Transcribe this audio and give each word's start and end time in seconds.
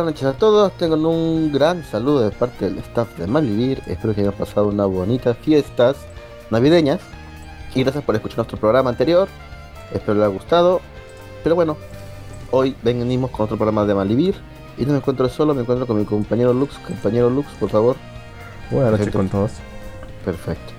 buenas 0.00 0.14
noches 0.14 0.34
a 0.34 0.38
todos, 0.38 0.72
tengo 0.78 0.96
un 0.96 1.52
gran 1.52 1.84
saludo 1.84 2.22
de 2.22 2.30
parte 2.30 2.64
del 2.64 2.78
staff 2.78 3.18
de 3.18 3.26
Malvivir, 3.26 3.82
espero 3.86 4.14
que 4.14 4.22
hayan 4.22 4.32
pasado 4.32 4.68
unas 4.68 4.88
bonitas 4.88 5.36
fiestas 5.36 5.96
navideñas. 6.50 7.00
Y 7.74 7.82
gracias 7.82 8.02
por 8.02 8.14
escuchar 8.14 8.38
nuestro 8.38 8.58
programa 8.58 8.88
anterior, 8.88 9.28
espero 9.92 10.14
les 10.14 10.24
haya 10.24 10.32
gustado, 10.32 10.80
pero 11.42 11.54
bueno, 11.54 11.76
hoy 12.50 12.74
venimos 12.82 13.30
con 13.30 13.44
otro 13.44 13.58
programa 13.58 13.84
de 13.84 13.94
Malvivir. 13.94 14.36
Y 14.78 14.86
no 14.86 14.92
me 14.92 14.98
encuentro 14.98 15.28
solo, 15.28 15.52
me 15.52 15.60
encuentro 15.60 15.86
con 15.86 15.98
mi 15.98 16.06
compañero 16.06 16.54
Lux, 16.54 16.78
compañero 16.78 17.28
Lux, 17.28 17.48
por 17.60 17.68
favor. 17.68 17.96
Buenas 18.70 18.92
noches 18.92 19.10
con 19.10 19.28
todos. 19.28 19.52
Perfecto, 20.24 20.72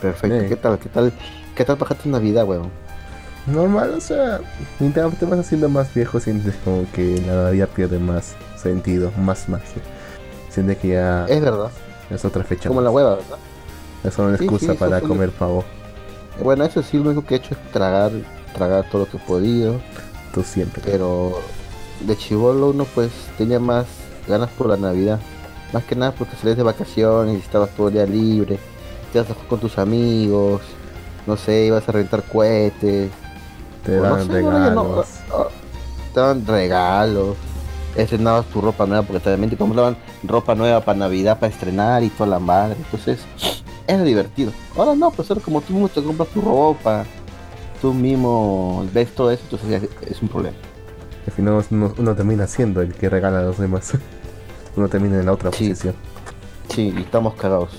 perfecto, 0.00 0.48
¿qué 0.48 0.56
tal, 0.56 0.78
qué 0.78 0.88
tal, 0.88 1.12
qué 1.54 1.64
tal 1.66 1.76
pasaste 1.76 2.08
Navidad, 2.08 2.46
weón? 2.46 2.70
Normal, 3.46 3.94
o 3.96 4.00
sea, 4.00 4.40
mientras 4.78 5.14
te 5.16 5.26
vas 5.26 5.40
haciendo 5.40 5.68
más 5.68 5.92
viejo, 5.92 6.20
sientes 6.20 6.54
como 6.64 6.86
que 6.92 7.20
la 7.26 7.44
Navidad 7.44 7.68
pierde 7.74 7.98
más 7.98 8.36
sentido, 8.56 9.10
más 9.18 9.48
magia. 9.48 9.82
Sientes 10.48 10.78
que 10.78 10.88
ya. 10.88 11.26
Es 11.28 11.40
verdad. 11.40 11.70
Es 12.08 12.24
otra 12.24 12.44
fecha. 12.44 12.68
Como 12.68 12.80
la 12.80 12.90
hueva, 12.90 13.16
¿verdad? 13.16 13.38
Es 14.04 14.16
una 14.18 14.36
excusa 14.36 14.74
para 14.74 15.00
comer 15.00 15.30
pavo. 15.30 15.64
Bueno, 16.42 16.64
eso 16.64 16.82
sí, 16.82 16.98
lo 16.98 17.10
único 17.10 17.24
que 17.24 17.34
he 17.34 17.38
hecho 17.38 17.54
es 17.54 17.72
tragar, 17.72 18.12
tragar 18.54 18.88
todo 18.90 19.04
lo 19.04 19.10
que 19.10 19.16
he 19.16 19.20
podido. 19.20 19.80
Tú 20.32 20.42
siempre. 20.44 20.80
Pero 20.84 21.40
de 22.00 22.16
chivolo 22.16 22.70
uno 22.70 22.84
pues 22.94 23.10
tenía 23.38 23.58
más 23.58 23.86
ganas 24.28 24.50
por 24.50 24.68
la 24.68 24.76
Navidad. 24.76 25.18
Más 25.72 25.84
que 25.84 25.96
nada 25.96 26.12
porque 26.12 26.36
salías 26.36 26.56
de 26.56 26.62
vacaciones 26.62 27.36
y 27.36 27.40
estabas 27.40 27.70
todo 27.70 27.88
el 27.88 27.94
día 27.94 28.06
libre. 28.06 28.58
Te 29.12 29.18
ibas 29.18 29.30
a 29.30 29.34
jugar 29.34 29.48
con 29.48 29.60
tus 29.60 29.78
amigos. 29.78 30.62
No 31.26 31.36
sé, 31.36 31.66
ibas 31.66 31.88
a 31.88 31.92
rentar 31.92 32.22
cohetes 32.24 33.10
te 33.84 33.96
dan 33.96 34.28
regalos. 34.28 35.06
te 36.14 36.20
dan 36.20 36.46
regalos. 36.46 37.36
Estrenabas 37.96 38.46
tu 38.46 38.60
ropa 38.60 38.86
nueva 38.86 39.02
porque 39.02 39.20
también 39.20 39.50
te 39.50 39.56
compraban 39.56 39.96
ropa 40.22 40.54
nueva 40.54 40.80
para 40.80 40.98
Navidad, 40.98 41.38
para 41.38 41.52
estrenar 41.52 42.02
y 42.02 42.08
toda 42.08 42.30
la 42.30 42.38
madre. 42.38 42.76
Entonces, 42.78 43.20
era 43.86 44.02
divertido. 44.02 44.52
Ahora 44.76 44.94
no, 44.94 45.10
pues 45.10 45.30
ahora 45.30 45.42
como 45.42 45.60
tú 45.60 45.74
mismo 45.74 45.88
te 45.88 46.02
compras 46.02 46.28
tu 46.30 46.40
ropa, 46.40 47.04
tú 47.82 47.92
mismo 47.92 48.86
ves 48.92 49.14
todo 49.14 49.30
eso, 49.30 49.42
entonces 49.44 49.90
es 50.08 50.22
un 50.22 50.28
problema. 50.28 50.56
Al 51.26 51.32
final 51.32 51.64
uno, 51.70 52.14
termina 52.14 52.46
siendo 52.46 52.80
el 52.80 52.94
que 52.94 53.08
regala 53.08 53.40
a 53.40 53.42
los 53.42 53.58
demás. 53.58 53.92
uno 54.76 54.88
termina 54.88 55.20
en 55.20 55.26
la 55.26 55.32
otra 55.32 55.50
posición. 55.50 55.94
Sí, 56.68 56.94
y 56.96 57.00
estamos 57.02 57.34
cagados. 57.34 57.70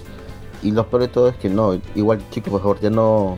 Y 0.62 0.72
lo 0.72 0.88
peor 0.88 1.02
de 1.04 1.08
todo 1.08 1.30
es 1.30 1.36
que 1.36 1.50
no, 1.50 1.80
igual 1.96 2.22
chicos, 2.30 2.52
por 2.52 2.62
favor, 2.62 2.80
ya 2.80 2.90
no 2.90 3.38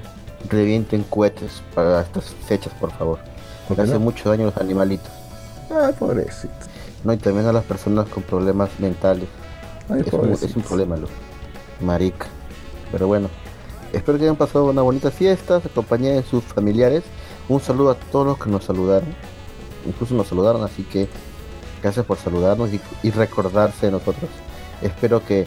revienten 0.49 1.03
cohetes 1.03 1.61
para 1.73 2.01
estas 2.01 2.33
fechas, 2.47 2.73
por 2.79 2.91
favor. 2.91 3.19
Porque 3.67 3.83
hace 3.83 3.97
mucho 3.97 4.29
daño 4.29 4.43
a 4.43 4.45
los 4.47 4.57
animalitos. 4.57 5.09
Ay, 5.69 5.93
pobrecito. 5.97 6.53
No, 7.03 7.13
y 7.13 7.17
también 7.17 7.47
a 7.47 7.51
las 7.51 7.63
personas 7.63 8.07
con 8.09 8.23
problemas 8.23 8.69
mentales. 8.79 9.27
Ay, 9.89 10.03
es, 10.05 10.13
un, 10.13 10.31
es, 10.31 10.55
un, 10.55 10.63
problema, 10.63 10.97
lo. 10.97 11.07
Marica. 11.81 12.27
Pero 12.91 13.07
bueno, 13.07 13.29
espero 13.93 14.17
que 14.17 14.23
hayan 14.25 14.35
pasado 14.35 14.65
una 14.65 14.81
bonita 14.81 15.11
fiesta, 15.11 15.61
se 15.61 15.67
acompañen 15.67 16.17
de 16.17 16.23
sus 16.23 16.43
familiares. 16.43 17.03
Un 17.49 17.59
saludo 17.59 17.91
a 17.91 17.95
todos 17.95 18.25
los 18.25 18.37
que 18.37 18.49
nos 18.49 18.65
saludaron. 18.65 19.09
Incluso 19.85 20.15
nos 20.15 20.27
saludaron, 20.27 20.63
así 20.63 20.83
que 20.83 21.07
gracias 21.81 22.05
por 22.05 22.17
saludarnos 22.17 22.71
y, 22.73 22.81
y 23.03 23.11
recordarse 23.11 23.87
de 23.87 23.91
nosotros. 23.91 24.29
Espero 24.81 25.23
que 25.23 25.45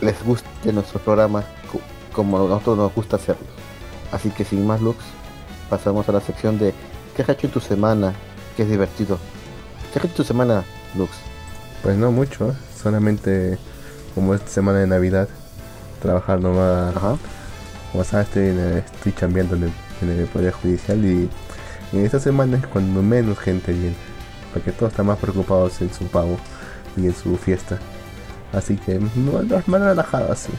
les 0.00 0.22
guste 0.24 0.72
nuestro 0.72 1.00
programa 1.00 1.44
como 2.14 2.36
a 2.36 2.48
nosotros 2.48 2.78
nos 2.78 2.94
gusta 2.94 3.16
hacerlo. 3.16 3.63
Así 4.12 4.30
que 4.30 4.44
sin 4.44 4.66
más 4.66 4.80
looks, 4.80 5.04
pasamos 5.68 6.08
a 6.08 6.12
la 6.12 6.20
sección 6.20 6.58
de 6.58 6.74
¿qué 7.16 7.22
has 7.22 7.28
hecho 7.28 7.46
en 7.46 7.52
tu 7.52 7.60
semana? 7.60 8.12
Que 8.56 8.62
es 8.62 8.70
divertido. 8.70 9.18
¿Qué 9.92 9.98
has 9.98 10.04
hecho 10.04 10.12
en 10.12 10.16
tu 10.16 10.24
semana, 10.24 10.64
Lux? 10.96 11.10
Pues 11.82 11.96
no 11.96 12.10
mucho, 12.10 12.50
¿eh? 12.50 12.54
solamente 12.80 13.58
como 14.14 14.34
esta 14.34 14.48
semana 14.48 14.78
de 14.78 14.86
Navidad, 14.86 15.28
trabajar 16.00 16.40
nomás. 16.40 16.96
Ajá. 16.96 17.16
Como 17.92 18.04
sabes, 18.04 18.28
estoy, 18.28 18.48
estoy 18.78 19.12
chambeando 19.12 19.56
en 19.56 19.72
el, 20.08 20.26
Poder 20.26 20.52
Judicial 20.52 21.04
y 21.04 21.30
en 21.92 22.04
esta 22.04 22.20
semana 22.20 22.58
es 22.58 22.66
cuando 22.66 23.02
menos 23.02 23.38
gente 23.38 23.72
viene, 23.72 23.94
porque 24.52 24.72
todos 24.72 24.92
están 24.92 25.06
más 25.06 25.18
preocupados 25.18 25.80
en 25.80 25.92
su 25.94 26.04
pago 26.06 26.36
y 26.96 27.06
en 27.06 27.14
su 27.14 27.36
fiesta. 27.36 27.78
Así 28.52 28.76
que 28.76 29.00
más 29.00 29.80
relajado 29.80 30.32
así. 30.32 30.52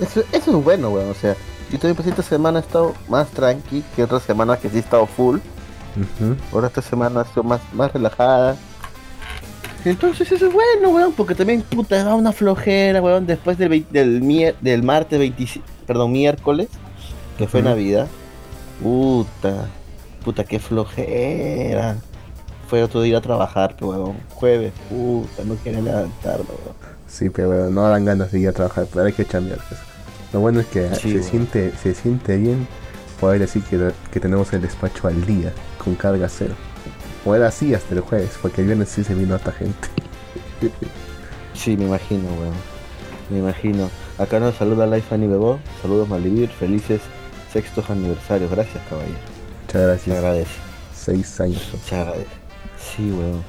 Eso, 0.00 0.22
eso 0.32 0.58
es 0.58 0.64
bueno, 0.64 0.90
weón, 0.90 1.10
o 1.10 1.14
sea, 1.14 1.36
yo 1.72 1.78
también 1.78 1.96
pues 1.96 2.06
esta 2.06 2.22
semana 2.22 2.58
he 2.58 2.62
estado 2.62 2.94
más 3.08 3.28
tranqui 3.30 3.82
que 3.96 4.02
otras 4.02 4.22
semanas 4.22 4.58
que 4.58 4.68
sí 4.68 4.76
he 4.76 4.80
estado 4.80 5.06
full. 5.06 5.38
Ahora 6.52 6.66
esta 6.66 6.82
semana 6.82 7.22
ha 7.22 7.24
sido 7.24 7.42
más, 7.44 7.60
más 7.72 7.90
relajada. 7.92 8.56
Entonces 9.84 10.30
eso 10.30 10.46
es 10.46 10.52
bueno, 10.52 10.90
weón, 10.90 11.12
porque 11.14 11.34
también 11.34 11.62
puta 11.62 12.04
da 12.04 12.14
una 12.14 12.32
flojera, 12.32 13.00
weón, 13.00 13.26
después 13.26 13.56
del, 13.56 13.86
del, 13.90 14.54
del 14.60 14.82
martes 14.82 15.18
25, 15.18 15.66
perdón, 15.86 16.12
miércoles, 16.12 16.68
que 17.38 17.48
fue 17.48 17.62
Navidad. 17.62 18.06
Puta, 18.82 19.68
puta, 20.24 20.44
qué 20.44 20.58
flojera. 20.58 21.96
Fue 22.68 22.82
otro 22.82 23.00
día 23.00 23.18
a 23.18 23.20
trabajar, 23.22 23.74
pero 23.78 23.92
weón, 23.92 24.16
jueves, 24.34 24.72
puta, 24.90 25.42
no 25.44 25.56
quería 25.62 25.80
levantarme, 25.80 26.44
weón. 26.44 26.76
Sí, 27.08 27.30
pero 27.30 27.70
no 27.70 27.88
dan 27.88 28.04
ganas 28.04 28.30
de 28.30 28.40
ir 28.40 28.48
a 28.48 28.52
trabajar, 28.52 28.86
pero 28.92 29.06
hay 29.06 29.12
que 29.12 29.24
cambiar. 29.24 29.58
Pues. 29.68 29.80
Lo 30.32 30.40
bueno 30.40 30.60
es 30.60 30.66
que 30.66 30.94
se, 30.94 31.22
siente, 31.22 31.72
se 31.82 31.94
siente 31.94 32.36
bien 32.38 32.66
poder 33.20 33.40
decir 33.40 33.62
que, 33.64 33.92
que, 34.10 34.18
tenemos 34.18 34.52
el 34.52 34.62
despacho 34.62 35.06
al 35.06 35.24
día, 35.26 35.52
con 35.78 35.94
carga 35.94 36.28
cero. 36.28 36.54
O 37.24 37.34
era 37.34 37.48
así 37.48 37.74
hasta 37.74 37.94
el 37.94 38.00
jueves, 38.00 38.38
porque 38.40 38.62
el 38.62 38.68
viernes 38.68 38.88
sí 38.88 39.04
se 39.04 39.14
vino 39.14 39.34
hasta 39.34 39.52
gente. 39.52 39.88
sí, 41.54 41.76
me 41.76 41.84
imagino, 41.84 42.24
weón. 42.40 42.54
Me 43.30 43.38
imagino. 43.38 43.90
Acá 44.18 44.40
nos 44.40 44.56
saluda 44.56 44.86
Life 44.86 45.14
Annie 45.14 45.28
Bebo. 45.28 45.58
Saludos 45.82 46.08
Malvivir. 46.08 46.48
Felices 46.48 47.00
sextos 47.52 47.88
aniversarios. 47.90 48.50
Gracias, 48.50 48.82
caballero. 48.88 49.18
Muchas 49.66 49.82
gracias. 49.82 50.04
Se 50.04 50.16
agradece. 50.16 50.50
Seis 50.94 51.40
años. 51.40 51.72
Se 51.86 51.94
agradece. 51.94 52.30
Sí, 52.78 53.10
weón. 53.10 53.42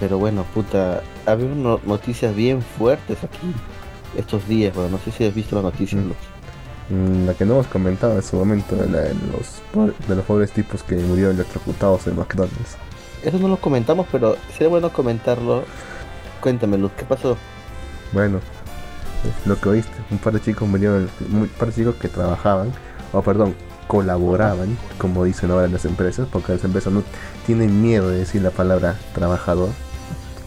Pero 0.00 0.18
bueno, 0.18 0.44
puta. 0.54 1.02
Había 1.26 1.48
noticias 1.48 2.34
bien 2.34 2.62
fuertes 2.62 3.18
aquí 3.22 3.54
estos 4.16 4.46
días, 4.48 4.74
bueno, 4.74 4.90
no 4.90 4.98
sé 4.98 5.10
si 5.10 5.24
has 5.24 5.34
visto 5.34 5.56
la 5.56 5.62
noticia. 5.62 5.98
Mm. 5.98 7.26
La 7.26 7.34
que 7.34 7.44
no 7.44 7.54
hemos 7.54 7.66
comentado 7.66 8.14
en 8.16 8.22
su 8.22 8.36
momento, 8.36 8.76
de, 8.76 9.14
los, 9.32 9.62
de 10.08 10.16
los 10.16 10.24
pobres 10.24 10.52
tipos 10.52 10.82
que 10.82 10.96
murieron 10.96 11.34
electrocutados 11.34 12.06
en 12.06 12.16
McDonald's. 12.16 12.76
Eso 13.22 13.38
no 13.38 13.48
lo 13.48 13.56
comentamos, 13.56 14.06
pero 14.10 14.36
sería 14.52 14.68
bueno 14.68 14.92
comentarlo. 14.92 15.64
Cuéntame, 16.40 16.76
Luz, 16.76 16.90
¿qué 16.96 17.04
pasó? 17.04 17.36
Bueno, 18.12 18.40
lo 19.46 19.58
que 19.60 19.68
oíste, 19.68 19.92
un 20.10 20.18
par 20.18 20.32
de 20.32 20.40
chicos 20.40 20.68
murieron, 20.68 21.08
un 21.32 21.48
par 21.48 21.68
de 21.68 21.74
chicos 21.74 21.94
que 21.96 22.08
trabajaban, 22.08 22.72
o 23.12 23.22
perdón, 23.22 23.54
colaboraban, 23.86 24.76
como 24.98 25.24
dicen 25.24 25.50
ahora 25.50 25.68
las 25.68 25.84
empresas, 25.84 26.26
porque 26.30 26.52
las 26.52 26.64
empresas 26.64 26.92
no 26.92 27.02
tienen 27.46 27.80
miedo 27.80 28.08
de 28.08 28.18
decir 28.18 28.42
la 28.42 28.50
palabra 28.50 28.96
trabajador. 29.14 29.70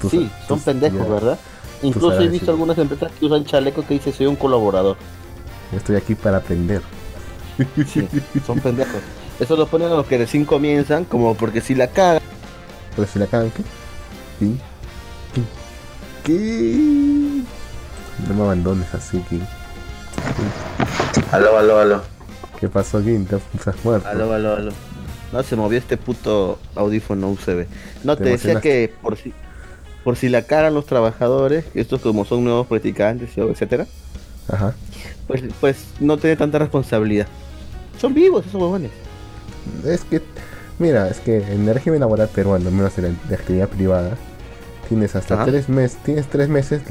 sí, 0.09 0.30
son 0.48 0.59
pendejos, 0.59 1.09
¿verdad? 1.09 1.40
Incluso 1.88 2.22
he 2.22 2.28
visto 2.28 2.51
algunas 2.51 2.78
empresas 2.78 3.12
que 3.12 3.25
usan 3.25 3.46
chaleco 3.46 3.85
que 3.85 3.96
dice 3.96 4.12
soy 4.12 4.28
un 4.28 4.35
colaborador. 4.35 4.97
Estoy 5.75 5.96
aquí 5.96 6.16
para 6.16 6.38
aprender. 6.38 6.81
son 8.45 8.60
pendejos. 8.60 9.01
Eso 9.39 9.56
lo 9.56 9.68
ponen 9.68 9.92
a 9.92 9.95
los 9.95 10.06
que 10.06 10.18
recién 10.18 10.45
comienzan, 10.45 11.06
como 11.06 11.36
porque 11.36 11.62
si 11.62 11.75
la 11.75 11.88
cagan. 11.88 12.21
¿Pero 12.95 13.07
si 13.07 13.19
la 13.19 13.27
cagan 13.27 13.51
qué? 13.51 13.63
¿Sí? 14.39 14.57
¿Qué? 16.24 17.44
No 18.27 18.33
me 18.33 18.42
abandones 18.42 18.94
así, 18.94 19.19
que. 19.30 19.39
Aló, 21.31 21.57
aló, 21.57 21.80
aló. 21.80 22.01
¿Qué 22.60 22.69
pasó, 22.69 23.01
Kim? 23.04 23.25
¿Te 23.25 23.36
has 23.36 23.83
muerto? 23.83 24.07
Aló, 24.07 24.33
aló, 24.33 24.56
aló. 24.56 24.71
No, 25.31 25.44
se 25.44 25.56
movió 25.56 25.77
este 25.77 25.98
puto 25.98 26.60
audífono 26.75 27.30
USB. 27.30 27.65
No, 28.04 28.15
te, 28.15 28.24
decía 28.24 28.62
que 28.62 28.94
por 29.01 29.18
si 29.18 29.33
por 30.06 30.16
si 30.16 30.30
la 30.30 30.44
cara 30.44 30.69
los 30.69 30.86
trabajadores, 30.86 31.66
estos 31.74 32.00
como 32.00 32.25
son 32.25 32.44
nuevos 32.44 32.68
practicantes, 32.68 33.36
etcétera, 33.36 33.88
Ajá. 34.48 34.75
Pues, 35.25 35.44
pues 35.60 35.86
no 36.00 36.18
tiene 36.18 36.36
tanta 36.36 36.60
responsabilidad. 36.60 37.28
Son 38.00 38.13
vivos 38.13 38.46
esos 38.46 38.62
huevones. 38.62 38.92
Es 39.84 40.02
que, 40.02 40.22
mira, 40.78 41.10
es 41.10 41.19
que 41.19 41.38
en 41.38 41.68
el 41.68 41.74
régimen 41.74 42.02
laboral 42.02 42.28
peruano, 42.28 42.68
al 42.68 42.75
menos 42.75 42.96
en 43.00 43.18
la 43.28 43.36
actividad 43.36 43.68
privada, 43.68 44.16
tienes 44.88 45.16
hasta 45.16 45.44
tres 45.44 45.69
meses, 45.69 45.98
tienes 46.04 46.28
tres 46.28 46.50
meses 46.50 46.84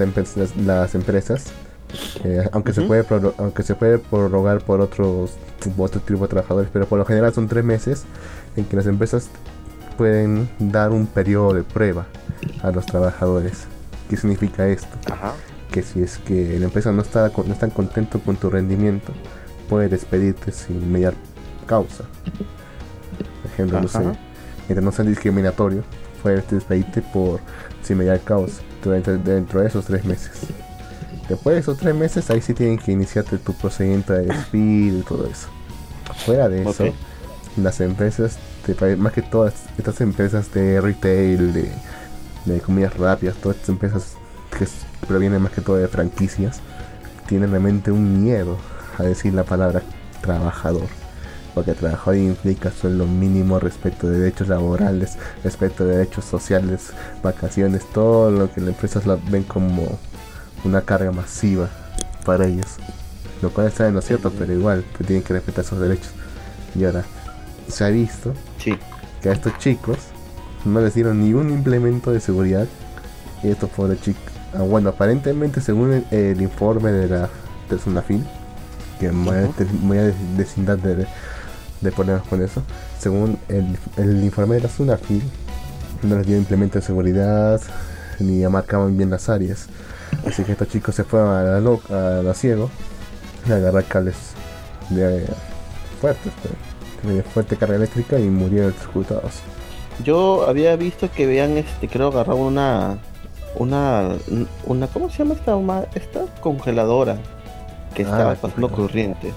las, 0.66 0.96
empresas, 0.96 1.52
eh, 2.24 2.48
aunque 2.50 2.72
se 2.72 2.82
puede 2.82 3.04
aunque 3.38 3.62
se 3.62 3.76
puede 3.76 3.98
prorrogar 3.98 4.64
por 4.64 4.80
otros 4.80 5.34
otro 5.78 6.00
tipo 6.00 6.22
de 6.22 6.28
trabajadores, 6.28 6.68
pero 6.72 6.86
por 6.86 6.98
lo 6.98 7.04
general 7.04 7.32
son 7.32 7.46
tres 7.46 7.64
meses 7.64 8.02
en 8.56 8.64
que 8.64 8.74
las 8.74 8.86
empresas 8.86 9.28
pueden 9.96 10.50
dar 10.58 10.90
un 10.90 11.06
periodo 11.06 11.54
de 11.54 11.62
prueba 11.62 12.06
a 12.62 12.70
los 12.70 12.86
trabajadores. 12.86 13.66
¿Qué 14.08 14.16
significa 14.16 14.66
esto? 14.66 14.96
Que 15.70 15.82
si 15.82 16.02
es 16.02 16.18
que 16.18 16.58
la 16.58 16.66
empresa 16.66 16.92
no 16.92 17.02
está 17.02 17.30
no 17.34 17.52
están 17.52 17.70
contento 17.70 18.20
con 18.20 18.36
tu 18.36 18.50
rendimiento, 18.50 19.12
puede 19.68 19.88
despedirte 19.88 20.52
sin 20.52 20.90
mediar 20.90 21.14
causa. 21.66 22.04
Por 23.42 23.50
ejemplo, 23.52 23.80
no 23.80 23.88
sé, 23.88 24.00
mientras 24.68 24.84
no 24.84 24.92
sea 24.92 25.04
discriminatorio, 25.04 25.82
fue 26.22 26.42
despedite 26.50 27.02
por 27.02 27.40
similar 27.82 28.20
caos 28.20 28.60
dentro, 28.84 29.18
dentro 29.18 29.60
de 29.60 29.68
esos 29.68 29.84
tres 29.84 30.04
meses. 30.04 30.32
Después 31.28 31.54
de 31.54 31.60
esos 31.60 31.78
tres 31.78 31.94
meses, 31.94 32.28
ahí 32.30 32.40
sí 32.40 32.52
tienen 32.52 32.78
que 32.78 32.92
iniciarte 32.92 33.38
tu 33.38 33.54
procedimiento 33.54 34.12
de 34.12 34.26
despido 34.26 34.98
y 34.98 35.02
todo 35.02 35.26
eso. 35.26 35.48
Fuera 36.24 36.48
de 36.48 36.62
eso, 36.68 36.84
las 37.56 37.80
empresas, 37.80 38.38
más 38.98 39.12
que 39.12 39.22
todas 39.22 39.54
estas 39.78 40.00
empresas 40.00 40.52
de 40.52 40.80
retail, 40.80 41.52
de, 41.52 41.72
de 42.44 42.60
comidas 42.60 42.96
rápidas, 42.96 43.36
todas 43.36 43.56
estas 43.56 43.70
empresas 43.70 44.12
que 44.58 44.66
provienen 45.06 45.42
más 45.42 45.52
que 45.52 45.60
todo 45.60 45.76
de 45.76 45.88
franquicias, 45.88 46.60
tienen 47.26 47.50
realmente 47.50 47.90
un 47.90 48.22
miedo 48.22 48.58
a 48.98 49.02
decir 49.02 49.34
la 49.34 49.44
palabra 49.44 49.82
trabajador. 50.20 50.86
Porque 51.54 51.72
trabajador 51.72 52.16
implica 52.16 52.70
solo 52.70 53.06
mínimo 53.06 53.60
respecto 53.60 54.08
de 54.08 54.18
derechos 54.18 54.48
laborales, 54.48 55.16
respecto 55.44 55.84
de 55.84 55.96
derechos 55.96 56.24
sociales, 56.24 56.92
vacaciones, 57.22 57.84
todo 57.92 58.30
lo 58.30 58.52
que 58.52 58.60
las 58.60 58.70
empresas 58.70 59.06
la 59.06 59.16
ven 59.16 59.44
como 59.44 59.98
una 60.64 60.82
carga 60.82 61.12
masiva 61.12 61.68
para 62.24 62.46
ellos. 62.46 62.76
Lo 63.40 63.50
cual 63.50 63.68
está 63.68 63.86
en 63.86 63.94
lo 63.94 64.02
cierto, 64.02 64.32
pero 64.36 64.52
igual 64.52 64.84
tienen 65.06 65.22
que 65.22 65.34
respetar 65.34 65.64
esos 65.64 65.78
derechos. 65.78 66.10
Y 66.74 66.84
ahora, 66.84 67.04
se 67.68 67.84
ha 67.84 67.88
visto 67.88 68.34
que 69.22 69.28
a 69.28 69.32
estos 69.32 69.56
chicos 69.58 69.98
no 70.64 70.80
les 70.80 70.94
dieron 70.94 71.22
ni 71.22 71.34
un 71.34 71.50
implemento 71.50 72.10
de 72.12 72.20
seguridad. 72.20 72.66
Y 73.42 73.48
estos 73.48 73.70
pobres 73.70 74.00
chicos. 74.00 74.22
Ah, 74.54 74.62
bueno, 74.62 74.90
aparentemente, 74.90 75.60
según 75.60 76.04
el, 76.10 76.40
informe 76.40 76.92
de 76.92 77.08
la 77.08 77.28
de 77.68 77.78
Sunafil, 77.78 78.24
que 79.00 79.10
voy 79.10 79.98
a, 79.98 80.12
descindar 80.36 80.78
de, 80.80 81.06
de 81.80 81.92
ponernos 81.92 82.26
con 82.28 82.42
eso. 82.42 82.62
Según 82.98 83.38
el, 83.48 83.76
el 83.96 84.24
informe 84.24 84.56
de 84.56 84.62
la 84.62 84.68
Sunafil, 84.68 85.22
no 86.02 86.16
les 86.16 86.26
dio 86.26 86.36
implemento 86.36 86.78
de 86.78 86.84
seguridad 86.84 87.60
ni 88.20 88.46
marcaban 88.46 88.96
bien 88.96 89.10
las 89.10 89.28
áreas. 89.28 89.66
Así 90.26 90.44
que 90.44 90.52
estos 90.52 90.68
chicos 90.68 90.94
se 90.94 91.04
fueron 91.04 91.30
a 91.30 91.42
la, 91.42 91.60
loca, 91.60 92.18
a 92.18 92.22
la 92.22 92.34
ciego 92.34 92.70
a 93.48 93.54
agarrar 93.54 93.84
cables 93.84 94.14
de 94.90 95.26
fuertes, 96.00 96.32
de 97.02 97.22
fuerte 97.22 97.56
carga 97.56 97.76
eléctrica 97.76 98.18
y 98.18 98.28
murieron 98.28 98.70
electrocutados. 98.70 99.42
Yo 100.02 100.46
había 100.48 100.76
visto 100.76 101.10
que 101.10 101.26
vean 101.26 101.56
este, 101.56 101.88
creo 101.88 102.08
agarrar 102.08 102.36
una 102.36 102.98
una 103.56 104.16
una 104.64 104.88
¿cómo 104.88 105.10
se 105.10 105.18
llama 105.18 105.34
esta 105.34 105.56
esta 105.94 106.20
congeladora 106.40 107.18
que 107.94 108.02
ah, 108.02 108.08
estaba 108.08 108.34
pasando 108.34 108.70
corriente? 108.70 109.32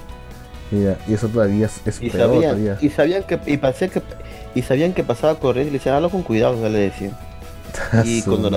Mira, 0.72 0.98
y 1.08 1.14
eso 1.14 1.28
todavía 1.30 1.68
es, 1.68 2.02
y 2.02 2.10
sabían, 2.10 2.78
Y 2.82 2.90
sabían 2.90 3.24
que 3.24 3.40
y 3.46 3.58
pasé 3.58 3.90
que 3.90 4.02
y 4.56 4.64
sabían 4.64 4.94
que 4.94 5.04
pasaba 5.04 5.40
corriente 5.40 5.70
y 5.70 5.74
le 5.74 5.78
decían, 5.80 5.96
"Hazlo 5.96 6.10
con 6.10 6.24
cuidado", 6.24 6.60
ya 6.62 6.70
le 6.70 6.80
decían. 6.80 7.18
y 8.06 8.22
cuando 8.24 8.50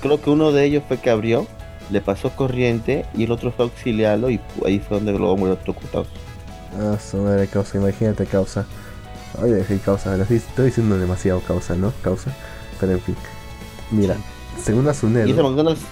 creo, 0.00 0.20
que 0.20 0.30
uno 0.30 0.52
de 0.52 0.64
ellos 0.64 0.82
fue 0.86 0.98
que 0.98 1.10
abrió, 1.10 1.46
le 1.90 2.00
pasó 2.00 2.30
corriente 2.30 3.06
y 3.14 3.24
el 3.24 3.32
otro 3.32 3.52
fue 3.52 3.64
auxiliarlo 3.64 4.30
y 4.30 4.40
ahí 4.64 4.80
fue 4.80 4.98
donde 4.98 5.12
luego 5.12 5.36
murió 5.36 5.54
electrocutado. 5.54 6.06
Ah, 6.78 6.98
su 7.00 7.16
madre 7.18 7.48
causa, 7.48 7.78
imagínate 7.78 8.26
causa. 8.26 8.66
Oye, 9.40 9.64
sí, 9.64 9.78
causa, 9.78 10.16
estoy 10.16 10.66
diciendo 10.66 10.98
demasiado 10.98 11.40
causa, 11.40 11.74
¿no? 11.74 11.92
Causa. 12.02 12.34
Pero 12.78 12.92
en 12.92 13.00
fin. 13.00 13.16
Mira, 13.90 14.16
según 14.62 14.88
Asunel. 14.88 15.28
Y 15.28 15.32
ese 15.32 15.42
McDonald's, 15.42 15.82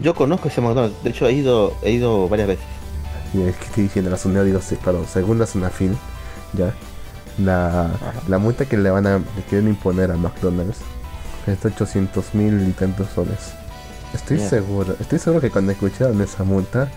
yo 0.00 0.14
conozco 0.14 0.48
ese 0.48 0.60
McDonald's, 0.60 1.02
de 1.02 1.10
hecho 1.10 1.26
he 1.26 1.32
ido, 1.32 1.74
he 1.82 1.92
ido 1.92 2.28
varias 2.28 2.48
veces. 2.48 2.64
Y 3.34 3.42
es 3.42 3.56
que 3.56 3.64
estoy 3.64 3.82
diciendo, 3.84 4.14
Asunel 4.14 4.46
digo, 4.46 4.60
sí, 4.60 4.76
perdón, 4.82 5.06
según 5.12 5.38
la 5.38 5.46
Sunafil, 5.46 5.96
ya, 6.52 6.74
la, 7.38 7.90
la 8.28 8.38
multa 8.38 8.64
que 8.64 8.76
le 8.76 8.90
van 8.90 9.06
a, 9.06 9.18
le 9.18 9.42
quieren 9.48 9.68
imponer 9.68 10.10
a 10.10 10.16
McDonald's 10.16 10.78
es 11.46 11.64
800 11.64 12.34
mil 12.34 12.68
y 12.68 12.72
tantos 12.72 13.08
soles. 13.14 13.52
Estoy 14.14 14.38
seguro, 14.38 14.96
estoy 14.98 15.18
seguro 15.18 15.40
que 15.40 15.50
cuando 15.50 15.72
escucharon 15.72 16.20
esa 16.22 16.44
multa, 16.44 16.88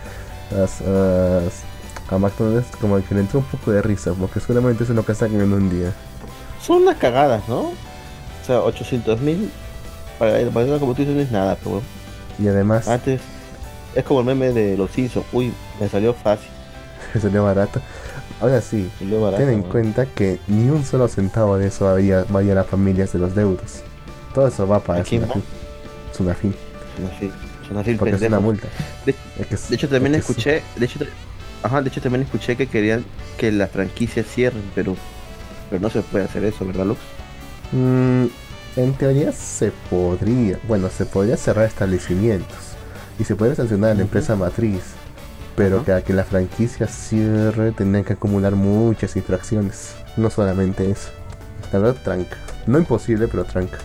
a 2.15 2.19
McDonald's 2.19 2.75
como 2.77 3.01
que 3.03 3.15
le 3.15 3.21
entró 3.21 3.39
un 3.39 3.45
poco 3.45 3.71
de 3.71 3.81
risa, 3.81 4.13
porque 4.13 4.39
seguramente 4.39 4.83
es 4.83 4.89
lo 4.89 5.05
que 5.05 5.13
sacan 5.13 5.41
en 5.41 5.53
un 5.53 5.69
día. 5.69 5.93
Son 6.61 6.83
unas 6.83 6.97
cagadas, 6.97 7.47
¿no? 7.47 7.59
O 7.61 8.45
sea, 8.45 8.61
800 8.61 9.21
mil 9.21 9.49
para 10.17 10.39
el 10.39 10.51
como 10.51 10.93
tú 10.93 11.01
dices 11.01 11.15
no 11.15 11.21
es 11.21 11.31
nada, 11.31 11.57
pero 11.63 11.81
Y 12.37 12.47
además... 12.47 12.87
Antes 12.89 13.21
es 13.95 14.03
como 14.03 14.19
el 14.19 14.25
meme 14.25 14.51
de 14.51 14.77
los 14.77 14.91
Simpsons, 14.91 15.25
uy, 15.31 15.53
me 15.79 15.89
salió 15.89 16.13
fácil. 16.13 16.49
me 17.13 17.21
salió 17.21 17.43
barato. 17.43 17.81
Ahora 18.41 18.61
sí, 18.61 18.89
ten 18.99 19.49
en 19.49 19.63
cuenta 19.63 20.05
que 20.05 20.39
ni 20.47 20.69
un 20.69 20.85
solo 20.85 21.09
centavo 21.09 21.57
de 21.57 21.67
eso 21.67 21.85
vaya, 21.85 22.25
vaya 22.29 22.53
a 22.53 22.55
las 22.55 22.67
familias 22.67 23.11
de 23.11 23.19
los 23.19 23.35
deudos. 23.35 23.81
Todo 24.33 24.47
eso 24.47 24.65
va 24.65 24.79
para 24.79 25.03
Sunafil. 25.03 25.43
Sunafil. 26.13 26.55
Sunafil. 27.67 27.97
Porque 27.97 28.15
es 28.15 28.21
una 28.21 28.39
multa. 28.39 28.67
De, 29.05 29.13
hecho 29.71 29.89
también 29.89 30.15
escuché, 30.15 30.63
de 30.77 30.85
hecho, 30.85 30.99
ajá, 31.63 31.81
de 31.81 31.89
hecho 31.89 32.01
también 32.01 32.23
escuché 32.23 32.55
que 32.55 32.67
querían 32.67 33.05
que 33.37 33.51
la 33.51 33.67
franquicia 33.67 34.23
cierren, 34.23 34.63
pero 34.75 34.95
pero 35.69 35.81
no 35.81 35.89
se 35.89 36.01
puede 36.01 36.25
hacer 36.25 36.43
eso, 36.43 36.65
¿verdad, 36.65 36.85
Lux? 36.85 36.99
Mm, 37.71 38.25
en 38.75 38.93
teoría 38.93 39.31
se 39.31 39.71
podría, 39.89 40.59
bueno, 40.67 40.89
se 40.89 41.05
podría 41.05 41.37
cerrar 41.37 41.65
establecimientos 41.65 42.57
y 43.19 43.23
se 43.23 43.35
puede 43.35 43.55
sancionar 43.55 43.91
a 43.91 43.95
la 43.95 44.01
empresa 44.01 44.35
matriz, 44.35 44.81
pero 45.55 45.83
que 45.83 45.93
a 45.93 46.01
que 46.01 46.13
la 46.13 46.23
franquicia 46.23 46.87
cierre 46.87 47.71
tendrían 47.71 48.05
que 48.05 48.13
acumular 48.13 48.55
muchas 48.55 49.15
infracciones, 49.15 49.95
no 50.17 50.29
solamente 50.29 50.89
eso. 50.89 51.09
La 51.71 51.79
verdad, 51.79 52.01
tranca. 52.03 52.37
No 52.65 52.79
imposible, 52.79 53.27
pero 53.27 53.43
tranca. 53.43 53.77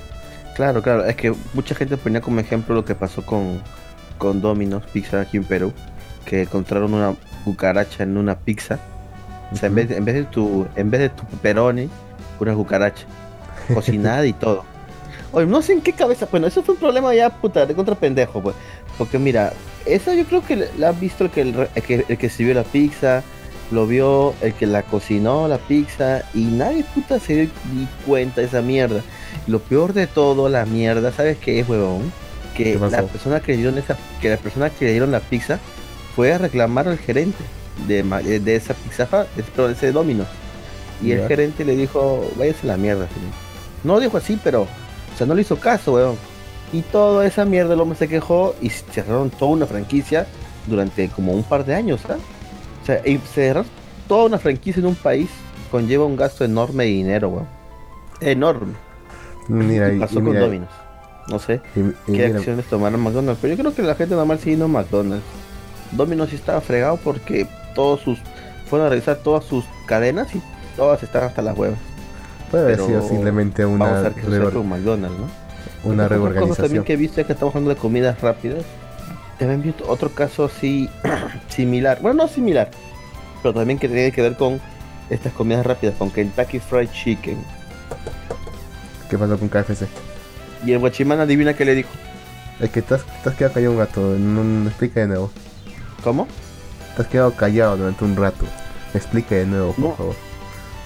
Claro, 0.54 0.82
claro, 0.82 1.04
es 1.04 1.16
que 1.16 1.34
mucha 1.52 1.74
gente 1.74 1.96
ponía 1.96 2.20
como 2.20 2.40
ejemplo 2.40 2.74
lo 2.74 2.84
que 2.84 2.94
pasó 2.94 3.26
con, 3.26 3.60
con 4.18 4.40
Domino's 4.40 4.84
Pizza 4.92 5.20
aquí 5.20 5.36
en 5.36 5.44
Perú, 5.44 5.72
que 6.24 6.42
encontraron 6.42 6.94
una 6.94 7.14
cucaracha 7.44 8.02
en 8.02 8.16
una 8.16 8.38
pizza. 8.38 8.78
O 9.52 9.56
sea, 9.56 9.68
en, 9.68 9.74
vez 9.74 9.88
de, 9.88 9.96
en 9.96 10.04
vez 10.04 10.14
de 10.14 10.24
tu 10.24 10.66
en 10.76 10.90
vez 10.90 11.00
de 11.00 11.08
tu 11.10 11.24
pepperoni, 11.24 11.88
una 12.40 12.54
cucaracha 12.54 13.04
cocinada 13.72 14.26
y 14.26 14.32
todo. 14.32 14.64
Oye, 15.32 15.46
no 15.46 15.62
sé 15.62 15.72
en 15.72 15.80
qué 15.80 15.92
cabeza, 15.92 16.28
bueno, 16.30 16.46
eso 16.46 16.62
fue 16.62 16.74
un 16.74 16.80
problema 16.80 17.12
ya 17.14 17.28
puta 17.30 17.66
de 17.66 17.74
contra 17.74 17.94
pendejo, 17.94 18.40
pues. 18.40 18.54
Porque 18.96 19.18
mira, 19.18 19.52
esa 19.84 20.14
yo 20.14 20.24
creo 20.24 20.44
que 20.46 20.68
la 20.78 20.88
ha 20.88 20.92
visto 20.92 21.24
el 21.24 21.30
que 21.30 21.40
el, 21.40 21.68
que 21.86 22.04
el 22.08 22.18
que 22.18 22.30
sirvió 22.30 22.54
la 22.54 22.62
pizza, 22.62 23.22
lo 23.70 23.86
vio 23.86 24.34
el 24.40 24.54
que 24.54 24.66
la 24.66 24.82
cocinó 24.82 25.48
la 25.48 25.58
pizza 25.58 26.22
y 26.34 26.44
nadie 26.44 26.84
puta 26.94 27.18
se 27.18 27.34
dio 27.34 27.50
cuenta 28.06 28.40
de 28.40 28.46
esa 28.46 28.62
mierda. 28.62 29.02
Lo 29.46 29.58
peor 29.58 29.92
de 29.92 30.06
todo, 30.06 30.48
la 30.48 30.64
mierda, 30.66 31.12
¿sabes 31.12 31.36
qué 31.38 31.60
es, 31.60 31.68
huevón? 31.68 32.12
Que 32.56 32.78
la 32.78 33.02
persona 33.02 33.40
que 33.40 33.52
le 33.52 33.58
dieron 33.58 33.78
esa, 33.78 33.96
que 34.20 34.30
la 34.30 34.36
persona 34.36 34.70
que 34.70 34.84
le 34.84 34.92
dieron 34.92 35.10
la 35.10 35.20
pizza 35.20 35.58
fue 36.14 36.32
a 36.32 36.38
reclamar 36.38 36.88
al 36.88 36.98
gerente 36.98 37.42
de, 37.86 38.02
de 38.40 38.56
esa 38.56 38.74
pizza, 38.74 39.26
de 39.36 39.72
ese 39.72 39.92
domino. 39.92 40.24
Y 41.02 41.12
el 41.12 41.26
gerente 41.26 41.64
le 41.64 41.76
dijo, 41.76 42.30
váyase 42.36 42.60
a 42.64 42.72
la 42.72 42.76
mierda. 42.76 43.08
No 43.82 44.00
dijo 44.00 44.16
así, 44.16 44.38
pero, 44.42 44.62
o 44.62 45.18
sea, 45.18 45.26
no 45.26 45.34
le 45.34 45.42
hizo 45.42 45.56
caso, 45.56 45.94
weón. 45.94 46.16
Y 46.72 46.82
toda 46.82 47.26
esa 47.26 47.44
mierda 47.44 47.74
el 47.74 47.80
hombre 47.80 47.98
se 47.98 48.08
quejó 48.08 48.54
y 48.60 48.70
cerraron 48.70 49.30
toda 49.30 49.52
una 49.52 49.66
franquicia 49.66 50.26
durante 50.66 51.08
como 51.08 51.32
un 51.32 51.42
par 51.42 51.64
de 51.64 51.74
años, 51.74 52.00
¿sabes? 52.00 52.22
O 52.82 52.86
sea, 52.86 53.06
y 53.06 53.18
cerrar 53.18 53.64
toda 54.08 54.26
una 54.26 54.38
franquicia 54.38 54.80
en 54.80 54.86
un 54.86 54.94
país 54.94 55.28
conlleva 55.70 56.04
un 56.04 56.16
gasto 56.16 56.44
enorme 56.44 56.84
de 56.84 56.90
dinero, 56.90 57.28
weón. 57.28 57.48
Enorme. 58.20 58.74
Mira, 59.48 59.92
y 59.92 59.98
pasó 59.98 60.22
con 60.22 60.38
Domino's. 60.38 60.70
No 61.28 61.38
sé 61.38 61.60
qué 62.06 62.26
acciones 62.26 62.66
tomaron 62.66 63.00
McDonald's, 63.00 63.38
pero 63.40 63.54
yo 63.54 63.60
creo 63.60 63.74
que 63.74 63.82
la 63.82 63.94
gente 63.94 64.14
normal 64.14 64.38
siguiendo 64.38 64.68
McDonald's. 64.68 65.24
Domino's 65.94 66.30
sí 66.30 66.36
estaba 66.36 66.60
fregado 66.60 66.96
porque 66.96 67.46
todos 67.74 68.00
sus 68.00 68.18
fueron 68.66 68.86
a 68.86 68.90
revisar 68.90 69.16
todas 69.16 69.44
sus 69.44 69.64
cadenas 69.86 70.34
y 70.34 70.42
todas 70.76 71.02
están 71.02 71.24
hasta 71.24 71.42
las 71.42 71.56
huevas. 71.56 71.78
Puede 72.50 72.64
haber 72.64 72.80
sido 72.80 73.02
simplemente 73.02 73.66
una 73.66 74.12
McDonald's, 74.12 75.18
¿no? 75.18 75.28
Una 75.84 76.08
reorganización. 76.08 76.56
también 76.56 76.84
que 76.84 76.94
he 76.94 76.96
visto 76.96 77.20
es 77.20 77.26
que 77.26 77.32
estamos 77.32 77.54
hablando 77.54 77.74
de 77.74 77.76
comidas 77.76 78.20
rápidas 78.20 78.64
también 79.38 79.62
vi 79.62 79.74
otro 79.86 80.10
caso 80.10 80.44
así 80.44 80.88
similar, 81.48 82.00
bueno 82.00 82.24
no 82.24 82.28
similar, 82.28 82.70
pero 83.42 83.54
también 83.54 83.78
que 83.78 83.88
tiene 83.88 84.12
que 84.12 84.22
ver 84.22 84.36
con 84.36 84.60
estas 85.10 85.32
comidas 85.32 85.66
rápidas, 85.66 85.96
con 85.96 86.10
Kentucky 86.10 86.60
Fried 86.60 86.88
Chicken. 86.90 87.38
¿Qué 89.10 89.18
pasó 89.18 89.38
con 89.38 89.48
KFC? 89.48 89.86
Y 90.64 90.72
el 90.72 90.78
guachimán 90.78 91.20
adivina 91.20 91.54
qué 91.54 91.64
le 91.64 91.74
dijo. 91.74 91.90
Es 92.60 92.70
que 92.70 92.80
te 92.80 92.94
has, 92.94 93.02
quedado 93.36 93.54
callado 93.54 93.72
un 93.72 93.78
rato, 93.78 94.00
no, 94.18 94.68
explica 94.68 95.00
de 95.00 95.08
nuevo. 95.08 95.30
¿Cómo? 96.04 96.28
Te 96.94 97.02
has 97.02 97.08
quedado 97.08 97.34
callado 97.34 97.78
durante 97.78 98.04
un 98.04 98.14
rato. 98.14 98.44
Explica 98.92 99.34
de 99.34 99.46
nuevo, 99.46 99.72
por 99.72 99.96
favor. 99.96 100.14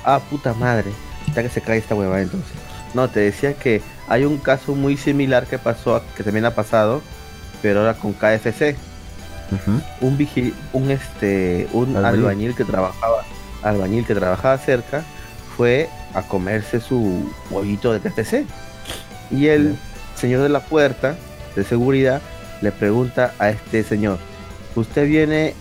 Ah, 0.04 0.20
puta 0.30 0.54
madre. 0.54 0.92
Ya 1.34 1.42
que 1.42 1.48
se 1.50 1.60
cae 1.60 1.78
esta 1.78 1.96
hueva 1.96 2.22
entonces. 2.22 2.52
No, 2.94 3.08
te 3.08 3.20
decía 3.20 3.54
que 3.54 3.82
hay 4.08 4.24
un 4.24 4.38
caso 4.38 4.74
muy 4.76 4.96
similar 4.96 5.46
que 5.46 5.58
pasó, 5.58 6.00
que 6.16 6.22
también 6.22 6.44
ha 6.44 6.52
pasado, 6.52 7.02
pero 7.60 7.80
ahora 7.80 7.94
con 7.94 8.12
KFC. 8.12 8.76
Un 10.00 10.16
vigil, 10.16 10.54
un 10.72 10.90
este, 10.90 11.68
un 11.72 11.96
albañil. 11.96 12.54
que 12.54 12.64
trabajaba, 12.64 13.24
albañil 13.62 14.06
que 14.06 14.14
trabajaba 14.14 14.56
cerca, 14.58 15.02
fue 15.56 15.88
a 16.14 16.22
comerse 16.22 16.80
su 16.80 17.30
huevito 17.50 17.92
de 17.92 18.00
KFC. 18.00 18.46
Y 19.30 19.48
el 19.48 19.76
señor 20.14 20.42
de 20.42 20.48
la 20.48 20.60
puerta 20.60 21.16
de 21.56 21.64
seguridad 21.64 22.22
le 22.60 22.72
pregunta 22.72 23.32
a 23.38 23.50
este 23.50 23.82
señor, 23.82 24.18
¿usted 24.78 25.06
viene 25.06 25.54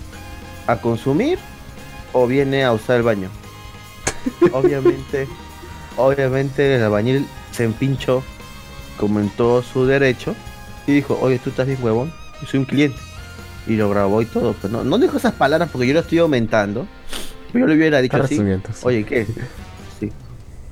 a 0.67 0.77
consumir 0.77 1.39
o 2.13 2.27
viene 2.27 2.63
a 2.63 2.74
usar 2.74 2.97
el 2.97 3.03
baño? 3.03 3.29
obviamente, 4.51 5.27
obviamente 5.97 6.75
el 6.75 6.83
albañil 6.83 7.27
se 7.51 7.63
empinchó, 7.63 8.24
comentó 8.97 9.62
su 9.63 9.86
derecho 9.86 10.36
y 10.86 10.93
dijo, 10.93 11.17
oye, 11.21 11.39
tú 11.39 11.50
estás 11.50 11.67
bien 11.67 11.79
huevón, 11.81 12.13
yo 12.41 12.47
soy 12.47 12.59
un 12.59 12.65
cliente. 12.65 12.97
Y 13.67 13.75
lo 13.75 13.89
grabó 13.89 14.21
y 14.21 14.25
todo, 14.25 14.55
pero 14.62 14.77
no, 14.77 14.83
no 14.86 14.97
dijo 14.97 15.17
esas 15.17 15.33
palabras 15.33 15.69
porque 15.71 15.88
yo 15.88 15.93
lo 15.93 16.00
estoy 16.00 16.19
aumentando. 16.19 16.88
Pero 17.51 17.65
yo 17.65 17.67
le 17.67 17.75
hubiera 17.75 18.01
dicho 18.01 18.21
así, 18.24 18.41
oye, 18.83 19.03
¿qué? 19.03 19.27
Sí. 20.00 20.12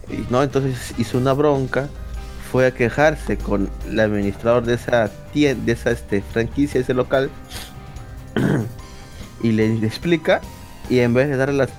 Y 0.10 0.26
no, 0.30 0.42
entonces 0.42 0.94
hizo 0.98 1.18
una 1.18 1.34
bronca, 1.34 1.90
fue 2.52 2.68
a 2.68 2.72
quejarse 2.72 3.38
con 3.38 3.70
el 3.90 4.00
administrador 4.00 4.64
de 4.64 4.76
esa 4.76 5.10
tienda, 5.34 5.66
de 5.66 5.72
esa 5.74 5.92
este, 5.92 6.22
franquicia, 6.22 6.80
ese 6.80 6.94
local, 6.94 7.30
y 9.44 9.52
le, 9.52 9.74
explica, 9.86 10.42
y 10.90 11.00
en 11.00 11.14
vez 11.14 11.30
de 11.30 11.38
darle 11.38 11.56
las... 11.56 11.70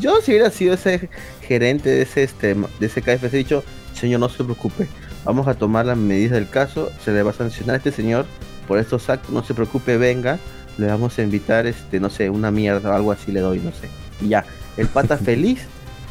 Yo 0.00 0.20
si 0.20 0.32
hubiera 0.32 0.50
sido 0.50 0.74
ese 0.74 1.08
gerente 1.42 1.90
de 1.90 2.02
ese, 2.02 2.22
este, 2.22 2.54
de 2.54 2.86
ese 2.86 3.02
KFC, 3.02 3.34
he 3.34 3.38
dicho, 3.38 3.64
señor, 3.94 4.20
no 4.20 4.28
se 4.28 4.44
preocupe, 4.44 4.88
vamos 5.24 5.46
a 5.48 5.54
tomar 5.54 5.86
las 5.86 5.96
medidas 5.96 6.32
del 6.32 6.48
caso, 6.48 6.90
se 7.04 7.12
le 7.12 7.22
va 7.22 7.30
a 7.30 7.34
sancionar 7.34 7.74
a 7.74 7.78
este 7.78 7.92
señor 7.92 8.26
por 8.66 8.78
estos 8.78 9.08
actos, 9.08 9.30
no 9.30 9.42
se 9.42 9.54
preocupe, 9.54 9.96
venga, 9.96 10.38
le 10.78 10.86
vamos 10.86 11.18
a 11.18 11.22
invitar, 11.22 11.66
este, 11.66 12.00
no 12.00 12.08
sé, 12.08 12.30
una 12.30 12.50
mierda 12.50 12.90
o 12.90 12.94
algo 12.94 13.12
así 13.12 13.32
le 13.32 13.40
doy, 13.40 13.58
no 13.58 13.72
sé. 13.72 13.88
Y 14.24 14.28
ya, 14.28 14.44
el 14.76 14.86
pata 14.88 15.16
feliz. 15.18 15.60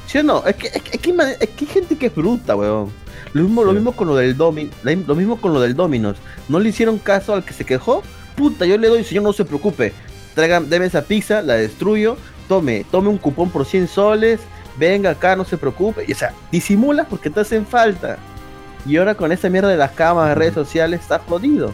¿Sí 0.08 0.20
o 0.20 0.24
no? 0.24 0.46
Es 0.46 0.56
que, 0.56 0.68
es 0.68 0.82
que, 0.82 1.12
hay 1.12 1.68
gente 1.68 1.98
que 1.98 2.06
es 2.06 2.16
bruta, 2.16 2.56
weón. 2.56 2.90
Lo 3.34 3.44
mismo, 3.44 3.64
lo 3.64 3.74
mismo 3.74 3.92
con 3.92 4.08
lo 4.08 4.16
del 4.16 4.38
Domin, 4.38 4.72
lo 4.84 5.16
mismo 5.16 5.42
con 5.42 5.54
lo 5.54 5.60
del 5.60 5.76
Dominos. 5.76 6.18
No 6.48 6.60
le 6.60 6.70
hicieron 6.70 6.98
caso 6.98 7.34
al 7.34 7.44
que 7.44 7.54
se 7.54 7.66
quejó. 7.66 8.04
Puta, 8.38 8.66
yo 8.66 8.78
le 8.78 8.88
doy, 8.88 9.04
señor, 9.04 9.24
no 9.24 9.34
se 9.34 9.44
preocupe. 9.44 9.94
Traigan, 10.36 10.70
deme 10.70 10.86
esa 10.86 11.02
pizza, 11.02 11.42
la 11.42 11.56
destruyo. 11.56 12.16
Tome, 12.48 12.86
tome 12.92 13.10
un 13.10 13.18
cupón 13.18 13.50
por 13.50 13.66
100 13.66 13.88
soles. 13.88 14.40
Venga 14.78 15.10
acá, 15.10 15.36
no 15.36 15.44
se 15.44 15.58
preocupe. 15.58 16.06
Y, 16.08 16.12
o 16.14 16.16
sea, 16.16 16.34
disimula 16.52 17.06
porque 17.06 17.32
te 17.32 17.40
hacen 17.40 17.66
falta. 17.66 18.20
Y 18.86 18.98
ahora 18.98 19.16
con 19.16 19.32
esa 19.32 19.50
mierda 19.50 19.70
de 19.70 19.78
las 19.78 19.92
camas, 19.92 20.30
de 20.30 20.36
redes 20.36 20.54
sociales, 20.54 21.02
está 21.02 21.20
jodido. 21.20 21.74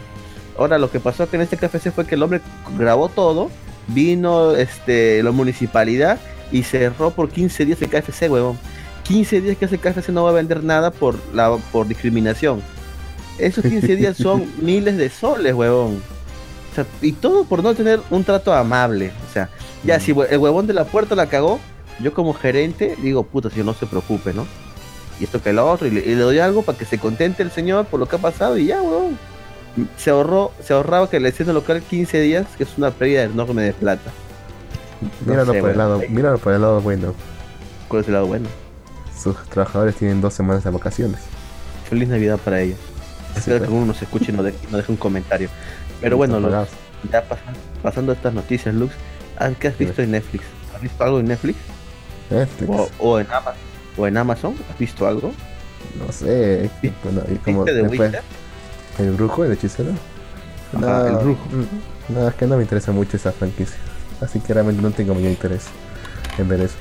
Ahora 0.58 0.78
lo 0.78 0.90
que 0.90 1.00
pasó 1.00 1.28
que 1.28 1.36
en 1.36 1.42
este 1.42 1.58
KFC 1.58 1.92
fue 1.92 2.06
que 2.06 2.14
el 2.14 2.22
hombre 2.22 2.40
grabó 2.78 3.08
todo, 3.08 3.50
vino 3.88 4.54
este 4.56 5.22
la 5.22 5.32
municipalidad 5.32 6.18
y 6.50 6.62
cerró 6.62 7.10
por 7.10 7.28
15 7.28 7.66
días 7.66 7.82
el 7.82 7.90
KFC, 7.90 8.30
huevón. 8.30 8.58
15 9.02 9.42
días 9.42 9.58
que 9.58 9.66
ese 9.66 9.78
KFC 9.78 10.08
no 10.08 10.24
va 10.24 10.30
a 10.30 10.32
vender 10.32 10.64
nada 10.64 10.90
por 10.90 11.16
la 11.34 11.56
por 11.72 11.86
discriminación. 11.86 12.62
Esos 13.38 13.64
15 13.64 13.96
días 13.96 14.16
son 14.16 14.46
miles 14.62 14.96
de 14.96 15.10
soles, 15.10 15.52
huevón. 15.52 16.13
Y 17.00 17.12
todo 17.12 17.44
por 17.44 17.62
no 17.62 17.74
tener 17.74 18.00
un 18.10 18.24
trato 18.24 18.52
amable. 18.52 19.12
O 19.28 19.32
sea, 19.32 19.48
ya 19.84 20.00
si 20.00 20.12
el 20.12 20.38
huevón 20.38 20.66
de 20.66 20.74
la 20.74 20.84
puerta 20.84 21.14
la 21.14 21.26
cagó, 21.26 21.60
yo 22.00 22.12
como 22.12 22.34
gerente 22.34 22.96
digo, 23.00 23.24
puta, 23.24 23.50
si 23.50 23.62
no 23.62 23.74
se 23.74 23.86
preocupe, 23.86 24.32
¿no? 24.34 24.46
Y 25.20 25.24
esto 25.24 25.40
que 25.42 25.52
lo 25.52 25.70
otro, 25.70 25.86
y 25.86 25.90
le, 25.90 26.00
y 26.00 26.14
le 26.14 26.22
doy 26.22 26.38
algo 26.40 26.62
para 26.62 26.76
que 26.76 26.84
se 26.84 26.98
contente 26.98 27.42
el 27.42 27.52
señor 27.52 27.86
por 27.86 28.00
lo 28.00 28.06
que 28.06 28.16
ha 28.16 28.18
pasado 28.18 28.58
y 28.58 28.66
ya, 28.66 28.82
huevón 28.82 29.16
se 29.96 30.10
ahorró, 30.10 30.52
se 30.62 30.72
ahorraba 30.72 31.08
que 31.10 31.20
le 31.20 31.28
escena 31.28 31.52
local 31.52 31.82
15 31.82 32.20
días, 32.20 32.46
que 32.56 32.64
es 32.64 32.70
una 32.76 32.90
pérdida 32.90 33.24
enorme 33.24 33.62
de 33.62 33.72
plata. 33.72 34.10
míralo, 35.26 35.54
por 35.54 35.70
el 35.70 35.78
lado, 35.78 36.02
míralo 36.08 36.38
por 36.38 36.52
el 36.52 36.62
lado 36.62 36.80
bueno. 36.80 37.14
¿Cuál 37.88 38.02
es 38.02 38.08
el 38.08 38.14
lado 38.14 38.26
bueno? 38.26 38.48
Sus 39.16 39.36
trabajadores 39.48 39.96
tienen 39.96 40.20
dos 40.20 40.34
semanas 40.34 40.64
de 40.64 40.70
vacaciones. 40.70 41.20
Feliz 41.88 42.08
Navidad 42.08 42.38
para 42.44 42.60
ellos. 42.60 42.78
Espero 43.36 43.64
que 43.64 43.70
uno 43.70 43.86
nos 43.86 44.00
escuche 44.00 44.30
y 44.30 44.34
nos 44.34 44.44
deje, 44.44 44.92
un 44.92 44.96
comentario. 44.96 45.48
Pero 46.04 46.18
bueno, 46.18 46.66
ya 47.10 47.24
pasando, 47.82 48.12
estas 48.12 48.34
noticias, 48.34 48.74
Lux, 48.74 48.92
¿qué 49.58 49.68
has 49.68 49.78
visto 49.78 50.02
en 50.02 50.10
Netflix? 50.10 50.44
¿Has 50.74 50.82
visto 50.82 51.02
algo 51.02 51.18
en 51.18 51.28
Netflix? 51.28 51.58
Netflix. 52.28 52.70
O, 52.98 53.18
en 53.18 53.26
Amazon, 53.26 53.54
o 53.96 54.06
en 54.06 54.16
Amazon, 54.18 54.54
¿has 54.70 54.78
visto 54.78 55.06
algo? 55.06 55.32
No 55.98 56.12
sé. 56.12 56.68
Bueno, 57.02 57.22
y 57.32 57.36
como 57.36 57.64
después, 57.64 58.12
¿El 58.98 59.12
brujo, 59.12 59.46
el 59.46 59.52
hechicero? 59.52 59.92
no, 60.72 61.06
el 61.06 61.16
brujo. 61.16 61.40
No, 62.10 62.28
es 62.28 62.34
que 62.34 62.46
no 62.46 62.58
me 62.58 62.64
interesa 62.64 62.92
mucho 62.92 63.16
esa 63.16 63.32
franquicia. 63.32 63.78
Así 64.20 64.40
que 64.40 64.52
realmente 64.52 64.82
no 64.82 64.90
tengo 64.90 65.14
mayor 65.14 65.30
interés 65.30 65.68
en 66.36 66.46
ver 66.48 66.60
eso. 66.60 66.76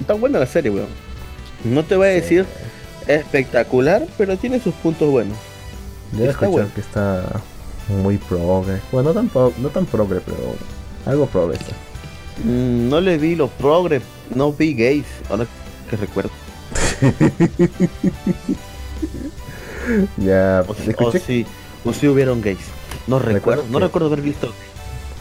Está 0.00 0.14
buena 0.14 0.40
la 0.40 0.46
serie, 0.46 0.72
weón. 0.72 0.88
No 1.62 1.84
te 1.84 1.94
voy 1.94 2.08
a 2.08 2.10
decir 2.10 2.44
espectacular, 3.06 4.04
pero 4.18 4.36
tiene 4.36 4.58
sus 4.58 4.74
puntos 4.74 5.08
buenos. 5.08 5.38
Yo 6.12 6.24
he 6.24 6.28
escuchado 6.30 6.68
que 6.74 6.80
está 6.80 7.22
muy 7.88 8.18
progre. 8.18 8.80
Bueno, 8.92 9.10
no 9.10 9.14
tan, 9.14 9.28
pro, 9.28 9.52
no 9.58 9.68
tan 9.68 9.86
progre, 9.86 10.20
pero 10.20 10.36
algo 11.06 11.26
progre 11.26 11.58
mm, 12.44 12.88
no 12.88 13.00
le 13.00 13.18
vi 13.18 13.34
los 13.34 13.50
progre, 13.50 14.00
no 14.34 14.52
vi 14.52 14.74
gays, 14.74 15.06
ahora 15.28 15.46
que 15.88 15.96
recuerdo. 15.96 16.30
ya, 20.18 20.64
o, 20.66 20.74
si, 20.74 21.46
o, 21.84 21.92
si, 21.92 22.08
hubieron 22.08 22.42
gays. 22.42 22.58
No 23.06 23.18
recuerdo, 23.18 23.64
no 23.70 23.78
recuerdo 23.78 24.08
haber 24.08 24.22
visto. 24.22 24.52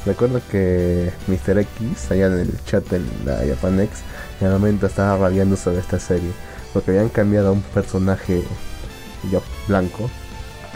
Recuerdo 0.06 0.42
que 0.50 1.12
Mr. 1.28 1.60
X, 1.60 2.12
allá 2.12 2.28
en 2.28 2.40
el 2.40 2.64
chat 2.66 2.86
de 2.88 3.02
la 3.26 3.40
Japanex, 3.46 4.02
en 4.40 4.48
el 4.48 4.54
momento 4.54 4.88
estaba 4.88 5.18
rabiando 5.18 5.58
sobre 5.58 5.80
esta 5.80 6.00
serie. 6.00 6.32
Porque 6.74 6.92
habían 6.92 7.10
cambiado 7.10 7.50
a 7.50 7.52
un 7.52 7.62
personaje 7.62 8.44
ya 9.32 9.40
blanco, 9.68 10.10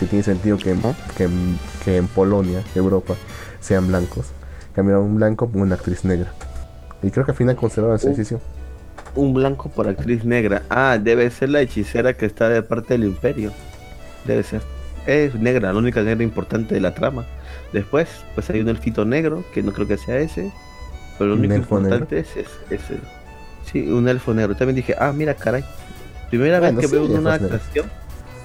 que 0.02 0.08
tiene 0.08 0.24
sentido 0.24 0.58
que, 0.58 0.76
que, 1.86 1.98
en 1.98 2.08
Polonia, 2.08 2.62
Europa, 2.76 3.14
sean 3.62 3.88
blancos. 3.88 4.32
Cambiaron 4.74 5.06
un 5.06 5.16
blanco 5.16 5.48
por 5.48 5.62
una 5.62 5.76
actriz 5.76 6.04
negra. 6.04 6.34
Y 7.02 7.12
creo 7.12 7.24
que 7.24 7.32
al 7.32 7.38
final 7.38 7.56
conservaron 7.56 7.96
esa 7.96 8.10
decisión 8.10 8.42
un 9.16 9.34
blanco 9.34 9.70
por 9.70 9.88
actriz 9.88 10.24
negra. 10.24 10.64
Ah, 10.70 10.98
debe 11.02 11.30
ser 11.30 11.50
la 11.50 11.62
hechicera 11.62 12.14
que 12.14 12.26
está 12.26 12.50
de 12.50 12.64
parte 12.64 12.94
del 12.94 13.06
imperio. 13.06 13.52
Debe 14.26 14.44
ser. 14.44 14.62
Es 15.06 15.36
negra, 15.36 15.74
la 15.74 15.80
única 15.80 16.02
negra 16.02 16.24
importante 16.24 16.76
de 16.76 16.82
la 16.82 16.94
trama. 16.94 17.26
Después, 17.74 18.08
pues 18.36 18.50
hay 18.50 18.62
un 18.62 18.70
elfito 18.70 19.06
negro, 19.06 19.44
que 19.54 19.64
no 19.64 19.74
creo 19.74 19.88
que 19.88 19.98
sea 19.98 20.18
ese. 20.18 20.52
Pero 21.18 21.32
lo 21.32 21.36
único 21.36 21.56
importante 21.56 22.20
es 22.20 22.30
ese. 22.70 22.98
Sí, 23.72 23.92
un 23.92 24.08
elfo 24.08 24.34
negro. 24.34 24.56
También 24.56 24.76
dije, 24.76 24.96
ah, 24.98 25.12
mira, 25.14 25.34
caray. 25.34 25.64
Primera 26.30 26.60
vez 26.60 26.78
que 26.78 26.88
veo 26.88 27.06
una 27.06 27.38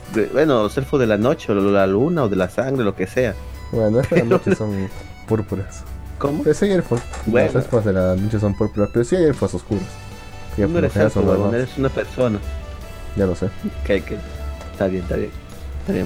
actuación. 0.09 0.33
bueno, 0.33 0.63
los 0.65 0.77
elfos 0.79 1.01
de 1.01 1.07
la 1.07 1.17
noche, 1.17 1.53
o 1.53 1.55
la 1.55 1.87
luna, 1.87 2.25
o 2.25 2.29
de 2.29 2.37
la 2.37 2.49
sangre, 2.49 2.85
lo 2.85 2.95
que 2.95 3.07
sea. 3.07 3.35
Bueno, 3.73 4.01
estas 4.01 4.25
noche 4.25 4.55
son 4.55 4.89
púrpuras. 5.27 5.83
¿Cómo? 6.19 6.43
Pero 6.43 6.55
sí 6.55 6.67
hay 6.67 6.73
elfos. 6.73 7.01
Los 7.27 7.55
elfos 7.55 7.85
de 7.85 7.93
la 7.93 8.17
noche 8.17 8.39
son 8.39 8.55
púrpuras, 8.57 8.91
pero 8.93 9.05
sí 9.05 9.17
hay 9.17 9.25
elfos 9.25 9.55
oscuros. 9.55 9.85
no 10.57 10.79
eres 10.79 10.97
elfo, 10.97 11.55
eres 11.55 11.77
una 11.77 11.89
persona. 11.89 12.39
Ya 13.17 13.27
lo 13.27 13.35
sé. 13.35 13.49
Que, 13.85 14.03
que... 14.03 14.19
Está 14.73 14.87
bien, 14.89 15.03
está 15.03 15.17
bien 15.17 15.47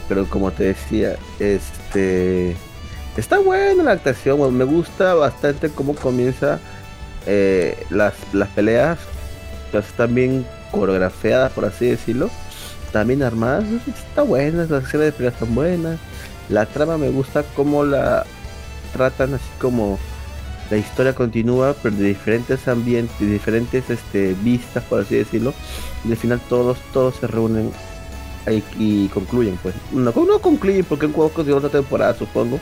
pero 0.09 0.29
como 0.29 0.51
te 0.51 0.65
decía, 0.65 1.17
este 1.39 2.57
está 3.17 3.39
buena 3.39 3.83
la 3.83 3.93
actuación, 3.93 4.57
me 4.57 4.65
gusta 4.65 5.15
bastante 5.15 5.71
cómo 5.71 5.95
comienza 5.95 6.59
eh, 7.27 7.87
las, 7.91 8.15
las 8.33 8.49
peleas, 8.51 8.99
pues 9.73 9.87
están 9.87 10.15
bien 10.15 10.47
coreografiadas, 10.71 11.53
por 11.53 11.65
así 11.65 11.87
decirlo, 11.87 12.31
también 12.93 13.23
armadas, 13.23 13.65
está 13.87 14.23
buena, 14.23 14.67
las 14.69 14.85
escenas 14.85 15.07
de 15.07 15.13
peleas 15.13 15.35
están 15.35 15.55
buenas, 15.55 15.99
la 16.49 16.67
trama 16.67 16.99
me 16.99 17.11
gusta 17.11 17.45
cómo 17.55 17.85
la 17.85 18.25
tratan 18.93 19.35
así 19.35 19.49
como 19.61 19.99
la 20.71 20.77
historia 20.77 21.15
continúa, 21.15 21.75
pero 21.83 21.97
de 21.97 22.05
diferentes 22.05 22.67
ambientes, 22.69 23.19
de 23.19 23.27
diferentes 23.27 23.91
este, 23.91 24.35
vistas, 24.43 24.85
por 24.85 25.01
así 25.01 25.17
decirlo, 25.17 25.53
y 26.05 26.11
al 26.11 26.17
final 26.17 26.41
todos, 26.49 26.79
todos 26.93 27.17
se 27.17 27.27
reúnen 27.27 27.73
y, 28.79 29.09
concluyen 29.09 29.59
pues. 29.63 29.75
No, 29.93 30.13
no 30.13 30.39
concluyen 30.41 30.85
porque 30.85 31.07
un 31.07 31.13
juego 31.13 31.45
de 31.45 31.53
otra 31.53 31.69
temporada 31.69 32.15
supongo 32.15 32.59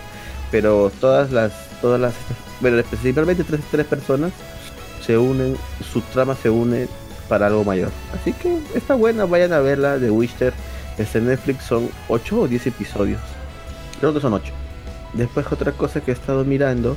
pero 0.51 0.91
todas 1.01 1.31
las 1.31 1.53
todas 1.81 2.01
las 2.01 2.15
bueno 2.61 2.83
principalmente 2.83 3.45
tres, 3.45 3.61
tres 3.71 3.87
personas 3.87 4.33
se 5.05 5.17
unen 5.17 5.57
su 5.93 6.01
trama 6.01 6.37
se 6.43 6.51
une 6.51 6.89
para 7.29 7.47
algo 7.47 7.65
mayor 7.65 7.91
así 8.15 8.33
que 8.33 8.59
está 8.75 8.95
buena 8.95 9.25
vayan 9.25 9.53
a 9.53 9.61
verla 9.61 9.99
de 9.99 10.11
Wister 10.11 10.53
este 10.99 11.21
Netflix 11.21 11.65
son 11.65 11.89
8 12.09 12.41
o 12.41 12.49
10 12.49 12.67
episodios 12.69 13.21
creo 14.01 14.15
que 14.15 14.21
son 14.21 14.35
8 14.35 14.53
después 15.15 15.47
otra 15.51 15.73
cosa 15.73 16.01
que 16.01 16.11
he 16.11 16.15
estado 16.15 16.45
mirando 16.45 16.97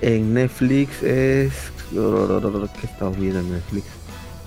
en 0.00 0.34
Netflix 0.34 1.02
es 1.02 1.52
¿qué 1.90 1.96
he 1.96 3.10
viendo 3.18 3.40
en 3.40 3.52
Netflix? 3.52 3.86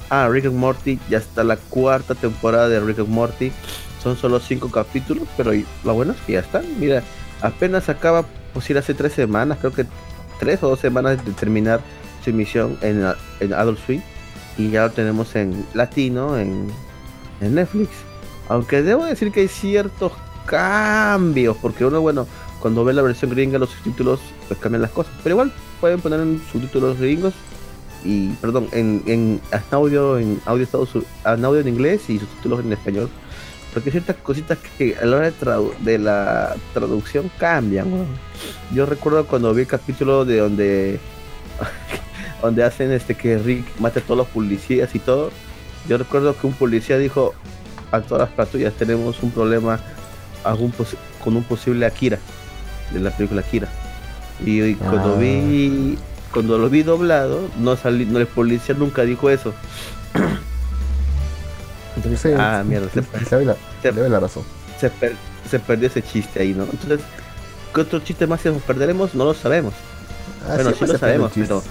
Ah, 0.09 0.27
Rick 0.29 0.45
and 0.45 0.55
Morty, 0.55 0.99
ya 1.09 1.19
está 1.19 1.43
la 1.43 1.57
cuarta 1.57 2.15
temporada 2.15 2.67
de 2.67 2.79
Rick 2.79 2.99
and 2.99 3.09
Morty. 3.09 3.51
Son 4.03 4.17
solo 4.17 4.39
cinco 4.39 4.69
capítulos, 4.69 5.27
pero 5.37 5.51
lo 5.83 5.93
bueno 5.93 6.13
es 6.13 6.19
que 6.21 6.33
ya 6.33 6.39
están. 6.39 6.65
Mira, 6.79 7.03
apenas 7.41 7.87
acaba, 7.87 8.25
pues 8.53 8.69
ir 8.69 8.77
hace 8.77 8.93
tres 8.93 9.13
semanas, 9.13 9.59
creo 9.59 9.71
que 9.71 9.85
tres 10.39 10.61
o 10.63 10.69
dos 10.69 10.79
semanas 10.79 11.23
de 11.23 11.31
terminar 11.31 11.81
su 12.23 12.31
emisión 12.31 12.77
en, 12.81 13.05
en 13.39 13.53
Adult 13.53 13.79
Swim. 13.85 14.01
Y 14.57 14.69
ya 14.69 14.83
lo 14.83 14.91
tenemos 14.91 15.35
en 15.35 15.65
latino, 15.73 16.37
en, 16.37 16.67
Netflix. 17.39 17.89
Aunque 18.49 18.83
debo 18.83 19.05
decir 19.05 19.31
que 19.31 19.41
hay 19.41 19.47
ciertos 19.47 20.11
cambios, 20.45 21.57
porque 21.57 21.85
uno, 21.85 21.99
bueno, 21.99 22.27
cuando 22.59 22.83
ve 22.85 22.93
la 22.93 23.01
versión 23.01 23.31
gringa, 23.31 23.57
los 23.57 23.69
subtítulos, 23.71 24.19
pues 24.47 24.59
cambian 24.59 24.83
las 24.83 24.91
cosas. 24.91 25.13
Pero 25.23 25.33
igual 25.33 25.53
pueden 25.79 25.99
poner 25.99 26.19
en 26.19 26.39
subtítulos 26.51 26.99
gringos 26.99 27.33
y, 28.03 28.29
perdón, 28.33 28.67
en, 28.71 29.01
en, 29.07 29.41
audio, 29.71 30.19
en 30.19 30.39
audio, 30.45 30.67
en 31.25 31.45
audio 31.45 31.61
en 31.61 31.67
inglés 31.67 32.09
y 32.09 32.19
subtítulos 32.19 32.59
en 32.59 32.73
español. 32.73 33.09
Porque 33.73 33.89
hay 33.89 33.93
ciertas 33.93 34.17
cositas 34.17 34.57
que 34.77 34.95
a 34.97 35.05
la 35.05 35.17
hora 35.17 35.31
de, 35.31 35.71
de 35.79 35.97
la 35.97 36.55
traducción 36.73 37.31
cambian. 37.39 37.87
Yo 38.73 38.85
recuerdo 38.85 39.25
cuando 39.25 39.53
vi 39.53 39.61
el 39.61 39.67
capítulo 39.67 40.25
de 40.25 40.37
donde 40.39 40.99
donde 42.41 42.63
hacen 42.63 42.91
este 42.91 43.15
que 43.15 43.37
Rick 43.37 43.65
mate 43.79 43.99
a 43.99 44.03
todos 44.03 44.17
los 44.17 44.27
policías 44.27 44.93
y 44.95 44.99
todo. 44.99 45.31
Yo 45.87 45.97
recuerdo 45.97 46.37
que 46.37 46.47
un 46.47 46.53
policía 46.53 46.97
dijo 46.97 47.33
a 47.91 48.01
todas 48.01 48.29
las 48.29 48.35
patrullas 48.35 48.73
tenemos 48.73 49.21
un 49.21 49.31
problema 49.31 49.79
algún 50.43 50.73
con 51.23 51.35
un 51.35 51.43
posible 51.43 51.85
Akira 51.85 52.17
de 52.93 52.99
la 52.99 53.11
película 53.11 53.41
Akira. 53.41 53.67
Y, 54.43 54.75
cuando 54.75 55.13
ah. 55.15 55.19
vi 55.19 55.97
cuando 56.31 56.57
lo 56.57 56.69
vi 56.69 56.83
doblado, 56.83 57.49
no 57.59 57.75
salí, 57.75 58.05
no 58.05 58.19
el 58.19 58.27
policía 58.27 58.73
nunca 58.75 59.03
dijo 59.03 59.29
eso. 59.29 59.53
Entonces, 61.97 62.35
ah, 62.39 62.63
mierda, 62.65 62.87
se, 62.89 63.03
se, 63.25 63.45
la, 63.45 63.55
se, 63.81 63.91
la 63.91 64.19
razón. 64.19 64.43
Se, 64.79 65.59
perdió 65.59 65.87
ese 65.87 66.01
chiste 66.01 66.41
ahí, 66.41 66.53
¿no? 66.53 66.63
Entonces, 66.63 67.01
¿qué 67.75 67.81
otro 67.81 67.99
chiste 67.99 68.25
más 68.27 68.43
nos 68.45 68.61
perderemos? 68.61 69.13
No 69.13 69.25
lo 69.25 69.33
sabemos. 69.33 69.73
Ah, 70.47 70.55
bueno, 70.55 70.71
sí, 70.71 70.85
lo 70.85 70.97
sabemos, 70.97 71.31
pero, 71.35 71.61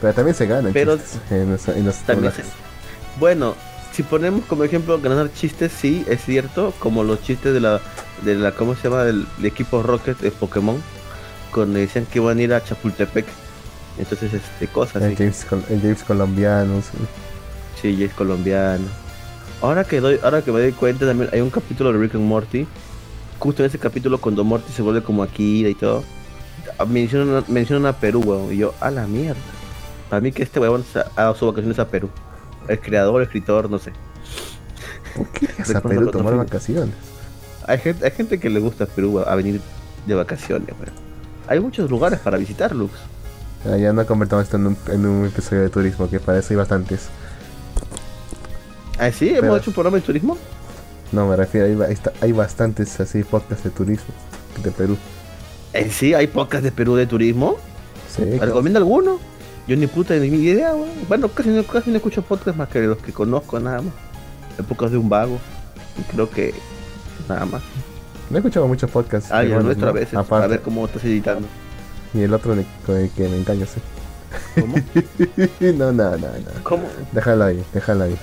pero 0.00 0.14
también 0.14 0.34
se 0.34 0.46
gana. 0.46 0.70
Pero 0.72 0.98
en 1.30 1.58
bueno, 3.18 3.54
si 3.92 4.02
ponemos 4.02 4.44
como 4.46 4.64
ejemplo 4.64 5.00
ganar 5.00 5.32
chistes, 5.32 5.72
sí, 5.72 6.04
es 6.08 6.24
cierto, 6.24 6.72
como 6.78 7.04
los 7.04 7.22
chistes 7.22 7.52
de 7.52 7.60
la, 7.60 7.80
de 8.24 8.36
la 8.36 8.52
¿cómo 8.52 8.74
se 8.74 8.84
llama? 8.84 9.04
Del, 9.04 9.26
equipo 9.42 9.82
Rocket 9.82 10.18
de 10.18 10.30
Pokémon, 10.30 10.80
cuando 11.52 11.78
decían 11.78 12.06
que 12.06 12.18
iban 12.18 12.38
a 12.38 12.42
ir 12.42 12.54
a 12.54 12.64
Chapultepec. 12.64 13.26
Entonces, 13.98 14.32
este, 14.32 14.66
cosas. 14.68 15.02
El, 15.02 15.16
James, 15.16 15.46
el 15.68 15.80
James 15.80 16.02
colombiano, 16.04 16.80
sí. 16.80 16.98
Sí, 17.82 17.94
James 17.94 18.14
colombiano. 18.14 18.86
Ahora 19.60 19.84
que 19.84 20.00
doy, 20.00 20.18
ahora 20.22 20.40
que 20.42 20.52
me 20.52 20.60
doy 20.60 20.72
cuenta 20.72 21.04
también 21.04 21.28
hay 21.32 21.40
un 21.40 21.50
capítulo 21.50 21.92
de 21.92 21.98
Rick 21.98 22.14
and 22.14 22.24
Morty. 22.24 22.66
Justo 23.38 23.62
en 23.62 23.68
ese 23.68 23.78
capítulo 23.78 24.18
cuando 24.18 24.44
Morty 24.44 24.72
se 24.72 24.82
vuelve 24.82 25.02
como 25.02 25.22
Akira 25.22 25.68
y 25.68 25.74
todo. 25.74 26.04
Mencionan, 26.88 27.44
mencionan 27.48 27.86
a 27.86 27.92
Perú, 27.98 28.22
weón. 28.24 28.52
Y 28.52 28.58
yo, 28.58 28.74
a 28.80 28.90
la 28.90 29.06
mierda. 29.06 29.40
Para 30.10 30.20
mí 30.20 30.32
que 30.32 30.42
este 30.42 30.58
weón 30.58 30.84
ha 30.94 31.22
dado 31.22 31.34
sus 31.36 31.48
vacaciones 31.48 31.78
a 31.78 31.88
Perú. 31.88 32.10
El 32.68 32.80
creador, 32.80 33.22
el 33.22 33.26
escritor, 33.26 33.70
no 33.70 33.78
sé. 33.78 33.92
¿Por 35.16 35.28
qué 35.28 35.48
a 35.74 35.80
Perú 35.80 36.10
tomar 36.10 36.36
vacaciones? 36.36 36.94
Hay 37.66 37.78
gente, 37.78 38.04
hay 38.04 38.10
gente 38.10 38.40
que 38.40 38.50
le 38.50 38.58
gusta 38.58 38.86
Perú 38.86 39.20
a 39.20 39.34
venir 39.36 39.60
de 40.06 40.14
vacaciones, 40.14 40.68
weón. 40.78 40.92
Hay 41.46 41.60
muchos 41.60 41.88
lugares 41.90 42.18
para 42.18 42.38
visitar, 42.38 42.74
Lux. 42.74 42.92
Ah, 43.64 43.76
ya 43.76 43.92
no 43.92 44.04
convertimos 44.04 44.44
esto 44.44 44.56
en 44.56 44.68
un, 44.68 44.76
en 44.88 45.06
un, 45.06 45.26
episodio 45.26 45.62
de 45.62 45.68
turismo, 45.68 46.08
que 46.08 46.18
parece 46.18 46.54
hay 46.54 46.58
bastantes. 46.58 47.08
¿Ah, 48.98 49.10
sí? 49.12 49.28
¿Hemos 49.30 49.60
hecho 49.60 49.70
un 49.70 49.74
programa 49.74 49.96
de 49.96 50.02
turismo? 50.02 50.38
No, 51.12 51.26
me 51.26 51.36
refiero, 51.36 51.84
hay, 51.86 51.98
hay 52.20 52.32
bastantes 52.32 52.98
así 53.00 53.22
podcasts 53.22 53.64
de 53.64 53.70
turismo 53.70 54.12
de 54.62 54.70
Perú. 54.70 54.96
¿En 55.72 55.86
¿Eh, 55.86 55.90
sí? 55.90 56.14
¿Hay 56.14 56.26
podcasts 56.26 56.64
de 56.64 56.72
Perú 56.72 56.96
de 56.96 57.06
turismo? 57.06 57.56
Sí. 58.14 58.24
¿Recomienda 58.38 58.78
alguno? 58.78 59.18
Yo 59.70 59.76
ni 59.76 59.86
puta 59.86 60.16
ni 60.16 60.26
idea, 60.26 60.74
Bueno, 61.06 61.28
casi 61.28 61.50
no, 61.50 61.62
casi 61.62 61.90
no 61.90 61.98
escucho 61.98 62.22
podcasts 62.22 62.58
más 62.58 62.68
que 62.68 62.80
los 62.80 62.98
que 62.98 63.12
conozco, 63.12 63.60
nada 63.60 63.80
más. 63.80 63.94
Épocas 64.58 64.90
de 64.90 64.96
un 64.96 65.08
vago. 65.08 65.38
creo 66.10 66.28
que 66.28 66.52
nada 67.28 67.46
más. 67.46 67.62
No 68.30 68.36
he 68.36 68.40
escuchado 68.40 68.66
muchos 68.66 68.90
podcasts. 68.90 69.30
Ah, 69.30 69.44
ya 69.44 69.60
nuestra 69.60 69.92
vez, 69.92 70.12
a 70.12 70.46
ver 70.48 70.60
cómo 70.62 70.86
estás 70.86 71.04
editando. 71.04 71.46
Y 72.12 72.22
el 72.22 72.34
otro 72.34 72.56
con 72.84 72.96
el 72.96 73.10
que 73.10 73.28
me 73.28 73.36
engaño, 73.36 73.64
sí. 73.64 73.80
¿Cómo? 74.60 74.74
no, 75.60 75.92
no, 75.92 76.10
no, 76.16 76.18
no. 76.18 76.64
¿Cómo? 76.64 76.88
Déjalo 77.12 77.44
ahí, 77.44 77.64
déjalo 77.72 78.02
ahí. 78.02 78.18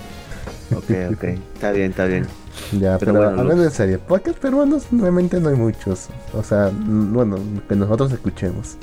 Ok, 0.75 1.13
ok. 1.13 1.23
Está 1.53 1.71
bien, 1.71 1.91
está 1.91 2.05
bien. 2.07 2.27
Ya, 2.73 2.97
pero, 2.97 3.23
hablando 3.23 3.63
en 3.63 3.71
serio, 3.71 4.01
podcasts 4.05 4.41
peruanos 4.41 4.87
realmente 4.91 5.39
no 5.39 5.47
hay 5.47 5.55
muchos. 5.55 6.09
O 6.33 6.43
sea, 6.43 6.71
bueno, 6.73 7.37
que 7.69 7.75
nosotros 7.77 8.11
escuchemos. 8.11 8.75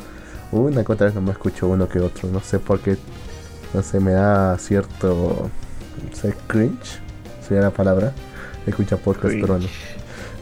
Una 0.54 0.84
que 0.84 0.92
otra 0.92 1.06
vez 1.06 1.16
no 1.16 1.20
me 1.20 1.32
escucho 1.32 1.66
uno 1.66 1.88
que 1.88 1.98
otro. 1.98 2.28
No 2.28 2.40
sé 2.40 2.60
por 2.60 2.78
qué. 2.78 2.96
No 3.72 3.82
sé, 3.82 3.98
me 3.98 4.12
da 4.12 4.56
cierto. 4.56 5.50
No 6.08 6.16
sé, 6.16 6.32
cringe. 6.46 7.00
Sería 7.46 7.64
la 7.64 7.70
palabra. 7.70 8.12
Escucha 8.64 8.96
podcasts 8.96 9.36
peruanos. 9.36 9.70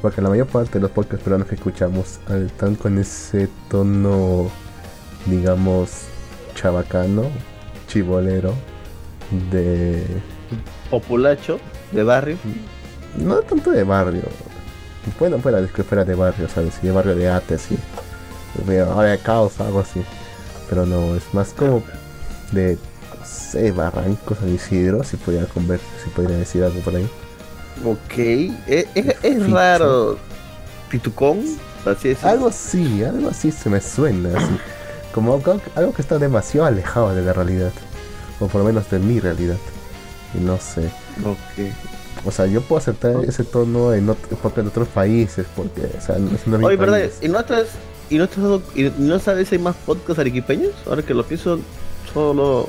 Porque 0.03 0.20
la 0.20 0.29
mayor 0.29 0.48
parte 0.48 0.75
de 0.75 0.81
los 0.81 0.90
podcasts 0.90 1.25
peruanos 1.25 1.48
que 1.48 1.55
escuchamos 1.55 2.20
están 2.29 2.75
con 2.75 2.98
ese 2.98 3.48
tono, 3.70 4.51
digamos, 5.25 6.03
chabacano, 6.57 7.25
chibolero, 7.88 8.53
de. 9.51 10.05
Populacho, 10.90 11.59
de 11.90 12.03
barrio. 12.03 12.37
No 13.16 13.37
tanto 13.40 13.70
de 13.70 13.83
barrio. 13.83 14.25
Bueno, 15.18 15.38
fuera 15.38 15.66
fuera 15.66 16.05
de 16.05 16.14
barrio, 16.14 16.48
¿sabes? 16.48 16.83
de 16.83 16.92
barrio 16.92 17.14
de 17.14 17.31
ate, 17.31 17.55
así 17.55 17.79
ahora 18.88 19.10
de 19.10 19.18
caos, 19.18 19.60
algo 19.60 19.80
así. 19.80 20.02
Pero 20.68 20.86
no, 20.86 21.14
es 21.14 21.22
más 21.32 21.52
como 21.52 21.82
de, 22.52 22.78
no 23.18 23.26
sé, 23.26 23.72
Barrancos 23.72 24.38
San 24.38 24.54
Isidro, 24.54 25.04
si 25.04 25.16
podría, 25.16 25.46
conver 25.46 25.80
si 26.02 26.10
podría 26.10 26.36
decir 26.36 26.64
algo 26.64 26.80
por 26.80 26.96
ahí. 26.96 27.08
Ok, 27.84 28.18
e, 28.18 28.88
es, 28.94 29.06
es, 29.22 29.50
raro. 29.50 30.18
¿Pitucón? 30.90 31.40
Así 31.84 32.16
Algo 32.22 32.48
así, 32.48 33.02
algo 33.02 33.28
así 33.28 33.50
se 33.50 33.68
me 33.68 33.80
suena, 33.80 34.38
así. 34.38 34.56
Como 35.12 35.34
algo, 35.34 35.92
que 35.92 36.02
está 36.02 36.18
demasiado 36.18 36.66
alejado 36.66 37.14
de 37.14 37.22
la 37.22 37.32
realidad. 37.32 37.72
O 38.40 38.46
por 38.46 38.60
lo 38.60 38.66
menos 38.66 38.88
de 38.90 38.98
mi 38.98 39.20
realidad. 39.20 39.58
Y 40.34 40.38
no 40.38 40.58
sé. 40.58 40.86
Ok. 41.24 41.72
O 42.24 42.30
sea, 42.30 42.46
yo 42.46 42.62
puedo 42.62 42.78
aceptar 42.78 43.16
ese 43.24 43.44
tono 43.44 43.92
en, 43.92 44.08
en 44.08 44.66
otros 44.66 44.88
países, 44.88 45.44
porque, 45.56 45.82
o 45.98 46.00
sea, 46.00 46.18
no 46.18 46.34
es 46.34 46.46
una 46.46 46.64
Oye, 46.64 46.76
¿verdad? 46.76 47.10
¿Y 47.20 47.28
no 47.28 47.40
estás 47.40 47.68
¿Y 48.12 48.18
no, 48.18 48.29
y 48.75 48.92
no 48.98 49.18
sabes 49.18 49.48
si 49.48 49.55
hay 49.55 49.62
más 49.62 49.75
podcasts 49.75 50.18
arequipeños? 50.18 50.75
Ahora 50.87 51.03
que 51.03 51.14
lo 51.14 51.25
pienso, 51.25 51.59
solo. 52.12 52.68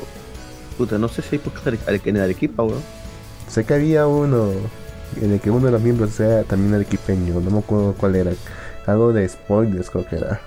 Puta, 0.77 0.97
no 0.97 1.09
sé 1.09 1.21
si 1.21 1.35
hay 1.35 1.39
podcasts 1.39 2.07
en 2.07 2.17
Arequipa, 2.17 2.63
weón. 2.63 2.81
Sé 3.49 3.65
que 3.65 3.73
había 3.73 4.07
uno 4.07 4.53
en 5.21 5.33
el 5.33 5.41
que 5.41 5.51
uno 5.51 5.65
de 5.65 5.73
los 5.73 5.81
miembros 5.81 6.11
sea 6.11 6.43
también 6.43 6.73
arequipeño, 6.73 7.41
no 7.41 7.51
me 7.51 7.59
acuerdo 7.59 7.93
cuál 7.97 8.15
era. 8.15 8.31
Algo 8.85 9.11
de 9.11 9.27
spoilers, 9.27 9.89
creo 9.89 10.07
que 10.07 10.15
era. 10.15 10.39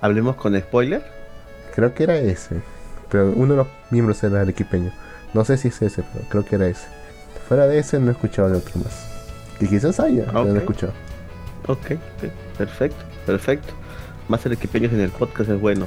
¿Hablemos 0.00 0.34
con 0.34 0.58
spoiler? 0.58 1.04
Creo 1.76 1.94
que 1.94 2.02
era 2.02 2.16
ese. 2.16 2.56
Pero 3.08 3.30
uno 3.36 3.52
de 3.52 3.56
los 3.58 3.68
miembros 3.90 4.20
era 4.24 4.40
arequipeño. 4.40 4.90
No 5.32 5.44
sé 5.44 5.58
si 5.58 5.68
es 5.68 5.80
ese, 5.80 6.02
pero 6.12 6.24
creo 6.28 6.44
que 6.44 6.56
era 6.56 6.66
ese. 6.66 6.88
Fuera 7.46 7.68
de 7.68 7.78
ese 7.78 8.00
no 8.00 8.08
he 8.08 8.12
escuchado 8.14 8.50
de 8.50 8.56
otro 8.56 8.80
más. 8.80 9.06
Y 9.60 9.68
quizás 9.68 10.00
haya, 10.00 10.24
pero 10.26 10.44
no 10.44 10.56
he 10.56 10.58
escuchado. 10.58 10.92
Ok, 11.68 11.92
perfecto, 12.58 13.04
perfecto 13.24 13.77
más 14.28 14.44
arequipeños 14.46 14.92
en 14.92 15.00
el 15.00 15.10
podcast 15.10 15.50
es 15.50 15.60
bueno. 15.60 15.86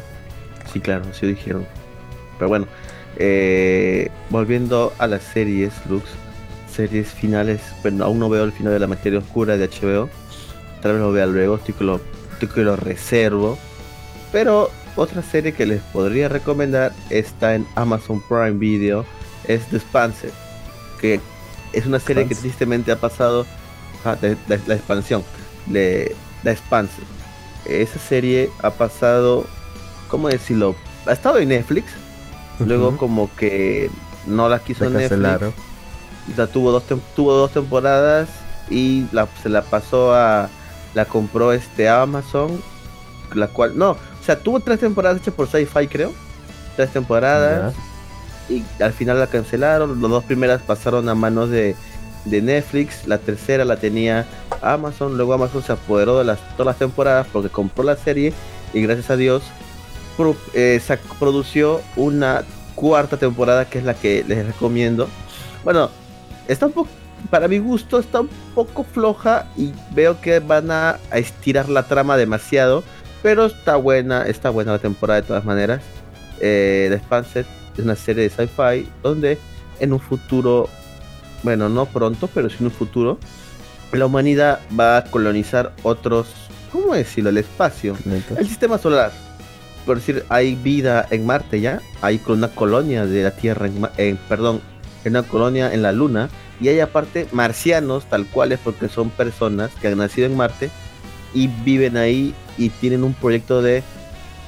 Sí, 0.72 0.80
claro, 0.80 1.06
sí 1.14 1.28
dijeron. 1.28 1.66
Pero 2.38 2.50
bueno, 2.50 2.68
eh, 3.18 4.10
volviendo 4.30 4.94
a 4.98 5.08
las 5.08 5.24
series, 5.24 5.74
Lux, 5.90 6.06
series 6.74 7.10
finales, 7.10 7.62
bueno, 7.82 8.06
aún 8.06 8.20
no 8.20 8.30
veo 8.30 8.44
el 8.44 8.52
final 8.52 8.74
de 8.74 8.80
la 8.80 8.88
materia 8.88 9.20
oscura 9.20 9.58
de 9.58 9.68
HBO. 9.68 10.10
Tal 10.82 10.94
vez 10.94 11.02
lo 11.02 11.12
vea 11.12 11.26
luego, 11.28 11.56
estoy 11.56 11.74
que 11.74 11.84
lo, 11.84 12.02
estoy 12.40 12.64
lo 12.64 12.76
reservo. 12.76 13.58
Pero 14.32 14.72
otra 14.96 15.22
serie 15.22 15.54
que 15.54 15.66
les 15.66 15.82
podría 15.82 16.30
recomendar 16.30 16.94
está 17.10 17.56
en 17.56 17.68
Amazon 17.76 18.22
Prime 18.28 18.52
Video, 18.52 19.06
es 19.48 19.66
The 19.68 19.78
Expanse, 19.78 20.30
que 21.00 21.20
es 21.74 21.86
una 21.86 22.00
serie 22.00 22.28
que 22.28 22.36
tristemente 22.36 22.92
ha 22.92 22.96
pasado, 22.96 23.46
ah, 24.06 24.18
la 24.48 24.76
expansión, 24.76 25.24
de 25.68 26.16
The 26.44 26.52
Expanse 26.52 27.02
esa 27.66 28.00
serie 28.00 28.50
ha 28.62 28.72
pasado, 28.72 29.46
¿cómo 30.08 30.28
decirlo? 30.30 30.76
Ha 31.06 31.14
estado 31.14 31.38
en 31.40 31.50
Netflix, 31.50 31.92
luego 32.60 32.98
como 32.98 33.34
que 33.36 33.90
no 34.26 34.50
la 34.50 34.60
quiso 34.60 34.90
Netflix. 34.90 35.54
O 36.38 36.48
tuvo 36.48 36.72
dos, 36.72 36.84
tuvo 37.16 37.34
dos 37.34 37.52
temporadas 37.52 38.30
y 38.70 39.06
se 39.42 39.50
la 39.50 39.64
pasó 39.64 40.14
a, 40.14 40.50
la 40.94 41.06
compró 41.06 41.52
este 41.52 41.90
Amazon, 41.90 42.62
la 43.34 43.48
cual, 43.48 43.78
no, 43.78 43.92
o 43.92 44.24
sea, 44.24 44.38
tuvo 44.38 44.60
tres 44.60 44.80
temporadas 44.80 45.22
hechas 45.22 45.34
por 45.34 45.48
Sci-Fi 45.48 45.88
creo, 45.88 46.14
tres 46.76 46.92
temporadas. 46.92 47.74
Y 48.50 48.64
al 48.82 48.92
final 48.92 49.18
la 49.18 49.28
cancelaron, 49.28 50.02
las 50.02 50.12
dos 50.12 50.24
primeras 50.26 50.62
pasaron 50.62 51.08
a 51.08 51.16
manos 51.16 51.50
de 51.50 51.76
de 52.26 52.42
Netflix, 52.42 53.08
la 53.08 53.18
tercera 53.18 53.66
la 53.66 53.78
tenía 53.78 54.26
Amazon, 54.62 55.18
luego 55.18 55.34
Amazon 55.34 55.64
se 55.64 55.72
apoderó 55.72 56.20
de 56.20 56.26
las, 56.26 56.40
todas 56.56 56.68
las 56.68 56.78
temporadas 56.78 57.28
porque 57.32 57.50
compró 57.50 57.84
la 57.84 57.96
serie 57.96 58.34
y 58.74 58.82
gracias 58.82 59.10
a 59.10 59.18
Dios 59.18 59.44
eh, 60.54 60.80
se 60.86 60.98
produció 61.20 61.82
una 61.96 62.44
cuarta 62.76 63.18
temporada 63.18 63.66
que 63.66 63.80
es 63.80 63.86
la 63.86 63.94
que 63.94 64.24
les 64.28 64.46
recomiendo. 64.46 65.08
Bueno, 65.64 65.90
está 66.48 66.68
un 66.68 66.74
poco, 66.74 66.90
para 67.30 67.48
mi 67.48 67.58
gusto 67.58 68.00
está 68.00 68.22
un 68.22 68.30
poco 68.54 68.84
floja 68.84 69.48
y 69.58 69.74
veo 69.92 70.20
que 70.22 70.40
van 70.40 70.70
a, 70.72 71.00
estirar 71.14 71.70
la 71.70 71.84
trama 71.84 72.18
demasiado, 72.18 72.84
pero 73.24 73.46
está 73.46 73.76
buena, 73.76 74.24
está 74.24 74.50
buena 74.50 74.74
la 74.74 74.80
temporada 74.80 75.22
de 75.22 75.28
todas 75.28 75.46
maneras. 75.46 75.82
Eh, 76.40 76.88
The 76.90 76.96
Expanse 76.96 77.40
es 77.42 77.80
una 77.80 77.96
serie 77.96 78.24
de 78.24 78.30
sci-fi 78.30 78.90
donde 79.04 79.38
en 79.80 79.94
un 79.94 80.00
futuro, 80.00 80.70
bueno, 81.44 81.70
no 81.70 81.86
pronto, 81.86 82.30
pero 82.34 82.50
sí 82.50 82.58
en 82.60 82.66
un 82.66 82.72
futuro, 82.72 83.18
la 83.92 84.06
humanidad 84.06 84.60
va 84.78 84.98
a 84.98 85.04
colonizar 85.04 85.74
otros, 85.84 86.28
¿cómo 86.72 86.94
decirlo? 86.96 87.30
El 87.30 87.38
espacio, 87.38 87.98
el 88.38 88.48
sistema 88.48 88.78
solar. 88.78 89.12
Por 89.86 89.98
decir, 89.98 90.26
hay 90.30 90.56
vida 90.56 91.08
en 91.10 91.26
Marte 91.26 91.60
ya, 91.60 91.82
hay 92.02 92.22
una 92.28 92.50
colonia 92.50 93.06
de 93.06 93.24
la 93.24 93.32
Tierra, 93.32 93.70
en, 93.98 94.18
perdón, 94.30 94.62
una 95.04 95.24
colonia 95.24 95.74
en 95.74 95.82
la 95.82 95.92
Luna, 95.92 96.30
y 96.60 96.68
hay 96.68 96.80
aparte 96.80 97.28
marcianos, 97.32 98.06
tal 98.06 98.28
cuales, 98.28 98.60
porque 98.64 98.88
son 98.88 99.10
personas 99.10 99.72
que 99.82 99.88
han 99.88 99.98
nacido 99.98 100.28
en 100.28 100.38
Marte 100.38 100.70
y 101.34 101.48
viven 101.48 101.98
ahí 101.98 102.36
y 102.58 102.70
tienen 102.70 103.04
un 103.04 103.14
proyecto 103.16 103.62
de 103.64 103.84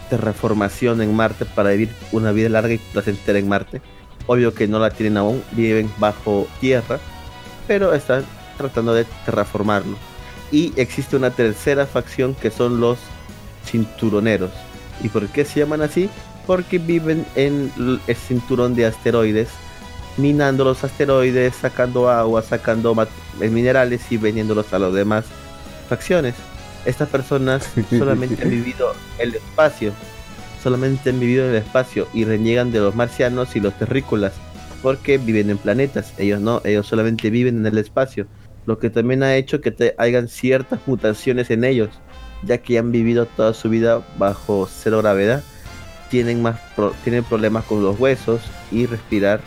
terraformación 0.10 1.02
en 1.02 1.16
Marte 1.16 1.46
para 1.46 1.72
vivir 1.72 1.90
una 2.12 2.32
vida 2.32 2.50
larga 2.50 2.74
y 2.74 2.78
placentera 2.78 3.40
en 3.40 3.48
Marte. 3.48 3.82
Obvio 4.28 4.54
que 4.54 4.68
no 4.68 4.80
la 4.80 4.90
tienen 4.90 5.18
aún, 5.18 5.44
viven 5.52 5.92
bajo 5.98 6.48
tierra, 6.62 7.00
pero 7.68 7.94
están 7.94 8.26
tratando 8.58 8.94
de 8.94 9.06
terraformarlo. 9.26 9.98
Y 10.52 10.72
existe 10.76 11.16
una 11.16 11.32
tercera 11.32 11.86
facción 11.86 12.36
que 12.36 12.52
son 12.52 12.80
los 12.80 13.00
cinturoneros. 13.66 14.52
¿Y 15.02 15.10
por 15.10 15.28
qué 15.28 15.46
se 15.46 15.60
llaman 15.60 15.82
así? 15.82 16.10
Porque 16.46 16.78
viven 16.78 17.26
en 17.36 17.72
el 17.78 18.16
cinturón 18.16 18.76
de 18.76 18.86
asteroides, 18.86 19.50
minando 20.18 20.64
los 20.64 20.84
asteroides, 20.84 21.56
sacando 21.56 22.10
agua, 22.10 22.42
sacando 22.42 22.96
eh, 23.42 23.50
minerales 23.50 24.12
y 24.12 24.18
vendiéndolos 24.18 24.72
a 24.74 24.80
las 24.80 24.94
demás 24.94 25.26
facciones. 25.90 26.36
Estas 26.86 27.10
personas 27.10 27.70
solamente 27.90 28.44
han 28.44 28.50
vivido 28.50 28.94
el 29.18 29.36
espacio, 29.36 29.94
solamente 30.64 31.10
han 31.10 31.20
vivido 31.20 31.44
en 31.44 31.52
el 31.52 31.58
espacio 31.58 32.08
y 32.14 32.24
reniegan 32.24 32.72
de 32.72 32.80
los 32.80 32.96
marcianos 32.96 33.56
y 33.56 33.60
los 33.60 33.78
terrícolas, 33.78 34.34
porque 34.82 35.18
viven 35.18 35.50
en 35.50 35.58
planetas, 35.58 36.14
ellos 36.18 36.42
no, 36.42 36.62
ellos 36.64 36.88
solamente 36.88 37.30
viven 37.30 37.58
en 37.58 37.66
el 37.66 37.78
espacio 37.78 38.28
lo 38.66 38.80
que 38.80 38.90
también 38.90 39.24
ha 39.24 39.36
hecho 39.36 39.62
que 39.62 39.72
te 39.72 39.96
hayan 39.98 40.28
ciertas 40.28 40.80
mutaciones 40.86 41.50
en 41.50 41.64
ellos, 41.64 41.90
ya 42.44 42.60
que 42.60 42.78
han 42.78 42.92
vivido 42.92 43.26
toda 43.26 43.54
su 43.54 43.70
vida 43.70 44.02
bajo 44.18 44.68
cero 44.72 45.00
gravedad, 45.00 45.44
tienen, 46.10 46.42
más 46.42 46.60
tienen 47.04 47.24
problemas 47.24 47.66
con 47.66 47.84
los 47.84 48.00
huesos 48.00 48.42
y 48.72 48.86
respirar 48.86 49.42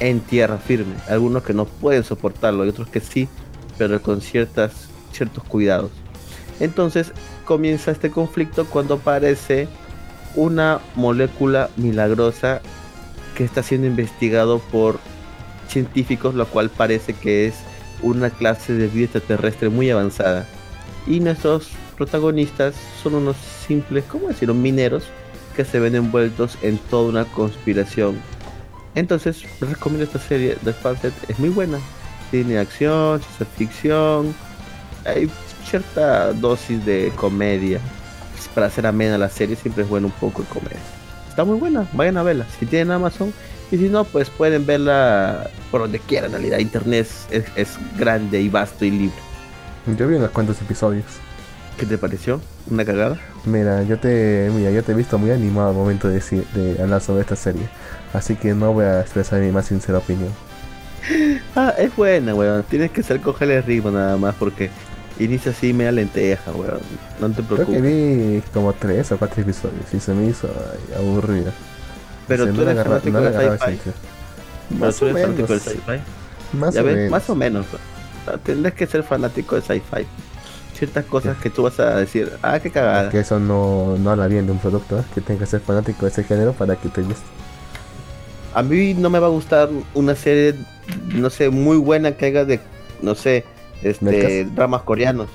en 0.00 0.20
tierra 0.20 0.58
firme. 0.58 0.94
Algunos 1.08 1.42
que 1.42 1.52
no 1.52 1.64
pueden 1.66 2.04
soportarlo 2.04 2.64
y 2.64 2.68
otros 2.68 2.88
que 2.88 3.00
sí, 3.00 3.28
pero 3.76 4.00
con 4.00 4.20
ciertas, 4.20 4.88
ciertos 5.12 5.44
cuidados. 5.44 5.90
Entonces 6.60 7.12
comienza 7.44 7.90
este 7.90 8.10
conflicto 8.10 8.66
cuando 8.66 8.94
aparece 8.94 9.68
una 10.38 10.80
molécula 10.94 11.68
milagrosa 11.76 12.60
que 13.36 13.42
está 13.42 13.62
siendo 13.64 13.88
investigado 13.88 14.60
por 14.60 15.00
científicos, 15.68 16.34
lo 16.34 16.46
cual 16.46 16.70
parece 16.70 17.12
que 17.12 17.48
es 17.48 17.54
una 18.02 18.30
clase 18.30 18.72
de 18.72 18.86
vida 18.86 19.06
extraterrestre 19.06 19.68
muy 19.68 19.90
avanzada. 19.90 20.46
Y 21.08 21.18
nuestros 21.18 21.70
protagonistas 21.96 22.76
son 23.02 23.16
unos 23.16 23.36
simples, 23.66 24.04
¿cómo 24.08 24.28
decirlo?, 24.28 24.54
mineros 24.54 25.04
que 25.56 25.64
se 25.64 25.80
ven 25.80 25.96
envueltos 25.96 26.56
en 26.62 26.78
toda 26.78 27.08
una 27.08 27.24
conspiración. 27.24 28.16
Entonces, 28.94 29.42
recomiendo 29.60 30.04
esta 30.04 30.20
serie 30.20 30.56
de 30.62 30.72
Sparset, 30.72 31.12
es 31.28 31.38
muy 31.40 31.48
buena. 31.48 31.78
Tiene 32.30 32.58
acción, 32.58 33.20
ciencia 33.20 33.46
ficción, 33.56 34.34
hay 35.04 35.28
cierta 35.64 36.32
dosis 36.32 36.84
de 36.86 37.12
comedia. 37.16 37.80
Para 38.54 38.66
hacer 38.66 38.86
amena 38.86 39.18
la 39.18 39.28
serie 39.28 39.56
siempre 39.56 39.84
es 39.84 39.88
bueno 39.88 40.08
un 40.08 40.12
poco 40.12 40.42
de 40.42 40.48
comedia. 40.48 40.78
Está 41.28 41.44
muy 41.44 41.58
buena, 41.58 41.86
vayan 41.92 42.16
a 42.16 42.22
verla. 42.22 42.46
Si 42.58 42.66
tienen 42.66 42.90
Amazon, 42.90 43.32
y 43.70 43.76
si 43.76 43.88
no, 43.88 44.04
pues 44.04 44.30
pueden 44.30 44.64
verla 44.64 45.50
por 45.70 45.82
donde 45.82 45.98
quieran. 45.98 46.30
En 46.30 46.38
realidad, 46.38 46.58
internet 46.58 47.06
es, 47.30 47.78
grande 47.98 48.40
y 48.40 48.48
vasto 48.48 48.84
y 48.84 48.90
libre. 48.90 49.16
Yo 49.96 50.08
vi 50.08 50.16
unos 50.16 50.30
cuantos 50.30 50.60
episodios. 50.62 51.04
¿Qué 51.76 51.86
te 51.86 51.98
pareció? 51.98 52.40
¿Una 52.70 52.84
cagada? 52.84 53.18
Mira, 53.44 53.82
yo 53.84 53.98
te, 53.98 54.50
mira, 54.54 54.70
yo 54.70 54.82
te 54.82 54.92
he 54.92 54.94
visto 54.94 55.18
muy 55.18 55.30
animado 55.30 55.68
al 55.68 55.74
momento 55.76 56.08
de, 56.08 56.20
de 56.54 56.82
hablar 56.82 57.00
sobre 57.00 57.20
esta 57.20 57.36
serie. 57.36 57.68
Así 58.12 58.34
que 58.34 58.54
no 58.54 58.72
voy 58.72 58.86
a 58.86 59.00
expresar 59.00 59.40
mi 59.40 59.52
más 59.52 59.66
sincera 59.66 59.98
opinión. 59.98 60.32
Ah, 61.56 61.74
es 61.78 61.94
buena, 61.96 62.34
weón. 62.34 62.62
Tienes 62.64 62.90
que 62.90 63.02
ser 63.02 63.20
cogerle 63.20 63.62
ritmo 63.62 63.90
nada 63.90 64.16
más 64.16 64.34
porque 64.34 64.70
inicia 65.18 65.52
así 65.52 65.72
media 65.72 65.92
lenteja, 65.92 66.50
weón. 66.52 66.80
No 67.20 67.28
te 67.30 67.42
preocupes. 67.42 67.66
Creo 67.66 67.82
que 67.82 68.36
vi 68.36 68.42
como 68.52 68.72
tres 68.72 69.10
o 69.12 69.18
cuatro 69.18 69.42
episodios 69.42 69.92
y 69.92 70.00
se 70.00 70.14
me 70.14 70.26
hizo 70.26 70.48
aburrido. 70.96 71.52
Pero 72.26 72.52
tú 72.52 72.62
eres 72.62 72.82
fanático 72.82 73.20
de 73.20 73.58
sci-fi. 73.58 73.90
Más, 74.78 75.02
o 75.02 75.06
menos. 75.06 75.50
Más 76.52 76.76
o 76.76 76.84
menos. 76.84 77.10
Más 77.10 77.30
o 77.30 77.34
menos. 77.34 77.66
Tendrás 78.44 78.74
que 78.74 78.86
ser 78.86 79.02
fanático 79.02 79.56
de 79.56 79.62
sci-fi. 79.62 80.06
Ciertas 80.74 81.04
cosas 81.06 81.36
que 81.38 81.50
tú 81.50 81.64
vas 81.64 81.80
a 81.80 81.96
decir, 81.96 82.30
ah, 82.42 82.60
qué 82.60 82.70
cagada. 82.70 83.10
que 83.10 83.18
eso 83.18 83.40
no, 83.40 83.96
no 83.98 84.10
habla 84.10 84.28
bien 84.28 84.46
de 84.46 84.52
un 84.52 84.58
producto, 84.58 85.00
¿eh? 85.00 85.02
que 85.12 85.20
tengas 85.20 85.40
que 85.40 85.46
ser 85.46 85.60
fanático 85.60 86.06
de 86.06 86.12
ese 86.12 86.22
género 86.22 86.52
para 86.52 86.76
que 86.76 86.88
te 86.88 87.02
guste. 87.02 87.26
A 88.54 88.62
mí 88.62 88.94
no 88.94 89.10
me 89.10 89.18
va 89.18 89.26
a 89.26 89.30
gustar 89.30 89.70
una 89.94 90.14
serie, 90.14 90.54
no 91.08 91.30
sé, 91.30 91.50
muy 91.50 91.78
buena 91.78 92.12
que 92.12 92.26
haga 92.26 92.44
de, 92.44 92.60
no 93.02 93.16
sé, 93.16 93.44
este, 93.82 94.44
dramas 94.44 94.82
coreanos. 94.82 95.28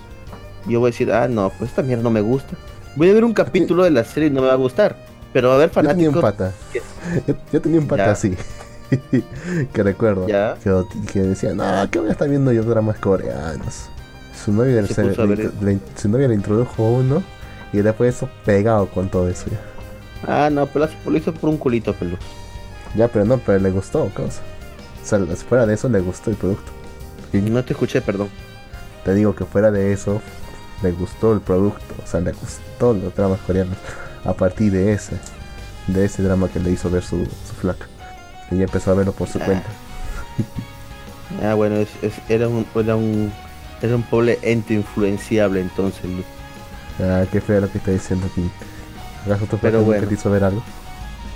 Yo 0.68 0.80
voy 0.80 0.90
a 0.90 0.92
decir, 0.92 1.12
ah, 1.12 1.28
no, 1.28 1.50
pues 1.50 1.72
esta 1.72 1.84
mierda 1.84 2.04
no 2.04 2.10
me 2.10 2.22
gusta. 2.22 2.56
Voy 2.96 3.10
a 3.10 3.14
ver 3.14 3.26
un 3.26 3.34
capítulo 3.34 3.84
de 3.84 3.92
la 3.92 4.04
serie 4.04 4.30
y 4.30 4.32
no 4.32 4.42
me 4.42 4.48
va 4.48 4.54
a 4.54 4.58
gustar. 4.58 4.96
Pero 5.34 5.52
a 5.52 5.58
ver, 5.58 5.70
fanáticos. 5.70 6.14
Yo 6.14 6.20
tenía 6.20 6.20
un 6.20 6.22
pata. 6.22 6.54
Yo, 7.52 7.62
tenía 7.62 7.80
un 7.80 7.88
pata 7.88 8.12
así. 8.12 8.36
que 9.74 9.84
recuerdo. 9.84 10.28
Que, 10.28 11.20
decía, 11.22 11.54
no, 11.54 11.90
que 11.90 12.00
voy 12.00 12.10
a 12.10 12.12
estar 12.12 12.30
viendo 12.30 12.52
yo 12.52 12.64
dramas 12.64 13.00
coreanos. 13.00 13.90
Su 14.46 14.52
novia, 14.52 14.82
le, 14.82 14.88
su 14.88 16.10
novia 16.10 16.28
le 16.28 16.36
introdujo 16.36 16.84
uno 16.84 17.24
y 17.72 17.82
después 17.82 18.16
eso 18.16 18.30
pegado 18.46 18.88
con 18.88 19.10
todo 19.10 19.30
eso 19.30 19.46
ya. 19.50 19.60
Ah, 20.28 20.50
no, 20.50 20.68
pero 20.68 20.88
lo 21.06 21.18
hizo 21.18 21.34
por 21.34 21.50
un 21.50 21.58
culito, 21.58 21.94
pelo. 21.94 22.18
Ya, 22.96 23.08
pero 23.08 23.26
no, 23.26 23.40
pero 23.40 23.60
le 23.60 23.72
gustó, 23.72 24.10
cosa. 24.14 24.42
O 25.02 25.06
sea, 25.06 25.20
fuera 25.36 25.66
de 25.66 25.74
eso 25.74 25.90
le 25.90 26.00
gustó 26.00 26.30
el 26.30 26.38
producto. 26.38 26.72
No 27.42 27.64
te 27.64 27.74
escuché, 27.74 28.02
perdón. 28.02 28.30
Te 29.04 29.14
digo 29.14 29.36
que 29.36 29.46
fuera 29.46 29.72
de 29.72 29.92
eso 29.92 30.22
le 30.82 30.92
gustó 30.92 31.34
el 31.34 31.42
producto, 31.42 31.96
o 32.04 32.08
sea, 32.08 32.20
le 32.20 32.32
gustó 32.34 32.94
los 32.94 33.16
dramas 33.16 33.40
coreanos 33.42 33.78
a 34.26 34.34
partir 34.34 34.72
de 34.72 34.94
ese, 34.94 35.18
de 35.88 36.06
ese 36.06 36.24
drama 36.24 36.50
que 36.50 36.60
le 36.60 36.72
hizo 36.72 36.90
ver 36.90 37.04
su, 37.04 37.26
su 37.26 37.54
flaca. 37.60 37.88
Y 38.52 38.58
ya 38.58 38.64
empezó 38.64 38.92
a 38.92 38.96
verlo 38.96 39.14
por 39.14 39.28
su 39.28 39.40
ah. 39.40 39.46
cuenta. 39.46 39.70
ah, 41.44 41.54
bueno, 41.54 41.76
es, 41.78 41.90
era 42.30 42.48
un 42.48 42.66
era 42.76 42.96
un 42.96 43.32
era 43.82 43.96
un 43.96 44.04
pobre 44.04 44.40
ente 44.42 44.74
influenciable 44.74 45.62
entonces. 45.62 46.04
Ah, 47.00 47.24
qué 47.32 47.42
feo 47.42 47.62
lo 47.62 47.72
que 47.72 47.78
está 47.78 47.92
diciendo 47.92 48.28
aquí. 48.32 48.50
¿Acaso 49.26 49.46
tu 49.46 49.58
Pero 49.58 49.84
bueno, 49.84 50.08
te 50.08 50.14
hizo 50.14 50.30
ver 50.30 50.44
algo? 50.44 50.62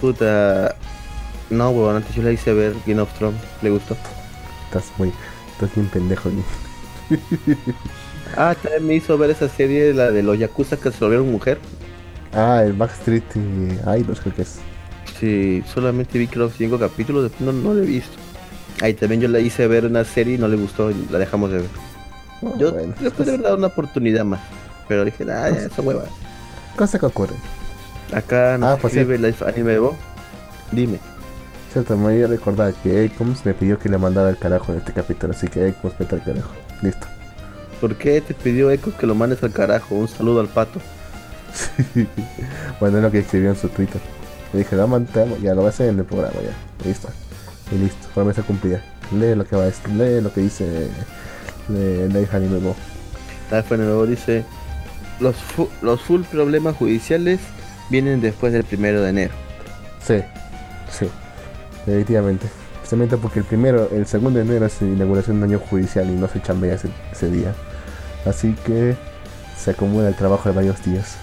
Puta, 0.01 0.75
no, 1.49 1.69
weón, 1.71 1.95
antes 1.95 2.13
yo 2.13 2.21
le 2.21 2.33
hice 2.33 2.53
ver 2.53 2.75
Game 2.85 3.01
of 3.01 3.11
Thrones, 3.13 3.39
¿le 3.61 3.69
gustó? 3.69 3.95
Estás 4.65 4.85
muy, 4.97 5.11
estás 5.57 5.73
bien 5.75 5.87
pendejo. 5.87 6.29
ah, 8.37 8.55
también 8.61 8.85
me 8.85 8.95
hizo 8.95 9.17
ver 9.17 9.31
esa 9.31 9.49
serie, 9.49 9.93
la 9.93 10.11
de 10.11 10.21
los 10.21 10.37
Yakuza 10.37 10.77
que 10.77 10.91
se 10.91 10.99
volvieron 10.99 11.31
mujer. 11.31 11.57
Ah, 12.33 12.61
el 12.63 12.73
Backstreet 12.73 13.23
Idols 13.35 14.19
creo 14.19 14.35
que 14.35 14.41
es. 14.43 14.59
Sí, 15.19 15.63
solamente 15.73 16.19
vi 16.19 16.27
creo 16.27 16.49
cinco 16.49 16.77
capítulos, 16.77 17.23
después 17.23 17.41
no, 17.41 17.51
no 17.51 17.73
lo 17.73 17.81
he 17.81 17.85
visto. 17.85 18.15
Ahí 18.81 18.93
también 18.93 19.21
yo 19.21 19.27
le 19.27 19.41
hice 19.41 19.65
ver 19.67 19.85
una 19.85 20.03
serie 20.03 20.35
y 20.35 20.37
no 20.37 20.47
le 20.47 20.57
gustó 20.57 20.91
y 20.91 21.07
la 21.09 21.17
dejamos 21.17 21.49
de 21.51 21.57
ver. 21.57 21.69
Oh, 22.43 22.55
yo 22.57 22.71
después 22.71 23.25
de 23.25 23.33
haber 23.33 23.41
dado 23.41 23.57
una 23.57 23.67
oportunidad 23.67 24.23
más, 24.23 24.41
pero 24.87 25.03
dije, 25.03 25.23
ah, 25.23 25.49
ya, 25.49 25.61
esa 25.65 25.81
hueva. 25.81 26.03
Cosa 26.75 26.99
que 26.99 27.07
ocurre. 27.07 27.33
Acá 28.13 28.57
nos 28.59 28.69
ah, 28.69 28.77
pues 28.79 28.95
escribe 28.95 29.17
Life 29.17 29.43
Anime. 29.43 29.79
Dime. 30.71 30.99
Cierto, 31.77 31.95
me 31.95 32.11
voy 32.11 32.23
a 32.23 32.27
recordar 32.27 32.73
que 32.73 33.05
Ecoms 33.05 33.45
me 33.45 33.53
pidió 33.53 33.77
que 33.77 33.87
le 33.87 33.99
mandara 33.99 34.31
el 34.31 34.37
carajo 34.39 34.71
en 34.71 34.79
este 34.79 34.93
capítulo, 34.93 35.33
así 35.33 35.47
que 35.47 35.67
Ecoms 35.67 35.95
vete 35.95 36.15
al 36.15 36.23
carajo. 36.23 36.49
Listo. 36.81 37.05
¿Por 37.79 37.95
qué 37.97 38.19
te 38.19 38.33
pidió 38.33 38.71
Ecoms 38.71 38.97
que 38.97 39.05
lo 39.05 39.13
mandes 39.13 39.43
al 39.43 39.51
carajo? 39.51 39.93
Un 39.93 40.07
saludo 40.07 40.39
al 40.39 40.47
pato. 40.47 40.81
bueno, 42.79 42.97
es 42.97 43.03
lo 43.03 43.11
que 43.11 43.19
escribió 43.19 43.51
en 43.51 43.55
su 43.55 43.69
Twitter. 43.69 44.01
Le 44.53 44.59
dije, 44.59 44.75
no, 44.75 44.87
ya 45.37 45.53
lo 45.53 45.61
va 45.61 45.67
a 45.67 45.69
hacer 45.69 45.89
en 45.89 45.99
el 45.99 46.05
programa, 46.05 46.33
ya. 46.41 46.87
Listo. 46.87 47.09
Y 47.71 47.77
listo, 47.77 48.07
promesa 48.15 48.41
cumplida. 48.41 48.81
Lee 49.11 49.35
lo 49.35 49.45
que 49.45 49.55
va 49.55 49.61
a 49.61 49.65
decir, 49.67 49.87
lee 49.89 50.19
lo 50.19 50.33
que 50.33 50.41
dice 50.41 50.89
de 51.67 52.09
Ley 52.09 52.27
Anime 52.33 52.57
Bo. 52.57 52.75
fue 53.67 53.77
nuevo 53.77 54.07
dice, 54.07 54.45
los, 55.19 55.35
los 55.83 56.01
full 56.01 56.23
problemas 56.23 56.75
judiciales 56.75 57.39
vienen 57.91 58.19
después 58.19 58.51
del 58.51 58.63
primero 58.63 59.03
de 59.03 59.11
enero. 59.11 59.33
Sí, 60.03 60.23
sí, 60.89 61.07
definitivamente. 61.87 62.47
Justamente 62.81 63.17
porque 63.17 63.39
el 63.39 63.45
primero, 63.45 63.89
el 63.91 64.05
segundo 64.05 64.39
de 64.39 64.45
enero 64.45 64.65
es 64.65 64.81
inauguración 64.81 65.39
de 65.39 65.45
un 65.45 65.51
año 65.51 65.59
judicial 65.59 66.09
y 66.09 66.13
no 66.13 66.27
se 66.27 66.41
chambea 66.41 66.75
ese, 66.75 66.89
ese 67.11 67.29
día. 67.29 67.53
Así 68.25 68.55
que 68.65 68.95
se 69.57 69.71
acumula 69.71 70.07
el 70.07 70.15
trabajo 70.15 70.47
de 70.49 70.55
varios 70.55 70.83
días. 70.85 71.17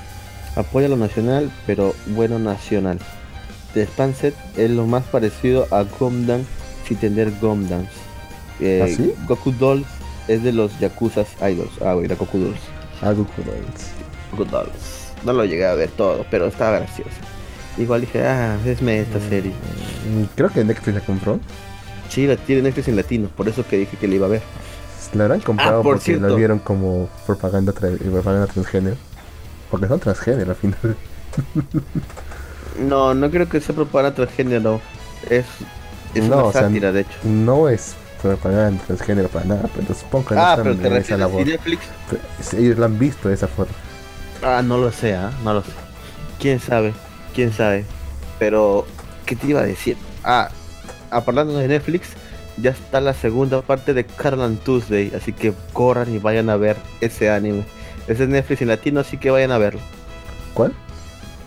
Apoya 0.57 0.89
lo 0.89 0.97
nacional, 0.97 1.51
pero 1.67 1.95
bueno 2.09 2.39
nacional. 2.39 2.99
The 3.73 3.87
Spanset 3.87 4.35
es 4.57 4.71
lo 4.71 4.87
más 4.87 5.05
parecido 5.05 5.67
a 5.71 5.85
Gomdan 5.85 6.47
sin 6.87 6.97
tener 6.99 7.33
Gomdans. 7.41 7.89
Eh, 8.61 8.81
¿Ah, 8.85 8.89
sí? 8.89 9.15
Goku 9.27 9.53
Dolls 9.53 9.87
es 10.29 10.43
de 10.43 10.53
los 10.53 10.79
Yakuza 10.79 11.25
Idols. 11.41 11.73
Ah, 11.83 11.95
güey, 11.95 12.07
era 12.07 12.15
Goku 12.15 12.39
Dolls. 12.39 12.61
Ah, 13.03 13.13
Goku 13.13 13.43
Dolls. 13.43 13.91
Goku 14.31 14.45
Dolls. 14.45 15.13
No 15.25 15.33
lo 15.33 15.45
llegué 15.45 15.67
a 15.67 15.75
ver 15.75 15.91
todo, 15.91 16.25
pero 16.31 16.47
estaba 16.47 16.79
gracioso. 16.79 17.11
Igual 17.77 18.03
dije, 18.03 18.27
ah, 18.27 18.59
esme 18.65 19.01
esta 19.01 19.21
serie. 19.21 19.53
Mm, 20.03 20.25
Creo 20.37 20.51
que 20.51 20.65
Netflix 20.65 20.95
la 20.95 21.01
compró. 21.05 21.41
Sí, 22.09 22.27
la 22.27 22.37
tiene 22.37 22.63
Netflix 22.63 22.89
en 22.89 22.97
latino, 22.97 23.29
por 23.37 23.49
eso 23.49 23.67
que 23.67 23.77
dije 23.79 23.97
que 23.97 24.09
la 24.09 24.15
iba 24.15 24.27
a 24.27 24.31
ver. 24.31 24.43
La 25.13 25.25
habrán 25.25 25.41
comprado 25.41 25.81
Ah, 25.81 25.83
por 25.83 26.01
porque 26.01 26.17
la 26.19 26.31
vieron 26.31 26.59
como 26.59 27.09
propaganda, 27.27 27.73
tra- 27.73 27.99
propaganda 27.99 28.47
transgénero. 28.47 28.97
Porque 29.71 29.89
son 29.89 30.01
transgénero 30.01 30.51
al 30.53 30.57
final. 30.57 30.97
No, 32.75 33.15
no 33.15 33.31
creo 33.31 33.49
que 33.49 33.61
sea 33.61 33.75
propaganda 33.75 34.15
transgénero. 34.15 34.81
Es, 35.23 35.47
es 36.15 36.29
No, 36.29 36.35
una 36.35 36.45
o 36.45 36.53
sea, 36.53 36.63
sátira, 36.69 36.93
de 36.93 37.03
hecho. 37.03 37.19
No 37.23 37.69
es 37.69 37.97
propaganda 38.23 38.83
transgénero 38.87 39.29
para 39.29 39.45
nada, 39.47 39.71
pero 39.75 39.95
supongo 39.95 40.27
que 40.27 40.37
no 40.37 40.43
Ah, 40.43 40.47
están 40.47 40.63
pero 40.63 40.79
te 40.79 40.89
en 40.89 40.97
esa 40.97 41.17
refieres 41.17 41.19
labor. 41.19 41.47
Netflix. 41.47 41.95
Ellos 42.53 42.79
la 42.79 42.87
han 42.87 42.99
visto 42.99 43.29
de 43.29 43.35
esa 43.35 43.49
forma. 43.49 43.75
Ah, 44.43 44.63
no 44.63 44.79
lo 44.79 44.93
sé, 44.93 45.15
¿ah? 45.15 45.33
no 45.43 45.55
lo 45.55 45.63
sé. 45.63 45.73
¿Quién 46.39 46.61
sabe? 46.61 46.95
¿Quién 47.35 47.53
sabe? 47.53 47.85
Pero, 48.39 48.87
¿qué 49.27 49.37
te 49.37 49.47
iba 49.49 49.61
a 49.61 49.65
decir? 49.65 49.97
Ah, 50.23 50.49
hablando 51.11 51.57
de 51.59 51.69
Netflix, 51.69 52.09
ya 52.57 52.71
está 52.71 53.01
la 53.01 53.15
segunda 53.15 53.63
parte 53.63 53.95
de 53.95 54.05
Carlan 54.05 54.57
Tuesday, 54.57 55.13
así 55.17 55.33
que 55.33 55.53
corran 55.73 56.13
y 56.15 56.19
vayan 56.19 56.51
a 56.51 56.57
ver 56.57 56.77
ese 57.01 57.31
anime. 57.31 57.65
Ese 58.07 58.25
es 58.25 58.29
Netflix 58.29 58.63
en 58.63 58.69
latino, 58.69 59.01
así 59.01 59.17
que 59.17 59.31
vayan 59.31 59.51
a 59.53 59.59
verlo. 59.59 59.81
¿Cuál? 60.53 60.73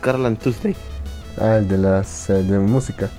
Carlan 0.01 0.35
Tuesday. 0.37 0.75
Ah, 1.39 1.57
el 1.57 1.67
de 1.67 1.77
las 1.77 2.29
eh, 2.29 2.43
de 2.43 2.59
música. 2.59 3.09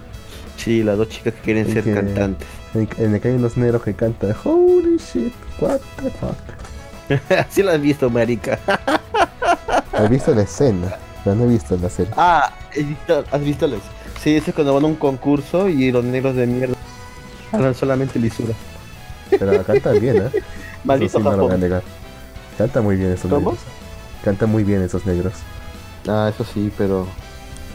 Sí, 0.56 0.82
las 0.82 0.98
dos 0.98 1.08
chicas 1.08 1.34
que 1.34 1.40
quieren 1.40 1.72
ser 1.72 1.84
que- 1.84 1.94
cantantes. 1.94 2.48
En, 2.74 2.88
en 2.98 3.14
el 3.14 3.20
que 3.20 3.28
hay 3.28 3.34
unos 3.34 3.56
negros 3.56 3.82
que 3.82 3.94
cantan 3.94 4.34
Holy 4.44 4.98
shit, 4.98 5.32
what 5.60 5.80
the 6.02 6.10
fuck. 6.10 7.30
Así 7.38 7.62
lo 7.62 7.70
has 7.70 7.80
visto, 7.80 8.10
marica. 8.10 8.58
He 9.98 10.08
visto 10.08 10.34
la 10.34 10.42
escena, 10.42 10.94
pero 11.24 11.36
no 11.36 11.44
he 11.44 11.48
visto 11.48 11.76
la 11.80 11.90
serie. 11.90 12.12
Ah, 12.16 12.52
¿has 12.70 12.76
visto, 12.76 13.24
has 13.30 13.40
visto 13.40 13.66
los? 13.66 13.80
Sí, 14.22 14.36
ese 14.36 14.50
es 14.50 14.54
cuando 14.54 14.74
van 14.74 14.84
a 14.84 14.86
un 14.86 14.96
concurso 14.96 15.68
y 15.68 15.92
los 15.92 16.04
negros 16.04 16.34
de 16.34 16.46
mierda 16.46 16.74
hablan 17.52 17.74
solamente 17.74 18.18
lisura. 18.18 18.54
Pero 19.30 19.62
cantan 19.64 20.00
bien, 20.00 20.16
¿eh? 20.16 20.42
Maldito 20.84 21.18
Eso 21.18 21.18
sí 21.18 21.24
no 21.24 21.36
lo 21.36 21.44
voy 21.44 21.54
a 21.54 21.58
negar. 21.58 21.82
Cantan 22.56 22.84
muy 22.84 22.96
bien 22.96 23.12
esos 23.12 23.30
¿Cómo? 23.30 23.50
negros. 23.50 23.58
Cantan 24.24 24.50
muy 24.50 24.64
bien 24.64 24.82
esos 24.82 25.06
negros. 25.06 25.34
Ah, 26.08 26.30
eso 26.32 26.44
sí, 26.44 26.72
pero 26.76 27.06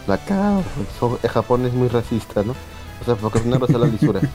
la 0.07 0.17
cara, 0.17 0.61
el 1.21 1.29
Japón 1.29 1.65
es 1.65 1.73
muy 1.73 1.87
racista, 1.87 2.43
¿no? 2.43 2.55
O 3.01 3.05
sea, 3.05 3.15
porque 3.15 3.39
los 3.39 3.47
negros 3.47 3.69
hablan 3.69 3.91
lisura. 3.91 4.19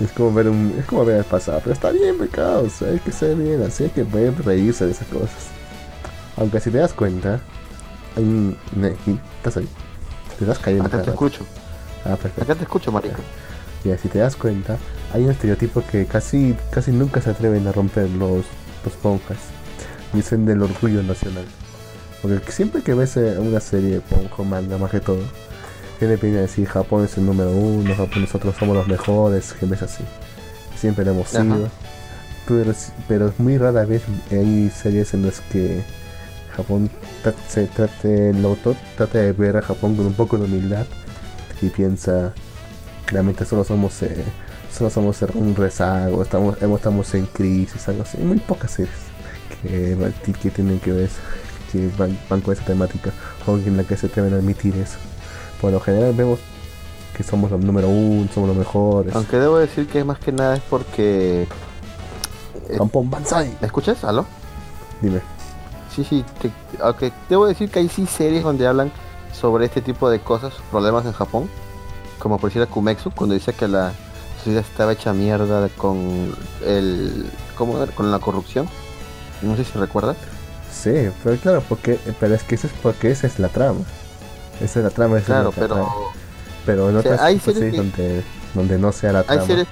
Es 0.00 0.12
como 0.12 0.32
ver 0.32 0.48
un, 0.48 0.76
es 0.78 0.86
como 0.86 1.04
ver 1.04 1.16
el 1.16 1.24
pasado, 1.24 1.58
pero 1.58 1.72
está 1.72 1.90
bien, 1.90 2.16
pecados, 2.16 2.82
hay 2.82 3.00
que 3.00 3.10
ser 3.10 3.34
bien, 3.34 3.60
así 3.62 3.84
hay 3.84 3.90
que 3.90 4.04
poder 4.04 4.32
reírse 4.44 4.86
de 4.86 4.92
esas 4.92 5.08
cosas. 5.08 5.48
Aunque 6.36 6.60
si 6.60 6.70
te 6.70 6.78
das 6.78 6.92
cuenta, 6.92 7.40
hay 8.18 8.24
un 8.24 8.56
¿estás 9.36 9.56
ahí? 9.56 9.68
Te 10.38 10.44
das 10.44 10.58
cayendo 10.58 10.86
Acá 10.86 11.02
te 11.02 11.10
escucho, 11.10 11.44
Ah, 12.04 12.10
perfecto. 12.16 12.42
acá 12.42 12.54
te 12.54 12.62
escucho, 12.62 12.92
marica. 12.92 13.18
Ya, 13.84 13.96
si 13.98 14.08
te 14.08 14.18
das 14.18 14.36
cuenta, 14.36 14.76
hay 15.12 15.24
un 15.24 15.30
estereotipo 15.30 15.82
que 15.90 16.04
casi, 16.06 16.54
casi 16.70 16.90
nunca 16.92 17.20
se 17.20 17.30
atreven 17.30 17.66
a 17.66 17.72
romper 17.72 18.08
los, 18.10 18.44
los 18.84 18.94
ponjas. 19.02 19.38
Dicen 20.12 20.46
del 20.46 20.62
orgullo 20.62 21.02
nacional. 21.02 21.44
Porque 22.22 22.50
siempre 22.52 22.82
que 22.82 22.94
ves 22.94 23.16
eh, 23.16 23.36
una 23.38 23.60
serie, 23.60 24.00
ponjo, 24.00 24.44
manga, 24.44 24.78
más 24.78 24.90
que 24.90 25.00
todo, 25.00 25.20
siempre 25.98 26.16
viene 26.20 26.38
a 26.38 26.42
decir 26.42 26.66
Japón 26.66 27.04
es 27.04 27.16
el 27.18 27.26
número 27.26 27.50
uno, 27.50 27.94
Japón 27.94 28.22
nosotros 28.22 28.54
somos 28.58 28.76
los 28.76 28.88
mejores, 28.88 29.52
que 29.52 29.66
ves 29.66 29.82
así. 29.82 30.02
Siempre 30.76 31.04
lo 31.04 31.12
hemos 31.12 31.28
sido. 31.28 31.68
Pero, 32.46 32.70
es- 32.70 32.92
pero 33.06 33.32
muy 33.38 33.58
rara 33.58 33.84
vez 33.84 34.02
hay 34.30 34.70
series 34.70 35.12
en 35.14 35.26
las 35.26 35.40
que 35.52 35.82
Japón 36.58 36.90
se 37.48 37.66
trate, 37.66 38.30
el 38.30 38.44
autor 38.44 38.76
trata 38.96 39.18
de 39.18 39.32
ver 39.32 39.56
a 39.56 39.62
Japón 39.62 39.96
con 39.96 40.06
un 40.06 40.12
poco 40.12 40.36
de 40.36 40.44
humildad 40.44 40.86
y 41.62 41.68
piensa 41.68 42.34
realmente 43.06 43.44
solo 43.44 43.64
somos 43.64 44.02
eh, 44.02 44.24
solo 44.76 44.90
somos 44.90 45.22
un 45.34 45.54
rezago, 45.54 46.22
estamos, 46.22 46.60
estamos 46.60 47.14
en 47.14 47.26
crisis, 47.26 47.88
algo 47.88 48.02
así. 48.02 48.18
Muy 48.18 48.38
pocas 48.38 48.72
series 48.72 48.94
que, 49.62 49.96
que 50.42 50.50
tienen 50.50 50.80
que 50.80 50.92
ver, 50.92 51.10
que 51.72 51.88
van, 51.96 52.18
van 52.28 52.40
con 52.40 52.54
esa 52.54 52.64
temática 52.64 53.12
o 53.46 53.56
en 53.56 53.76
la 53.76 53.84
que 53.84 53.96
se 53.96 54.08
a 54.34 54.36
admitir 54.36 54.76
eso. 54.76 54.98
Por 55.60 55.72
lo 55.72 55.80
general 55.80 56.12
vemos 56.14 56.40
que 57.16 57.22
somos 57.22 57.50
los 57.50 57.60
número 57.60 57.88
uno, 57.88 58.28
somos 58.32 58.48
los 58.48 58.58
mejores. 58.58 59.14
Aunque 59.14 59.38
debo 59.38 59.58
decir 59.58 59.86
que 59.86 60.04
más 60.04 60.18
que 60.18 60.32
nada 60.32 60.56
es 60.56 60.62
porque... 60.68 61.46
eh. 63.46 63.56
¿Me 63.60 63.66
escuchas? 63.66 64.04
¿Aló? 64.04 64.26
Dime. 65.00 65.37
Sí, 65.98 66.04
sí, 66.04 66.24
te- 66.40 66.52
aunque 66.80 67.12
debo 67.28 67.46
decir 67.46 67.68
que 67.70 67.80
hay 67.80 67.88
sí 67.88 68.06
series 68.06 68.44
donde 68.44 68.68
hablan 68.68 68.92
sobre 69.32 69.64
este 69.64 69.80
tipo 69.82 70.08
de 70.08 70.20
cosas, 70.20 70.54
problemas 70.70 71.04
en 71.06 71.12
Japón, 71.12 71.50
como 72.20 72.38
por 72.38 72.50
decir 72.50 72.62
a 72.62 72.66
Kumexu, 72.66 73.10
cuando 73.10 73.34
dice 73.34 73.52
que 73.52 73.66
la 73.66 73.92
sociedad 74.36 74.62
estaba 74.62 74.92
hecha 74.92 75.12
mierda 75.12 75.68
con 75.76 76.32
el, 76.64 77.28
¿cómo 77.56 77.82
era? 77.82 77.90
con 77.92 78.12
la 78.12 78.20
corrupción. 78.20 78.68
No 79.42 79.56
sé 79.56 79.64
si 79.64 79.76
recuerdas. 79.76 80.16
Sí, 80.72 80.92
pero 81.24 81.36
claro, 81.38 81.62
porque, 81.68 81.98
pero 82.20 82.36
es 82.36 82.44
que 82.44 82.54
eso 82.54 82.68
es 82.68 82.72
porque 82.80 83.10
esa 83.10 83.26
es 83.26 83.40
la 83.40 83.48
trama. 83.48 83.80
Esa 84.60 84.78
es 84.78 84.84
la 84.84 84.90
trama, 84.90 85.18
esa 85.18 85.26
Claro, 85.26 85.50
es 85.50 85.56
la 85.56 85.66
trama. 85.66 85.88
pero 86.64 86.86
Pero 86.86 86.90
en 86.90 86.96
o 86.98 87.02
sea, 87.02 87.12
otras 87.12 87.26
hay 87.26 87.40
series 87.40 87.64
sí, 87.64 87.70
que- 87.72 87.76
donde, 87.76 88.24
donde 88.54 88.78
no 88.78 88.92
sea 88.92 89.12
la 89.12 89.18
hay 89.20 89.24
trama. 89.26 89.46
series, 89.46 89.66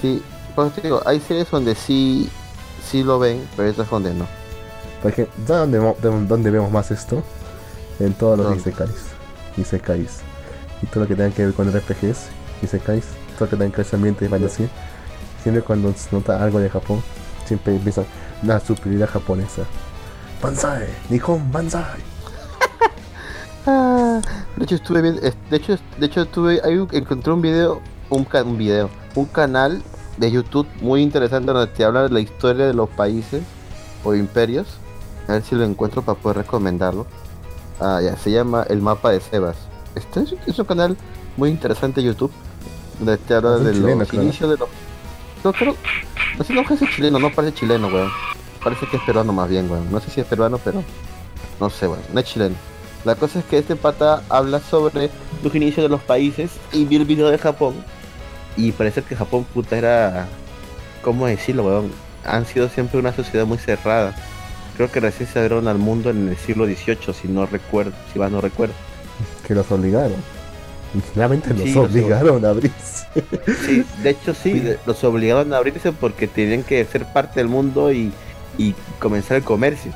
sí, 0.00 0.22
pues 0.54 0.72
te 0.74 0.82
digo, 0.82 1.02
hay 1.04 1.18
series 1.18 1.50
donde 1.50 1.74
sí, 1.74 2.30
sí 2.88 3.02
lo 3.02 3.18
ven, 3.18 3.44
pero 3.56 3.70
otras 3.70 3.90
donde 3.90 4.14
no. 4.14 4.26
Porque, 5.02 5.28
¿sabes 5.46 5.70
dónde, 5.70 5.80
mo- 5.80 5.96
de- 6.02 6.26
dónde 6.26 6.50
vemos 6.50 6.70
más 6.72 6.90
esto? 6.90 7.22
En 8.00 8.14
todos 8.14 8.38
los 8.38 8.46
¿Dónde? 8.48 8.60
isekais. 8.60 8.90
Isekais. 9.56 10.18
Y 10.82 10.86
todo 10.86 11.02
lo 11.04 11.08
que 11.08 11.14
tenga 11.16 11.30
que 11.34 11.44
ver 11.46 11.54
con 11.54 11.68
RPGs, 11.68 12.28
isekais, 12.62 13.04
todo 13.36 13.46
lo 13.46 13.50
que 13.50 13.56
tenga 13.56 13.70
que 13.72 13.76
ver 13.78 13.86
con 13.86 13.98
ambiente 13.98 14.24
y 14.24 14.28
fantasía. 14.28 14.68
Siempre 15.42 15.62
cuando 15.62 15.92
se 15.94 16.08
nota 16.14 16.42
algo 16.42 16.58
de 16.60 16.68
Japón, 16.70 17.02
siempre 17.46 17.74
empieza 17.76 18.02
la 18.42 18.60
superioridad 18.60 19.08
japonesa. 19.10 19.62
Banzai, 20.42 20.86
Nihon 21.10 21.50
Banzai. 21.50 21.82
Ah, 23.66 24.20
de 24.56 24.64
hecho 24.64 24.76
estuve 24.76 25.02
viendo, 25.02 25.20
de 25.20 25.56
hecho, 25.56 25.76
de 25.98 26.06
hecho 26.06 26.22
estuve, 26.22 26.60
ahí 26.64 26.86
encontré 26.92 27.32
un 27.34 27.42
video, 27.42 27.82
un, 28.08 28.24
ca- 28.24 28.42
un 28.42 28.56
video, 28.56 28.88
un 29.14 29.26
canal 29.26 29.82
de 30.16 30.30
YouTube 30.30 30.66
muy 30.80 31.02
interesante 31.02 31.52
donde 31.52 31.70
te 31.72 31.84
habla 31.84 32.04
de 32.04 32.08
la 32.08 32.20
historia 32.20 32.66
de 32.66 32.72
los 32.72 32.88
países 32.88 33.42
o 34.04 34.14
imperios. 34.14 34.77
A 35.28 35.32
ver 35.32 35.42
si 35.42 35.54
lo 35.54 35.64
encuentro 35.64 36.02
para 36.02 36.18
poder 36.18 36.38
recomendarlo. 36.38 37.06
Ah, 37.80 38.00
ya, 38.02 38.16
se 38.16 38.30
llama 38.30 38.64
El 38.68 38.80
Mapa 38.82 39.10
de 39.12 39.20
Sebas. 39.20 39.56
Este 39.94 40.20
es, 40.20 40.34
es 40.46 40.58
un 40.58 40.64
canal 40.64 40.96
muy 41.36 41.50
interesante 41.50 42.00
de 42.00 42.08
YouTube 42.08 42.32
donde 42.98 43.16
te 43.18 43.34
habla 43.34 43.56
Es 43.56 43.64
de 43.64 43.72
chileno, 43.74 44.00
los 44.00 44.08
creo. 44.08 44.22
inicios 44.22 44.50
de 44.50 44.56
los... 44.56 44.68
No, 45.44 45.52
creo, 45.52 45.76
no 46.36 46.44
sé, 46.44 46.52
no 46.52 46.64
parece 46.64 46.86
chileno, 46.88 47.18
no 47.18 47.30
parece 47.30 47.54
chileno, 47.54 47.86
weón. 47.88 48.10
Parece 48.64 48.86
que 48.88 48.96
es 48.96 49.02
peruano 49.04 49.32
más 49.32 49.48
bien, 49.48 49.70
weón. 49.70 49.90
No 49.92 50.00
sé 50.00 50.10
si 50.10 50.20
es 50.20 50.26
peruano, 50.26 50.58
pero 50.58 50.82
no 51.60 51.70
sé, 51.70 51.86
weón. 51.86 52.02
No 52.12 52.18
es 52.20 52.26
chileno. 52.26 52.56
La 53.04 53.14
cosa 53.14 53.38
es 53.38 53.44
que 53.44 53.58
este 53.58 53.76
pata 53.76 54.22
habla 54.28 54.58
sobre 54.60 55.10
los 55.44 55.54
inicios 55.54 55.84
de 55.84 55.88
los 55.88 56.00
países 56.00 56.50
y 56.72 56.84
vi 56.84 56.96
el 56.96 57.04
video 57.04 57.28
de 57.28 57.38
Japón 57.38 57.74
y 58.56 58.72
parece 58.72 59.02
que 59.02 59.14
Japón 59.14 59.44
puta 59.54 59.76
era, 59.78 60.26
¿cómo 61.04 61.26
decirlo, 61.26 61.64
weón? 61.64 61.92
Han 62.24 62.44
sido 62.44 62.68
siempre 62.68 62.98
una 62.98 63.12
sociedad 63.14 63.46
muy 63.46 63.58
cerrada. 63.58 64.16
Creo 64.78 64.90
que 64.90 65.00
recién 65.00 65.28
se 65.28 65.38
abrieron 65.38 65.68
al 65.68 65.76
mundo 65.78 66.08
en 66.08 66.28
el 66.28 66.36
siglo 66.38 66.64
XVIII, 66.64 67.12
si 67.20 67.28
no 67.28 67.44
recuerdo, 67.44 67.92
si 68.12 68.18
mal 68.18 68.32
no 68.32 68.40
recuerdo. 68.40 68.72
Que 69.46 69.54
los 69.54 69.70
obligaron. 69.70 70.16
Realmente 71.14 71.50
los 71.52 71.62
Sí, 71.64 71.74
los 71.74 71.90
obligaron 71.90 72.44
a 72.46 72.48
abrirse. 72.50 73.06
Sí, 73.66 73.84
de 74.02 74.10
hecho 74.10 74.32
sí, 74.34 74.62
los 74.86 75.04
obligaron 75.04 75.52
a 75.52 75.58
abrirse 75.58 75.92
porque 75.92 76.26
tenían 76.28 76.62
que 76.62 76.82
ser 76.86 77.04
parte 77.12 77.40
del 77.40 77.48
mundo 77.48 77.92
y, 77.92 78.10
y 78.56 78.74
comenzar 78.98 79.36
el 79.38 79.42
comercio. 79.44 79.92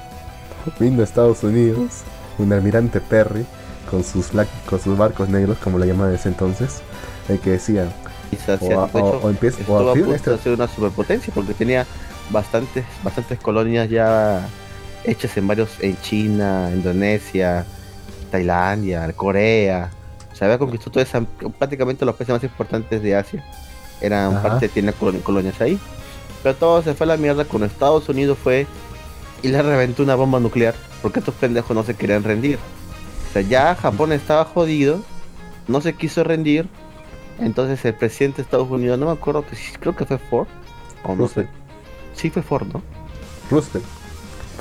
Vino 0.79 1.01
a 1.01 1.05
Estados 1.05 1.43
Unidos 1.45 2.03
un 2.39 2.53
almirante 2.53 3.01
Perry 3.01 3.47
con 3.91 4.03
sus, 4.05 4.29
con 4.69 4.81
sus 4.81 4.99
barcos 4.99 5.29
negros, 5.29 5.57
como 5.59 5.79
lo 5.79 5.85
llamaban 5.85 6.11
en 6.11 6.19
ese 6.19 6.29
entonces, 6.29 6.83
el 7.29 7.39
que 7.39 7.59
se 7.59 7.79
o, 7.81 7.85
a- 7.85 7.87
de 7.87 9.01
o- 9.01 9.09
hecho, 9.09 9.21
o 9.23 9.31
empieza, 9.31 9.59
o 9.69 9.91
a 9.91 9.95
de 9.95 10.15
este- 10.17 10.39
ser 10.39 10.53
una 10.55 10.67
superpotencia 10.69 11.33
porque 11.35 11.55
tenía 11.55 11.87
bastantes 12.31 12.85
bastantes 13.03 13.39
colonias 13.39 13.89
ya 13.91 14.47
hechas 15.05 15.37
en 15.37 15.47
varios 15.47 15.71
en 15.81 16.01
China, 16.01 16.71
Indonesia, 16.73 17.65
Tailandia, 18.31 19.13
Corea. 19.13 19.91
O 20.33 20.35
se 20.35 20.45
había 20.45 20.59
conquistado 20.59 20.93
toda 20.93 21.05
esa, 21.05 21.21
prácticamente 21.59 22.05
los 22.05 22.15
países 22.15 22.35
más 22.35 22.45
importantes 22.45 23.03
de 23.03 23.17
Asia. 23.17 23.45
Eran 24.01 24.43
parte 24.43 24.67
de 24.67 24.69
tiene 24.69 24.93
colonias 24.93 25.61
ahí. 25.61 25.79
Pero 26.43 26.57
todo 26.57 26.83
se 26.83 26.95
fue 26.95 27.05
a 27.05 27.09
la 27.09 27.17
mierda 27.17 27.45
cuando 27.45 27.67
Estados 27.67 28.09
Unidos 28.09 28.37
fue 28.43 28.67
y 29.43 29.49
le 29.49 29.63
reventó 29.63 30.03
una 30.03 30.15
bomba 30.15 30.41
nuclear 30.41 30.75
porque 31.03 31.19
estos 31.19 31.35
pendejos 31.35 31.77
no 31.77 31.83
se 31.83 31.95
querían 31.95 32.25
rendir. 32.25 32.59
O 33.29 33.33
sea, 33.33 33.43
ya 33.43 33.75
Japón 33.75 34.13
estaba 34.13 34.45
jodido, 34.45 35.03
no 35.69 35.81
se 35.81 35.95
quiso 35.95 36.25
rendir. 36.25 36.69
Entonces 37.39 37.85
el 37.85 37.95
presidente 37.95 38.37
de 38.39 38.43
Estados 38.43 38.71
Unidos, 38.71 38.99
no 38.99 39.07
me 39.07 39.13
acuerdo 39.13 39.45
que 39.45 39.57
creo 39.81 39.97
que 39.97 40.05
fue 40.05 40.19
Ford, 40.19 40.49
o 41.05 41.17
no 41.17 41.29
sé. 41.29 41.49
Sí 42.15 42.31
fue 42.31 42.43
Ford, 42.43 42.67
¿no? 42.73 42.83
Roosevelt. 43.51 44.02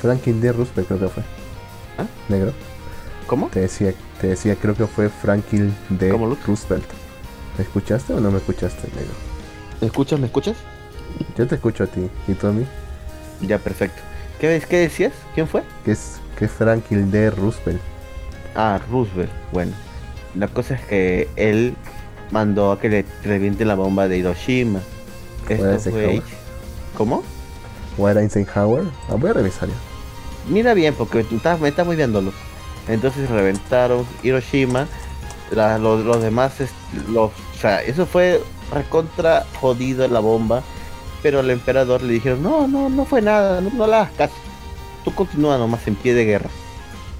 Franklin 0.02 0.40
D. 0.40 0.52
Roosevelt 0.52 0.88
creo 0.88 1.00
que 1.00 1.08
fue. 1.08 1.22
¿Ah? 1.96 2.06
Negro. 2.28 2.52
¿Cómo? 3.28 3.48
Te 3.48 3.60
decía, 3.60 3.94
te 4.20 4.26
decía, 4.26 4.56
creo 4.56 4.74
que 4.74 4.86
fue 4.86 5.08
Franklin 5.08 5.72
D. 5.90 6.10
Roosevelt. 6.44 6.84
¿Me 7.56 7.62
escuchaste 7.62 8.12
o 8.12 8.20
no 8.20 8.32
me 8.32 8.38
escuchaste, 8.38 8.88
negro? 8.88 9.14
¿Me 9.80 9.86
escuchas? 9.86 10.18
¿Me 10.18 10.26
escuchas? 10.26 10.56
Yo 11.38 11.46
te 11.46 11.54
escucho 11.54 11.84
a 11.84 11.86
ti. 11.86 12.10
¿Y 12.26 12.34
tú 12.34 12.48
a 12.48 12.52
mí? 12.52 12.66
Ya, 13.42 13.58
perfecto. 13.58 14.02
¿Qué, 14.40 14.60
qué 14.68 14.78
decías? 14.78 15.12
¿Quién 15.34 15.46
fue? 15.46 15.62
Que 15.84 15.92
es, 15.92 16.20
que 16.36 16.48
Franklin 16.48 17.10
D. 17.12 17.30
Roosevelt. 17.30 17.80
Ah, 18.56 18.80
Roosevelt. 18.90 19.30
Bueno. 19.52 19.72
La 20.34 20.48
cosa 20.48 20.74
es 20.74 20.80
que 20.82 21.28
él 21.36 21.76
mandó 22.32 22.72
a 22.72 22.80
que 22.80 22.88
le 22.88 23.04
reviente 23.22 23.64
la 23.64 23.76
bomba 23.76 24.08
de 24.08 24.18
Hiroshima. 24.18 24.80
Esto 25.48 25.90
fue... 25.90 26.22
¿Cómo? 26.96 27.22
¿O 27.98 28.08
era 28.08 28.22
Eisenhower? 28.22 28.84
Ah, 29.08 29.14
voy 29.14 29.30
a 29.30 29.34
revisar 29.34 29.68
ya. 29.68 29.91
Mira 30.48 30.74
bien, 30.74 30.94
porque 30.94 31.24
me 31.60 31.68
estás 31.68 31.86
muy 31.86 31.96
viéndolo. 31.96 32.32
Entonces 32.88 33.28
reventaron 33.30 34.06
Hiroshima. 34.22 34.88
los, 35.50 36.22
demás, 36.22 36.54
los, 37.08 37.30
o 37.30 37.68
eso 37.86 38.06
fue 38.06 38.42
recontra 38.72 39.46
jodido 39.60 40.06
la 40.08 40.20
bomba. 40.20 40.62
Pero 41.22 41.38
al 41.38 41.50
emperador 41.50 42.02
le 42.02 42.14
dijeron, 42.14 42.42
no, 42.42 42.66
no, 42.66 42.88
no 42.88 43.04
fue 43.04 43.22
nada, 43.22 43.60
no, 43.60 43.70
no 43.70 43.86
la 43.86 44.02
hagas. 44.02 44.30
Tú 45.04 45.14
continúa 45.14 45.56
nomás 45.56 45.86
en 45.86 45.94
pie 45.94 46.14
de 46.14 46.24
guerra. 46.24 46.50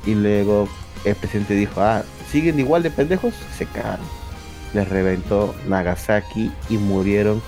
Y 0.05 0.15
luego 0.15 0.69
el 1.05 1.15
presidente 1.15 1.55
dijo, 1.55 1.81
ah, 1.81 2.03
siguen 2.31 2.59
igual 2.59 2.83
de 2.83 2.91
pendejos, 2.91 3.35
se 3.57 3.67
cagaron. 3.67 4.07
Les 4.75 4.89
reventó 4.89 5.55
Nagasaki 5.69 6.51
y 6.69 6.79
murieron 6.79 7.43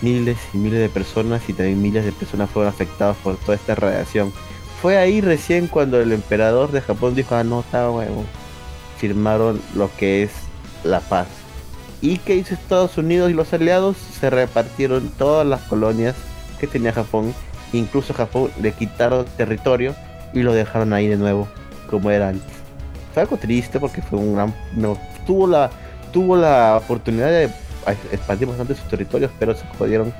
miles 0.00 0.38
y 0.52 0.58
miles 0.58 0.80
de 0.80 0.88
personas 0.88 1.42
y 1.48 1.52
también 1.52 1.80
miles 1.80 2.04
de 2.04 2.12
personas 2.12 2.50
fueron 2.50 2.72
afectadas 2.72 3.16
por 3.18 3.36
toda 3.36 3.56
esta 3.56 3.74
radiación. 3.74 4.32
Fue 4.80 4.98
ahí 4.98 5.20
recién 5.20 5.68
cuando 5.68 6.00
el 6.00 6.12
emperador 6.12 6.70
de 6.70 6.80
Japón 6.80 7.14
dijo, 7.14 7.34
ah, 7.34 7.44
no, 7.44 7.60
está 7.60 7.90
huevo. 7.90 8.24
Firmaron 8.98 9.60
lo 9.74 9.90
que 9.96 10.22
es 10.22 10.30
la 10.84 11.00
paz. 11.00 11.26
¿Y 12.00 12.18
qué 12.18 12.36
hizo 12.36 12.54
Estados 12.54 12.98
Unidos 12.98 13.30
y 13.30 13.34
los 13.34 13.52
aliados? 13.52 13.96
Se 13.96 14.30
repartieron 14.30 15.08
todas 15.18 15.46
las 15.46 15.62
colonias 15.62 16.14
que 16.60 16.66
tenía 16.66 16.92
Japón. 16.92 17.34
Incluso 17.72 18.14
Japón 18.14 18.50
le 18.60 18.72
quitaron 18.72 19.24
territorio 19.36 19.94
y 20.32 20.42
lo 20.42 20.52
dejaron 20.52 20.92
ahí 20.92 21.08
de 21.08 21.16
nuevo, 21.16 21.48
como 21.90 22.10
era 22.10 22.28
antes. 22.28 22.52
Fue 23.12 23.22
algo 23.22 23.36
triste 23.38 23.80
porque 23.80 24.02
fue 24.02 24.18
un 24.18 24.34
gran... 24.34 24.54
No, 24.74 24.98
tuvo 25.26 25.46
la, 25.46 25.70
tuvo 26.12 26.36
la 26.36 26.76
oportunidad 26.76 27.28
de 27.28 27.50
expandir 28.12 28.48
bastante 28.48 28.74
sus 28.74 28.88
territorios, 28.88 29.30
pero 29.38 29.54
se 29.54 29.64
jodieron 29.78 30.12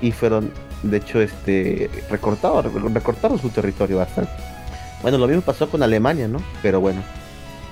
y 0.00 0.12
fueron, 0.12 0.52
de 0.82 0.96
hecho, 0.96 1.20
este 1.20 1.90
recortados, 2.10 2.72
recortaron 2.92 3.38
su 3.38 3.50
territorio 3.50 3.98
bastante. 3.98 4.32
Bueno, 5.02 5.18
lo 5.18 5.26
mismo 5.26 5.42
pasó 5.42 5.68
con 5.68 5.82
Alemania, 5.82 6.28
¿no? 6.28 6.38
Pero 6.62 6.80
bueno, 6.80 7.02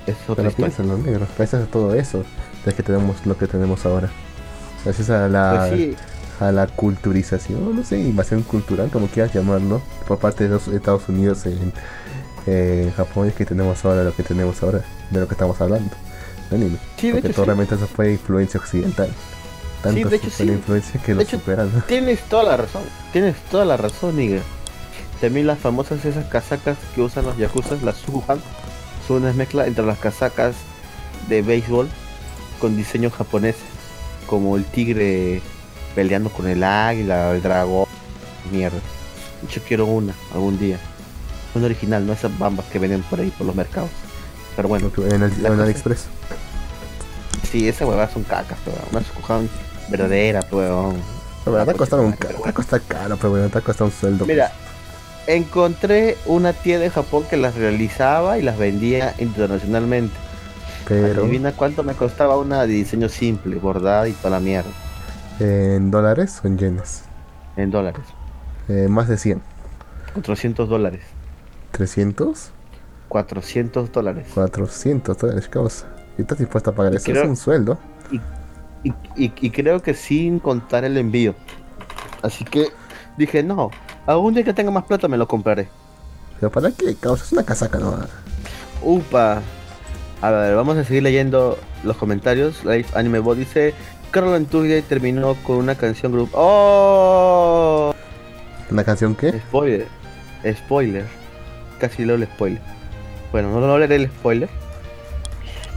es 0.06 0.16
otra 0.28 0.50
Pero 0.50 1.26
gracias 1.36 1.62
a 1.62 1.66
todo 1.66 1.94
eso, 1.94 2.24
es 2.64 2.74
que 2.74 2.82
tenemos 2.82 3.24
lo 3.26 3.36
que 3.36 3.46
tenemos 3.46 3.84
ahora. 3.86 4.10
Gracias 4.84 5.10
a 5.10 5.28
la, 5.28 5.66
pues 5.68 5.96
a 6.40 6.52
la 6.52 6.66
culturización, 6.66 7.74
no 7.76 7.84
sé, 7.84 8.00
invasión 8.00 8.42
cultural, 8.42 8.90
como 8.90 9.08
quieras 9.08 9.34
llamarlo, 9.34 9.82
por 10.06 10.18
parte 10.18 10.44
de 10.44 10.50
los 10.50 10.68
Estados 10.68 11.08
Unidos 11.08 11.44
en 12.46 12.92
Japón, 12.92 13.28
es 13.28 13.34
que 13.34 13.44
tenemos 13.44 13.84
ahora 13.84 14.04
lo 14.04 14.14
que 14.14 14.22
tenemos 14.22 14.62
ahora, 14.62 14.82
de 15.10 15.20
lo 15.20 15.26
que 15.26 15.34
estamos 15.34 15.60
hablando 15.60 15.90
anime. 16.50 16.78
Sí, 16.96 17.12
porque 17.12 17.28
todo 17.30 17.44
realmente 17.46 17.74
eso 17.74 17.86
fue 17.86 18.12
influencia 18.12 18.58
occidental. 18.60 19.10
Sí, 19.84 20.04
de 20.04 20.16
hecho, 20.16 20.44
influencia 20.44 21.00
que 21.00 21.14
lo 21.14 21.24
superan. 21.24 21.70
Tienes 21.86 22.20
toda 22.22 22.42
la 22.42 22.56
razón, 22.56 22.82
tienes 23.12 23.36
toda 23.50 23.64
la 23.64 23.76
razón, 23.76 24.16
Nigga. 24.16 24.40
También 25.20 25.46
las 25.46 25.58
famosas 25.58 26.04
esas 26.04 26.26
casacas 26.26 26.76
que 26.94 27.02
usan 27.02 27.24
los 27.24 27.36
yakuza, 27.36 27.76
las 27.82 27.96
Suhan, 27.96 28.40
son 29.06 29.22
una 29.22 29.32
mezcla 29.32 29.66
entre 29.66 29.84
las 29.84 29.98
casacas 29.98 30.54
de 31.28 31.42
béisbol 31.42 31.88
con 32.60 32.76
diseño 32.76 33.10
japonés, 33.10 33.56
como 34.26 34.56
el 34.56 34.64
tigre 34.64 35.42
peleando 35.94 36.30
con 36.30 36.48
el 36.48 36.62
águila, 36.62 37.32
el 37.32 37.42
dragón, 37.42 37.86
mierda. 38.52 38.78
Yo 39.50 39.62
quiero 39.62 39.86
una 39.86 40.14
algún 40.32 40.58
día. 40.58 40.78
Una 41.54 41.66
original, 41.66 42.06
no 42.06 42.12
esas 42.12 42.36
bambas 42.38 42.66
que 42.66 42.78
venden 42.78 43.02
por 43.02 43.20
ahí 43.20 43.30
por 43.30 43.46
los 43.46 43.56
mercados. 43.56 43.90
Pero 44.54 44.68
bueno. 44.68 44.90
En 44.96 45.22
el, 45.22 45.46
en 45.46 45.60
AliExpress. 45.60 46.06
Sí, 47.50 47.68
esas 47.68 47.88
huevadas 47.88 48.12
son 48.12 48.24
cacas, 48.24 48.58
pero 48.64 48.76
una 48.90 49.00
escujón 49.00 49.48
verdadera, 49.90 50.42
pues. 50.42 50.70
La 51.46 51.52
verdad 51.52 51.74
te 51.74 51.94
un 51.96 52.12
caro, 52.12 52.40
te 52.44 52.52
cuesta 52.52 52.80
caro, 52.80 53.16
pero 53.16 53.30
bueno, 53.30 53.48
te 53.48 53.60
cuesta 53.60 53.84
un 53.84 53.90
sueldo. 53.90 54.26
Mira, 54.26 54.52
pues. 55.24 55.38
encontré 55.38 56.16
una 56.26 56.52
tienda 56.52 56.84
en 56.84 56.92
Japón 56.92 57.24
que 57.28 57.36
las 57.36 57.54
realizaba 57.54 58.38
y 58.38 58.42
las 58.42 58.58
vendía 58.58 59.14
internacionalmente. 59.18 60.14
Pero. 60.86 61.22
Adivina 61.22 61.52
cuánto 61.52 61.82
me 61.82 61.94
costaba 61.94 62.36
una 62.36 62.62
de 62.62 62.68
diseño 62.68 63.08
simple, 63.08 63.56
bordada 63.56 64.08
y 64.08 64.12
toda 64.12 64.30
la 64.30 64.40
mierda. 64.40 64.70
¿En 65.40 65.90
dólares 65.90 66.40
o 66.42 66.48
en 66.48 66.58
yenes? 66.58 67.04
En 67.56 67.70
dólares. 67.70 68.02
Eh, 68.68 68.86
más 68.88 69.08
de 69.08 69.16
100. 69.16 69.40
400 70.14 70.68
dólares. 70.68 71.02
¿300? 71.72 72.50
400 73.08 73.92
dólares. 73.92 74.26
400 74.34 75.16
dólares, 75.16 75.48
causa. 75.48 75.86
¿Y 76.18 76.22
estás 76.22 76.38
dispuesta 76.38 76.70
a 76.70 76.74
pagar 76.74 76.94
eso? 76.94 77.10
es 77.10 77.24
un 77.24 77.36
sueldo. 77.36 77.78
Y, 78.10 78.20
y, 78.84 79.50
creo 79.50 79.82
que 79.82 79.94
sin 79.94 80.38
contar 80.38 80.84
el 80.84 80.96
envío. 80.96 81.34
Así 82.22 82.44
que 82.44 82.68
dije, 83.16 83.42
no, 83.42 83.70
algún 84.06 84.34
día 84.34 84.44
que 84.44 84.54
tenga 84.54 84.70
más 84.70 84.84
plata 84.84 85.08
me 85.08 85.16
lo 85.16 85.26
compraré. 85.26 85.68
¿Pero 86.40 86.50
para 86.52 86.70
qué? 86.70 86.94
Causa, 86.94 87.24
es 87.24 87.32
una 87.32 87.44
casaca, 87.44 87.78
¿no? 87.78 87.98
Upa. 88.82 89.42
A 90.20 90.30
ver, 90.30 90.54
vamos 90.54 90.76
a 90.76 90.84
seguir 90.84 91.02
leyendo 91.02 91.58
los 91.84 91.96
comentarios. 91.96 92.64
Life 92.64 92.96
Anime 92.96 93.18
Bot 93.18 93.38
dice: 93.38 93.74
Carol 94.10 94.44
Tuesday 94.46 94.82
terminó 94.82 95.34
con 95.44 95.56
una 95.56 95.74
canción 95.74 96.12
grupo. 96.12 96.36
¡Oh! 96.36 97.94
¿Una 98.70 98.84
canción 98.84 99.14
qué? 99.14 99.32
Spoiler. 99.32 99.86
Spoiler. 100.44 101.06
Casi 101.80 102.04
leo 102.04 102.16
el 102.16 102.24
spoiler. 102.24 102.60
Bueno, 103.32 103.52
no, 103.52 103.66
no 103.66 103.78
leeré 103.78 103.96
el 103.96 104.08
spoiler. 104.08 104.48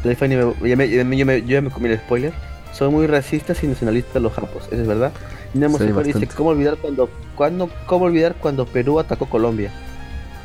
Life 0.04 0.26
Anime, 0.26 0.54
ya 0.64 0.76
me, 0.76 0.90
yo, 0.90 1.06
me, 1.06 1.42
yo 1.42 1.48
ya 1.48 1.62
me 1.62 1.70
comí 1.70 1.90
el 1.90 1.98
spoiler. 2.00 2.34
Son 2.72 2.92
muy 2.94 3.06
racistas 3.08 3.64
y 3.64 3.68
nacionalistas 3.68 4.22
los 4.22 4.34
japos, 4.34 4.64
eso 4.72 4.82
es 4.82 4.88
verdad. 4.88 5.12
Nemo 5.54 5.78
sí, 5.78 5.86
dice, 6.04 6.28
¿cómo 6.28 6.50
olvidar 6.50 6.78
cuando, 6.78 7.10
cuando, 7.36 7.70
cómo 7.86 8.06
olvidar 8.06 8.36
cuando 8.36 8.66
Perú 8.66 9.00
atacó 9.00 9.26
Colombia? 9.28 9.72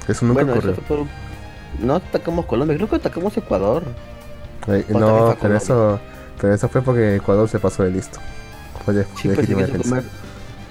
Eso 0.08 0.26
nunca 0.26 0.42
ocurrió. 0.42 0.74
no 1.80 1.96
atacamos 1.96 2.46
Colombia, 2.46 2.76
creo 2.76 2.88
que 2.88 2.96
atacamos 2.96 3.36
Ecuador. 3.36 3.84
no, 4.88 5.36
pero 5.40 5.56
eso, 5.56 6.00
pero 6.40 6.54
eso 6.54 6.68
fue 6.68 6.82
porque 6.82 7.16
Ecuador 7.16 7.48
se 7.48 7.60
pasó 7.60 7.84
de 7.84 7.92
listo. 7.92 8.18
Fue 8.84 9.04
sí, 9.16 9.28
pues, 9.28 9.46
se, 9.46 10.02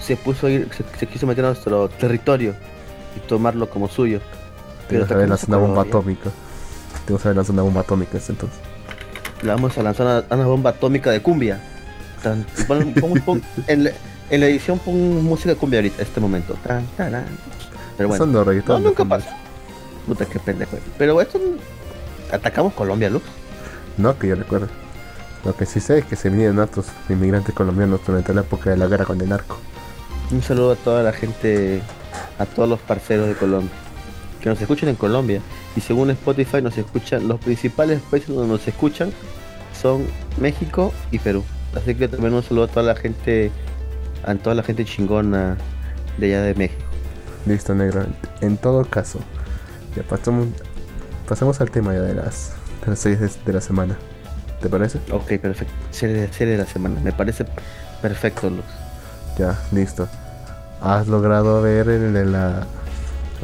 se, 0.00 0.16
puso 0.16 0.48
ir, 0.48 0.68
se, 0.98 1.06
quiso 1.06 1.26
meter 1.26 1.44
a 1.44 1.48
nuestro 1.48 1.88
territorio 1.88 2.54
y 3.16 3.20
tomarlo 3.26 3.68
como 3.68 3.88
suyo. 3.88 4.20
Pero 4.88 5.06
también 5.06 5.30
lanzar 5.30 5.48
una 5.48 5.58
bomba 5.58 5.82
atómica. 5.82 6.30
Tengo 7.06 7.18
que 7.18 7.32
lanzar 7.32 7.52
una 7.52 7.62
bomba 7.62 7.80
atómica 7.80 8.18
entonces. 8.28 8.58
Le 9.46 9.52
vamos 9.52 9.78
a 9.78 9.82
lanzar 9.84 10.24
una, 10.28 10.44
bomba 10.44 10.70
atómica 10.70 11.12
de 11.12 11.22
cumbia. 11.22 11.60
en, 13.68 13.84
la, 13.84 13.92
edición 14.28 14.80
pon 14.80 15.24
música 15.24 15.50
de 15.50 15.56
cumbia 15.56 15.78
ahorita, 15.78 16.02
este 16.02 16.18
momento. 16.20 16.56
Pero 17.96 18.08
bueno. 18.08 18.26
no, 18.26 18.78
nunca 18.80 19.04
pasa. 19.04 19.36
Puta, 20.04 20.26
qué 20.26 20.40
pendejo. 20.40 20.76
Pero 20.98 21.20
esto. 21.20 21.40
¿Atacamos 22.32 22.74
Colombia, 22.74 23.08
Luz? 23.08 23.22
No, 23.96 24.18
que 24.18 24.26
yo 24.26 24.34
recuerdo. 24.34 24.66
Lo 25.44 25.54
que 25.54 25.64
sí 25.64 25.78
sé 25.78 25.98
es 25.98 26.04
que 26.04 26.16
se 26.16 26.28
vinieron 26.28 26.58
otros 26.58 26.86
inmigrantes 27.08 27.54
colombianos 27.54 28.00
durante 28.04 28.34
la 28.34 28.40
época 28.40 28.70
de 28.70 28.76
la 28.76 28.88
guerra 28.88 29.04
con 29.04 29.20
el 29.20 29.28
narco. 29.28 29.58
Un 30.32 30.42
saludo 30.42 30.72
a 30.72 30.76
toda 30.76 31.04
la 31.04 31.12
gente, 31.12 31.82
a 32.40 32.46
todos 32.46 32.68
los 32.68 32.80
parceros 32.80 33.28
de 33.28 33.34
Colombia 33.34 33.70
que 34.40 34.50
nos 34.50 34.60
escuchan 34.60 34.88
en 34.88 34.94
Colombia. 34.94 35.40
Y 35.76 35.80
según 35.80 36.10
Spotify 36.10 36.62
nos 36.62 36.76
escuchan, 36.78 37.28
los 37.28 37.38
principales 37.38 38.00
países 38.10 38.34
donde 38.34 38.52
nos 38.52 38.66
escuchan 38.66 39.12
son 39.80 40.06
México 40.40 40.92
y 41.10 41.18
Perú. 41.18 41.44
Así 41.74 41.94
que 41.94 42.08
también 42.08 42.32
un 42.32 42.42
saludo 42.42 42.64
a 42.64 42.68
toda 42.68 42.82
la 42.82 42.96
gente, 42.96 43.50
a 44.24 44.34
toda 44.36 44.54
la 44.54 44.62
gente 44.62 44.84
chingona 44.84 45.56
de 46.16 46.26
allá 46.26 46.42
de 46.42 46.54
México. 46.54 46.82
Listo, 47.44 47.74
negro. 47.74 48.06
En 48.40 48.56
todo 48.56 48.84
caso, 48.84 49.20
ya 49.94 50.02
pasamos, 50.02 50.48
pasamos 51.28 51.60
al 51.60 51.70
tema 51.70 51.92
ya 51.92 52.00
de 52.00 52.14
las, 52.14 52.54
de 52.82 52.90
las 52.90 52.98
series 52.98 53.44
de, 53.44 53.52
la 53.52 53.60
semana. 53.60 53.96
¿Te 54.62 54.70
parece? 54.70 54.98
Ok, 55.12 55.38
perfecto. 55.38 55.72
Serie, 55.90 56.32
serie 56.32 56.54
de 56.54 56.58
la 56.58 56.66
semana. 56.66 56.98
Me 57.00 57.12
parece 57.12 57.44
perfecto, 58.00 58.48
Luz. 58.48 58.64
Ya, 59.38 59.58
listo. 59.72 60.08
¿Has 60.80 61.06
logrado 61.06 61.60
ver 61.62 61.88
el 61.88 62.14
de 62.14 62.24
la... 62.24 62.66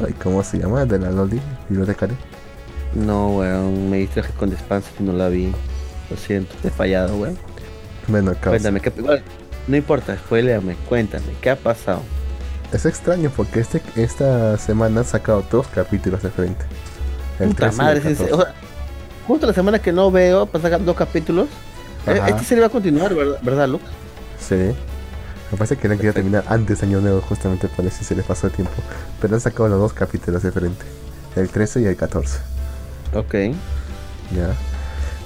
Ay, 0.05 0.13
¿Cómo 0.21 0.43
se 0.43 0.59
llama? 0.59 0.83
¿El 0.83 0.87
de 0.87 0.99
la 0.99 1.11
Loli? 1.11 1.41
¿Bibliotecaria? 1.69 2.17
No, 2.93 3.37
weón. 3.37 3.89
Me 3.89 3.97
distraje 3.97 4.33
con 4.33 4.49
Despanse 4.49 4.89
y 4.99 5.03
no 5.03 5.13
la 5.13 5.29
vi. 5.29 5.51
Lo 6.09 6.17
siento, 6.17 6.55
te 6.61 6.69
he 6.69 6.71
fallado, 6.71 7.17
weón. 7.17 7.37
Bueno. 8.07 8.33
Cuéntame, 8.43 8.79
¿qué, 8.81 8.91
igual, 8.97 9.23
no 9.67 9.77
importa, 9.77 10.17
spoileame, 10.17 10.75
cuéntame, 10.89 11.25
¿qué 11.41 11.49
ha 11.49 11.55
pasado? 11.55 12.01
Es 12.71 12.85
extraño 12.85 13.31
porque 13.35 13.59
este, 13.59 13.81
esta 13.95 14.57
semana 14.57 15.01
han 15.01 15.05
sacado 15.05 15.43
dos 15.49 15.67
capítulos 15.67 16.21
de 16.23 16.29
frente. 16.29 16.65
El 17.39 17.49
Puta 17.49 17.71
madre, 17.71 18.11
es, 18.11 18.19
o 18.19 18.41
sea, 18.41 18.53
justo 19.27 19.47
la 19.47 19.53
semana 19.53 19.79
que 19.79 19.91
no 19.93 20.11
veo, 20.11 20.45
para 20.45 20.63
sacar 20.63 20.83
dos 20.83 20.95
capítulos. 20.95 21.47
Eh, 22.07 22.19
este 22.27 22.43
serie 22.43 22.61
va 22.61 22.67
a 22.67 22.71
continuar, 22.71 23.13
¿verdad, 23.13 23.39
¿verdad 23.41 23.69
Luke? 23.69 23.85
Sí. 24.39 24.73
Me 25.53 25.57
parece 25.57 25.77
que 25.77 25.87
no 25.87 25.95
quería 25.97 26.13
terminar 26.13 26.43
antes 26.47 26.81
de 26.81 26.87
Año 26.87 26.99
Nuevo, 26.99 27.21
justamente 27.21 27.67
por 27.67 27.85
eso 27.85 28.03
se 28.03 28.15
les 28.15 28.25
pasó 28.25 28.47
el 28.47 28.53
tiempo. 28.53 28.73
Pero 29.21 29.35
han 29.35 29.39
sacado 29.39 29.69
los 29.69 29.77
dos 29.77 29.93
capítulos 29.93 30.41
de 30.41 30.51
frente: 30.51 30.83
el 31.35 31.47
13 31.47 31.81
y 31.81 31.85
el 31.85 31.95
14. 31.95 32.39
Ok. 33.13 33.33
Ya. 34.35 34.55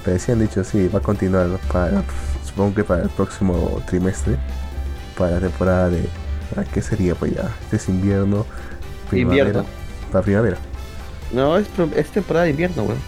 Pero 0.04 0.20
sí 0.20 0.34
han 0.34 0.40
dicho, 0.40 0.66
sí, 0.66 0.90
va 0.90 1.00
a 1.00 1.02
continuar 1.02 1.48
para, 1.72 2.04
supongo 2.46 2.76
que 2.76 2.84
para 2.84 3.04
el 3.04 3.10
próximo 3.10 3.82
trimestre, 3.88 4.38
para 5.18 5.32
la 5.32 5.40
temporada 5.40 5.90
de 5.92 6.10
¿Para 6.54 6.68
qué 6.68 6.82
sería 6.82 7.16
pues 7.16 7.34
ya? 7.34 7.50
Este 7.64 7.78
es 7.78 7.88
invierno, 7.88 8.46
primavera. 9.10 9.48
Invierno. 9.48 9.70
Para 10.12 10.24
primavera. 10.26 10.58
No, 11.32 11.58
es, 11.58 11.68
es 11.96 12.10
temporada 12.10 12.44
de 12.44 12.52
invierno, 12.52 12.84
weón. 12.84 13.00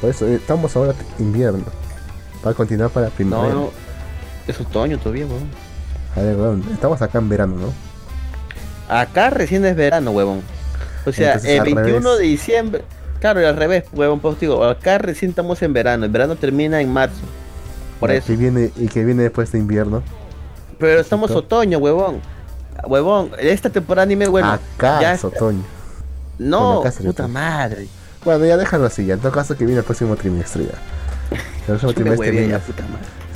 Por 0.00 0.08
eso, 0.08 0.26
eh, 0.26 0.36
estamos 0.36 0.74
ahora 0.74 0.94
invierno. 1.18 1.66
Va 2.44 2.52
a 2.52 2.54
continuar 2.54 2.88
para 2.88 3.08
primavera. 3.08 3.54
No, 3.54 3.60
no. 3.60 3.70
Es 4.46 4.58
otoño 4.58 4.98
todavía, 4.98 5.26
weón. 5.26 5.65
A 6.16 6.20
ver, 6.20 6.36
weón. 6.36 6.64
Estamos 6.72 7.02
acá 7.02 7.18
en 7.18 7.28
verano, 7.28 7.56
¿no? 7.56 7.72
Acá 8.88 9.30
recién 9.30 9.64
es 9.64 9.76
verano, 9.76 10.10
weón. 10.12 10.42
O 11.04 11.12
sea, 11.12 11.34
el 11.34 11.62
21 11.62 12.16
de 12.16 12.22
diciembre. 12.24 12.84
Claro, 13.20 13.40
y 13.40 13.44
al 13.44 13.56
revés, 13.56 13.84
huevón, 13.92 14.20
pues 14.20 14.38
digo, 14.38 14.62
acá 14.64 14.98
recién 14.98 15.30
estamos 15.30 15.62
en 15.62 15.72
verano. 15.72 16.04
El 16.04 16.10
verano 16.10 16.36
termina 16.36 16.80
en 16.80 16.92
marzo. 16.92 17.22
Por 17.98 18.10
eso. 18.10 18.26
Que 18.26 18.36
viene, 18.36 18.70
y 18.76 18.88
que 18.88 19.04
viene 19.04 19.22
después 19.22 19.50
de 19.52 19.58
invierno. 19.58 20.02
Pero 20.78 21.00
estamos 21.00 21.30
otoño, 21.30 21.78
huevón 21.78 22.20
huevón, 22.84 23.30
esta 23.38 23.70
temporada 23.70 24.02
anime, 24.04 24.26
bueno. 24.28 24.52
Acá 24.52 25.00
ya 25.00 25.14
es 25.14 25.24
otoño. 25.24 25.62
No, 26.38 26.82
puta 27.02 27.28
madre. 27.28 27.88
Bueno, 28.24 28.44
ya 28.44 28.56
déjalo 28.56 28.86
así, 28.86 29.06
ya. 29.06 29.14
En 29.14 29.20
todo 29.20 29.32
caso 29.32 29.56
que 29.56 29.64
viene 29.64 29.78
el 29.78 29.84
próximo 29.84 30.16
trimestre 30.16 30.64
ya. 30.64 31.38
El 31.60 31.78
próximo 31.78 31.92
trimestre 31.92 32.30
viene. 32.30 32.54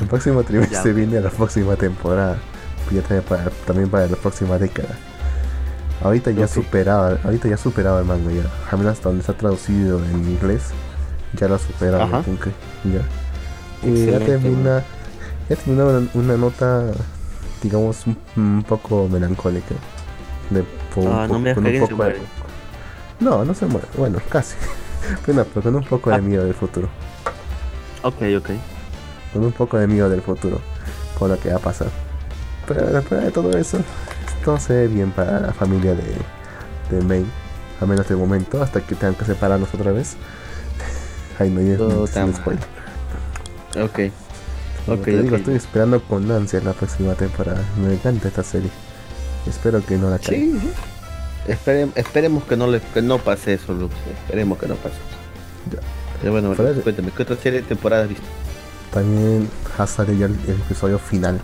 El 0.00 0.06
próximo 0.06 0.42
trimestre 0.42 0.92
viene 0.92 1.20
la 1.20 1.30
próxima 1.30 1.76
temporada. 1.76 2.36
Ya 2.90 3.02
también 3.02 3.22
para, 3.22 3.50
también 3.66 3.88
para 3.88 4.06
la 4.06 4.16
próxima 4.16 4.58
década. 4.58 4.96
Ahorita 6.02 6.30
ya 6.30 6.48
superaba, 6.48 7.18
ahorita 7.22 7.48
ya 7.48 7.56
superaba 7.56 8.00
el 8.00 8.06
manga 8.06 8.32
ya. 8.32 8.42
A 8.70 8.76
menos 8.76 8.94
hasta 8.94 9.10
donde 9.10 9.20
está 9.20 9.34
traducido 9.34 10.02
en 10.04 10.28
inglés. 10.30 10.70
Ya 11.34 11.46
lo 11.48 11.56
ha 11.56 11.58
superado. 11.58 12.24
Ya. 12.84 13.88
Y 13.88 14.06
ya 14.06 14.18
termina. 14.18 14.82
Ya 15.48 15.56
termina 15.56 16.08
una 16.14 16.36
nota 16.36 16.92
digamos, 17.62 18.04
un, 18.36 18.64
poco 18.66 19.08
melancólica. 19.08 19.74
De, 20.50 20.64
ah, 21.06 21.26
no 21.28 21.38
me 21.38 21.54
con 21.54 21.66
un 21.66 21.80
poco 21.80 22.04
de, 22.04 22.16
No, 23.20 23.44
no 23.44 23.54
se 23.54 23.66
muere. 23.66 23.86
Bueno, 23.96 24.18
casi. 24.28 24.56
pero, 25.26 25.44
con 25.44 25.74
un 25.74 25.84
poco 25.84 26.10
de 26.10 26.16
ah. 26.16 26.20
miedo 26.20 26.44
del 26.44 26.54
futuro. 26.54 26.88
Ok, 28.02 28.22
ok. 28.38 28.50
Con 29.32 29.44
un 29.44 29.52
poco 29.52 29.78
de 29.78 29.86
miedo 29.86 30.08
del 30.08 30.22
futuro. 30.22 30.60
Con 31.18 31.30
lo 31.30 31.38
que 31.38 31.50
va 31.50 31.56
a 31.56 31.60
pasar. 31.60 31.88
Pero 32.70 32.86
después 32.86 33.24
de 33.24 33.30
todo 33.32 33.50
eso, 33.58 33.78
todo 34.44 34.60
se 34.60 34.72
ve 34.72 34.86
bien 34.86 35.10
para 35.10 35.40
la 35.40 35.52
familia 35.52 35.92
de, 35.92 36.96
de 36.96 37.04
May. 37.04 37.26
A 37.80 37.86
menos 37.86 38.08
de 38.08 38.14
momento, 38.14 38.62
hasta 38.62 38.80
que 38.80 38.94
tengan 38.94 39.16
que 39.16 39.24
separarnos 39.24 39.74
otra 39.74 39.90
vez. 39.90 40.14
Ay, 41.40 41.50
no, 41.50 41.60
ya 42.06 42.26
no, 42.26 42.32
spoiler. 42.32 42.62
Ok. 43.76 44.12
Okay, 44.86 45.16
digo, 45.16 45.36
estoy 45.36 45.56
esperando 45.56 46.00
con 46.02 46.30
ansia 46.30 46.60
la 46.60 46.72
próxima 46.72 47.14
temporada. 47.14 47.60
Me 47.84 47.92
encanta 47.92 48.28
esta 48.28 48.44
serie. 48.44 48.70
Espero 49.48 49.84
que 49.84 49.96
no 49.96 50.08
la 50.08 50.18
caiga. 50.20 50.60
Sí, 50.60 50.72
esperemos 51.96 52.44
que 52.44 52.56
no, 52.56 52.68
le, 52.68 52.80
que 52.80 53.02
no 53.02 53.18
pase 53.18 53.54
eso, 53.54 53.72
Lux. 53.72 53.94
Esperemos 54.24 54.58
que 54.58 54.68
no 54.68 54.76
pase 54.76 54.94
eso. 54.94 55.76
Ya. 55.76 56.00
Pero 56.20 56.32
bueno, 56.32 56.54
cuéntame, 56.54 57.10
¿qué 57.16 57.22
otra 57.22 57.36
serie 57.36 57.62
de 57.62 57.66
temporada 57.66 58.04
has 58.04 58.08
visto? 58.08 58.24
También 58.92 59.48
ha 59.78 59.86
salido 59.86 60.18
ya 60.18 60.26
el, 60.26 60.60
episodio 60.60 60.98
final. 60.98 61.40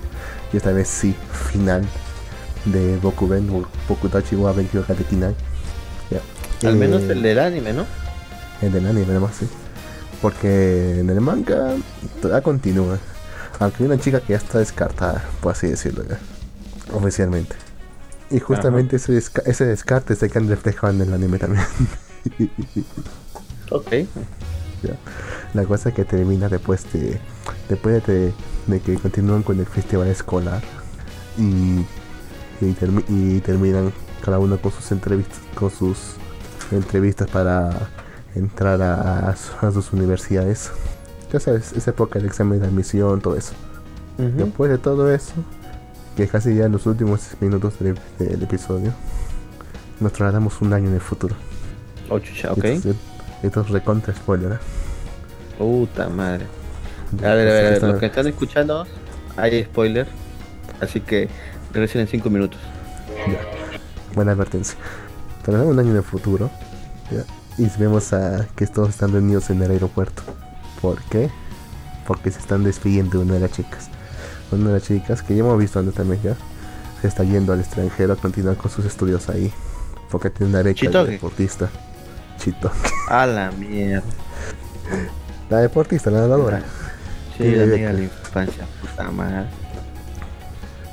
Y 0.56 0.58
esta 0.58 0.72
vez 0.72 0.88
sí, 0.88 1.14
final. 1.50 1.86
De 2.64 2.96
Bokuben, 2.96 3.46
Bokutachi 3.86 4.36
wa 4.36 4.52
Benkyo 4.52 4.86
Katekinai. 4.86 5.34
Al 6.64 6.76
menos 6.76 7.02
el 7.02 7.20
del 7.20 7.38
anime, 7.38 7.74
¿no? 7.74 7.84
El 8.62 8.72
del 8.72 8.86
anime, 8.86 9.04
además, 9.10 9.34
sí. 9.38 9.46
Porque 10.22 11.00
en 11.00 11.10
el 11.10 11.20
manga 11.20 11.74
todavía 12.22 12.42
continúa. 12.42 12.98
Aunque 13.58 13.82
hay 13.82 13.90
una 13.90 14.00
chica 14.00 14.20
que 14.20 14.32
ya 14.32 14.38
está 14.38 14.60
descartada, 14.60 15.22
por 15.42 15.52
así 15.52 15.66
decirlo 15.66 16.04
ya, 16.08 16.18
oficialmente. 16.94 17.54
Y 18.30 18.40
justamente 18.40 18.96
ese, 18.96 19.18
ese 19.18 19.66
descarte 19.66 20.16
se 20.16 20.30
que 20.30 20.38
han 20.38 20.48
reflejado 20.48 20.94
en 20.94 21.02
el 21.02 21.12
anime 21.12 21.38
también. 21.38 21.66
ok. 23.70 23.92
La 25.52 25.64
cosa 25.64 25.92
que 25.92 26.06
termina 26.06 26.48
después 26.48 26.90
de 26.94 27.20
después 27.68 28.06
de, 28.06 28.32
que 28.84 28.94
continúan 28.94 29.42
con 29.42 29.58
el 29.58 29.66
festival 29.66 30.08
escolar 30.08 30.62
y, 31.38 31.84
y, 32.60 33.40
terminan 33.40 33.92
cada 34.24 34.38
uno 34.38 34.58
con 34.58 34.72
sus 34.72 34.90
entrevistas 34.90 35.38
con 35.54 35.70
sus 35.70 36.14
entrevistas 36.72 37.28
para 37.28 37.70
entrar 38.34 38.82
a 38.82 39.34
sus 39.72 39.92
universidades 39.92 40.70
ya 41.32 41.40
sabes, 41.40 41.72
esa 41.72 41.90
época 41.90 42.18
del 42.18 42.28
examen 42.28 42.60
de 42.60 42.66
admisión, 42.66 43.20
todo 43.20 43.36
eso. 43.36 43.52
Después 44.16 44.70
de 44.70 44.78
todo 44.78 45.12
eso, 45.12 45.34
que 46.16 46.26
casi 46.26 46.54
ya 46.54 46.64
en 46.64 46.72
los 46.72 46.86
últimos 46.86 47.20
minutos 47.40 47.74
del, 47.78 47.98
episodio, 48.42 48.92
nos 50.00 50.12
trasladamos 50.12 50.60
un 50.62 50.72
año 50.72 50.88
en 50.88 50.94
el 50.94 51.00
futuro. 51.00 51.34
Oh, 52.08 52.16
ok. 52.16 52.64
Esto, 53.42 53.60
es 53.60 53.68
recontra 53.68 54.14
spoiler, 54.14 54.52
¿eh? 54.52 54.58
Puta 55.58 56.08
madre. 56.08 56.46
A 57.22 57.34
ver, 57.34 57.48
a 57.48 57.52
ver, 57.52 57.66
a 57.66 57.70
ver, 57.70 57.82
los 57.82 57.98
que 57.98 58.06
están 58.06 58.26
escuchando, 58.26 58.86
hay 59.36 59.64
spoiler. 59.64 60.06
Así 60.80 61.00
que 61.00 61.28
regresen 61.72 62.02
en 62.02 62.08
5 62.08 62.30
minutos. 62.30 62.60
Ya. 63.26 63.40
Buena 64.14 64.32
advertencia. 64.32 64.76
Trasladamos 65.42 65.74
un 65.74 65.78
año 65.78 65.90
en 65.90 65.96
el 65.96 66.02
futuro. 66.02 66.50
¿ya? 67.10 67.24
Y 67.58 67.70
vemos 67.78 68.12
a 68.12 68.46
que 68.56 68.66
todos 68.66 68.90
están 68.90 69.12
reunidos 69.12 69.50
en 69.50 69.62
el 69.62 69.70
aeropuerto. 69.70 70.22
¿Por 70.80 71.02
qué? 71.04 71.30
Porque 72.06 72.30
se 72.30 72.40
están 72.40 72.64
despidiendo 72.64 73.18
de 73.18 73.24
una 73.24 73.34
de 73.34 73.40
las 73.40 73.52
chicas. 73.52 73.88
Una 74.52 74.68
de 74.68 74.72
las 74.74 74.82
chicas 74.82 75.22
que 75.22 75.34
ya 75.34 75.40
hemos 75.40 75.58
visto 75.58 75.78
antes 75.78 75.94
también 75.94 76.20
ya. 76.22 76.36
Se 77.00 77.08
está 77.08 77.24
yendo 77.24 77.52
al 77.52 77.60
extranjero 77.60 78.12
a 78.12 78.16
continuar 78.16 78.56
con 78.56 78.70
sus 78.70 78.84
estudios 78.84 79.28
ahí. 79.28 79.52
Porque 80.10 80.30
tiene 80.30 80.50
una 80.50 80.62
beca 80.62 81.04
de 81.04 81.12
deportista. 81.12 81.68
Chito. 82.38 82.70
A 83.08 83.26
la 83.26 83.50
mierda. 83.52 84.02
La 85.48 85.58
deportista, 85.58 86.10
la 86.10 86.20
nadadora. 86.20 86.62
Sí, 87.36 87.50
la 87.50 87.64
amiga 87.64 87.88
de 87.88 87.92
la 87.92 88.02
infancia, 88.04 88.66
puta 88.80 89.10
madre. 89.10 89.46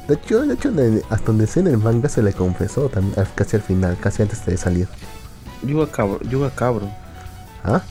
De 0.08 0.16
hecho, 0.16 0.42
de 0.42 0.54
hecho, 0.54 0.74
hasta 1.10 1.26
donde 1.26 1.48
sé 1.48 1.62
en 1.62 1.68
el 1.68 1.78
manga 1.78 2.10
se 2.10 2.22
le 2.22 2.34
confesó 2.34 2.90
también, 2.90 3.16
casi 3.36 3.56
al 3.56 3.62
final, 3.62 3.98
casi 4.00 4.22
antes 4.22 4.46
de 4.46 4.58
salir. 4.58 4.88
Yuga 5.66 5.88
cabro, 5.88 6.20
Yuga 6.24 6.52
cabro. 6.54 6.90
¿Ah? 7.64 7.82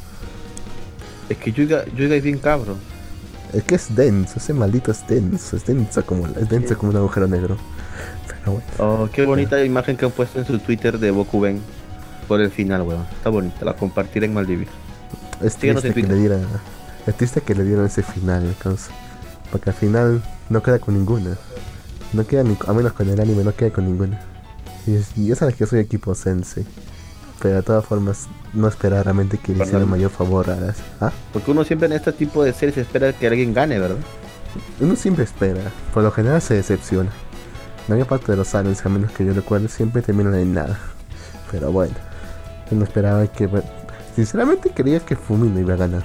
Es 1.31 1.39
que 1.39 1.53
Yuga, 1.53 1.85
Yuga 1.97 2.17
es 2.17 2.23
bien 2.23 2.39
cabro. 2.39 2.77
Es 3.55 3.63
que 3.63 3.77
es 3.77 3.95
denso, 3.95 4.35
ese 4.37 4.53
maldito 4.53 4.91
es 4.93 5.07
denso, 5.07 5.57
es 5.57 5.65
denso 5.65 6.05
como, 6.05 6.27
es 6.27 6.49
denso 6.49 6.77
como 6.77 6.91
un 6.91 6.97
agujero 6.99 7.27
negro. 7.27 7.57
Pero 8.29 8.53
bueno. 8.53 8.67
Oh, 8.79 9.09
qué 9.11 9.25
bonita 9.25 9.63
imagen 9.65 9.97
que 9.97 10.05
han 10.05 10.11
puesto 10.11 10.39
en 10.39 10.47
su 10.47 10.59
Twitter 10.59 10.99
de 10.99 11.11
Bokuben 11.11 11.61
por 12.29 12.41
el 12.43 12.51
final, 12.51 12.83
weón. 12.83 13.07
Está 13.11 13.31
bonita, 13.31 13.65
la 13.65 13.75
compartiré 13.75 14.27
en 14.27 14.35
Maldivir. 14.35 14.69
Es 15.43 15.57
triste, 15.57 15.93
que 15.93 16.03
le 16.03 16.15
diera, 16.15 16.39
es 17.07 17.17
triste 17.17 17.41
que 17.41 17.55
le 17.55 17.65
dieron 17.65 17.87
ese 17.87 18.03
final. 18.03 18.55
Porque 19.51 19.71
al 19.71 19.77
final 19.77 20.23
no 20.49 20.63
queda 20.63 20.79
con 20.79 20.95
ninguna. 20.95 21.37
No 22.13 22.27
queda 22.27 22.43
ni, 22.43 22.57
a 22.67 22.73
menos 22.73 22.93
con 22.93 23.09
el 23.09 23.21
anime, 23.21 23.45
no 23.45 23.55
queda 23.55 23.71
con 23.71 23.87
ninguna. 23.87 24.21
Y, 24.87 25.27
ya 25.27 25.37
sabes 25.37 25.55
que 25.55 25.67
soy 25.67 25.81
equipo 25.81 26.15
Sensei 26.15 26.67
pero 27.43 27.57
de 27.57 27.63
todas 27.63 27.85
formas 27.85 28.29
no 28.53 28.69
esperar 28.69 29.05
realmente 29.05 29.37
que 29.37 29.53
le 29.53 29.65
hiciera 29.65 29.81
el 29.81 29.87
mayor 29.87 30.11
favor 30.11 30.49
a 30.49 30.55
las... 30.55 30.77
¿Ah? 31.01 31.11
Porque 31.33 31.51
uno 31.51 31.65
siempre 31.65 31.87
en 31.87 31.95
este 31.95 32.13
tipo 32.13 32.45
de 32.45 32.53
series 32.53 32.79
espera 32.79 33.13
que 33.13 33.27
alguien 33.27 33.53
gane, 33.53 33.81
¿verdad? 33.81 33.97
Uno 34.79 34.95
siempre 34.95 35.25
espera, 35.25 35.61
por 35.93 36.05
lo 36.05 36.13
general 36.13 36.41
se 36.41 36.55
decepciona. 36.55 37.11
La 37.89 37.97
mayor 37.97 38.07
parte 38.07 38.31
de 38.31 38.39
los 38.39 38.55
aliens, 38.55 38.87
a 38.87 38.89
menos 38.89 39.11
que 39.11 39.25
yo 39.25 39.33
recuerde, 39.33 39.67
siempre 39.67 40.03
terminan 40.03 40.37
en 40.37 40.55
nada. 40.55 40.79
Pero 41.51 41.73
bueno, 41.73 41.95
yo 42.71 42.77
no 42.77 42.85
esperaba 42.85 43.27
que... 43.27 43.49
Sinceramente 44.15 44.71
creía 44.73 45.01
que 45.01 45.17
Fumino 45.17 45.59
iba 45.59 45.75
a 45.75 45.79
ganar. 45.79 46.05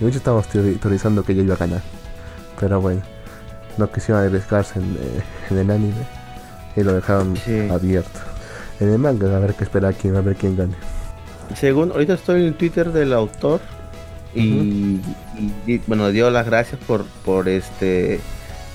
Y 0.00 0.04
muchos 0.04 0.18
estábamos 0.18 0.48
teorizando 0.48 1.22
que 1.22 1.32
ella 1.32 1.42
iba 1.42 1.54
a 1.54 1.58
ganar. 1.58 1.82
Pero 2.58 2.80
bueno, 2.80 3.02
no 3.78 3.90
quisieron 3.90 4.24
arriesgarse 4.24 4.78
en, 4.78 4.96
eh, 5.00 5.22
en 5.50 5.58
el 5.58 5.70
anime 5.70 6.04
y 6.76 6.82
lo 6.82 6.92
dejaron 6.92 7.36
abierto. 7.70 8.20
En 8.80 8.90
el 8.90 8.98
manga, 8.98 9.34
a 9.34 9.40
ver 9.40 9.54
qué 9.54 9.64
espera 9.64 9.92
quién, 9.92 10.16
a 10.16 10.20
ver 10.20 10.36
quién 10.36 10.56
gane. 10.56 10.74
Según, 11.54 11.92
ahorita 11.92 12.14
estoy 12.14 12.42
en 12.42 12.48
el 12.48 12.54
Twitter 12.54 12.92
del 12.92 13.12
autor 13.12 13.60
y, 14.34 15.00
bueno, 15.86 16.10
dio 16.10 16.30
las 16.30 16.44
gracias 16.44 16.78
por, 16.86 17.04
por 17.24 17.48
este 17.48 18.20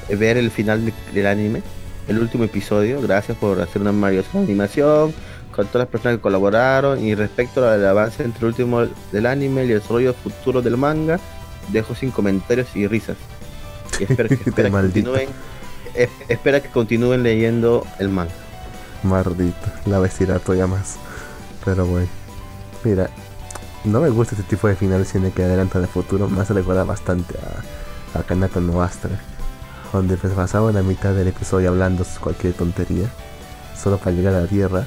ver 0.10 0.38
el 0.38 0.50
final 0.50 0.92
del 1.14 1.28
anime, 1.28 1.62
el 2.08 2.18
último 2.20 2.46
episodio. 2.46 3.00
Gracias 3.02 3.38
por 3.38 3.62
hacer 3.62 3.82
una 3.82 3.92
maravillosa 3.92 4.40
animación 4.40 5.14
con 5.52 5.68
todas 5.68 5.86
las 5.86 5.88
personas 5.88 6.18
que 6.18 6.22
colaboraron 6.22 7.04
y 7.04 7.16
respecto 7.16 7.68
al 7.68 7.86
avance 7.86 8.24
entre 8.24 8.40
el 8.40 8.46
último 8.48 8.88
del 9.12 9.26
anime 9.26 9.66
y 9.66 9.72
el 9.72 9.80
desarrollo 9.80 10.14
futuro 10.14 10.62
del 10.62 10.78
manga, 10.78 11.20
dejo 11.70 11.96
sin 11.96 12.12
comentarios 12.12 12.76
y 12.76 12.88
risas. 12.88 13.18
espero 14.00 14.30
que, 14.30 14.36
espera 14.36 14.70
que 14.70 14.72
continúen, 14.72 15.30
espera 16.28 16.60
que 16.62 16.70
continúen 16.70 17.24
leyendo 17.24 17.86
el 18.00 18.10
manga. 18.10 18.32
Maldito, 19.04 19.56
la 19.86 20.00
vestirá 20.00 20.40
todavía 20.40 20.68
más. 20.68 20.98
Pero 21.66 21.86
bueno, 21.86 22.08
mira, 22.84 23.10
no 23.84 24.02
me 24.02 24.10
gusta 24.10 24.36
este 24.36 24.48
tipo 24.48 24.68
de 24.68 24.76
final 24.76 25.06
cine 25.06 25.32
que 25.32 25.44
adelanta 25.44 25.80
el 25.80 25.88
futuro, 25.88 26.28
más 26.30 26.48
se 26.48 26.54
recuerda 26.54 26.84
bastante 26.84 27.36
a, 27.38 28.20
a 28.20 28.24
Kanata 28.24 28.60
no 28.60 28.82
Astra, 28.82 29.20
donde 29.92 30.18
pues 30.18 30.34
pasaba 30.34 30.72
la 30.72 30.84
mitad 30.84 31.14
del 31.14 31.28
episodio 31.28 31.70
hablando 31.70 32.06
cualquier 32.20 32.54
tontería, 32.54 33.08
solo 33.82 33.98
para 33.98 34.12
llegar 34.12 34.36
a 34.36 34.42
la 34.42 34.48
Tierra, 34.48 34.86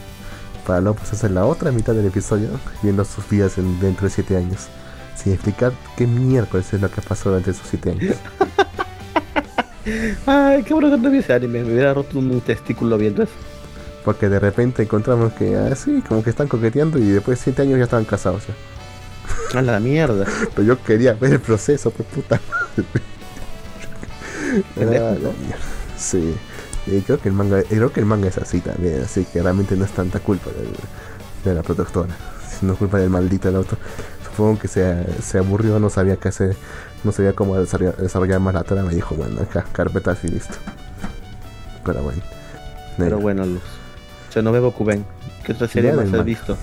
para 0.66 0.80
luego 0.80 0.98
pasarse 0.98 1.28
la 1.28 1.44
otra 1.44 1.70
mitad 1.70 1.94
del 1.94 2.06
episodio 2.06 2.48
viendo 2.82 3.04
sus 3.04 3.28
vidas 3.28 3.58
en, 3.58 3.78
dentro 3.80 4.08
de 4.08 4.14
7 4.14 4.36
años, 4.36 4.68
sin 5.16 5.32
explicar 5.32 5.72
qué 5.96 6.06
miércoles 6.06 6.72
es 6.72 6.80
lo 6.80 6.90
que 6.90 7.00
pasó 7.00 7.30
durante 7.30 7.50
esos 7.50 7.66
7 7.68 7.90
años. 7.90 8.16
Ay, 10.26 10.62
qué 10.62 10.72
bueno 10.72 10.90
que 10.90 10.96
no 10.96 11.10
vi 11.10 11.18
ese 11.18 11.34
anime, 11.34 11.62
me 11.62 11.74
hubiera 11.74 11.92
roto 11.92 12.18
un 12.18 12.40
testículo 12.40 12.96
viendo 12.96 13.22
eso. 13.22 13.34
Porque 14.04 14.28
de 14.28 14.38
repente 14.38 14.82
encontramos 14.82 15.32
que 15.32 15.56
así, 15.56 16.00
ah, 16.02 16.06
como 16.08 16.22
que 16.22 16.30
están 16.30 16.48
coqueteando 16.48 16.98
y 16.98 17.08
después 17.08 17.38
de 17.38 17.44
7 17.44 17.62
años 17.62 17.78
ya 17.78 17.84
estaban 17.84 18.04
casados. 18.04 18.42
Ya. 18.46 19.58
A 19.58 19.62
la 19.62 19.80
mierda. 19.80 20.26
Pero 20.54 20.66
yo 20.66 20.82
quería 20.82 21.14
ver 21.14 21.34
el 21.34 21.40
proceso, 21.40 21.90
pues 21.90 22.08
puta 22.08 22.40
Sí. 25.96 26.34
Y 26.86 27.00
creo 27.00 27.18
que 27.18 27.28
el 27.28 27.34
manga, 27.34 27.62
creo 27.62 27.92
que 27.92 28.00
el 28.00 28.06
manga 28.06 28.28
es 28.28 28.38
así 28.38 28.60
también, 28.60 29.02
así 29.02 29.24
que 29.24 29.42
realmente 29.42 29.76
no 29.76 29.84
es 29.84 29.92
tanta 29.92 30.20
culpa 30.20 30.50
de 31.44 31.54
la 31.54 31.62
protectora, 31.62 32.14
sino 32.58 32.76
culpa 32.76 32.98
del 32.98 33.10
maldito 33.10 33.48
del 33.48 33.56
auto. 33.56 33.76
Supongo 34.24 34.58
que 34.58 34.68
se, 34.68 35.04
se 35.22 35.38
aburrió, 35.38 35.78
no 35.78 35.88
sabía 35.88 36.16
qué 36.16 36.28
hacer, 36.28 36.56
no 37.02 37.12
sabía 37.12 37.32
cómo 37.32 37.56
desarrollar, 37.56 38.40
más 38.40 38.54
la 38.54 38.64
trama, 38.64 38.88
me 38.88 38.94
dijo, 38.94 39.14
bueno, 39.14 39.40
acá, 39.40 39.64
carpetas 39.72 40.24
y 40.24 40.28
listo. 40.28 40.56
Pero 41.84 42.02
bueno. 42.02 42.22
Pero 42.98 43.18
bueno, 43.18 43.46
Luz. 43.46 43.62
Se 44.30 44.42
no 44.42 44.52
veo 44.52 44.70
Kuben. 44.72 45.04
¿Qué 45.44 45.52
otra 45.52 45.68
serie 45.68 45.92
más 45.92 46.12
has 46.12 46.24
visto? 46.24 46.56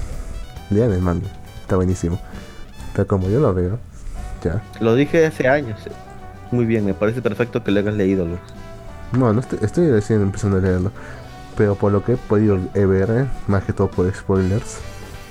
Lean 0.70 0.92
el 0.92 1.02
manga, 1.02 1.28
está 1.62 1.76
buenísimo. 1.76 2.20
Pero 2.94 3.08
como 3.08 3.30
yo 3.30 3.40
lo 3.40 3.54
veo, 3.54 3.80
ya. 4.44 4.62
Lo 4.80 4.96
dije 4.96 5.26
hace 5.26 5.48
años. 5.48 5.80
Muy 6.52 6.66
bien, 6.66 6.86
me 6.86 6.94
parece 6.94 7.22
perfecto 7.22 7.64
que 7.64 7.72
lo 7.72 7.80
hayas 7.80 7.96
leído, 7.96 8.26
Luz. 8.26 8.40
No, 9.12 9.34
no 9.34 9.42
estoy, 9.42 9.92
recién 9.92 10.22
empezando 10.22 10.58
a 10.58 10.62
leerlo. 10.62 10.92
Pero 11.58 11.76
por 11.76 11.92
lo 11.92 12.04
que 12.04 12.14
he 12.14 12.18
podido 12.18 12.58
ver, 12.74 13.10
eh, 13.12 13.28
más 13.48 13.64
que 13.64 13.74
todo 13.74 13.90
por 13.90 14.12
spoilers, 14.14 14.78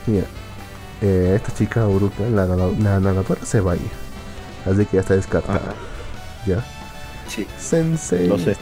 mira, 0.07 0.27
eh, 1.01 1.33
esta 1.35 1.53
chica 1.55 1.87
bruta, 1.87 2.29
la, 2.29 2.47
narradora 2.47 3.45
se 3.45 3.61
va 3.61 3.75
Así 4.67 4.85
que 4.85 4.97
ya 4.97 5.01
está 5.01 5.15
descartada. 5.15 5.75
¿Ya? 6.47 6.65
Sí. 7.27 7.47
Sensei. 7.59 8.29
Sé. 8.39 8.57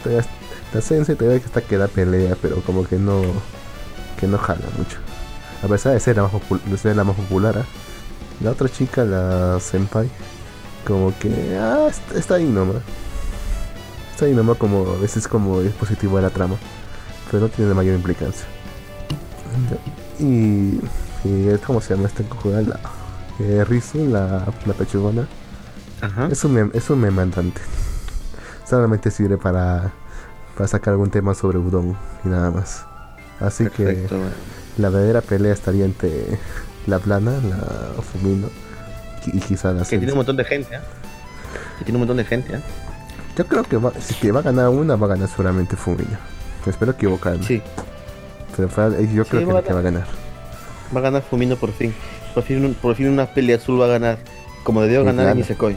la 0.72 0.80
Sensei 0.80 1.16
te 1.16 1.26
ve 1.26 1.40
que 1.40 1.46
está 1.46 1.60
que 1.60 1.76
da 1.76 1.88
pelea, 1.88 2.36
pero 2.40 2.62
como 2.62 2.84
que 2.84 2.96
no. 2.96 3.22
que 4.18 4.28
no 4.28 4.38
jala 4.38 4.66
mucho. 4.76 4.98
A 5.62 5.66
pesar 5.66 5.94
de 5.94 6.00
ser 6.00 6.16
la 6.16 6.22
más, 6.24 6.32
de 6.64 6.78
ser 6.78 6.94
la 6.94 7.02
más 7.02 7.16
popular, 7.16 7.56
¿eh? 7.58 7.64
La 8.40 8.52
otra 8.52 8.68
chica, 8.68 9.04
la 9.04 9.58
senpai, 9.58 10.08
como 10.86 11.12
que 11.18 11.58
ah, 11.58 11.88
está 12.14 12.36
ahí 12.36 12.44
nomás. 12.44 12.76
Está 14.18 14.26
nomás 14.34 14.56
como 14.56 14.94
a 14.94 14.98
veces 14.98 15.28
como 15.28 15.60
dispositivo 15.60 16.16
de 16.16 16.22
la 16.22 16.30
trama, 16.30 16.56
pero 17.30 17.40
no 17.40 17.48
tiene 17.48 17.72
mayor 17.72 17.94
implicancia. 17.94 18.46
Y, 20.18 20.80
y 21.22 21.56
¿cómo 21.64 21.80
se 21.80 21.94
llama 21.94 22.08
esta 22.08 22.24
conjugada? 22.24 22.62
La 22.62 22.80
eh, 23.38 23.64
Rizu, 23.64 24.08
la, 24.08 24.44
la 24.66 24.74
pechugona. 24.74 25.28
Es 26.32 26.42
un, 26.42 26.72
es 26.74 26.90
un 26.90 27.00
memandante. 27.00 27.60
Solamente 28.68 29.12
sirve 29.12 29.38
para, 29.38 29.92
para 30.56 30.66
sacar 30.66 30.94
algún 30.94 31.10
tema 31.12 31.32
sobre 31.32 31.58
Udon 31.58 31.96
y 32.24 32.28
nada 32.28 32.50
más. 32.50 32.84
Así 33.38 33.68
que 33.70 34.08
la 34.78 34.88
verdadera 34.88 35.20
pelea 35.20 35.52
estaría 35.52 35.84
entre 35.84 36.40
la 36.88 36.98
plana, 36.98 37.38
la 37.48 38.02
Fumino 38.02 38.48
y 39.28 39.38
quizá 39.38 39.70
la 39.70 39.84
Que 39.84 39.96
tiene 39.96 40.10
un 40.10 40.18
montón 40.18 40.36
de 40.36 40.44
gente, 40.44 40.74
¿eh? 40.74 40.80
Que 41.78 41.84
tiene 41.84 41.98
un 41.98 42.00
montón 42.00 42.16
de 42.16 42.24
gente, 42.24 42.56
¿eh? 42.56 42.60
Yo 43.38 43.46
creo 43.46 43.62
que 43.62 43.76
va, 43.76 43.92
si 44.00 44.14
que 44.14 44.32
va 44.32 44.40
a 44.40 44.42
ganar 44.42 44.68
una, 44.68 44.96
va 44.96 45.06
a 45.06 45.10
ganar 45.10 45.28
seguramente 45.28 45.76
Fumino. 45.76 46.18
Espero 46.66 46.90
equivocarme. 46.90 47.44
Sí. 47.44 47.62
Pero 48.56 48.68
yo 49.00 49.24
creo 49.24 49.46
que, 49.46 49.52
va 49.52 49.62
que 49.62 49.72
va 49.72 49.78
a 49.78 49.82
ganar. 49.82 50.06
Va 50.94 50.98
a 50.98 51.02
ganar 51.04 51.22
Fumino 51.22 51.54
por 51.54 51.70
fin. 51.70 51.94
Por 52.34 52.42
fin, 52.42 52.74
por 52.82 52.96
fin 52.96 53.08
una 53.08 53.26
pelea 53.26 53.56
azul 53.56 53.80
va 53.80 53.84
a 53.84 53.90
ganar. 53.90 54.18
Como 54.64 54.82
debió 54.82 55.04
ganar 55.04 55.28
en 55.28 55.38
Isekoi. 55.38 55.76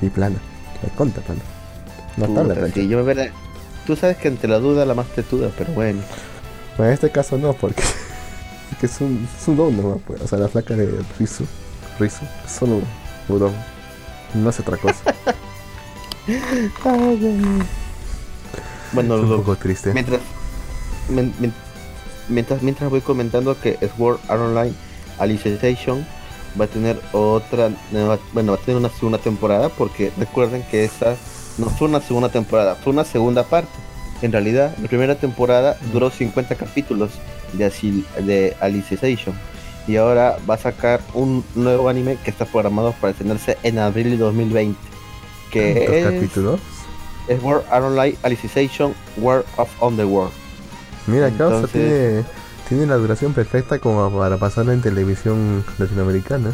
Y 0.00 0.10
plana. 0.10 0.36
La 0.80 0.88
conta 0.90 1.20
plana. 1.22 1.40
No 2.18 2.26
Puta, 2.26 2.70
sí, 2.72 2.86
yo 2.86 3.02
me 3.02 3.32
Tú 3.84 3.96
sabes 3.96 4.16
que 4.18 4.28
ante 4.28 4.46
la 4.46 4.60
duda 4.60 4.84
la 4.84 4.94
más 4.94 5.08
tetuda, 5.08 5.50
pero 5.58 5.72
bueno. 5.72 6.00
Bueno, 6.76 6.90
en 6.90 6.94
este 6.94 7.10
caso 7.10 7.36
no, 7.36 7.52
porque 7.52 7.82
que 8.80 8.86
es 8.86 9.00
un, 9.00 9.28
es 9.36 9.48
un 9.48 9.56
don 9.56 9.76
nomás, 9.76 9.98
pues. 10.06 10.22
O 10.22 10.28
sea, 10.28 10.38
la 10.38 10.46
flaca 10.46 10.76
de 10.76 10.86
Rizu, 11.18 11.44
Rizu, 11.98 12.24
es 12.44 12.52
solo 12.52 12.80
un 13.28 13.38
don. 13.40 13.52
No 14.34 14.48
hace 14.48 14.62
otra 14.62 14.76
cosa. 14.76 15.02
bueno, 18.92 19.16
es 19.16 19.22
un 19.22 19.36
poco 19.36 19.56
triste. 19.56 19.92
Mientras, 19.92 20.20
mientras, 22.28 22.62
mientras 22.62 22.90
voy 22.90 23.00
comentando 23.00 23.58
que 23.60 23.78
Sword 23.96 24.18
Art 24.28 24.40
Online 24.40 24.74
Alicization 25.18 26.04
va 26.60 26.64
a 26.64 26.68
tener 26.68 27.00
otra 27.12 27.70
bueno, 28.32 28.52
va 28.52 28.58
a 28.58 28.60
tener 28.60 28.78
una 28.78 28.88
segunda 28.88 29.18
temporada 29.18 29.68
porque 29.68 30.10
recuerden 30.18 30.64
que 30.70 30.84
esta 30.84 31.16
no 31.58 31.66
fue 31.70 31.88
una 31.88 32.00
segunda 32.00 32.28
temporada, 32.28 32.74
fue 32.74 32.92
una 32.92 33.04
segunda 33.04 33.44
parte. 33.44 33.70
En 34.22 34.32
realidad, 34.32 34.74
la 34.80 34.88
primera 34.88 35.14
temporada 35.14 35.78
duró 35.92 36.10
50 36.10 36.54
capítulos 36.54 37.10
de, 37.52 37.70
de 38.22 38.56
Alicization. 38.60 39.34
Y 39.86 39.96
ahora 39.96 40.38
va 40.48 40.54
a 40.54 40.58
sacar 40.58 41.00
un 41.14 41.44
nuevo 41.54 41.88
anime 41.88 42.18
que 42.24 42.30
está 42.30 42.44
programado 42.44 42.92
para 43.00 43.12
estrenarse 43.12 43.56
en 43.62 43.78
abril 43.78 44.10
de 44.10 44.16
2020. 44.16 44.95
Que 45.50 46.00
es, 46.00 46.04
capítulos? 46.04 46.60
Es 47.28 47.42
World 47.42 47.64
Online 47.72 48.16
Alicization 48.22 48.94
World 49.16 49.44
of 49.56 49.70
Underworld. 49.82 50.32
Mira, 51.06 51.28
Entonces, 51.28 51.70
tiene, 51.70 52.24
tiene 52.68 52.86
la 52.86 52.96
duración 52.96 53.32
perfecta 53.32 53.78
como 53.78 54.10
para 54.18 54.36
pasarlo 54.38 54.72
en 54.72 54.80
televisión 54.80 55.64
latinoamericana. 55.78 56.52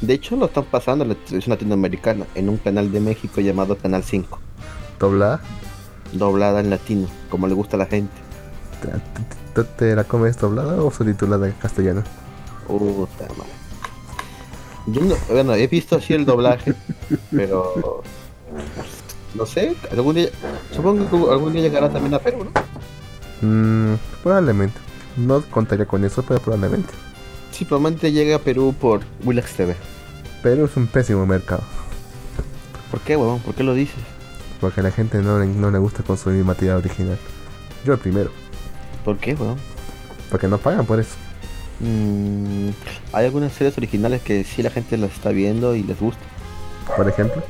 De 0.00 0.14
hecho, 0.14 0.36
lo 0.36 0.46
están 0.46 0.64
pasando 0.64 1.04
en 1.04 1.10
la 1.10 1.14
televisión 1.16 1.54
latinoamericana 1.54 2.26
en 2.34 2.48
un 2.48 2.56
canal 2.58 2.92
de 2.92 3.00
México 3.00 3.40
llamado 3.40 3.76
Canal 3.76 4.02
5. 4.02 4.38
¿Doblada? 4.98 5.40
Doblada 6.12 6.60
en 6.60 6.70
latino, 6.70 7.08
como 7.30 7.46
le 7.46 7.54
gusta 7.54 7.76
a 7.76 7.80
la 7.80 7.86
gente 7.86 8.26
te 9.64 9.94
la 9.94 10.04
comes 10.04 10.38
doblada 10.38 10.82
o 10.82 10.90
subtitulada 10.90 11.46
en 11.46 11.54
castellano? 11.54 12.02
Puta 12.66 13.26
madre. 13.36 13.55
Yo 14.86 15.00
no, 15.02 15.16
bueno, 15.28 15.54
he 15.54 15.66
visto 15.66 15.96
así 15.96 16.14
el 16.14 16.24
doblaje, 16.24 16.74
pero 17.30 18.02
no 19.34 19.46
sé, 19.46 19.74
algún 19.90 20.14
día, 20.14 20.28
supongo 20.74 21.08
que 21.10 21.32
algún 21.32 21.52
día 21.52 21.62
llegará 21.62 21.90
también 21.90 22.14
a 22.14 22.18
Perú, 22.18 22.44
¿no? 22.44 23.46
Mm, 23.46 23.96
probablemente. 24.22 24.78
No 25.16 25.42
contaría 25.42 25.86
con 25.86 26.04
eso, 26.04 26.22
pero 26.22 26.40
probablemente. 26.40 26.92
Sí, 27.50 27.64
probablemente 27.64 28.12
llegue 28.12 28.34
a 28.34 28.38
Perú 28.38 28.74
por 28.78 29.00
Willax 29.24 29.54
TV. 29.54 29.74
Perú 30.42 30.66
es 30.66 30.76
un 30.76 30.86
pésimo 30.86 31.26
mercado. 31.26 31.62
¿Por 32.90 33.00
qué, 33.00 33.16
huevón? 33.16 33.40
¿Por 33.40 33.54
qué 33.54 33.64
lo 33.64 33.74
dices? 33.74 33.96
Porque 34.60 34.80
a 34.80 34.82
la 34.84 34.90
gente 34.90 35.18
no, 35.18 35.44
no 35.44 35.70
le 35.70 35.78
gusta 35.78 36.02
consumir 36.02 36.44
material 36.44 36.78
original. 36.78 37.18
Yo 37.84 37.94
el 37.94 37.98
primero. 37.98 38.30
¿Por 39.04 39.18
qué, 39.18 39.34
weón? 39.34 39.56
Porque 40.30 40.48
no 40.48 40.58
pagan 40.58 40.86
por 40.86 41.00
eso. 41.00 41.14
Mm, 41.80 42.70
hay 43.12 43.26
algunas 43.26 43.52
series 43.52 43.76
originales 43.76 44.22
que 44.22 44.44
sí 44.44 44.62
la 44.62 44.70
gente 44.70 44.96
las 44.96 45.12
está 45.12 45.30
viendo 45.30 45.74
y 45.74 45.82
les 45.82 45.98
gusta. 46.00 46.22
Por 46.96 47.08
ejemplo. 47.08 47.42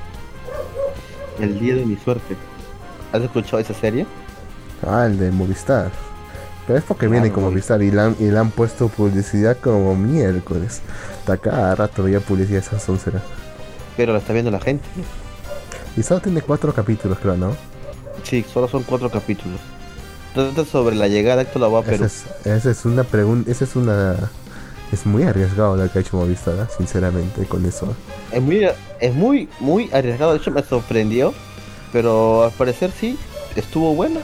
El 1.39 1.59
día 1.61 1.75
de 1.75 1.85
mi 1.87 1.97
suerte. 1.97 2.37
¿Has 3.13 3.23
escuchado 3.23 3.59
esa 3.59 3.75
serie? 3.75 4.07
Ah, 4.87 5.07
el 5.07 5.19
de 5.19 5.31
Movistar. 5.31 5.91
Pero 6.67 6.79
es 6.79 6.85
porque 6.85 7.07
viene 7.09 7.31
como 7.31 7.51
Movistar 7.51 7.83
y 7.83 7.91
le, 7.91 8.01
han, 8.01 8.17
y 8.19 8.25
le 8.31 8.39
han 8.39 8.51
puesto 8.51 8.89
publicidad 8.89 9.57
como 9.59 9.95
miércoles. 9.95 10.83
Hasta 11.21 11.37
cada 11.39 11.75
rato 11.77 12.03
veía 12.03 12.21
publicidad 12.21 12.61
esa 12.61 12.81
soncera. 12.81 13.23
pero 13.97 14.13
la 14.13 14.19
está 14.19 14.33
viendo 14.33 14.51
la 14.51 14.61
gente. 14.61 14.85
Y 15.97 16.03
solo 16.03 16.21
tiene 16.21 16.43
cuatro 16.43 16.75
capítulos, 16.75 17.19
creo, 17.19 17.37
¿no? 17.37 17.57
Sí, 18.25 18.45
solo 18.53 18.69
son 18.69 18.83
cuatro 18.83 19.11
capítulos. 19.11 19.61
Trata 20.37 20.67
sobre 20.67 20.95
la 20.97 21.09
llegada 21.09 21.45
de 21.45 21.59
la 21.59 21.83
Perú. 21.83 22.05
Esa 22.45 22.71
es, 22.71 22.85
una 22.85 23.05
pregunta, 23.05 23.51
esa 23.51 23.65
es 23.65 23.75
una... 23.75 24.17
Es 24.93 25.07
muy 25.07 25.23
arriesgado 25.23 25.79
lo 25.79 25.91
que 25.91 25.99
ha 25.99 26.03
hecho 26.03 26.19
Movistar, 26.19 26.69
sinceramente, 26.77 27.47
con 27.47 27.65
eso. 27.65 27.97
Es 28.31 28.43
muy, 28.43 28.69
es 29.01 29.15
muy, 29.15 29.49
muy 29.61 29.89
arriesgado, 29.95 30.33
de 30.33 30.39
hecho 30.39 30.51
me 30.51 30.63
sorprendió, 30.63 31.33
pero 31.91 32.45
al 32.45 32.51
parecer 32.51 32.91
sí, 32.91 33.19
estuvo 33.57 33.95
bueno. 33.95 34.21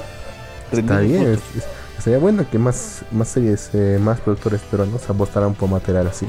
Está 0.70 1.00
bien, 1.00 1.38
sería 1.98 2.18
bueno 2.18 2.44
que 2.48 2.58
más, 2.58 3.06
más 3.10 3.28
series, 3.28 3.70
eh, 3.72 3.98
más 3.98 4.20
productores 4.20 4.60
peruanos 4.60 5.08
apostaran 5.08 5.54
por 5.54 5.70
material 5.70 6.08
así. 6.08 6.26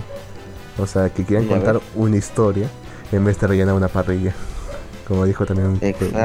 O 0.79 0.87
sea, 0.87 1.09
que 1.09 1.25
quieran 1.25 1.45
contar 1.47 1.81
una 1.93 2.15
historia 2.15 2.69
en 3.11 3.25
vez 3.25 3.37
de 3.37 3.47
rellenar 3.47 3.75
una 3.75 3.89
parrilla. 3.89 4.33
Como 5.07 5.25
dijo 5.25 5.45
también 5.45 5.69
un, 5.69 5.77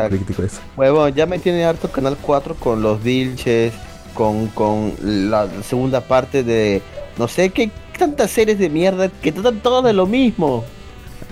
crítico 0.09 0.43
eso. 0.43 0.61
Bueno, 0.76 1.09
ya 1.09 1.26
me 1.26 1.39
tiene 1.39 1.64
harto 1.64 1.91
Canal 1.91 2.16
4 2.20 2.55
con 2.55 2.81
los 2.81 3.03
Vilches, 3.03 3.72
con, 4.14 4.49
con 4.49 4.95
la 5.03 5.49
segunda 5.62 6.01
parte 6.01 6.45
de 6.45 6.83
no 7.18 7.26
sé 7.26 7.51
qué 7.51 7.70
tantas 7.99 8.31
series 8.31 8.59
de 8.59 8.70
mierda 8.70 9.09
que 9.09 9.33
tratan 9.33 9.61
todo 9.61 9.83
de 9.83 9.93
lo 9.93 10.07
mismo. 10.07 10.64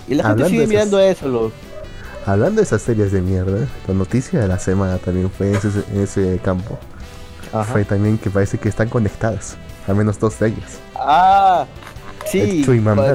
Y 0.09 0.14
la 0.14 0.28
gente 0.28 0.49
sigue 0.49 0.66
mirando 0.66 0.99
eso, 1.01 1.28
los. 1.28 1.53
Hablando 2.26 2.57
de 2.57 2.64
esas 2.64 2.82
series 2.82 3.12
de 3.12 3.22
mierda, 3.22 3.68
la 3.86 3.94
noticia 3.94 4.40
de 4.40 4.49
la 4.49 4.59
semana 4.59 4.99
también 4.99 5.30
fue 5.30 5.53
en 5.53 6.03
ese, 6.03 6.40
campo. 6.42 6.78
Fue 7.72 7.84
también 7.84 8.18
que 8.18 8.28
parece 8.28 8.59
que 8.59 8.68
están 8.68 8.88
conectadas, 8.88 9.57
al 9.86 9.94
menos 9.94 10.18
dos 10.18 10.38
de 10.40 10.49
ellas. 10.49 10.80
Ah, 10.97 11.66
Sí, 12.27 12.64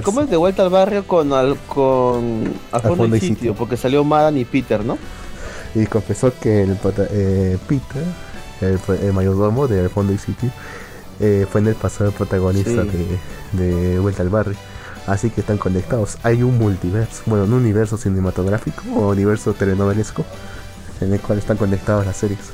¿cómo 0.03 0.21
es 0.21 0.29
de 0.29 0.37
vuelta 0.37 0.63
al 0.63 0.69
barrio 0.69 1.05
con 1.05 1.33
al, 1.33 1.57
con 1.67 2.53
al 2.71 2.81
fondo, 2.81 3.17
sitio? 3.17 3.53
Porque 3.53 3.77
salió 3.77 4.03
Madan 4.03 4.37
y 4.37 4.45
Peter, 4.45 4.83
¿no? 4.85 4.97
Y 5.75 5.85
confesó 5.85 6.33
que 6.39 6.63
el 6.63 6.77
eh, 7.11 7.57
Peter, 7.67 8.03
el, 9.01 9.13
mayordomo 9.13 9.67
de 9.67 9.81
Al 9.81 9.89
fondo 9.89 10.13
y 10.13 10.17
sitio, 10.17 10.49
eh, 11.19 11.45
fue 11.49 11.61
en 11.61 11.67
el 11.67 11.75
pasado 11.75 12.09
el 12.09 12.15
protagonista 12.15 12.83
de, 13.53 13.99
Vuelta 13.99 14.23
al 14.23 14.29
barrio. 14.29 14.55
Así 15.07 15.29
que 15.29 15.41
están 15.41 15.57
conectados. 15.57 16.17
Hay 16.23 16.43
un 16.43 16.57
multiverso, 16.57 17.23
bueno, 17.25 17.45
un 17.45 17.53
universo 17.53 17.97
cinematográfico 17.97 18.83
o 18.95 19.09
universo 19.09 19.53
telenovelesco 19.53 20.23
en 21.01 21.13
el 21.13 21.19
cual 21.19 21.39
están 21.39 21.57
conectadas 21.57 22.05
las 22.05 22.17
series. 22.17 22.51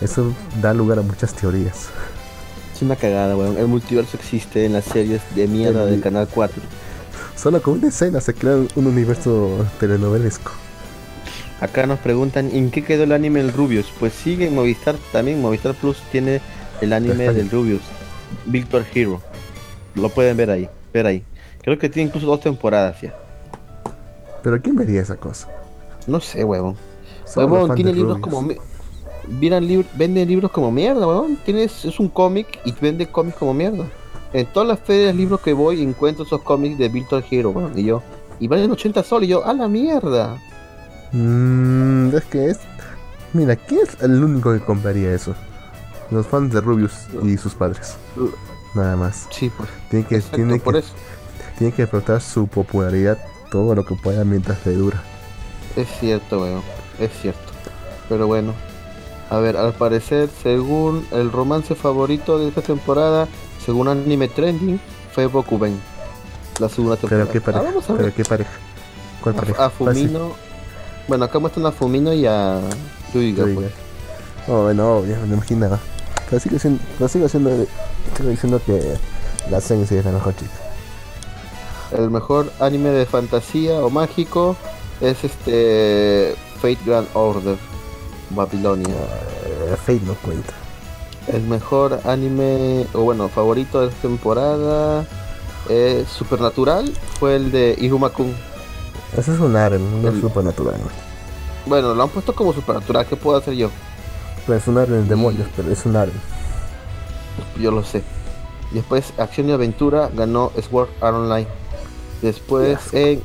Eso 0.00 0.32
da 0.60 0.74
lugar 0.74 0.98
a 0.98 1.02
muchas 1.02 1.32
teorías. 1.34 1.88
Es 2.78 2.82
una 2.82 2.94
cagada, 2.94 3.36
weón. 3.36 3.58
El 3.58 3.66
multiverso 3.66 4.16
existe 4.16 4.64
en 4.64 4.74
las 4.74 4.84
series 4.84 5.20
de 5.34 5.48
mierda 5.48 5.84
del 5.84 6.00
Canal 6.00 6.28
4. 6.32 6.62
Solo 7.34 7.60
con 7.60 7.74
una 7.74 7.88
escena 7.88 8.20
se 8.20 8.34
crea 8.34 8.54
un 8.54 8.86
universo 8.86 9.66
telenovelesco. 9.80 10.52
Acá 11.60 11.88
nos 11.88 11.98
preguntan 11.98 12.52
en 12.52 12.70
qué 12.70 12.84
quedó 12.84 13.02
el 13.02 13.10
anime 13.10 13.42
del 13.42 13.52
Rubius. 13.52 13.86
Pues 13.98 14.12
sigue 14.12 14.46
en 14.46 14.54
Movistar 14.54 14.94
también. 15.10 15.42
Movistar 15.42 15.74
Plus 15.74 16.00
tiene 16.12 16.40
el 16.80 16.92
anime 16.92 17.32
del 17.32 17.50
Rubius, 17.50 17.82
Victor 18.46 18.84
Hero. 18.94 19.20
Lo 19.96 20.08
pueden 20.10 20.36
ver 20.36 20.48
ahí, 20.48 20.68
ver 20.94 21.06
ahí. 21.06 21.24
Creo 21.62 21.80
que 21.80 21.88
tiene 21.88 22.10
incluso 22.10 22.28
dos 22.28 22.38
temporadas 22.38 23.00
ya. 23.00 23.12
Pero 24.40 24.62
¿quién 24.62 24.76
vería 24.76 25.02
esa 25.02 25.16
cosa? 25.16 25.48
No 26.06 26.20
sé, 26.20 26.44
huevón. 26.44 26.76
Huevón 27.34 27.74
tiene 27.74 27.92
libros 27.92 28.20
como 28.20 28.48
vende 29.94 30.26
libros 30.26 30.50
como 30.50 30.70
mierda, 30.70 31.06
weón. 31.06 31.36
Tienes, 31.44 31.84
es 31.84 32.00
un 32.00 32.08
cómic 32.08 32.60
y 32.64 32.72
vende 32.72 33.06
cómics 33.06 33.36
como 33.36 33.54
mierda. 33.54 33.86
En 34.32 34.46
todas 34.46 34.68
las 34.68 34.80
ferias 34.80 35.08
de 35.08 35.14
libros 35.14 35.40
que 35.40 35.52
voy 35.52 35.82
encuentro 35.82 36.24
esos 36.24 36.42
cómics 36.42 36.78
de 36.78 36.88
Virtual 36.88 37.24
Hero, 37.30 37.50
weón. 37.50 37.78
Y 37.78 37.84
yo, 37.84 38.02
y 38.40 38.48
valen 38.48 38.70
80 38.70 39.02
soles. 39.02 39.28
Y 39.28 39.32
yo, 39.32 39.44
a 39.44 39.52
la 39.52 39.68
mierda. 39.68 40.36
Mmm, 41.12 42.14
es 42.14 42.24
que 42.24 42.46
es. 42.50 42.58
Mira, 43.32 43.56
¿quién 43.56 43.80
es 43.82 44.02
el 44.02 44.22
único 44.22 44.52
que 44.52 44.60
compraría 44.60 45.12
eso? 45.12 45.34
Los 46.10 46.26
fans 46.26 46.52
de 46.52 46.60
Rubius 46.60 47.06
y 47.22 47.36
sus 47.36 47.54
padres. 47.54 47.96
Nada 48.74 48.96
más. 48.96 49.26
Sí, 49.30 49.50
pues. 49.54 49.68
Tiene 49.90 50.06
que, 50.06 50.20
tiene 50.20 50.60
que, 50.60 50.82
tiene 51.58 51.72
que 51.74 51.82
explotar 51.82 52.20
su 52.20 52.46
popularidad 52.46 53.18
todo 53.50 53.74
lo 53.74 53.84
que 53.84 53.94
pueda 53.94 54.24
mientras 54.24 54.64
le 54.66 54.74
dura. 54.74 55.02
Es 55.76 55.88
cierto, 56.00 56.40
weón. 56.40 56.62
Es 56.98 57.10
cierto. 57.20 57.40
Pero 58.08 58.26
bueno, 58.26 58.54
a 59.30 59.38
ver, 59.38 59.56
al 59.56 59.72
parecer, 59.74 60.30
según 60.42 61.06
el 61.12 61.30
romance 61.30 61.74
favorito 61.74 62.38
de 62.38 62.48
esta 62.48 62.62
temporada, 62.62 63.28
según 63.64 63.88
Anime 63.88 64.28
Trending, 64.28 64.80
fue 65.12 65.26
Bokuben. 65.26 65.78
La 66.58 66.68
segunda 66.68 66.96
temporada. 66.96 67.26
¿Pero 67.26 67.32
qué 67.32 67.40
pareja? 67.40 67.60
Ah, 67.60 67.68
vamos 67.68 67.90
a 67.90 67.92
ver. 67.92 68.02
¿Pero 68.02 68.14
qué 68.16 68.24
pareja? 68.24 68.50
¿Cuál 69.22 69.34
pareja? 69.34 69.66
A, 69.66 69.70
Fumino. 69.70 70.32
Bueno, 71.06 71.24
acá 71.24 71.38
muestran 71.38 71.66
a 71.66 71.72
Fumino 71.72 72.12
y 72.12 72.26
a 72.26 72.60
Yuiga. 73.12 73.44
Pues. 73.54 73.72
Oh, 74.48 74.62
bueno, 74.62 74.98
obvio, 74.98 75.16
me 75.26 75.34
imaginaba. 75.34 75.78
Pero 76.28 76.40
sigo, 76.40 76.58
siendo, 76.58 76.82
pero 76.96 77.08
sigo, 77.08 77.28
siendo, 77.28 77.50
sigo 78.16 78.28
diciendo 78.28 78.60
que 78.64 78.96
la 79.50 79.60
Sensei 79.60 79.98
es 79.98 80.04
la 80.04 80.12
mejor 80.12 80.34
chica. 80.36 80.50
El 81.92 82.10
mejor 82.10 82.50
anime 82.60 82.90
de 82.90 83.06
fantasía 83.06 83.74
o 83.74 83.90
mágico 83.90 84.56
es 85.00 85.24
este 85.24 86.34
Fate 86.60 86.78
Grand 86.84 87.08
Order. 87.14 87.56
Babilonia. 88.30 88.94
Eh, 88.94 89.76
Fate 89.76 90.00
no 90.04 90.14
cuenta. 90.14 90.52
El 91.28 91.42
mejor 91.42 92.00
anime, 92.04 92.86
o 92.94 93.00
bueno, 93.00 93.28
favorito 93.28 93.82
de 93.82 93.88
esta 93.88 94.02
temporada 94.02 95.04
eh, 95.68 96.06
Supernatural 96.10 96.90
fue 97.18 97.36
el 97.36 97.50
de 97.50 97.76
Iruma-kun. 97.78 98.34
Ese 99.16 99.34
es 99.34 99.40
un 99.40 99.56
aren, 99.56 100.02
no 100.02 100.08
es 100.08 100.20
supernatural. 100.20 100.76
Bueno, 101.66 101.94
lo 101.94 102.02
han 102.02 102.08
puesto 102.08 102.34
como 102.34 102.52
supernatural, 102.52 103.06
¿qué 103.06 103.16
puedo 103.16 103.36
hacer 103.36 103.54
yo? 103.54 103.70
Pues 104.46 104.62
es 104.62 104.68
un 104.68 104.78
aren 104.78 105.02
de 105.02 105.08
demonios, 105.08 105.48
pero 105.54 105.70
es 105.70 105.84
un 105.84 105.96
aren. 105.96 106.14
Yo 107.60 107.70
lo 107.70 107.84
sé. 107.84 108.02
Después, 108.70 109.12
Acción 109.18 109.48
y 109.48 109.52
Aventura 109.52 110.10
ganó 110.14 110.52
Sword 110.68 110.88
Art 111.00 111.14
Online. 111.14 111.48
Después, 112.22 112.78
en, 112.92 113.22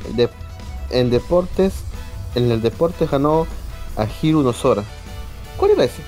en 0.89 1.09
deportes, 1.09 1.73
en 2.35 2.51
el 2.51 2.61
deporte 2.61 3.07
ganó 3.07 3.47
a 3.97 4.07
Hiro 4.21 4.41
Nosora. 4.41 4.83
¿Cuál 5.57 5.71
era 5.71 5.83
ese? 5.85 6.01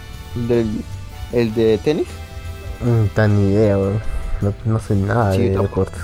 ¿El, 1.32 1.54
de 1.54 1.78
tenis? 1.80 2.08
No 2.84 3.08
tan 3.14 3.36
ni 3.36 3.54
idea, 3.54 3.78
No, 4.66 4.80
sé 4.80 4.96
nada 4.96 5.32
de 5.32 5.52
deportes. 5.52 6.02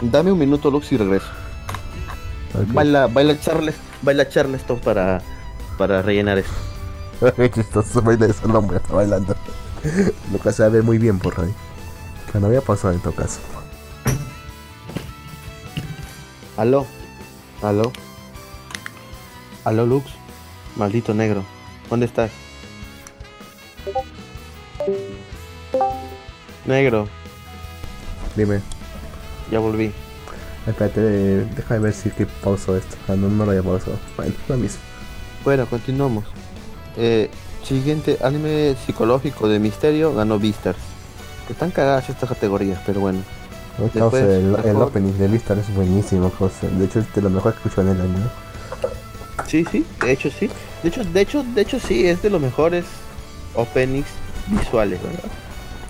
Dame 0.00 0.32
un 0.32 0.38
minuto, 0.38 0.70
Lux, 0.70 0.90
y 0.92 0.96
regreso. 0.96 1.26
Baila, 2.68 3.06
baila 3.06 3.38
Charles, 3.40 3.74
baila 4.02 4.28
Charleston 4.28 4.78
para, 4.80 5.22
para 5.78 6.02
rellenar 6.02 6.38
eso. 6.38 6.52
Qué 7.36 7.50
chistoso 7.50 8.02
baila 8.02 8.26
ese 8.26 8.46
nombre, 8.46 8.78
está 8.78 8.94
bailando. 8.94 9.34
Lo 10.32 10.38
que 10.38 10.52
se 10.52 10.68
ve 10.68 10.82
muy 10.82 10.98
bien 10.98 11.18
por 11.18 11.40
ahí. 11.40 11.54
Que 12.30 12.38
no 12.38 12.46
había 12.46 12.60
pasado 12.60 12.94
en 12.94 13.00
todo 13.00 13.14
caso. 13.14 13.40
Aló, 16.56 16.86
aló, 17.62 17.90
aló, 19.64 19.86
Lux. 19.86 20.21
Maldito 20.76 21.14
negro. 21.14 21.44
¿Dónde 21.90 22.06
estás? 22.06 22.30
Negro. 26.66 27.08
Dime. 28.36 28.60
Ya 29.50 29.58
volví. 29.58 29.92
Espérate, 30.66 31.00
deja 31.00 31.74
de 31.74 31.80
ver 31.80 31.92
si 31.92 32.10
que 32.10 32.24
pauso 32.26 32.76
esto. 32.76 32.96
Ah, 33.08 33.16
no, 33.16 33.28
no 33.28 33.44
lo 33.44 33.50
había 33.50 33.62
pausado. 33.62 33.98
Bueno, 34.16 34.32
lo 34.48 34.56
mismo. 34.56 34.80
Bueno, 35.44 35.66
continuamos. 35.66 36.24
Eh, 36.96 37.30
siguiente 37.64 38.18
anime 38.22 38.76
psicológico 38.86 39.48
de 39.48 39.58
misterio 39.58 40.14
ganó 40.14 40.38
Beastars. 40.38 40.78
Están 41.50 41.72
cagadas 41.72 42.08
estas 42.08 42.28
categorías, 42.28 42.80
pero 42.86 43.00
bueno. 43.00 43.20
Después, 43.92 44.22
el, 44.22 44.56
el, 44.64 44.76
opening 44.76 45.12
de 45.14 45.28
Beastars 45.28 45.68
es 45.68 45.74
buenísimo, 45.74 46.30
José. 46.38 46.68
De 46.68 46.84
hecho, 46.84 47.00
es 47.00 47.12
de 47.12 47.22
lo 47.22 47.30
mejor 47.30 47.52
que 47.52 47.58
escucho 47.58 47.80
en 47.80 47.88
el 47.88 48.00
año. 48.00 48.30
Sí, 49.52 49.66
sí, 49.70 49.84
de 50.00 50.12
hecho 50.12 50.30
sí. 50.30 50.48
De 50.82 50.88
hecho, 50.88 51.04
de 51.04 51.20
hecho, 51.20 51.42
de 51.42 51.60
hecho 51.60 51.78
sí, 51.78 52.06
es 52.06 52.22
de 52.22 52.30
los 52.30 52.40
mejores 52.40 52.86
openings 53.54 54.06
visuales, 54.46 54.98
¿verdad? 55.02 55.30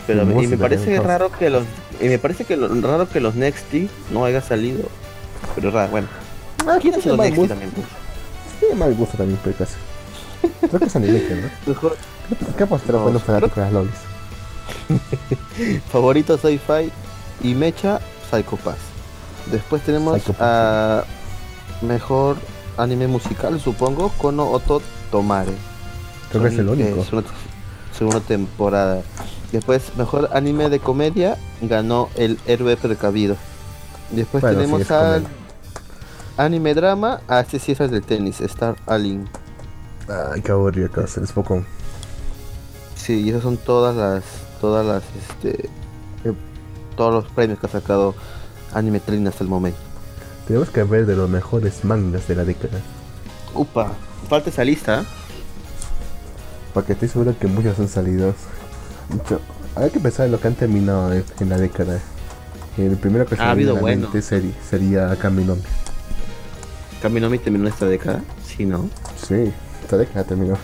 Pero 0.05 0.43
y 0.43 0.49
me 0.49 0.59
parece 0.59 0.99
raro 0.99 1.31
que 1.31 1.49
los 1.49 1.63
y 2.01 2.09
me 2.09 2.19
parece 2.19 2.45
que 2.45 2.57
lo 2.57 2.67
raro 2.81 3.09
que 3.09 3.21
los 3.21 3.37
Nexty 3.37 3.89
no 4.11 4.25
haya 4.25 4.41
salido. 4.41 4.89
Pero 5.55 5.71
raro, 5.71 5.93
bueno. 5.93 6.09
Ah, 6.67 6.79
¿Quién 6.83 6.95
es 6.95 7.07
los 7.07 7.17
Nexty 7.17 7.47
también? 7.47 7.71
Pues? 7.71 7.87
Sí, 8.59 8.75
mal 8.75 8.93
gusto 8.95 9.17
también, 9.17 9.39
pero 9.45 9.57
casi. 9.57 9.75
Creo 10.67 10.81
que 10.81 10.87
es 10.87 10.97
Animation, 10.97 11.43
¿no? 11.43 11.49
Mejor. 11.73 11.97
¿Qué 12.57 12.65
apostero 12.65 12.99
no, 12.99 13.05
bueno 13.05 13.21
fanático 13.21 13.61
de 13.61 13.67
las 13.67 13.73
lolis? 13.73 13.95
Favorito 15.93 16.37
sci-fi 16.37 16.91
y 17.45 17.55
mecha 17.55 18.01
Psycho 18.29 18.57
Pass. 18.57 18.79
Después 19.53 19.83
tenemos 19.83 20.21
a 20.41 21.05
mejor 21.81 22.39
anime 22.77 23.07
musical, 23.07 23.61
supongo, 23.61 24.11
Kono 24.19 24.51
Oto 24.51 24.83
Tomare. 25.11 25.53
Creo 26.31 26.43
que 26.43 26.49
es 26.49 26.59
el 26.59 26.69
único. 26.69 27.05
segunda 27.97 28.21
temporada. 28.21 29.03
Después, 29.53 29.95
mejor 29.97 30.31
anime 30.33 30.71
de 30.71 30.81
comedia, 30.81 31.37
ganó 31.61 32.09
el 32.17 32.39
héroe 32.47 32.77
precavido. 32.77 33.37
Después 34.11 34.43
tenemos 34.43 34.91
al. 34.91 35.25
anime 36.37 36.75
drama, 36.75 37.21
a 37.29 37.41
este 37.41 37.61
el 37.85 37.91
del 37.91 38.03
tenis, 38.03 38.41
Star 38.41 38.77
Alien. 38.87 39.29
Ay, 40.09 40.41
qué 40.41 40.53
aburrido 40.53 40.87
acá, 40.87 41.05
es 41.05 41.33
poco. 41.33 41.65
Sí, 42.97 43.21
y 43.21 43.31
esas 43.31 43.43
son 43.43 43.57
todas 43.57 43.97
las, 43.97 44.25
todas 44.61 44.87
las, 44.87 45.03
este, 45.19 45.67
eh, 46.25 46.33
todos 46.97 47.13
los 47.13 47.33
premios 47.33 47.59
que 47.59 47.67
ha 47.67 47.71
sacado 47.71 48.15
Anime 48.73 49.01
Train 49.01 49.27
hasta 49.27 49.45
el 49.45 49.51
momento. 49.51 49.92
Tenemos 50.47 50.71
que 50.71 50.83
ver 50.83 51.07
de 51.07 51.17
los 51.17 51.29
mejores 51.29 51.85
mangas 51.85 52.27
de 52.29 52.35
la 52.35 52.45
década. 52.45 52.81
Upa, 53.55 53.93
falta 54.29 54.51
esa 54.51 54.65
lista. 54.65 55.03
¿eh? 55.03 55.05
Porque 56.75 56.95
estoy 56.95 57.09
seguro 57.09 57.35
que 57.39 57.47
muchos 57.47 57.79
han 57.79 57.89
salido. 57.89 58.35
Hay 59.77 59.91
que 59.91 60.01
pensar 60.01 60.27
en 60.27 60.33
lo 60.33 60.41
que 60.41 60.49
han 60.49 60.55
terminado 60.55 61.13
en 61.13 61.49
la 61.49 61.59
década. 61.59 62.01
El 62.77 62.97
primero 62.97 63.27
que 63.27 63.37
se 63.37 63.43
ha 63.43 63.51
habido 63.51 63.77
bueno. 63.77 64.11
sería, 64.21 64.53
sería 64.69 65.17
Kaminomi. 65.17 65.63
¿Kaminomi 67.03 67.39
terminó 67.39 67.69
esta 67.69 67.87
década? 67.87 68.23
Sí, 68.47 68.65
¿no? 68.65 68.89
Sí, 69.17 69.53
esta 69.83 69.99
década 69.99 70.25
terminó. 70.25 70.57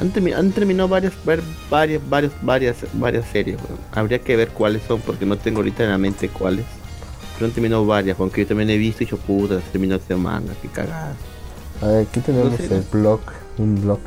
Han, 0.00 0.52
terminado 0.52 0.88
varias, 0.88 1.12
varias, 1.24 2.00
varias, 2.08 2.32
varias, 2.42 2.76
varias 2.94 3.26
series. 3.26 3.58
Habría 3.92 4.20
que 4.20 4.36
ver 4.36 4.48
cuáles 4.48 4.82
son, 4.84 5.00
porque 5.00 5.26
no 5.26 5.36
tengo 5.36 5.58
ahorita 5.58 5.84
en 5.84 5.90
la 5.90 5.98
mente 5.98 6.28
cuáles. 6.28 6.64
Pero 7.38 7.46
han 7.46 7.52
terminado 7.52 7.86
varias, 7.86 8.18
aunque 8.18 8.42
yo 8.42 8.48
también 8.48 8.68
he 8.68 8.76
visto 8.76 9.04
y 9.04 9.06
dicho 9.06 9.16
puta, 9.16 9.60
terminó 9.70 9.94
este 9.94 10.16
manga, 10.16 10.52
qué 10.60 10.66
cagada. 10.66 11.14
A 11.80 11.86
ver, 11.86 12.06
aquí 12.08 12.18
tenemos 12.18 12.58
el 12.58 12.82
blog, 12.90 13.20
un 13.58 13.80
blog. 13.80 14.00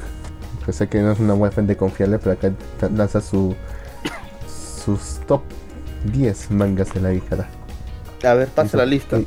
Que 0.65 0.73
sé 0.73 0.89
que 0.89 0.99
no 0.99 1.13
es 1.13 1.19
una 1.19 1.33
web 1.33 1.55
de 1.55 1.77
confiable, 1.77 2.19
pero 2.19 2.33
acá 2.33 2.51
lanza 2.93 3.21
su 3.21 3.55
sus 4.83 5.19
top 5.27 5.41
10 6.11 6.51
mangas 6.51 6.93
de 6.93 6.99
la 6.99 7.09
década. 7.09 7.47
A 8.23 8.33
ver, 8.33 8.49
pasa 8.49 8.75
la 8.77 8.85
lista. 8.85 9.19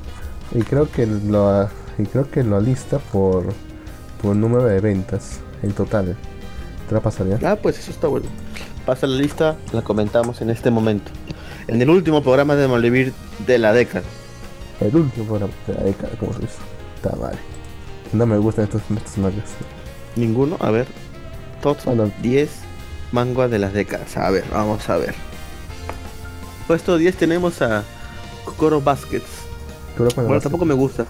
Y, 0.55 0.63
creo 0.63 0.91
que 0.91 1.07
lo 1.07 1.69
y 1.99 2.05
creo 2.05 2.31
que 2.31 2.45
lo 2.45 2.61
lista 2.61 2.99
por 2.99 3.47
por 4.21 4.37
número 4.37 4.65
de 4.65 4.81
ventas 4.81 5.41
en 5.63 5.73
total. 5.73 6.15
¿Te 6.89 6.95
la 6.95 7.01
pasaría? 7.01 7.39
Ah, 7.43 7.57
pues 7.57 7.79
eso 7.79 7.91
está 7.91 8.09
bueno. 8.09 8.27
Pasa 8.85 9.07
la 9.07 9.17
lista, 9.17 9.57
la 9.73 9.81
comentamos 9.81 10.43
en 10.43 10.51
este 10.51 10.71
momento. 10.71 11.11
En 11.67 11.81
el 11.81 11.89
último 11.89 12.23
programa 12.23 12.57
de 12.57 12.69
Malvivir 12.69 13.13
de 13.47 13.59
la 13.59 13.73
década. 13.73 14.05
El 14.81 14.95
último 14.95 15.27
programa 15.27 15.53
de 15.67 15.75
la 15.75 15.83
década, 15.83 16.11
como 16.19 16.33
se 16.35 16.41
dice. 16.41 16.59
Está 16.97 17.17
mal. 17.17 17.39
No 18.13 18.27
me 18.27 18.37
gustan 18.39 18.65
estos, 18.65 18.83
mangas. 19.17 19.55
Ninguno, 20.17 20.57
a 20.61 20.71
ver. 20.71 20.87
Todos 21.63 21.79
10 22.23 22.51
mangas 23.13 23.51
de 23.51 23.59
las 23.59 23.73
décadas. 23.73 24.17
A 24.17 24.31
ver, 24.31 24.45
vamos 24.53 24.89
a 24.91 24.97
ver. 24.99 25.15
Puesto 26.67 26.99
10 26.99 27.17
tenemos 27.17 27.63
a 27.63 27.85
Kokoro 28.45 28.81
Baskets. 28.81 29.25
Bueno, 29.97 30.41
tampoco 30.41 30.65
me 30.65 30.75
gusta. 30.75 31.07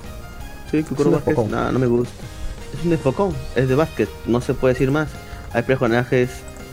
Sí, 0.71 0.83
Kokoro 0.83 1.11
Baskets, 1.13 1.49
no, 1.49 1.73
no 1.73 1.79
me 1.79 1.87
gusta. 1.87 2.15
Es 2.79 2.85
un 2.85 2.93
enfocón, 2.93 3.35
es 3.55 3.69
de 3.69 3.75
básquet, 3.75 4.09
no 4.27 4.41
se 4.41 4.53
puede 4.55 4.75
decir 4.75 4.91
más. 4.91 5.09
Hay 5.53 5.63
personajes 5.63 6.31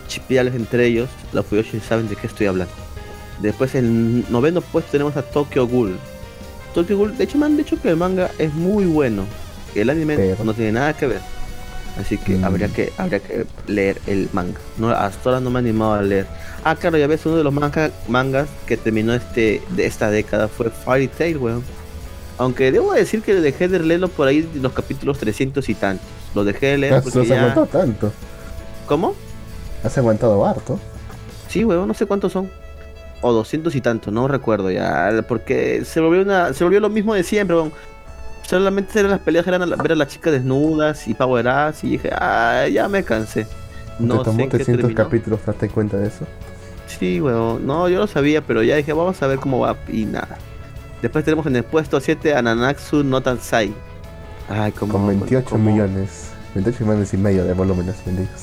chipiales 0.07 0.55
entre 0.55 0.87
ellos, 0.87 1.09
los 1.31 1.45
Fuyoshi 1.45 1.79
saben 1.79 2.09
de 2.09 2.15
qué 2.15 2.25
estoy 2.27 2.47
hablando. 2.47 2.73
Después 3.41 3.75
en 3.75 4.29
noveno 4.31 4.61
puesto 4.61 4.91
tenemos 4.91 5.17
a 5.17 5.23
Tokyo 5.23 5.67
Ghoul. 5.67 5.97
Tokyo 6.73 6.97
Ghoul, 6.97 7.17
de 7.17 7.23
hecho 7.23 7.37
me 7.37 7.45
han 7.45 7.57
dicho 7.57 7.79
que 7.81 7.89
el 7.89 7.97
manga 7.97 8.29
es 8.37 8.53
muy 8.53 8.85
bueno. 8.85 9.23
El 9.75 9.89
anime 9.89 10.35
no 10.43 10.53
tiene 10.53 10.73
nada 10.73 10.93
que 10.93 11.07
ver. 11.07 11.21
Así 11.99 12.17
que 12.17 12.37
mm. 12.37 12.45
habría 12.45 12.67
que 12.69 12.93
habría 12.97 13.19
que 13.19 13.45
leer 13.67 14.01
el 14.07 14.29
manga. 14.31 14.59
No, 14.77 14.89
hasta 14.89 15.29
ahora 15.29 15.41
no 15.41 15.49
me 15.49 15.59
he 15.59 15.61
animado 15.61 15.93
a 15.93 16.01
leer. 16.01 16.25
Ah, 16.63 16.75
claro, 16.75 16.97
ya 16.97 17.07
ves, 17.07 17.25
uno 17.25 17.37
de 17.37 17.43
los 17.43 17.53
mangas 17.53 18.49
que 18.65 18.77
terminó 18.77 19.13
este 19.13 19.61
de 19.69 19.85
esta 19.85 20.09
década 20.09 20.47
fue 20.47 20.69
Fairy 20.69 21.07
Tail, 21.07 21.37
weón. 21.37 21.63
Aunque 22.37 22.71
debo 22.71 22.93
decir 22.93 23.21
que 23.21 23.35
dejé 23.35 23.67
de 23.67 23.79
leerlo 23.79 24.07
por 24.07 24.27
ahí 24.27 24.49
los 24.55 24.71
capítulos 24.73 25.19
300 25.19 25.67
y 25.67 25.75
tantos. 25.75 26.07
Lo 26.33 26.43
dejé 26.43 26.67
de 26.67 26.77
leer 26.77 27.03
porque 27.03 27.25
ya... 27.25 27.39
aguantado 27.39 27.65
tanto. 27.67 28.11
¿Cómo? 28.87 29.15
Has 29.83 29.97
aguantado 29.97 30.45
harto. 30.45 30.79
Sí, 31.49 31.65
weón, 31.65 31.87
no 31.87 31.93
sé 31.93 32.05
cuántos 32.05 32.31
son. 32.31 32.49
O 33.21 33.31
200 33.31 33.75
y 33.75 33.81
tantos, 33.81 34.13
no 34.13 34.27
recuerdo 34.27 34.71
ya. 34.71 35.23
Porque 35.27 35.85
se 35.85 35.99
volvió 35.99 36.23
una 36.23 36.53
se 36.53 36.63
volvió 36.63 36.79
lo 36.79 36.89
mismo 36.89 37.13
de 37.13 37.23
siempre, 37.23 37.55
weón 37.55 37.71
solamente 38.51 38.99
eran 38.99 39.11
las 39.11 39.21
peleas 39.21 39.47
eran 39.47 39.69
ver 39.69 39.93
a 39.93 39.95
las 39.95 40.09
chicas 40.09 40.33
desnudas 40.33 41.07
y 41.07 41.13
power 41.13 41.47
ups 41.47 41.85
y 41.85 41.91
dije, 41.91 42.09
ah, 42.11 42.67
ya 42.67 42.89
me 42.89 43.01
cansé. 43.01 43.47
No 43.97 44.17
¿Te 44.17 44.25
tomó 44.25 44.47
300 44.49 44.93
capítulos 44.93 45.39
darte 45.45 45.69
cuenta 45.69 45.95
de 45.95 46.07
eso? 46.07 46.27
Sí, 46.85 47.21
bueno, 47.21 47.59
no, 47.59 47.87
yo 47.87 47.99
lo 47.99 48.07
sabía, 48.07 48.41
pero 48.41 48.61
ya 48.61 48.75
dije, 48.75 48.91
vamos 48.91 49.21
a 49.21 49.27
ver 49.27 49.39
cómo 49.39 49.59
va 49.59 49.77
y 49.87 50.03
nada. 50.03 50.37
Después 51.01 51.23
tenemos 51.23 51.45
en 51.45 51.55
el 51.55 51.63
puesto 51.63 52.01
7 52.01 52.35
a 52.35 52.41
Nanatsu 52.41 53.05
no 53.05 53.21
Tansai. 53.21 53.73
Ay, 54.49 54.73
como, 54.73 54.93
Con 54.93 55.07
28 55.07 55.57
millones, 55.57 56.31
28 56.53 56.83
millones 56.83 57.13
y 57.13 57.17
medio 57.17 57.45
de 57.45 57.53
volúmenes 57.53 58.03
vendidos. 58.05 58.41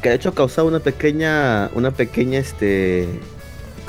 Que 0.00 0.10
de 0.10 0.14
hecho 0.14 0.28
ha 0.28 0.34
causado 0.34 0.68
una 0.68 0.78
pequeña, 0.78 1.70
una 1.74 1.90
pequeña, 1.90 2.38
este... 2.38 3.08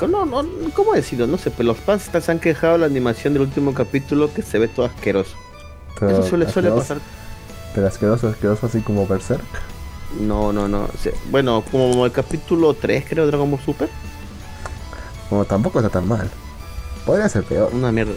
No, 0.00 0.26
no, 0.26 0.44
¿Cómo 0.74 0.94
decirlo? 0.94 1.26
No 1.26 1.38
sé, 1.38 1.50
pero 1.50 1.68
los 1.68 1.78
fans 1.78 2.10
se 2.12 2.32
han 2.32 2.40
quejado 2.40 2.74
de 2.74 2.78
la 2.80 2.86
animación 2.86 3.32
del 3.34 3.42
último 3.42 3.72
capítulo 3.72 4.32
que 4.32 4.42
se 4.42 4.58
ve 4.58 4.68
todo 4.68 4.86
asqueroso. 4.86 5.36
Eso 5.96 6.22
suele, 6.24 6.50
suele 6.50 6.70
pasar. 6.70 6.98
Pero 7.74 7.86
asqueroso, 7.86 8.28
asqueroso 8.28 8.66
así 8.66 8.80
como 8.80 9.06
Berserk. 9.06 9.42
No, 10.20 10.52
no, 10.52 10.68
no. 10.68 10.88
bueno, 11.30 11.64
como 11.70 12.04
el 12.04 12.12
capítulo 12.12 12.74
3 12.74 13.04
creo 13.08 13.26
Dragon 13.26 13.50
Ball 13.50 13.60
Super. 13.60 13.88
Como 15.28 15.44
tampoco 15.44 15.78
está 15.78 15.88
tan 15.88 16.06
mal. 16.06 16.28
Podría 17.06 17.28
ser 17.28 17.44
peor. 17.44 17.72
Una 17.72 17.92
mierda. 17.92 18.12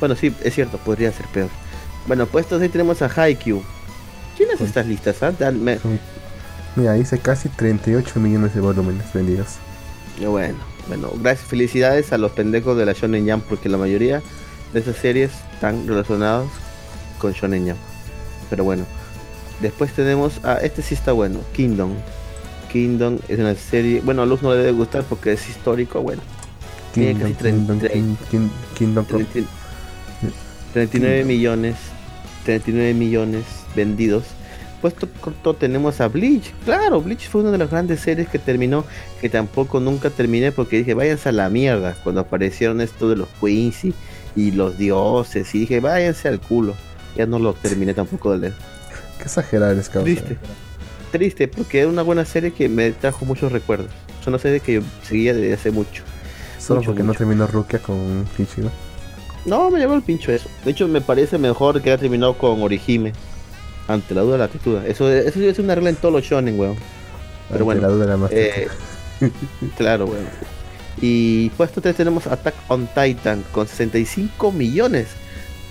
Bueno, 0.00 0.16
sí, 0.16 0.34
es 0.42 0.54
cierto, 0.54 0.78
podría 0.78 1.12
ser 1.12 1.26
peor. 1.26 1.48
Bueno, 2.06 2.26
pues 2.26 2.46
entonces 2.46 2.72
tenemos 2.72 3.02
a 3.02 3.06
Haikyuu. 3.14 3.62
¿Quiénes 4.36 4.56
pues, 4.58 4.70
estas 4.70 4.86
listas? 4.86 5.22
Ah? 5.22 5.32
Mira, 6.74 6.94
dice 6.94 7.18
casi 7.18 7.48
38 7.48 8.18
millones 8.18 8.54
de 8.54 8.60
volúmenes 8.60 9.12
vendidos. 9.12 9.58
Bueno, 10.18 10.58
bueno, 10.88 11.10
gracias, 11.20 11.48
felicidades 11.48 12.12
a 12.12 12.18
los 12.18 12.32
pendejos 12.32 12.76
de 12.76 12.86
la 12.86 12.92
Shonen 12.92 13.28
Jump 13.28 13.44
porque 13.48 13.68
la 13.68 13.78
mayoría 13.78 14.22
de 14.72 14.80
esas 14.80 14.96
series 14.96 15.30
están 15.54 15.86
relacionados 15.86 16.48
con 17.18 17.32
Shonen 17.32 17.74
Pero 18.50 18.64
bueno, 18.64 18.84
después 19.60 19.92
tenemos 19.92 20.44
a 20.44 20.54
este 20.56 20.82
sí 20.82 20.94
está 20.94 21.12
bueno, 21.12 21.40
Kingdom. 21.54 21.92
Kingdom 22.72 23.18
es 23.28 23.38
una 23.38 23.54
serie, 23.54 24.00
bueno, 24.00 24.22
a 24.22 24.26
Luz 24.26 24.42
no 24.42 24.52
le 24.52 24.58
debe 24.58 24.72
gustar 24.72 25.04
porque 25.04 25.32
es 25.32 25.48
histórico, 25.48 26.00
bueno. 26.00 26.22
Kingdom, 26.94 27.34
39 30.72 31.24
millones, 31.24 31.76
39 32.44 32.94
millones 32.94 33.44
vendidos. 33.74 34.24
Puesto 34.82 35.08
corto 35.20 35.54
tenemos 35.54 36.00
a 36.02 36.08
Bleach. 36.08 36.52
Claro, 36.66 37.00
Bleach 37.00 37.30
fue 37.30 37.40
una 37.40 37.52
de 37.52 37.58
las 37.58 37.70
grandes 37.70 38.00
series 38.00 38.28
que 38.28 38.38
terminó, 38.38 38.84
que 39.20 39.30
tampoco 39.30 39.80
nunca 39.80 40.10
terminé 40.10 40.52
porque 40.52 40.78
dije, 40.78 40.92
váyanse 40.92 41.30
a 41.30 41.32
la 41.32 41.48
mierda 41.48 41.96
cuando 42.02 42.20
aparecieron 42.20 42.82
esto 42.82 43.08
de 43.08 43.16
los 43.16 43.28
Quincy 43.40 43.94
y 44.36 44.50
los 44.50 44.76
dioses 44.76 45.54
y 45.54 45.60
dije, 45.60 45.80
váyanse 45.80 46.28
al 46.28 46.40
culo 46.40 46.74
ya 47.16 47.26
no 47.26 47.38
lo 47.38 47.52
terminé 47.54 47.94
tampoco 47.94 48.32
de 48.32 48.38
leer. 48.38 48.54
Qué 49.18 49.24
exagerado 49.24 49.78
es 49.78 49.88
cabrón. 49.88 50.04
Triste. 50.04 50.36
Triste, 51.10 51.48
porque 51.48 51.80
era 51.80 51.88
una 51.88 52.02
buena 52.02 52.24
serie 52.24 52.52
que 52.52 52.68
me 52.68 52.90
trajo 52.92 53.24
muchos 53.24 53.52
recuerdos. 53.52 53.88
Es 54.20 54.26
una 54.26 54.38
serie 54.38 54.60
que 54.60 54.74
yo 54.74 54.82
seguía 55.02 55.34
desde 55.34 55.52
hace 55.52 55.70
mucho. 55.70 56.02
Solo 56.58 56.80
porque 56.82 57.02
no 57.02 57.12
terminó 57.12 57.46
Rukia 57.46 57.80
con 57.80 58.24
Kichiro. 58.36 58.70
No, 59.44 59.70
me 59.70 59.80
llegó 59.80 59.94
el 59.94 60.02
pincho 60.02 60.32
eso. 60.32 60.48
De 60.64 60.70
hecho, 60.70 60.86
me 60.86 61.00
parece 61.00 61.36
mejor 61.36 61.82
que 61.82 61.90
haya 61.90 61.98
terminado 61.98 62.38
con 62.38 62.62
Orihime. 62.62 63.12
Ante 63.88 64.14
la 64.14 64.22
duda 64.22 64.32
de 64.32 64.38
la 64.38 64.44
actitud. 64.44 64.78
Eso, 64.86 65.10
eso 65.10 65.40
es 65.40 65.58
una 65.58 65.74
regla 65.74 65.90
en 65.90 65.96
todos 65.96 66.14
los 66.14 66.24
shonen, 66.24 66.58
weón. 66.58 66.76
Pero 67.50 67.64
bueno. 67.64 67.80
La 67.80 67.88
duda 67.88 68.16
la 68.16 68.28
eh, 68.30 68.68
claro, 69.76 70.06
weón. 70.06 70.26
Y 71.00 71.48
puesto 71.50 71.80
3 71.80 71.96
tenemos 71.96 72.26
Attack 72.26 72.54
on 72.68 72.88
Titan 72.88 73.42
con 73.52 73.66
65 73.66 74.52
millones. 74.52 75.08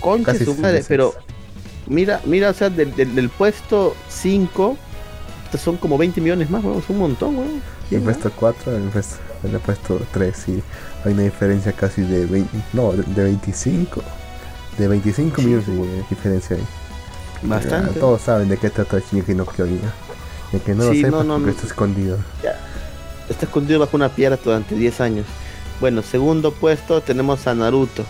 Concha 0.00 0.34
su 0.34 0.54
madre, 0.56 0.84
pero 0.86 1.14
Mira, 1.86 2.20
mira, 2.24 2.50
o 2.50 2.54
sea, 2.54 2.70
del, 2.70 2.94
del, 2.94 3.28
puesto 3.28 3.96
5, 4.08 4.76
son 5.58 5.76
como 5.76 5.98
20 5.98 6.20
millones 6.20 6.48
más, 6.48 6.62
weón, 6.62 6.78
es 6.78 6.88
un 6.88 6.98
montón, 6.98 7.38
weón. 7.38 7.62
El 7.90 8.00
puesto 8.02 8.30
4, 8.34 8.76
el 8.76 8.82
puesto, 8.84 9.16
el 9.44 9.58
puesto 9.58 10.00
3, 10.12 10.36
sí. 10.36 10.62
Hay 11.04 11.12
una 11.12 11.22
diferencia 11.22 11.72
casi 11.72 12.02
de 12.02 12.26
20, 12.26 12.56
no, 12.72 12.92
de 12.92 13.24
25. 13.24 14.02
De 14.78 14.88
25 14.88 15.42
millones 15.42 15.66
de 15.66 16.04
diferencia 16.08 16.56
ahí. 16.56 16.62
Bastante. 17.42 17.98
todos 17.98 18.20
saben 18.20 18.48
de 18.48 18.56
qué 18.56 18.70
trata 18.70 18.98
Shingeki 18.98 19.34
no 19.34 19.46
Kyojin. 19.46 19.80
De 20.52 20.60
que 20.60 20.74
no 20.74 20.84
lo 20.84 20.92
sepan 20.92 21.26
porque 21.26 21.50
está 21.50 21.66
escondido. 21.66 22.18
Ya. 22.42 22.58
Está 23.28 23.46
escondido 23.46 23.80
bajo 23.80 23.96
una 23.96 24.08
piedra 24.08 24.38
durante 24.42 24.74
10 24.74 25.00
años. 25.00 25.26
Bueno, 25.80 26.02
segundo 26.02 26.52
puesto 26.52 27.00
tenemos 27.00 27.46
a 27.46 27.54
Naruto. 27.54 28.04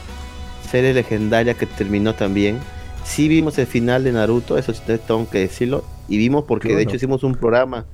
Serie 0.70 0.92
legendaria 0.94 1.54
que 1.54 1.66
terminó 1.66 2.14
también 2.14 2.58
sí 3.04 3.28
vimos 3.28 3.58
el 3.58 3.66
final 3.66 4.04
de 4.04 4.12
Naruto, 4.12 4.58
eso 4.58 4.72
sí 4.72 4.82
tengo 4.86 5.28
que 5.28 5.40
decirlo. 5.40 5.84
Y 6.08 6.18
vimos 6.18 6.44
porque 6.44 6.74
de 6.74 6.82
hecho 6.82 6.96
hicimos 6.96 7.22
un 7.22 7.34
programa. 7.34 7.84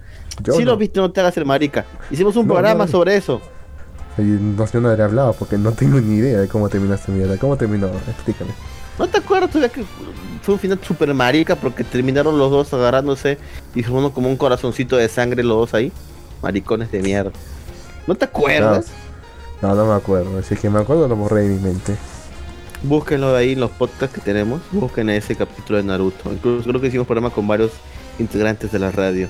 Si 0.44 0.64
lo 0.64 0.76
viste, 0.76 1.00
no 1.00 1.10
te 1.10 1.20
hagas 1.20 1.36
el 1.36 1.44
marica. 1.44 1.84
Hicimos 2.10 2.36
un 2.36 2.46
programa 2.46 2.86
sobre 2.86 3.16
eso. 3.16 3.40
no 4.16 4.66
sé, 4.66 4.80
no 4.80 4.88
hablado 4.88 5.32
porque 5.34 5.58
no 5.58 5.72
tengo 5.72 6.00
ni 6.00 6.16
idea 6.16 6.38
de 6.38 6.48
cómo 6.48 6.68
terminó 6.68 6.94
esta 6.94 7.12
mierda. 7.12 7.36
¿Cómo 7.36 7.56
terminó? 7.56 7.88
Explícame. 8.08 8.50
¿No 8.98 9.06
te 9.06 9.18
acuerdas 9.18 9.50
todavía 9.50 9.72
que 9.72 9.84
fue 10.42 10.54
un 10.54 10.60
final 10.60 10.80
super 10.82 11.12
marica 11.14 11.54
porque 11.54 11.84
terminaron 11.84 12.36
los 12.36 12.50
dos 12.50 12.72
agarrándose 12.74 13.38
y 13.74 13.86
uno 13.88 14.12
como 14.12 14.28
un 14.28 14.36
corazoncito 14.36 14.96
de 14.96 15.08
sangre 15.08 15.44
los 15.44 15.56
dos 15.56 15.74
ahí? 15.74 15.92
Maricones 16.42 16.90
de 16.90 17.00
mierda. 17.00 17.30
¿No 18.06 18.14
te 18.14 18.24
acuerdas? 18.24 18.86
No, 19.62 19.74
no, 19.74 19.86
me 19.86 19.94
acuerdo. 19.94 20.42
Si 20.42 20.56
que 20.56 20.70
me 20.70 20.80
acuerdo 20.80 21.06
lo 21.06 21.16
borré 21.16 21.42
de 21.42 21.54
mi 21.54 21.60
mente. 21.60 21.96
Búsquenlo 22.82 23.34
ahí 23.36 23.52
en 23.52 23.60
los 23.60 23.70
podcasts 23.70 24.14
que 24.14 24.20
tenemos. 24.20 24.60
Busquen 24.72 25.10
ese 25.10 25.36
capítulo 25.36 25.78
de 25.78 25.84
Naruto. 25.84 26.32
Incluso 26.32 26.68
creo 26.68 26.80
que 26.80 26.88
hicimos 26.88 27.06
programa 27.06 27.30
con 27.30 27.46
varios 27.46 27.72
integrantes 28.18 28.72
de 28.72 28.78
la 28.78 28.90
radio. 28.90 29.28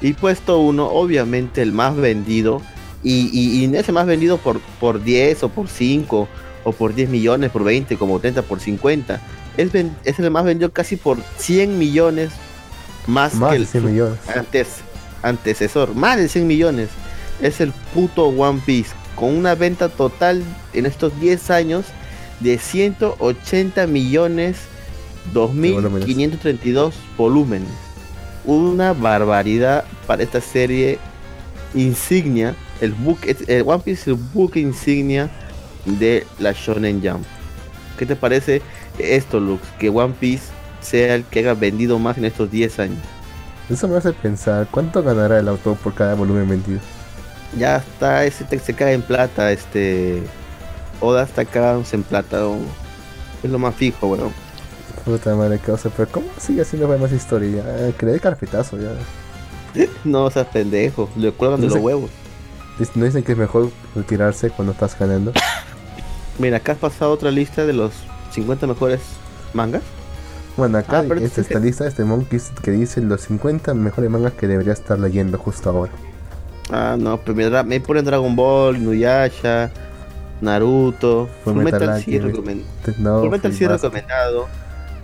Y 0.00 0.12
puesto 0.14 0.58
uno, 0.58 0.88
obviamente 0.88 1.62
el 1.62 1.72
más 1.72 1.96
vendido. 1.96 2.60
Y, 3.02 3.30
y, 3.32 3.64
y 3.64 3.76
ese 3.76 3.92
más 3.92 4.06
vendido 4.06 4.38
por, 4.38 4.60
por 4.80 5.02
10 5.02 5.44
o 5.44 5.48
por 5.50 5.68
5 5.68 6.28
o 6.66 6.72
por 6.72 6.94
10 6.96 7.10
millones, 7.10 7.52
por 7.52 7.62
20, 7.62 7.96
como 7.96 8.18
30, 8.18 8.42
por 8.42 8.58
50. 8.58 9.20
Es, 9.56 9.70
es 10.04 10.18
el 10.18 10.30
más 10.32 10.44
vendido 10.44 10.72
casi 10.72 10.96
por 10.96 11.16
100 11.38 11.78
millones 11.78 12.32
más, 13.06 13.34
que 13.34 13.54
el 13.54 13.68
100 13.68 13.84
millones. 13.84 14.18
Antes, 14.34 14.66
antecesor. 15.22 15.94
Más 15.94 16.16
de 16.16 16.28
100 16.28 16.44
millones. 16.44 16.88
Es 17.40 17.60
el 17.60 17.72
puto 17.94 18.26
One 18.26 18.60
Piece. 18.66 18.90
Con 19.14 19.36
una 19.36 19.54
venta 19.54 19.88
total 19.88 20.42
en 20.72 20.86
estos 20.86 21.18
10 21.20 21.50
años 21.50 21.84
de 22.40 22.58
180 22.58 23.86
millones 23.86 24.56
2532 25.32 26.96
volúmenes. 27.16 27.68
Una 28.44 28.92
barbaridad 28.92 29.84
para 30.08 30.24
esta 30.24 30.40
serie 30.40 30.98
insignia. 31.74 32.56
El 32.80 32.92
book, 32.92 33.20
el 33.46 33.62
One 33.64 33.82
Piece 33.84 34.00
es 34.00 34.08
el 34.08 34.14
book 34.14 34.56
insignia 34.56 35.30
de 35.86 36.26
la 36.38 36.52
Shonen 36.52 37.00
Jump. 37.02 37.24
¿Qué 37.98 38.06
te 38.06 38.16
parece 38.16 38.62
esto, 38.98 39.40
Lux? 39.40 39.62
Que 39.78 39.88
One 39.88 40.14
Piece 40.18 40.44
sea 40.80 41.14
el 41.14 41.24
que 41.24 41.40
haya 41.40 41.54
vendido 41.54 41.98
más 41.98 42.18
en 42.18 42.26
estos 42.26 42.50
10 42.50 42.78
años. 42.80 42.98
Eso 43.70 43.88
me 43.88 43.96
hace 43.96 44.12
pensar, 44.12 44.68
¿cuánto 44.70 45.02
ganará 45.02 45.40
el 45.40 45.48
autor 45.48 45.76
por 45.76 45.94
cada 45.94 46.14
volumen 46.14 46.48
vendido? 46.48 46.80
Ya 47.58 47.76
está, 47.78 48.24
ese 48.24 48.46
se 48.58 48.74
cae 48.74 48.92
en 48.92 49.02
plata, 49.02 49.50
este... 49.50 50.22
Oda 51.00 51.24
está 51.24 51.44
cagándose 51.44 51.96
en 51.96 52.02
plata, 52.02 52.38
es 53.42 53.50
lo 53.50 53.58
más 53.58 53.74
fijo, 53.74 54.06
weón. 54.06 54.32
Puta 55.04 55.34
madre, 55.34 55.58
cosa, 55.58 55.90
pero 55.94 56.08
¿cómo 56.10 56.26
sigue 56.38 56.62
haciendo 56.62 56.88
más 56.96 57.12
historia? 57.12 57.62
Ya, 57.62 57.92
que 57.96 58.06
le 58.06 58.12
dé 58.12 58.20
carpetazo 58.20 58.78
ya. 58.78 58.92
no 60.04 60.30
seas 60.30 60.46
pendejo, 60.46 61.08
le 61.16 61.32
cuelgan 61.32 61.60
de 61.60 61.68
los 61.68 61.76
huevos. 61.76 62.10
¿No 62.94 63.04
dicen 63.04 63.22
que 63.22 63.32
es 63.32 63.38
mejor 63.38 63.70
retirarse 63.94 64.50
cuando 64.50 64.72
estás 64.72 64.98
ganando? 64.98 65.32
Mira, 66.38 66.58
acá 66.58 66.72
has 66.72 66.78
pasado 66.78 67.12
otra 67.12 67.30
lista 67.30 67.64
de 67.64 67.72
los 67.72 67.92
50 68.32 68.66
mejores 68.66 69.00
mangas. 69.54 69.82
Bueno, 70.56 70.78
acá 70.78 71.00
ah, 71.00 71.14
esta, 71.20 71.40
esta 71.40 71.58
lista 71.58 71.84
de 71.84 71.90
este 71.90 72.04
Monkeys 72.04 72.50
que 72.62 72.70
dice 72.70 73.00
los 73.00 73.22
50 73.22 73.74
mejores 73.74 74.10
mangas 74.10 74.32
que 74.32 74.46
debería 74.46 74.72
estar 74.72 74.98
leyendo 74.98 75.38
justo 75.38 75.70
ahora. 75.70 75.92
Ah, 76.70 76.96
no, 76.98 77.18
pues 77.18 77.36
me, 77.36 77.62
me 77.64 77.80
ponen 77.80 78.04
Dragon 78.04 78.34
Ball, 78.34 78.82
Nuyasha, 78.82 79.70
Naruto, 80.40 81.28
Full 81.44 81.56
Metal 81.56 82.02
sí 82.02 82.18
recomendado. 82.18 83.20
Full 83.20 83.30
Metal 83.30 83.52
sí 83.52 83.66
recomendado. 83.66 84.48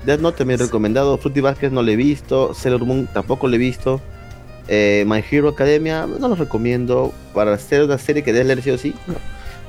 Death 0.04 0.20
Note 0.20 0.38
también 0.38 0.58
recomendado. 0.58 1.16
Fruity 1.18 1.40
Basket 1.40 1.70
no 1.70 1.82
le 1.82 1.92
he 1.92 1.96
visto. 1.96 2.54
Sailor 2.54 2.84
Moon 2.84 3.06
tampoco 3.06 3.46
le 3.46 3.56
he 3.56 3.58
visto. 3.58 4.00
Eh, 4.68 5.04
My 5.06 5.22
Hero 5.28 5.48
Academia 5.48 6.06
no 6.06 6.28
lo 6.28 6.34
recomiendo. 6.34 7.12
Para 7.34 7.54
hacer 7.54 7.84
una 7.84 7.98
serie 7.98 8.22
que 8.22 8.32
debes 8.32 8.48
leer 8.48 8.62
sí 8.62 8.70
o 8.70 8.78
sí. 8.78 8.94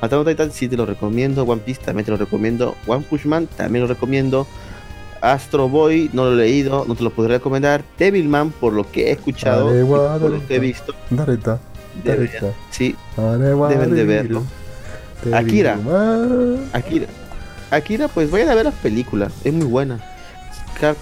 Attack 0.03 0.19
on 0.19 0.25
Titan 0.25 0.51
sí 0.51 0.67
te 0.67 0.75
lo 0.75 0.85
recomiendo. 0.85 1.43
One 1.43 1.61
Piece 1.61 1.81
también 1.81 2.03
te 2.05 2.11
lo 2.11 2.17
recomiendo. 2.17 2.75
One 2.87 3.05
Push 3.09 3.25
Man 3.25 3.47
también 3.47 3.83
lo 3.83 3.87
recomiendo. 3.87 4.45
Astro 5.21 5.69
Boy 5.69 6.09
no 6.11 6.25
lo 6.25 6.33
he 6.33 6.35
leído, 6.35 6.83
no 6.85 6.95
te 6.95 7.03
lo 7.03 7.09
podría 7.09 7.37
recomendar. 7.37 7.85
Devilman, 7.97 8.51
por 8.51 8.73
lo 8.73 8.91
que 8.91 9.07
he 9.07 9.11
escuchado, 9.11 9.69
por 9.87 10.29
lo 10.29 10.45
que 10.45 10.55
he 10.57 10.59
visto. 10.59 10.93
sí, 12.69 12.97
deben 13.69 13.95
de 13.95 14.03
verlo. 14.03 14.43
Akira. 15.31 15.79
Akira. 16.73 17.07
Akira, 17.71 18.07
pues 18.09 18.29
vayan 18.29 18.49
a 18.49 18.55
ver 18.55 18.65
la 18.65 18.71
película, 18.71 19.31
es 19.45 19.53
muy 19.53 19.67
buena. 19.67 20.01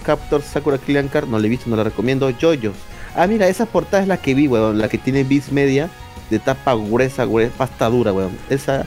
Captor 0.04 0.42
Sakura 0.42 0.78
Killian 0.78 1.08
Card, 1.08 1.26
no 1.26 1.40
la 1.40 1.46
he 1.46 1.50
visto, 1.50 1.68
no 1.68 1.74
la 1.74 1.82
recomiendo. 1.82 2.30
Jojo. 2.40 2.72
Ah, 3.14 3.26
mira, 3.26 3.48
esa 3.48 3.66
portada 3.66 4.02
es 4.02 4.08
la 4.08 4.16
que 4.16 4.34
vi, 4.34 4.48
weón, 4.48 4.78
la 4.78 4.88
que 4.88 4.98
tiene 4.98 5.24
Beats 5.24 5.52
Media 5.52 5.90
de 6.30 6.38
tapa 6.38 6.74
gruesa, 6.74 7.24
gruesa, 7.26 7.52
pasta 7.56 7.88
dura, 7.90 8.12
weón. 8.12 8.36
Esa 8.48 8.84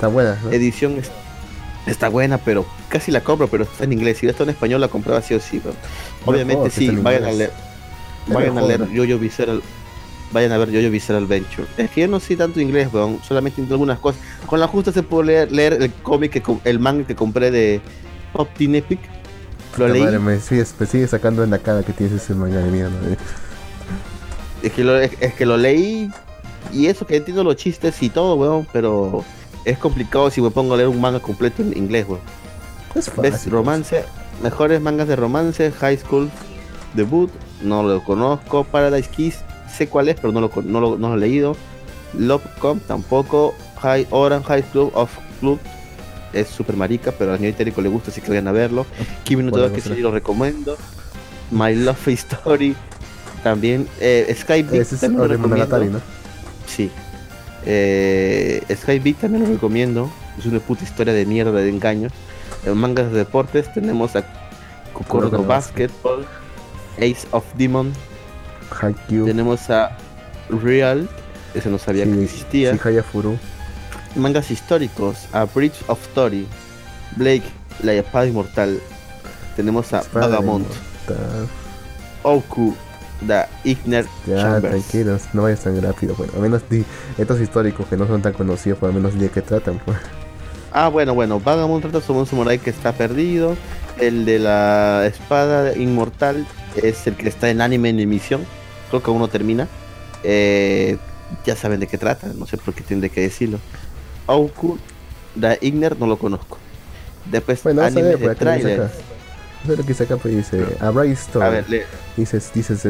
edición 0.51 0.97
está 1.85 2.09
buena, 2.09 2.39
pero 2.39 2.65
casi 2.89 3.11
la 3.11 3.21
compro, 3.21 3.47
pero 3.47 3.63
está 3.63 3.83
en 3.83 3.93
inglés. 3.93 4.17
Si 4.17 4.27
esto 4.27 4.43
en 4.43 4.49
español 4.49 4.81
la 4.81 4.87
compraba 4.87 5.21
sí 5.21 5.35
o 5.35 5.39
sí, 5.39 5.61
weón. 5.63 5.77
Obviamente 6.25 6.69
sí, 6.71 6.89
vayan 6.89 7.25
a 7.25 7.31
leer. 7.31 7.51
Vayan 8.27 8.57
a 8.57 8.61
leer 8.63 8.87
Jojo 8.87 9.19
Visceral. 9.19 9.61
Vayan 10.31 10.51
a 10.51 10.57
ver 10.57 10.69
Jojo 10.69 10.89
Visceral 10.89 11.27
Venture. 11.27 11.67
Es 11.77 11.91
que 11.91 12.01
yo 12.01 12.07
no 12.07 12.19
sé 12.19 12.35
tanto 12.35 12.59
inglés, 12.59 12.89
weón. 12.91 13.19
Solamente 13.23 13.61
entiendo 13.61 13.75
algunas 13.75 13.99
cosas. 13.99 14.19
Con 14.47 14.59
la 14.59 14.67
justa 14.67 14.91
se 14.91 15.03
puede 15.03 15.45
leer, 15.47 15.73
el 15.73 15.93
cómic, 15.93 16.31
que, 16.31 16.57
el 16.63 16.79
manga 16.79 17.05
que 17.05 17.15
compré 17.15 17.51
de 17.51 17.79
Pop 18.33 18.49
Teen 18.57 18.73
Epic. 18.73 18.99
Lo 19.77 19.87
leí. 19.87 20.01
Madre, 20.01 20.19
me, 20.19 20.39
sigue, 20.39 20.65
sigue 20.65 21.07
sacando 21.07 21.43
en 21.43 21.51
la 21.51 21.59
cara 21.59 21.83
que 21.83 21.93
tienes 21.93 22.21
ese 22.21 22.33
manga 22.33 22.57
de 22.57 22.71
mierda. 22.71 22.95
Eh. 23.11 23.17
Es 24.65 24.73
que, 24.73 24.83
lo, 24.83 24.99
es 24.99 25.33
que 25.35 25.45
lo 25.45 25.57
leí 25.57 26.09
y 26.73 26.87
eso 26.87 27.05
que 27.05 27.17
entiendo 27.17 27.43
los 27.43 27.55
chistes 27.55 28.01
y 28.01 28.09
todo, 28.09 28.35
weón, 28.35 28.67
pero 28.73 29.23
es 29.63 29.77
complicado 29.77 30.29
si 30.31 30.41
me 30.41 30.49
pongo 30.49 30.73
a 30.73 30.77
leer 30.77 30.89
un 30.89 30.99
manga 30.99 31.19
completo 31.19 31.61
en 31.61 31.77
inglés, 31.77 32.05
weón. 32.07 32.21
Es 32.95 33.09
fácil, 33.09 33.51
Romance, 33.51 34.05
mejores 34.41 34.81
mangas 34.81 35.07
de 35.07 35.15
romance, 35.15 35.71
High 35.71 35.97
School, 35.97 36.29
Debut, 36.95 37.29
no 37.61 37.83
lo 37.83 38.03
conozco, 38.03 38.63
Paradise 38.63 39.09
Kiss, 39.09 39.39
sé 39.71 39.87
cuál 39.87 40.09
es, 40.09 40.15
pero 40.15 40.31
no 40.31 40.41
lo, 40.41 40.51
no 40.63 40.81
lo, 40.81 40.97
no 40.97 41.09
lo 41.09 41.15
he 41.15 41.19
leído. 41.19 41.55
Lovecom 42.17 42.79
tampoco, 42.79 43.53
High 43.81 44.07
Orange 44.09 44.47
High 44.47 44.63
Club 44.63 44.91
of 44.95 45.11
Club 45.41 45.59
es 46.33 46.47
super 46.47 46.75
marica, 46.75 47.11
pero 47.11 47.33
a 47.33 47.37
nivel 47.37 47.53
técnico 47.53 47.81
le 47.81 47.89
gusta, 47.89 48.11
así 48.11 48.21
que 48.21 48.29
vayan 48.29 48.47
a 48.47 48.51
verlo. 48.51 48.85
Kimi 49.23 49.43
no 49.43 49.71
que 49.71 49.81
sí 49.81 49.95
lo 49.95 50.11
recomiendo. 50.11 50.77
My 51.51 51.75
Love 51.75 52.07
Story 52.07 52.75
también. 53.45 53.87
Eh, 53.99 54.35
Skype 54.35 54.75
Ese 54.75 54.95
es 54.95 55.03
el 55.03 55.13
¿no? 55.13 56.01
Sí. 56.65 56.89
Eh, 57.63 58.63
Sky 58.75 59.13
también 59.13 59.43
lo 59.43 59.49
recomiendo. 59.51 60.11
Es 60.39 60.47
una 60.47 60.59
puta 60.59 60.83
historia 60.83 61.13
de 61.13 61.27
mierda 61.27 61.51
de 61.51 61.69
engaños. 61.69 62.11
En 62.65 62.75
mangas 62.75 63.11
de 63.11 63.19
deportes 63.19 63.71
tenemos 63.71 64.15
a 64.15 64.25
Kokoro 64.93 65.43
Basketball, 65.43 66.25
Ace 66.97 67.27
of 67.29 67.45
Demon. 67.55 67.93
Tenemos 69.07 69.69
a 69.69 69.95
Real, 70.49 71.07
ese 71.53 71.69
no 71.69 71.77
sabía 71.77 72.05
que 72.05 72.23
existía. 72.23 72.75
Mangas 74.15 74.49
históricos, 74.49 75.27
a 75.33 75.45
Bridge 75.45 75.83
of 75.85 76.01
Story, 76.07 76.47
Blake, 77.15 77.45
la 77.83 77.93
espada 77.93 78.25
inmortal. 78.25 78.79
Tenemos 79.55 79.93
a 79.93 80.01
Vagabond, 80.11 80.65
Oku, 82.23 82.75
The 83.25 83.45
Igner 83.63 84.05
Ya, 84.27 84.59
tranquilos, 84.59 85.23
no 85.33 85.43
vayas 85.43 85.61
tan 85.61 85.81
rápido. 85.81 86.15
Bueno, 86.15 86.33
al 86.35 86.41
menos 86.41 86.63
estos 87.17 87.39
históricos 87.39 87.87
que 87.87 87.97
no 87.97 88.07
son 88.07 88.21
tan 88.21 88.33
conocidos, 88.33 88.79
por 88.79 88.89
lo 88.89 88.95
menos 88.95 89.17
de 89.17 89.29
qué 89.29 89.41
tratan. 89.41 89.79
Pues. 89.85 89.97
Ah, 90.71 90.89
bueno, 90.89 91.13
bueno, 91.13 91.39
Vagabond 91.39 91.81
trata 91.81 92.01
sobre 92.01 92.19
un 92.19 92.25
samurai 92.25 92.59
que 92.59 92.69
está 92.69 92.91
perdido. 92.91 93.55
El 93.99 94.25
de 94.25 94.39
la 94.39 95.05
espada 95.05 95.75
inmortal 95.77 96.45
es 96.75 97.07
el 97.07 97.15
que 97.15 97.29
está 97.29 97.49
en 97.49 97.61
anime 97.61 97.89
en 97.89 98.01
emisión. 98.01 98.45
Creo 98.89 99.01
que 99.01 99.11
uno 99.11 99.29
termina. 99.29 99.67
Eh, 100.23 100.97
ya 101.45 101.55
saben 101.55 101.79
de 101.79 101.87
qué 101.87 101.97
trata, 101.97 102.27
no 102.35 102.45
sé 102.45 102.57
por 102.57 102.73
qué 102.73 102.83
tendré 102.83 103.09
que 103.09 103.21
decirlo. 103.21 103.59
Auku, 104.27 104.77
The 105.39 105.59
Igner, 105.61 105.97
no 105.97 106.07
lo 106.07 106.17
conozco. 106.17 106.57
Después, 107.31 107.63
bueno, 107.63 107.81
anime 107.81 108.17
de 108.17 108.35
trailer 108.35 108.89
lo 109.77 109.83
que 109.85 110.03
acá, 110.03 110.17
pues 110.17 110.35
dice, 110.35 110.65
a 110.79 110.89
Bright 110.89 111.13
Story. 111.13 111.45
A 111.45 111.49
ver, 111.49 111.65
Dice, 112.17 112.41
dice 112.53 112.77
se 112.77 112.89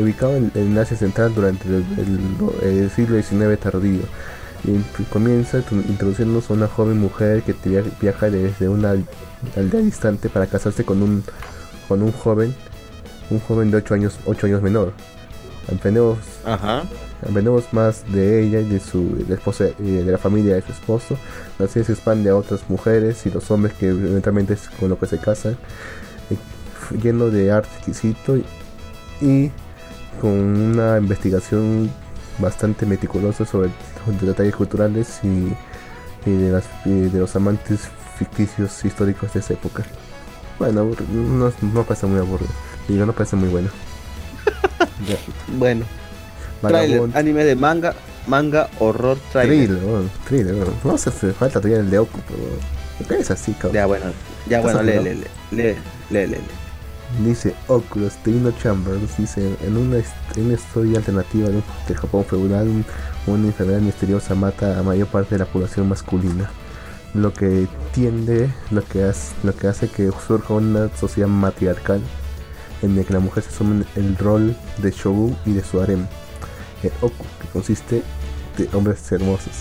ubicado 0.00 0.36
en, 0.36 0.50
el 0.54 0.76
Asia 0.78 0.96
Central 0.96 1.34
durante 1.34 1.68
el, 1.68 2.90
siglo 2.90 3.20
XIX 3.20 3.58
tardío. 3.58 4.02
Y 4.64 4.80
comienza 5.12 5.58
introduciéndonos 5.58 6.50
a 6.50 6.54
una 6.54 6.66
joven 6.68 6.98
mujer 6.98 7.42
que 7.42 7.54
viaja 8.00 8.30
desde 8.30 8.68
una 8.68 8.96
aldea 9.56 9.80
distante 9.80 10.30
para 10.30 10.46
casarse 10.46 10.84
con 10.84 11.02
un, 11.02 11.22
con 11.86 12.02
un 12.02 12.12
joven, 12.12 12.54
un 13.30 13.40
joven 13.40 13.70
de 13.70 13.76
8 13.76 13.94
años, 13.94 14.18
8 14.24 14.46
años 14.46 14.62
menor. 14.62 14.92
Aprendemos, 15.70 16.18
Ajá. 16.44 16.84
Aprendemos 17.20 17.72
más 17.72 18.04
de 18.12 18.42
ella 18.42 18.60
y 18.60 18.68
de 18.68 18.80
su 18.80 19.24
esposa, 19.28 19.64
de 19.78 20.04
la 20.04 20.18
familia 20.18 20.54
de 20.54 20.62
su 20.62 20.72
esposo. 20.72 21.16
Serie 21.58 21.84
se 21.84 21.92
expande 21.92 22.30
a 22.30 22.36
otras 22.36 22.68
mujeres 22.68 23.24
y 23.26 23.30
los 23.30 23.50
hombres 23.50 23.74
que 23.74 23.88
eventualmente 23.88 24.54
es 24.54 24.68
con 24.68 24.88
lo 24.88 24.98
que 24.98 25.06
se 25.06 25.18
casan, 25.18 25.56
eh, 26.30 26.96
lleno 27.02 27.30
de 27.30 27.50
arte 27.50 27.70
exquisito 27.76 28.36
y, 29.20 29.50
con 30.20 30.30
una 30.30 30.98
investigación 30.98 31.90
bastante 32.38 32.86
meticulosa 32.86 33.44
sobre 33.44 33.70
detalles 34.20 34.54
culturales 34.54 35.20
y, 35.22 35.54
de, 36.30 36.50
las, 36.50 36.64
los 36.84 37.36
amantes 37.36 37.88
ficticios 38.18 38.84
históricos 38.84 39.32
de 39.32 39.40
esa 39.40 39.54
época. 39.54 39.84
Bueno, 40.58 40.90
no, 41.12 41.52
no 41.62 41.82
parece 41.82 42.06
muy 42.06 42.20
aburrido. 42.20 42.52
Digo, 42.88 43.06
no 43.06 43.12
parece 43.12 43.36
muy 43.36 43.48
bueno. 43.48 43.70
bueno. 45.58 45.84
Trailer, 46.60 47.10
anime 47.14 47.44
de 47.44 47.56
manga, 47.56 47.94
manga, 48.26 48.68
horror, 48.78 49.18
trailer. 49.32 49.68
Thriller, 49.68 50.08
thriller. 50.26 50.66
No 50.82 50.98
sé, 50.98 51.10
falta 51.10 51.60
todavía 51.60 51.80
el 51.80 51.90
de 51.90 51.98
Oku, 51.98 52.18
pero... 52.26 53.08
¿Qué 53.08 53.22
es 53.22 53.30
así, 53.30 53.52
cabrón? 53.52 53.74
Ya, 53.74 53.86
bueno, 53.86 54.06
ya, 54.48 54.60
bueno, 54.60 54.82
lee, 54.82 54.98
lee, 55.02 55.24
lee, 55.50 55.74
lee, 56.10 56.26
lee, 56.26 56.38
Dice 57.24 57.54
Oculus 57.68 58.14
Trino 58.22 58.50
Chambers, 58.52 59.16
dice, 59.16 59.54
en 59.64 59.76
una, 59.76 59.98
en 59.98 60.44
una 60.44 60.54
historia 60.54 60.98
alternativa 60.98 61.48
de 61.48 61.94
Japón 61.94 62.24
feudal, 62.24 62.84
una 63.26 63.46
enfermedad 63.46 63.80
misteriosa 63.80 64.34
mata 64.34 64.78
a 64.78 64.82
mayor 64.82 65.08
parte 65.08 65.34
de 65.34 65.40
la 65.40 65.46
población 65.46 65.88
masculina 65.88 66.50
lo 67.14 67.32
que 67.32 67.68
tiende, 67.92 68.52
lo 68.70 68.84
que 68.84 69.04
hace, 69.04 69.34
lo 69.44 69.54
que 69.54 69.68
hace 69.68 69.88
que 69.88 70.10
surja 70.26 70.54
una 70.54 70.94
sociedad 70.96 71.28
matriarcal 71.28 72.00
en 72.82 72.96
la 72.96 73.04
que 73.04 73.12
la 73.14 73.20
mujer 73.20 73.44
se 73.44 73.50
asume 73.50 73.84
el 73.94 74.16
rol 74.16 74.56
de 74.78 74.90
shogun 74.90 75.36
y 75.46 75.52
de 75.52 75.62
su 75.62 75.80
harem, 75.80 76.06
el 76.86 76.92
oku, 77.00 77.24
que 77.40 77.48
consiste 77.48 78.02
de 78.56 78.68
hombres 78.72 79.10
hermosos. 79.12 79.52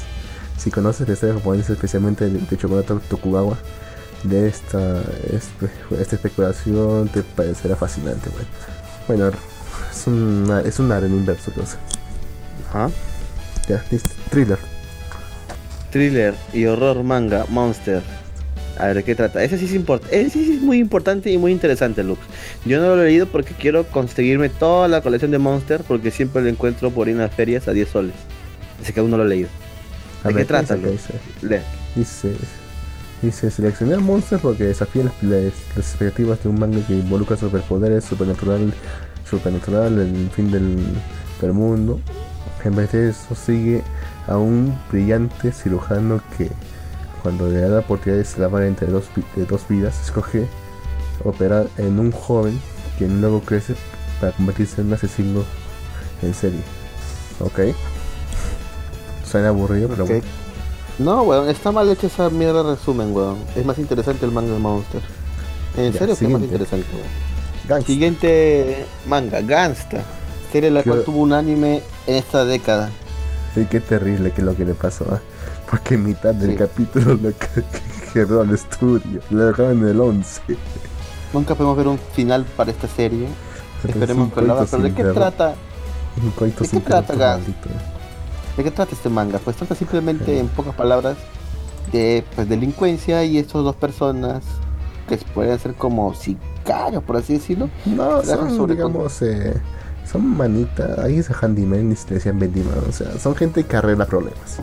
Si 0.58 0.72
conoces 0.72 1.08
la 1.08 1.14
historia 1.14 1.36
japonesa, 1.36 1.74
especialmente 1.74 2.30
de, 2.30 2.40
de 2.40 2.58
Chocolate 2.58 2.94
Tokugawa, 3.10 3.58
de 4.24 4.48
esta, 4.48 5.02
esta 5.32 6.16
especulación 6.16 7.10
te 7.10 7.24
parecerá 7.24 7.76
fascinante. 7.76 8.30
Bueno, 9.08 9.32
es, 9.92 10.08
una, 10.08 10.62
es 10.62 10.80
un 10.80 10.92
harem 10.92 11.14
inverso, 11.14 11.52
entonces. 11.52 11.78
Ajá. 12.70 12.90
Ya, 13.68 13.84
listo. 13.92 14.10
Thriller 14.30 14.60
thriller 15.94 16.34
y 16.52 16.66
horror 16.66 17.04
manga 17.04 17.46
Monster. 17.50 18.02
A 18.78 18.88
ver, 18.88 18.96
¿de 18.98 19.04
qué 19.04 19.16
trata? 19.16 19.44
Ese 19.44 19.58
sí 19.58 19.66
es, 19.66 20.12
Ese 20.12 20.30
sí 20.30 20.54
es 20.56 20.62
muy 20.62 20.80
importante 20.80 21.32
y 21.32 21.38
muy 21.38 21.52
interesante, 21.52 22.04
Lux. 22.04 22.22
Yo 22.66 22.80
no 22.82 22.96
lo 22.96 23.04
he 23.04 23.06
leído 23.06 23.28
porque 23.28 23.54
quiero 23.54 23.86
conseguirme 23.86 24.50
toda 24.50 24.88
la 24.88 25.02
colección 25.02 25.32
de 25.32 25.38
Monster 25.38 25.82
porque 25.88 26.12
siempre 26.12 26.42
lo 26.42 26.50
encuentro 26.50 26.90
por 26.90 27.08
ir 27.08 27.16
a 27.18 27.24
las 27.24 27.36
ferias 27.36 27.68
a 27.68 27.72
10 27.74 27.90
soles. 27.90 28.16
Así 28.82 28.92
que 28.92 29.00
aún 29.00 29.12
no 29.12 29.18
lo 29.18 29.26
he 29.26 29.28
leído. 29.28 29.50
¿De 30.24 30.34
qué 30.34 30.46
trata, 30.46 30.76
Lux? 30.76 31.10
Dice, 31.96 32.34
dice, 33.22 33.52
seleccionar 33.52 34.00
Monster 34.00 34.40
porque 34.40 34.64
desafía 34.64 35.04
las, 35.22 35.54
expectativas 35.78 36.42
de 36.42 36.50
un 36.50 36.60
manga 36.60 36.86
que 36.88 36.94
involucra 36.94 37.38
superpoderes, 37.38 38.04
supernatural, 38.06 38.74
supernatural, 39.30 40.00
el 40.00 40.30
fin 40.32 40.50
del, 40.50 40.78
del 41.40 41.54
mundo. 41.54 42.00
En 42.64 42.76
vez 42.76 42.92
de 42.94 43.10
eso 43.10 43.36
sigue 43.36 43.84
a 44.28 44.38
un 44.38 44.74
brillante 44.90 45.52
cirujano 45.52 46.22
que, 46.38 46.50
cuando 47.24 47.48
le 47.48 47.62
da 47.62 47.70
la 47.70 47.80
oportunidad 47.80 48.20
de 48.20 48.26
salvar 48.26 48.64
entre 48.64 48.88
dos, 48.88 49.06
de 49.36 49.46
dos 49.46 49.68
vidas, 49.68 50.00
escoge 50.04 50.46
operar 51.24 51.68
en 51.78 52.00
un 52.00 52.12
joven 52.12 52.60
quien 52.98 53.22
luego 53.22 53.42
crece 53.42 53.76
para 54.20 54.34
convertirse 54.34 54.82
en 54.82 54.88
un 54.88 54.94
asesino 54.94 55.44
en 56.22 56.34
serie. 56.34 56.60
Ok. 57.40 57.76
Suena 59.26 59.48
aburrido, 59.50 59.88
pero 59.88 60.06
bueno. 60.06 60.24
No, 61.00 61.24
weón, 61.24 61.50
está 61.50 61.72
mal 61.72 61.90
hecha 61.90 62.08
esa 62.08 62.30
mierda 62.30 62.62
resumen, 62.62 63.16
weón. 63.16 63.38
Es 63.56 63.66
más 63.66 63.80
interesante 63.80 64.26
el 64.26 64.32
manga 64.32 64.54
de 64.54 64.60
Monster. 64.60 65.02
En 65.76 65.92
serio 65.94 66.16
que 66.16 66.26
es 66.26 66.32
más 66.32 66.42
interesante, 66.42 66.86
weón. 67.70 67.84
Siguiente 67.84 68.86
manga, 69.08 69.42
Gangsta. 69.42 70.04
Serie 70.52 70.70
la 70.70 70.84
cual 70.84 71.04
tuvo 71.04 71.20
un 71.20 71.34
anime 71.34 71.82
en 72.06 72.16
esta 72.16 72.46
década. 72.46 72.92
Sí, 73.56 73.66
qué 73.70 73.80
terrible 73.80 74.32
que 74.32 74.42
lo 74.42 74.56
que 74.56 74.66
le 74.66 74.74
pasó. 74.76 75.06
¿ah? 75.10 75.20
Porque 75.74 75.96
en 75.96 76.06
mitad 76.06 76.36
del 76.36 76.56
capítulo 76.56 77.16
lo 77.16 77.32
quedó 78.14 78.42
al 78.42 78.52
estudio. 78.52 79.22
Lo 79.32 79.48
dejaron 79.48 79.80
en 79.80 79.88
el 79.88 80.00
11. 80.00 80.42
Nunca 81.34 81.56
podemos 81.56 81.76
ver 81.76 81.88
un 81.88 81.98
final 81.98 82.46
para 82.56 82.70
esta 82.70 82.88
serie. 82.88 83.28
Esperemos 83.84 84.32
que 84.32 84.42
lo. 84.44 84.64
Pero 84.64 84.84
¿de 84.84 84.94
qué 84.94 85.04
trata? 85.04 85.56
¿De 86.16 86.32
qué 86.70 86.80
trata, 86.80 87.38
¿De 87.38 88.64
qué 88.64 88.70
trata 88.70 88.92
este 88.94 89.10
manga? 89.10 89.40
Pues 89.40 89.56
trata 89.56 89.74
simplemente, 89.74 90.38
en 90.38 90.48
pocas 90.48 90.76
palabras, 90.76 91.18
de 91.92 92.24
pues, 92.36 92.48
delincuencia 92.48 93.24
y 93.24 93.40
estas 93.40 93.64
dos 93.64 93.76
personas 93.76 94.44
que 95.10 95.18
pueden 95.34 95.58
ser 95.58 95.74
como 95.74 96.14
sicarios, 96.14 97.02
por 97.02 97.18
así 97.18 97.34
decirlo. 97.34 97.68
No, 97.86 98.22
son, 98.22 98.70
digamos, 98.70 99.24
eh, 99.24 99.60
son 100.06 100.38
manitas, 100.38 101.00
ahí 101.00 101.18
es 101.18 101.32
handyman 101.32 101.94
y 101.94 101.96
se 101.96 102.14
decían 102.14 102.38
bendiman, 102.38 102.78
o 102.88 102.92
sea, 102.92 103.18
son 103.18 103.36
gente 103.36 103.64
que 103.64 103.76
arregla 103.76 104.06
problemas. 104.06 104.60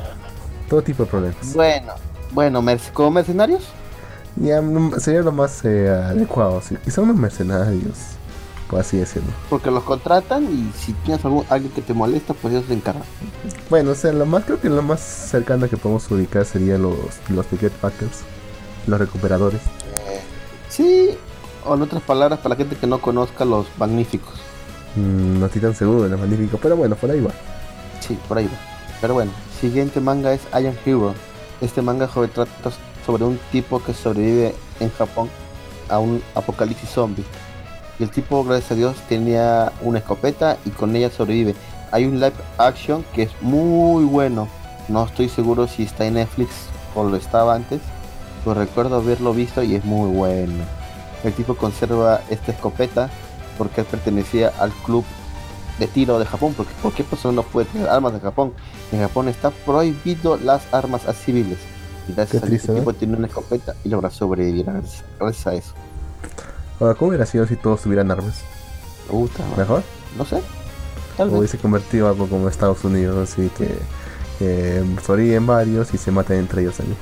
Todo 0.71 0.83
tipo 0.83 1.03
de 1.03 1.11
problemas. 1.11 1.53
Bueno, 1.53 1.93
bueno, 2.33 2.65
¿como 2.93 3.11
mercenarios? 3.11 3.65
Ya, 4.37 4.63
sería 4.99 5.23
lo 5.23 5.33
más 5.33 5.65
eh, 5.65 5.89
adecuado, 5.89 6.63
sí. 6.63 6.79
Y 6.87 6.93
son 6.93 7.05
unos 7.05 7.17
mercenarios, 7.17 7.97
por 8.69 8.79
así 8.79 8.99
decirlo. 8.99 9.31
Porque 9.49 9.69
los 9.69 9.83
contratan 9.83 10.45
y 10.45 10.71
si 10.79 10.93
tienes 10.93 11.25
algún, 11.25 11.45
alguien 11.49 11.73
que 11.73 11.83
te 11.83 11.93
molesta, 11.93 12.35
pues 12.35 12.55
ellos 12.55 12.67
se 12.69 12.75
encargan. 12.75 13.03
Bueno, 13.69 13.91
o 13.91 13.95
sea, 13.97 14.13
lo 14.13 14.27
más, 14.27 14.45
creo 14.45 14.61
que 14.61 14.69
lo 14.69 14.81
más 14.81 15.01
cercano 15.01 15.69
que 15.69 15.77
podemos 15.77 16.09
ubicar 16.09 16.45
serían 16.45 16.83
los, 16.83 16.97
los 17.29 17.47
Ticket 17.47 17.73
Packers, 17.73 18.21
los 18.87 19.01
recuperadores. 19.01 19.61
Eh, 20.07 20.21
sí, 20.69 21.11
o 21.67 21.75
en 21.75 21.83
otras 21.83 22.03
palabras, 22.03 22.39
para 22.39 22.51
la 22.51 22.57
gente 22.57 22.77
que 22.77 22.87
no 22.87 23.01
conozca, 23.01 23.45
los 23.45 23.67
magníficos. 23.77 24.35
Mm, 24.95 25.41
no 25.41 25.47
estoy 25.47 25.63
tan 25.63 25.75
seguro 25.75 26.05
de 26.05 26.11
los 26.11 26.21
magníficos, 26.21 26.61
pero 26.63 26.77
bueno, 26.77 26.95
por 26.95 27.11
ahí 27.11 27.21
va. 27.21 27.33
Sí, 27.99 28.17
por 28.29 28.39
ahí 28.39 28.47
va. 28.47 28.70
Pero 29.01 29.15
bueno, 29.15 29.33
siguiente 29.61 30.01
manga 30.01 30.33
es 30.33 30.43
I 30.53 30.67
Am 30.67 30.77
Hero. 30.85 31.15
Este 31.61 31.83
manga 31.83 32.07
joven 32.07 32.31
trata 32.31 32.71
sobre 33.05 33.25
un 33.25 33.39
tipo 33.51 33.83
que 33.83 33.95
sobrevive 33.95 34.55
en 34.79 34.91
Japón 34.91 35.31
a 35.89 35.99
un 35.99 36.23
apocalipsis 36.35 36.91
zombie. 36.91 37.25
Y 37.99 38.03
el 38.03 38.11
tipo, 38.11 38.45
gracias 38.45 38.73
a 38.73 38.75
Dios, 38.75 38.97
tenía 39.09 39.73
una 39.83 39.99
escopeta 39.99 40.59
y 40.65 40.71
con 40.71 40.95
ella 40.97 41.11
sobrevive. 41.11 41.55
Hay 41.93 42.05
un 42.05 42.21
live 42.21 42.33
action 42.59 43.05
que 43.15 43.25
es 43.25 43.31
muy 43.41 44.05
bueno. 44.05 44.49
No 44.89 45.05
estoy 45.05 45.29
seguro 45.29 45.67
si 45.67 45.85
está 45.85 46.07
en 46.07 46.15
Netflix 46.15 46.51
o 46.95 47.05
lo 47.05 47.17
estaba 47.17 47.55
antes. 47.55 47.81
Pero 48.45 48.55
recuerdo 48.55 48.97
haberlo 48.97 49.35
visto 49.35 49.63
y 49.63 49.75
es 49.75 49.85
muy 49.85 50.11
bueno. 50.11 50.65
El 51.25 51.35
tipo 51.35 51.55
conserva 51.55 52.21
esta 52.31 52.53
escopeta 52.53 53.11
porque 53.59 53.85
pertenecía 53.85 54.53
al 54.59 54.73
club 54.73 55.05
de 55.81 55.87
tiro 55.87 56.19
de 56.19 56.27
Japón, 56.27 56.55
porque 56.57 56.73
cualquier 56.83 57.09
persona 57.09 57.35
no 57.35 57.43
puede 57.43 57.67
tener 57.67 57.89
armas 57.89 58.13
de 58.13 58.21
Japón. 58.21 58.53
En 58.93 59.01
Japón 59.01 59.29
está 59.29 59.51
prohibido 59.51 60.37
las 60.37 60.73
armas 60.73 61.09
a 61.09 61.15
civiles. 61.15 61.59
Y 62.07 62.13
gracias 62.13 62.43
a 62.43 62.47
ese 62.47 62.75
tipo 62.75 62.93
tiene 62.93 63.17
una 63.17 63.27
escopeta 63.27 63.75
y 63.83 63.89
logra 63.89 64.11
sobrevivir 64.11 64.67
gracias, 64.67 65.47
a 65.47 65.55
eso. 65.55 65.73
Ahora, 66.79 66.95
¿cómo 66.95 67.09
hubiera 67.09 67.27
sido 67.27 67.47
si 67.47 67.57
todos 67.57 67.83
tuvieran 67.83 68.11
armas? 68.11 68.43
Gusta, 69.09 69.43
¿Mejor? 69.57 69.83
No 70.17 70.25
sé. 70.25 70.41
o 71.19 71.25
hubiese 71.25 71.59
convertido 71.59 72.09
algo 72.09 72.29
como 72.29 72.49
Estados 72.49 72.85
Unidos, 72.85 73.31
así 73.31 73.51
que 73.57 73.79
eh, 74.41 74.85
en 75.35 75.47
varios 75.47 75.93
y 75.95 75.99
se 75.99 76.11
maten 76.11 76.39
entre 76.39 76.63
ellos 76.63 76.79
allí. 76.79 76.95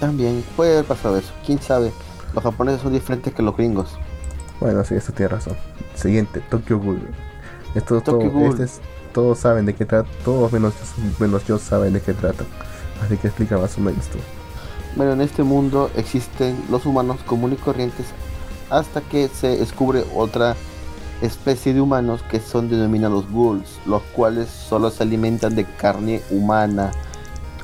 También 0.00 0.44
puede 0.56 0.72
haber 0.72 0.84
pasado 0.84 1.16
eso, 1.16 1.32
quién 1.46 1.60
sabe. 1.60 1.92
Los 2.34 2.42
japoneses 2.42 2.82
son 2.82 2.92
diferentes 2.92 3.32
que 3.32 3.42
los 3.42 3.56
gringos. 3.56 3.96
Bueno, 4.60 4.84
sí, 4.84 4.94
eso 4.94 5.12
tiene 5.12 5.28
razón. 5.28 5.56
Siguiente, 5.94 6.40
Tokyo 6.50 6.78
Ghoul. 6.78 7.08
Esto, 7.74 8.00
todo, 8.00 8.20
este 8.20 8.66
todos 9.12 9.38
saben 9.38 9.66
de 9.66 9.74
qué 9.74 9.84
trata, 9.84 10.08
todos 10.24 10.52
menos, 10.52 10.74
menos 11.18 11.46
yo 11.46 11.58
saben 11.58 11.92
de 11.92 12.00
qué 12.00 12.14
trata. 12.14 12.44
Así 13.04 13.16
que 13.16 13.28
explica 13.28 13.58
más 13.58 13.76
o 13.78 13.80
menos 13.80 14.06
tú. 14.06 14.18
Bueno, 14.96 15.12
en 15.12 15.20
este 15.20 15.42
mundo 15.42 15.90
existen 15.96 16.56
los 16.70 16.84
humanos 16.84 17.18
comunes 17.26 17.58
y 17.58 17.62
corrientes 17.62 18.06
hasta 18.70 19.00
que 19.00 19.28
se 19.28 19.56
descubre 19.56 20.04
otra 20.14 20.56
especie 21.22 21.74
de 21.74 21.80
humanos 21.80 22.22
que 22.30 22.40
son 22.40 22.68
denominados 22.68 23.30
ghouls, 23.30 23.78
los 23.86 24.02
cuales 24.14 24.48
solo 24.48 24.90
se 24.90 25.02
alimentan 25.02 25.54
de 25.54 25.64
carne 25.64 26.22
humana. 26.30 26.92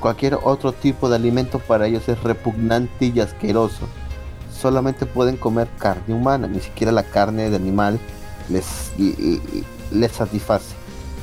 Cualquier 0.01 0.39
otro 0.43 0.73
tipo 0.73 1.09
de 1.09 1.17
alimento 1.17 1.59
para 1.59 1.87
ellos 1.87 2.09
es 2.09 2.23
repugnante 2.23 3.07
y 3.07 3.21
asqueroso 3.21 3.87
solamente 4.57 5.07
pueden 5.07 5.37
comer 5.37 5.69
carne 5.79 6.15
humana, 6.15 6.49
ni 6.49 6.61
siquiera 6.61 6.91
la 6.93 7.05
carne 7.05 7.51
de 7.51 7.57
animal 7.57 8.01
les, 8.49 8.93
les 9.91 10.13
satisface. 10.13 10.75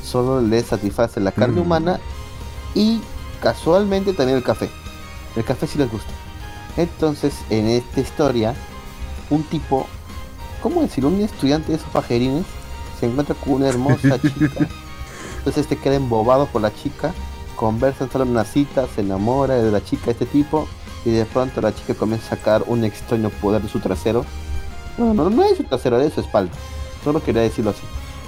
Solo 0.04 0.42
les 0.42 0.66
satisface 0.66 1.20
la 1.20 1.32
carne 1.32 1.60
mm. 1.60 1.64
humana 1.64 2.00
y 2.76 3.02
casualmente 3.42 4.14
también 4.14 4.38
el 4.38 4.44
café. 4.44 4.70
El 5.36 5.44
café 5.44 5.68
sí 5.68 5.78
les 5.78 5.92
gusta. 5.92 6.12
Entonces, 6.78 7.34
en 7.50 7.68
esta 7.68 8.02
historia, 8.02 8.56
un 9.30 9.44
tipo, 9.44 9.88
¿cómo 10.62 10.82
decir? 10.82 11.06
Un 11.06 11.22
estudiante 11.22 11.72
de 11.72 11.78
esos 11.78 11.90
pajerines 11.90 12.46
se 13.00 13.08
encuentra 13.08 13.36
con 13.36 13.54
una 13.54 13.70
hermosa 13.70 14.20
chica. 14.22 14.68
Entonces 15.38 15.64
este 15.64 15.78
queda 15.78 15.96
embobado 15.96 16.46
por 16.46 16.62
la 16.62 16.74
chica, 16.74 17.14
conversan 17.58 18.10
solo 18.10 18.24
en 18.24 18.32
una 18.32 18.46
cita, 18.46 18.88
se 18.96 19.02
enamora 19.02 19.56
de 19.56 19.72
la 19.72 19.84
chica 19.84 20.12
este 20.12 20.26
tipo 20.26 20.68
y 21.04 21.12
de 21.12 21.26
pronto 21.26 21.60
la 21.60 21.76
chica 21.76 21.94
comienza 21.96 22.28
a 22.28 22.38
sacar 22.38 22.64
un 22.66 22.86
extraño 22.86 23.30
poder 23.30 23.62
de 23.62 23.68
su 23.68 23.80
trasero. 23.80 24.26
No, 24.98 25.14
no, 25.14 25.30
no 25.30 25.44
es 25.44 25.58
su 25.58 25.64
trasero, 25.64 26.00
es 26.00 26.14
su 26.14 26.22
espalda. 26.22 26.54
Solo 27.04 27.22
quería 27.22 27.42
decirlo 27.42 27.72
así. 27.72 27.82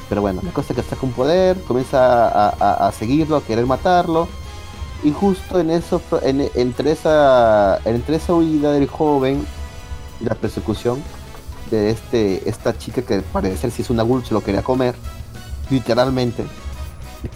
Pero 0.09 0.21
bueno, 0.21 0.41
la 0.43 0.51
cosa 0.51 0.73
es 0.73 0.79
que 0.79 0.87
saca 0.87 1.05
un 1.05 1.13
poder, 1.13 1.59
comienza 1.63 2.49
a, 2.49 2.91
seguirlo, 2.91 3.37
a 3.37 3.43
querer 3.43 3.65
matarlo. 3.65 4.27
Y 5.03 5.11
justo 5.11 5.59
en 5.59 5.71
eso, 5.71 6.01
entre 6.21 6.91
esa, 6.91 7.79
entre 7.85 8.17
esa 8.17 8.33
huida 8.33 8.71
del 8.71 8.87
joven 8.87 9.45
y 10.21 10.25
la 10.25 10.35
persecución, 10.35 11.01
de 11.69 11.89
este, 11.89 12.47
esta 12.47 12.77
chica 12.77 13.01
que 13.01 13.21
parece 13.21 13.57
ser 13.57 13.71
si 13.71 13.81
es 13.81 13.89
una 13.89 14.03
ghoul 14.03 14.23
se 14.23 14.33
lo 14.33 14.41
quería 14.41 14.61
comer, 14.61 14.95
literalmente. 15.69 16.45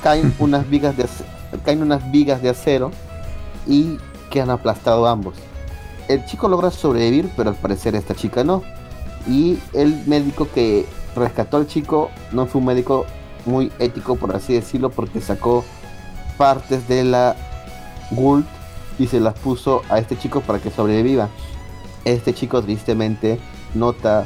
Caen 0.04 0.34
unas 0.40 0.70
vigas 0.70 0.96
de 0.98 1.08
caen 1.66 1.82
unas 1.82 2.12
vigas 2.12 2.42
de 2.42 2.50
acero 2.50 2.92
y 3.68 3.98
quedan 4.30 4.52
aplastados 4.52 5.08
ambos. 5.08 5.36
El 6.08 6.26
chico 6.26 6.48
logra 6.48 6.72
sobrevivir, 6.72 7.30
pero 7.36 7.50
al 7.50 7.56
parecer 7.56 7.96
esta 7.96 8.16
chica 8.16 8.44
no. 8.44 8.64
Y 9.28 9.60
el 9.74 10.04
médico 10.08 10.48
que 10.54 10.86
rescató 11.20 11.58
al 11.58 11.68
chico 11.68 12.10
no 12.32 12.46
fue 12.46 12.60
un 12.60 12.68
médico 12.68 13.06
muy 13.46 13.72
ético, 13.80 14.16
por 14.16 14.36
así 14.36 14.54
decirlo, 14.54 14.90
porque 14.90 15.22
sacó 15.22 15.64
partes 16.38 16.88
de 16.88 17.04
la 17.04 17.36
ghoul 18.12 18.46
y 18.98 19.08
se 19.08 19.20
las 19.20 19.34
puso 19.36 19.82
a 19.90 20.00
este 20.00 20.18
chico 20.18 20.42
para 20.42 20.60
que 20.60 20.72
sobreviva. 20.72 21.30
Este 22.06 22.34
chico 22.34 22.62
tristemente 22.62 23.40
nota 23.74 24.26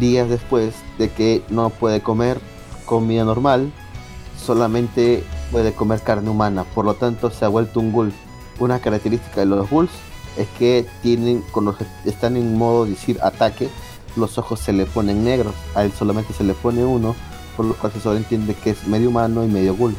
días 0.00 0.28
después 0.28 0.74
de 0.98 1.10
que 1.10 1.42
no 1.48 1.70
puede 1.70 2.00
comer 2.00 2.40
comida 2.86 3.24
normal, 3.24 3.72
solamente 4.38 5.24
puede 5.50 5.72
comer 5.72 6.00
carne 6.00 6.30
humana, 6.30 6.64
por 6.64 6.84
lo 6.84 6.94
tanto 6.94 7.30
se 7.30 7.44
ha 7.44 7.48
vuelto 7.48 7.80
un 7.80 7.92
ghoul. 7.92 8.12
Una 8.58 8.80
característica 8.80 9.40
de 9.40 9.46
los 9.46 9.68
ghouls 9.70 9.90
es 10.36 10.48
que 10.58 10.86
tienen, 11.02 11.42
cuando 11.52 11.76
están 12.04 12.36
en 12.36 12.56
modo 12.56 12.86
decir 12.86 13.18
ataque, 13.22 13.68
los 14.16 14.38
ojos 14.38 14.60
se 14.60 14.72
le 14.72 14.86
ponen 14.86 15.24
negros, 15.24 15.54
a 15.74 15.84
él 15.84 15.92
solamente 15.92 16.32
se 16.32 16.44
le 16.44 16.54
pone 16.54 16.84
uno, 16.84 17.14
por 17.56 17.66
lo 17.66 17.74
cual 17.74 17.92
se 17.92 18.00
sobreentiende 18.00 18.54
que 18.54 18.70
es 18.70 18.86
medio 18.86 19.10
humano 19.10 19.44
y 19.44 19.48
medio 19.48 19.74
ghoul. 19.76 19.94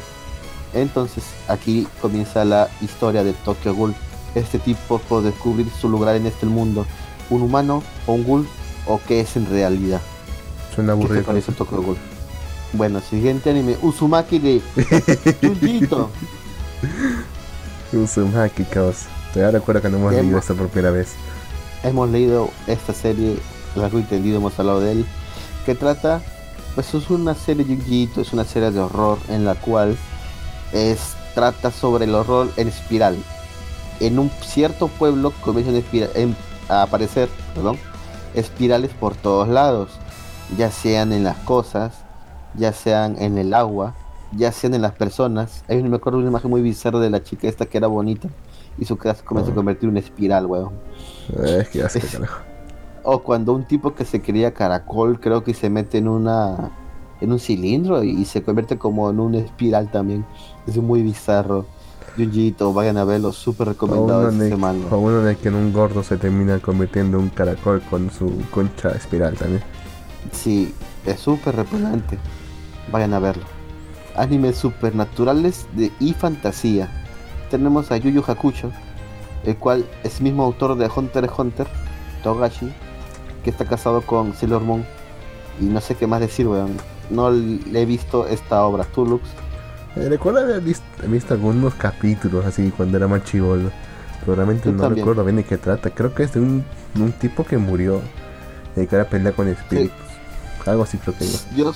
Entonces 0.72 1.24
aquí 1.48 1.86
comienza 2.00 2.44
la 2.44 2.68
historia 2.80 3.22
de 3.22 3.32
Tokyo 3.32 3.74
Ghoul. 3.74 3.94
Este 4.34 4.58
tipo 4.58 4.98
por 4.98 5.22
descubrir 5.22 5.70
su 5.80 5.88
lugar 5.88 6.16
en 6.16 6.26
este 6.26 6.46
mundo, 6.46 6.84
un 7.30 7.42
humano 7.42 7.82
o 8.06 8.14
un 8.14 8.24
ghoul 8.24 8.48
o 8.86 9.00
qué 9.06 9.20
es 9.20 9.36
en 9.36 9.48
realidad. 9.48 10.00
Suena 10.74 10.92
aburrido. 10.92 11.24
¿Qué 11.24 11.40
te 11.40 11.52
Tokyo 11.52 11.80
Ghoul? 11.80 11.96
Bueno, 12.72 13.00
siguiente 13.00 13.50
anime, 13.50 13.76
Uzumaki 13.82 14.40
de 14.40 14.60
Junjito. 15.40 16.10
Uzumaki, 17.92 18.64
caos. 18.64 19.04
Todavía 19.32 19.58
recuerdo 19.58 19.82
que 19.82 19.88
no 19.90 19.98
hemos 19.98 20.12
leído 20.12 20.38
esto 20.38 20.56
por 20.56 20.68
primera 20.68 20.90
vez. 20.90 21.12
Hemos 21.84 22.10
leído 22.10 22.50
esta 22.66 22.92
serie, 22.92 23.36
largo 23.80 23.98
entendido, 23.98 24.38
hemos 24.38 24.58
hablado 24.58 24.80
de 24.80 24.92
él, 24.92 25.06
que 25.64 25.74
trata, 25.74 26.20
pues 26.74 26.94
es 26.94 27.10
una 27.10 27.34
serie 27.34 27.64
es 28.16 28.32
una 28.32 28.44
serie 28.44 28.70
de 28.70 28.80
horror 28.80 29.18
en 29.28 29.44
la 29.44 29.54
cual 29.54 29.96
es, 30.72 31.14
trata 31.34 31.70
sobre 31.70 32.04
el 32.04 32.14
horror 32.14 32.48
en 32.56 32.68
espiral. 32.68 33.16
En 34.00 34.18
un 34.18 34.30
cierto 34.42 34.88
pueblo 34.88 35.32
comienzan 35.42 35.82
a 36.68 36.82
aparecer 36.82 37.28
perdón, 37.54 37.78
espirales 38.34 38.90
por 38.92 39.14
todos 39.14 39.48
lados, 39.48 39.90
ya 40.56 40.70
sean 40.70 41.12
en 41.12 41.24
las 41.24 41.36
cosas, 41.38 41.94
ya 42.54 42.72
sean 42.72 43.16
en 43.20 43.38
el 43.38 43.54
agua, 43.54 43.94
ya 44.32 44.52
sean 44.52 44.74
en 44.74 44.82
las 44.82 44.92
personas. 44.92 45.64
Hay 45.68 45.82
me 45.82 45.96
acuerdo 45.96 46.18
una 46.18 46.28
imagen 46.28 46.50
muy 46.50 46.62
bizarra 46.62 46.98
de 46.98 47.10
la 47.10 47.22
chica 47.22 47.48
esta 47.48 47.66
que 47.66 47.78
era 47.78 47.86
bonita 47.86 48.28
y 48.78 48.84
su 48.84 48.96
casa 48.96 49.24
comienza 49.24 49.52
a 49.52 49.54
convertir 49.54 49.84
en 49.84 49.90
una 49.90 50.00
espiral, 50.00 50.46
weón. 50.46 50.72
Es 51.44 51.68
que 51.68 51.82
O 53.04 53.20
cuando 53.20 53.52
un 53.52 53.64
tipo 53.64 53.94
que 53.94 54.04
se 54.04 54.20
quería 54.20 54.54
caracol, 54.54 55.20
creo 55.20 55.44
que 55.44 55.54
se 55.54 55.70
mete 55.70 55.98
en 55.98 56.08
una 56.08 56.72
en 57.20 57.32
un 57.32 57.38
cilindro 57.38 58.02
y, 58.02 58.24
se 58.24 58.42
convierte 58.42 58.78
como 58.78 59.10
en 59.10 59.20
una 59.20 59.38
espiral 59.38 59.90
también. 59.90 60.24
Es 60.66 60.76
muy 60.76 61.02
bizarro. 61.02 61.66
Junjito, 62.16 62.72
vayan 62.72 62.96
a 62.96 63.04
verlo, 63.04 63.32
súper 63.32 63.68
recomendado 63.68 64.28
este 64.28 64.50
semana. 64.50 64.80
O 64.90 64.98
uno 64.98 65.20
de 65.20 65.36
que 65.36 65.48
en 65.48 65.54
un 65.54 65.72
gordo 65.72 66.02
se 66.02 66.16
termina 66.16 66.58
convirtiendo 66.60 67.18
en 67.18 67.24
un 67.24 67.30
caracol 67.30 67.82
con 67.90 68.10
su 68.10 68.30
concha 68.50 68.90
espiral 68.90 69.34
también. 69.34 69.62
Sí, 70.32 70.72
es 71.06 71.20
súper 71.20 71.56
repelente. 71.56 72.18
Vayan 72.92 73.14
a 73.14 73.18
verlo. 73.18 73.44
Animes 74.16 74.56
supernaturales 74.56 75.66
de 75.74 75.90
y 75.98 76.12
fantasía. 76.12 76.88
Tenemos 77.50 77.90
a 77.90 77.96
Yuyu 77.96 78.22
Hakucho, 78.26 78.70
el 79.44 79.56
cual 79.56 79.84
es 80.04 80.20
mismo 80.20 80.44
autor 80.44 80.76
de 80.76 80.88
Hunter 80.94 81.24
x 81.24 81.38
Hunter, 81.38 81.66
Togashi, 82.22 82.72
que 83.44 83.50
está 83.50 83.64
casado 83.64 84.00
con 84.02 84.34
Sailor 84.34 84.62
Moon. 84.62 84.84
Y 85.60 85.66
no 85.66 85.80
sé 85.80 85.94
qué 85.94 86.08
más 86.08 86.18
decir, 86.20 86.48
weón 86.48 86.76
no 87.10 87.30
le 87.30 87.82
he 87.82 87.86
visto 87.86 88.26
esta 88.26 88.64
obra. 88.64 88.84
¿Tú, 88.84 89.06
Lux? 89.06 89.22
Eh, 89.96 90.08
recuerdo 90.08 90.40
haber 90.40 90.60
visto, 90.60 91.34
algunos 91.34 91.74
capítulos 91.74 92.44
así 92.44 92.72
cuando 92.76 92.96
era 92.96 93.08
más 93.08 93.24
chivolo. 93.24 93.70
Pero 94.20 94.36
realmente 94.36 94.70
no 94.72 94.88
recuerdo 94.88 95.24
bien 95.24 95.36
de 95.36 95.44
qué 95.44 95.58
trata. 95.58 95.90
Creo 95.90 96.14
que 96.14 96.22
es 96.22 96.32
de 96.32 96.40
un, 96.40 96.64
tipo 97.20 97.44
que 97.44 97.58
murió 97.58 98.00
y 98.76 98.86
que 98.86 98.96
era 98.96 99.04
pelea 99.04 99.32
con 99.32 99.48
espíritus. 99.48 99.96
Algo 100.64 100.84
así 100.84 100.96
creo 100.96 101.14
que 101.16 101.26
yo. 101.54 101.74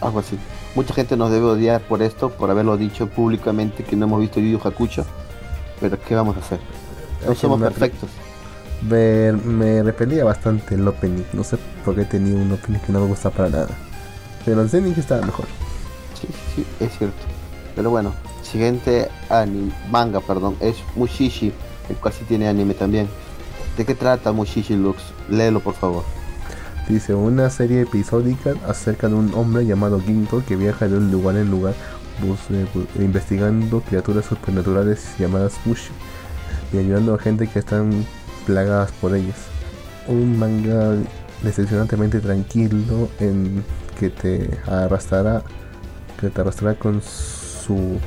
algo 0.00 0.20
así. 0.20 0.38
Mucha 0.74 0.94
gente 0.94 1.16
nos 1.16 1.30
debe 1.30 1.44
odiar 1.44 1.82
por 1.82 2.02
esto, 2.02 2.30
por 2.30 2.50
haberlo 2.50 2.76
dicho 2.76 3.08
públicamente 3.08 3.84
que 3.84 3.96
no 3.96 4.06
hemos 4.06 4.20
visto 4.20 4.40
Yu 4.40 4.58
Yu 4.58 4.60
Hakucho. 4.68 5.04
Pero 5.80 5.98
¿qué 6.00 6.14
vamos 6.14 6.36
a 6.36 6.40
hacer? 6.40 6.60
No 7.26 7.34
somos 7.34 7.60
perfectos. 7.60 8.08
Me, 8.82 9.32
me 9.32 9.82
repelía 9.82 10.24
bastante 10.24 10.74
el 10.74 10.86
opening. 10.86 11.24
No 11.32 11.44
sé 11.44 11.56
por 11.84 11.94
qué 11.94 12.04
tenía 12.04 12.34
un 12.34 12.52
opening 12.52 12.78
que 12.80 12.92
no 12.92 13.00
me 13.00 13.06
gusta 13.06 13.30
para 13.30 13.48
nada. 13.48 13.68
Pero 14.44 14.62
el 14.62 14.70
Zenith 14.70 14.98
estaba 14.98 15.24
mejor. 15.24 15.46
Sí, 16.20 16.28
sí, 16.54 16.66
es 16.80 16.96
cierto. 16.96 17.16
Pero 17.74 17.90
bueno, 17.90 18.14
siguiente 18.42 19.08
anime, 19.28 19.72
manga, 19.90 20.20
perdón, 20.20 20.56
es 20.60 20.76
Mushishi, 20.94 21.52
el 21.88 21.96
cual 21.96 22.14
sí 22.14 22.24
tiene 22.26 22.48
anime 22.48 22.74
también. 22.74 23.08
¿De 23.76 23.84
qué 23.84 23.94
trata 23.94 24.32
Mushishi 24.32 24.74
Lux? 24.74 25.02
Léelo 25.28 25.60
por 25.60 25.74
favor. 25.74 26.04
Dice, 26.88 27.14
una 27.14 27.50
serie 27.50 27.82
episódica 27.82 28.54
acerca 28.66 29.08
de 29.08 29.14
un 29.14 29.34
hombre 29.34 29.66
llamado 29.66 30.00
Ginto 30.00 30.42
que 30.46 30.54
viaja 30.54 30.86
de 30.86 30.96
un 30.96 31.10
lugar 31.10 31.36
en 31.36 31.50
lugar 31.50 31.74
eh, 32.22 32.66
investigando 33.00 33.80
criaturas 33.80 34.24
supernaturales 34.24 35.04
llamadas 35.18 35.54
Mushi 35.64 35.90
y 36.72 36.78
ayudando 36.78 37.14
a 37.14 37.18
gente 37.18 37.46
que 37.48 37.58
están 37.58 38.06
plagadas 38.46 38.92
por 38.92 39.14
ellas. 39.14 39.36
Un 40.08 40.38
manga 40.38 40.94
decepcionantemente 41.42 42.20
tranquilo 42.20 43.08
en 43.20 43.64
que 43.98 44.10
te 44.10 44.58
arrastrará 44.66 45.42
que 46.20 46.30
te 46.30 46.40
arrastrará 46.40 46.74
con 46.74 47.02
su 47.02 47.98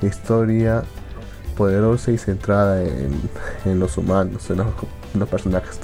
historia 0.00 0.84
poderosa 1.56 2.12
y 2.12 2.18
centrada 2.18 2.82
en, 2.82 3.80
los 3.80 3.98
humanos, 3.98 4.48
en 4.50 4.58
los, 4.58 5.28
personajes. 5.28 5.78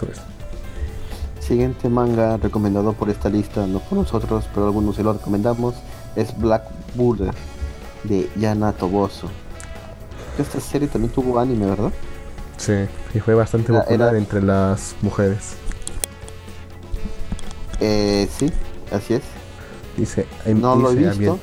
Siguiente 1.41 1.89
manga 1.89 2.37
recomendado 2.37 2.93
por 2.93 3.11
esta 3.11 3.29
lista, 3.29 3.67
no 3.67 3.81
por 3.81 3.99
nosotros, 3.99 4.47
pero 4.55 4.67
algunos 4.67 4.97
se 4.97 5.03
lo 5.03 5.13
recomendamos, 5.13 5.75
es 6.17 6.37
Black 6.39 6.65
Buddha 6.95 7.33
de 8.05 8.29
Yana 8.37 8.73
Toboso. 8.73 9.29
Esta 10.39 10.61
serie 10.61 10.89
también 10.89 11.13
tuvo 11.13 11.39
anime, 11.39 11.67
¿verdad? 11.67 11.93
Sí, 12.59 12.75
y 13.15 13.21
fue 13.21 13.35
bastante 13.35 13.73
popular 13.73 14.15
entre 14.17 14.43
las 14.43 14.95
mujeres. 15.01 15.55
Eh, 17.81 18.29
sí, 18.37 18.53
Así 18.93 19.15
es. 19.15 19.23
Dice, 19.97 20.27
em, 20.45 20.61
no 20.61 20.77
lo 20.77 20.91
he 20.91 20.95
visto. 20.95 21.39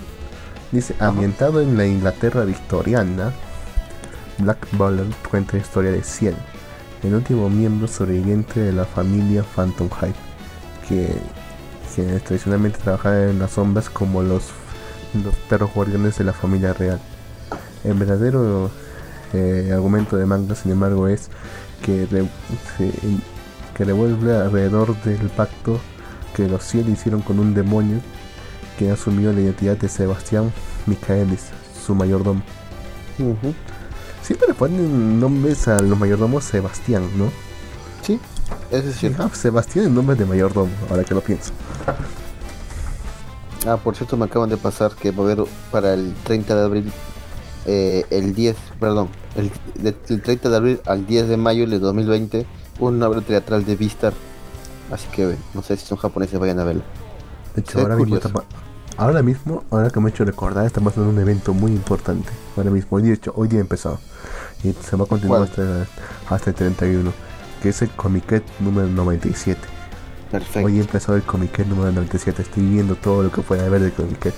dice 0.72 0.96
ambientado 1.00 1.62
en 1.62 1.78
la 1.78 1.86
Inglaterra 1.86 2.46
victoriana, 2.46 3.34
Black 4.40 4.68
Ballad 4.74 5.06
cuenta 5.30 5.54
la 5.54 5.60
historia 5.60 5.92
de 5.92 6.04
Ciel, 6.04 6.36
el 7.04 7.16
último 7.16 7.50
miembro 7.50 7.88
sobreviviente 7.88 8.60
de 8.60 8.74
la 8.74 8.86
familia 8.86 9.44
Phantom 9.56 9.90
Hype, 9.90 10.16
que, 10.88 11.14
tradicionalmente 12.26 12.80
trabajaba 12.80 13.24
en 13.24 13.40
las 13.40 13.52
sombras 13.52 13.90
como 13.90 14.22
los, 14.22 14.50
los 15.24 15.36
perros 15.50 15.74
guardianes 15.74 16.18
de 16.18 16.26
la 16.26 16.34
familia 16.34 16.74
real. 16.74 17.00
El 17.84 17.94
verdadero 17.94 18.72
eh, 19.34 19.72
argumento 19.74 20.18
de 20.18 20.26
manga, 20.26 20.56
sin 20.56 20.72
embargo, 20.72 21.08
es 21.08 21.30
que, 21.82 22.08
que 23.76 23.86
revuelve 23.86 24.36
alrededor 24.36 24.96
del 25.04 25.30
pacto 25.30 25.80
que 26.36 26.48
los 26.48 26.64
cielos 26.64 26.92
hicieron 26.92 27.22
con 27.22 27.40
un 27.40 27.54
demonio 27.54 28.00
que 28.78 28.92
asumió 28.92 29.32
la 29.32 29.42
identidad 29.42 29.78
de 29.78 29.88
Sebastián 29.88 30.52
Michaelis, 30.86 31.46
su 31.86 31.96
mayordomo. 31.96 32.42
Siempre 34.22 34.48
le 34.48 34.54
ponen 34.54 35.20
nombres 35.20 35.68
a 35.68 35.80
los 35.80 35.98
mayordomos 35.98 36.44
Sebastián, 36.44 37.08
¿no? 37.18 37.32
Sí, 38.02 38.20
eso 38.72 38.90
es 38.90 38.98
cierto. 38.98 39.24
Ah, 39.24 39.30
Sebastián 39.34 39.86
es 39.86 39.92
nombre 39.92 40.16
de 40.16 40.26
mayordomo, 40.26 40.72
ahora 40.90 41.04
que 41.04 41.14
lo 41.14 41.22
pienso. 41.22 41.52
Ah, 43.68 43.78
por 43.78 43.96
cierto, 43.96 44.16
me 44.18 44.26
acaban 44.26 44.50
de 44.50 44.58
pasar 44.58 44.92
que 44.96 45.12
va 45.12 45.24
a 45.24 45.32
haber 45.32 45.46
para 45.72 45.94
el 45.94 46.14
30 46.24 46.56
de 46.56 46.66
abril, 46.66 46.92
eh, 47.66 48.06
el 48.10 48.36
10, 48.36 48.56
perdón, 48.80 49.10
el, 49.36 49.52
del 49.76 50.22
30 50.22 50.50
de 50.50 50.56
abril 50.56 50.82
al 50.86 51.06
10 51.06 51.28
de 51.28 51.38
mayo 51.38 51.68
de 51.68 51.80
2020, 51.80 52.46
un 52.80 53.02
obra 53.02 53.22
teatral 53.22 53.66
de 53.66 53.76
Vistar 53.76 54.14
Así 54.92 55.08
que 55.10 55.36
no 55.54 55.64
sé 55.64 55.78
si 55.78 55.86
son 55.86 55.98
japoneses, 55.98 56.40
vayan 56.40 56.60
a 56.60 56.64
verlo. 56.64 56.84
De 57.56 57.62
hecho, 57.62 57.80
ahora 57.80 57.96
mismo, 57.96 58.20
ahora 58.98 59.24
mismo, 59.24 59.64
ahora 59.72 59.90
que 59.90 60.00
me 60.00 60.10
he 60.10 60.12
hecho 60.12 60.26
recordar, 60.26 60.66
estamos 60.66 60.96
en 60.98 61.04
un 61.04 61.18
evento 61.18 61.54
muy 61.54 61.72
importante. 61.72 62.30
Ahora 62.56 62.70
mismo, 62.70 62.98
hoy 62.98 63.04
día, 63.04 63.14
hecho, 63.14 63.34
hoy 63.36 63.48
día 63.48 63.60
empezado. 63.60 64.00
Y 64.64 64.74
se 64.74 64.96
va 64.96 65.06
a 65.06 65.08
continuar 65.08 65.44
hasta, 65.44 65.88
hasta, 66.30 66.50
el 66.52 66.56
31. 66.56 67.12
Que 67.62 67.70
es 67.70 67.82
el 67.82 67.90
Comiquet 67.92 68.44
número 68.60 68.88
97. 68.88 69.60
Perfecto. 70.32 70.68
Hoy 70.68 70.80
empezó 70.80 71.16
el 71.16 71.24
Comic 71.24 71.66
número 71.66 71.92
97. 71.92 72.44
Estoy 72.44 72.64
viendo 72.64 72.96
todo 72.96 73.24
lo 73.24 73.32
que 73.32 73.42
puede 73.42 73.66
haber 73.66 73.82
de 73.82 73.92
Comic 73.92 74.34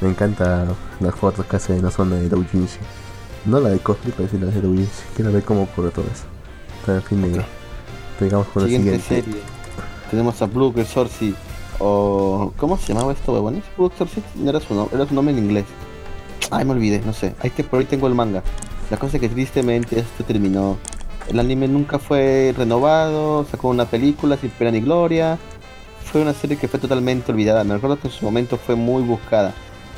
Me 0.00 0.08
encanta 0.08 0.66
las 1.00 1.14
fotos 1.14 1.46
que 1.46 1.56
hace 1.56 1.76
en 1.76 1.82
la 1.82 1.90
zona 1.90 2.16
de 2.16 2.28
Doujinshi. 2.28 2.78
No 3.46 3.60
la 3.60 3.70
de 3.70 3.78
cosplay, 3.78 4.12
pero 4.16 4.28
sí 4.28 4.38
la 4.38 4.46
de 4.46 4.60
Doujinshi. 4.60 5.02
Quiero 5.14 5.32
ver 5.32 5.44
cómo 5.44 5.62
ocurre 5.62 5.90
todo 5.90 6.04
eso. 6.12 6.24
Pero 6.84 6.98
en 6.98 7.04
fin, 7.04 7.24
okay. 7.24 7.46
digamos 8.20 8.46
por 8.48 8.64
siguiente 8.64 8.92
la 8.92 8.98
siguiente 8.98 9.30
serie. 9.30 9.42
Tenemos 10.10 10.40
a 10.42 10.46
Blue 10.46 10.72
Sorcy 10.84 11.34
o 11.78 12.52
¿cómo 12.56 12.76
se 12.78 12.92
llamaba 12.92 13.12
esto, 13.12 13.32
huevones? 13.32 13.64
Blue 13.76 13.90
Sorcy 13.96 14.22
no 14.36 14.50
era 14.50 14.60
su 14.60 14.74
nombre, 14.74 14.96
era 14.96 15.06
su 15.06 15.14
nombre 15.14 15.34
en 15.36 15.44
inglés. 15.44 15.64
Ay, 16.50 16.64
me 16.64 16.72
olvidé, 16.72 17.00
no 17.04 17.12
sé. 17.12 17.34
Ahí 17.40 17.50
te, 17.50 17.64
por 17.64 17.80
ahí 17.80 17.86
tengo 17.86 18.06
el 18.06 18.14
manga. 18.14 18.42
La 18.90 18.98
cosa 18.98 19.16
es 19.16 19.20
que 19.20 19.28
tristemente 19.28 19.98
esto 19.98 20.24
terminó. 20.24 20.76
El 21.28 21.40
anime 21.40 21.66
nunca 21.66 21.98
fue 21.98 22.54
renovado, 22.56 23.44
sacó 23.50 23.68
una 23.68 23.84
película 23.84 24.36
sin 24.36 24.50
pena 24.50 24.70
ni 24.70 24.80
gloria. 24.80 25.38
Fue 26.04 26.22
una 26.22 26.32
serie 26.32 26.56
que 26.56 26.68
fue 26.68 26.78
totalmente 26.78 27.32
olvidada. 27.32 27.64
Me 27.64 27.74
acuerdo 27.74 27.98
que 27.98 28.06
en 28.06 28.14
su 28.14 28.24
momento 28.24 28.56
fue 28.58 28.76
muy 28.76 29.02
buscada. 29.02 29.52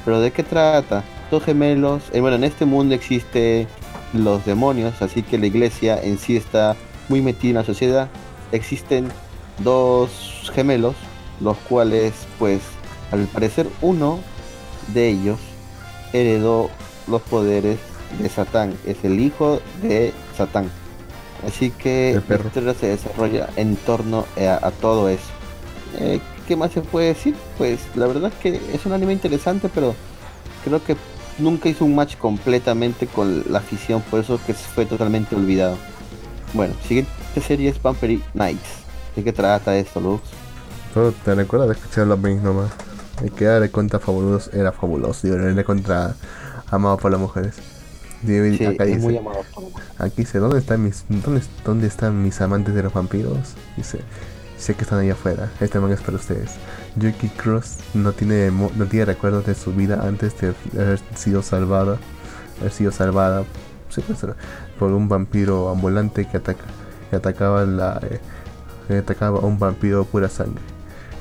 Pero 0.08 0.20
¿de 0.22 0.30
qué 0.30 0.42
trata? 0.42 1.04
Dos 1.30 1.44
gemelos. 1.44 2.02
Eh, 2.14 2.22
bueno, 2.22 2.36
en 2.36 2.44
este 2.44 2.64
mundo 2.64 2.94
existen 2.94 3.68
los 4.14 4.42
demonios, 4.46 5.02
así 5.02 5.22
que 5.22 5.36
la 5.36 5.48
iglesia 5.48 6.00
en 6.02 6.16
sí 6.18 6.34
está 6.34 6.76
muy 7.10 7.20
metida 7.20 7.50
en 7.50 7.56
la 7.56 7.64
sociedad. 7.64 8.08
Existen 8.50 9.08
dos 9.58 10.50
gemelos, 10.54 10.94
los 11.42 11.58
cuales, 11.58 12.14
pues, 12.38 12.62
al 13.12 13.26
parecer 13.26 13.68
uno 13.82 14.20
de 14.94 15.10
ellos 15.10 15.38
heredó 16.14 16.70
los 17.06 17.20
poderes 17.20 17.78
de 18.18 18.30
Satán, 18.30 18.78
es 18.86 19.04
el 19.04 19.20
hijo 19.20 19.60
de 19.82 20.14
Satán. 20.38 20.70
Así 21.46 21.68
que 21.68 22.18
la 22.26 22.36
historia 22.36 22.72
se 22.72 22.86
desarrolla 22.86 23.50
en 23.56 23.76
torno 23.76 24.24
a, 24.38 24.70
todo 24.70 25.10
eso. 25.10 25.28
Eh, 25.98 26.18
¿Qué 26.48 26.56
más 26.56 26.72
se 26.72 26.80
puede 26.80 27.08
decir? 27.08 27.36
Pues 27.58 27.78
la 27.94 28.06
verdad 28.06 28.32
es 28.32 28.38
que 28.40 28.74
es 28.74 28.86
un 28.86 28.94
anime 28.94 29.12
interesante, 29.12 29.68
pero 29.68 29.94
creo 30.64 30.82
que 30.82 30.96
nunca 31.38 31.68
hizo 31.68 31.84
un 31.84 31.94
match 31.94 32.16
completamente 32.16 33.06
con 33.06 33.44
la 33.50 33.58
afición, 33.58 34.00
por 34.00 34.20
eso 34.20 34.40
que 34.46 34.54
fue 34.54 34.86
totalmente 34.86 35.36
olvidado. 35.36 35.76
Bueno, 36.54 36.72
siguiente 36.86 37.12
serie 37.46 37.68
es 37.68 37.82
Vampire 37.82 38.22
Nights. 38.32 38.78
¿De 39.14 39.22
qué 39.22 39.30
trata 39.30 39.76
esto, 39.76 40.00
Lux? 40.00 40.22
te 41.22 41.34
recuerdo 41.34 41.66
de 41.66 41.74
escuchar 41.74 42.06
los 42.06 42.18
mismos 42.18 42.44
nomás. 42.44 42.70
El 43.22 43.30
que 43.30 43.44
era 43.44 43.68
contra 43.68 43.98
fabuloso 43.98 44.50
era 44.54 44.72
fabuloso, 44.72 45.28
y 45.28 45.30
era 45.30 45.64
contra 45.64 46.14
amado 46.70 46.96
por 46.96 47.10
las 47.10 47.20
mujeres. 47.20 47.56
Sí, 48.26 48.64
acá 48.64 48.84
dice, 48.84 49.00
muy 49.00 49.18
amado 49.18 49.40
Aquí 49.98 50.22
dice, 50.22 50.38
¿dónde 50.38 50.58
están 50.58 50.82
mis 50.82 51.04
dónde, 51.08 51.42
dónde 51.62 51.86
están 51.86 52.22
mis 52.22 52.40
amantes 52.40 52.74
de 52.74 52.82
los 52.82 52.92
vampiros? 52.92 53.54
Dice, 53.76 54.00
sé 54.58 54.74
que 54.74 54.82
están 54.82 54.98
ahí 54.98 55.10
afuera. 55.10 55.50
Este 55.60 55.80
manga 55.80 55.94
es 55.94 56.00
para 56.00 56.16
ustedes. 56.16 56.52
Yuki 56.96 57.28
Cross 57.30 57.78
no 57.94 58.12
tiene 58.12 58.50
no 58.50 58.86
tiene 58.86 59.04
recuerdos 59.04 59.46
de 59.46 59.54
su 59.54 59.72
vida 59.72 60.00
antes 60.06 60.38
de 60.40 60.54
haber 60.74 61.00
sido 61.14 61.42
salvada, 61.42 61.98
haber 62.60 62.72
sido 62.72 62.92
salvada 62.92 63.44
por 64.78 64.92
un 64.92 65.08
vampiro 65.08 65.70
ambulante 65.70 66.26
que 66.26 66.36
ataca 66.36 66.64
que 67.10 67.16
atacaba 67.16 67.64
la 67.64 68.00
eh, 68.88 68.98
atacaba 68.98 69.40
a 69.40 69.42
un 69.42 69.58
vampiro 69.58 70.04
pura 70.04 70.28
sangre. 70.28 70.62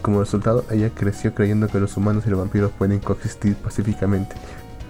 Como 0.01 0.19
resultado, 0.19 0.63
ella 0.71 0.91
creció 0.93 1.33
creyendo 1.33 1.67
que 1.67 1.79
los 1.79 1.97
humanos 1.97 2.25
y 2.27 2.29
los 2.29 2.39
vampiros 2.39 2.71
pueden 2.71 2.99
coexistir 2.99 3.55
pacíficamente, 3.55 4.35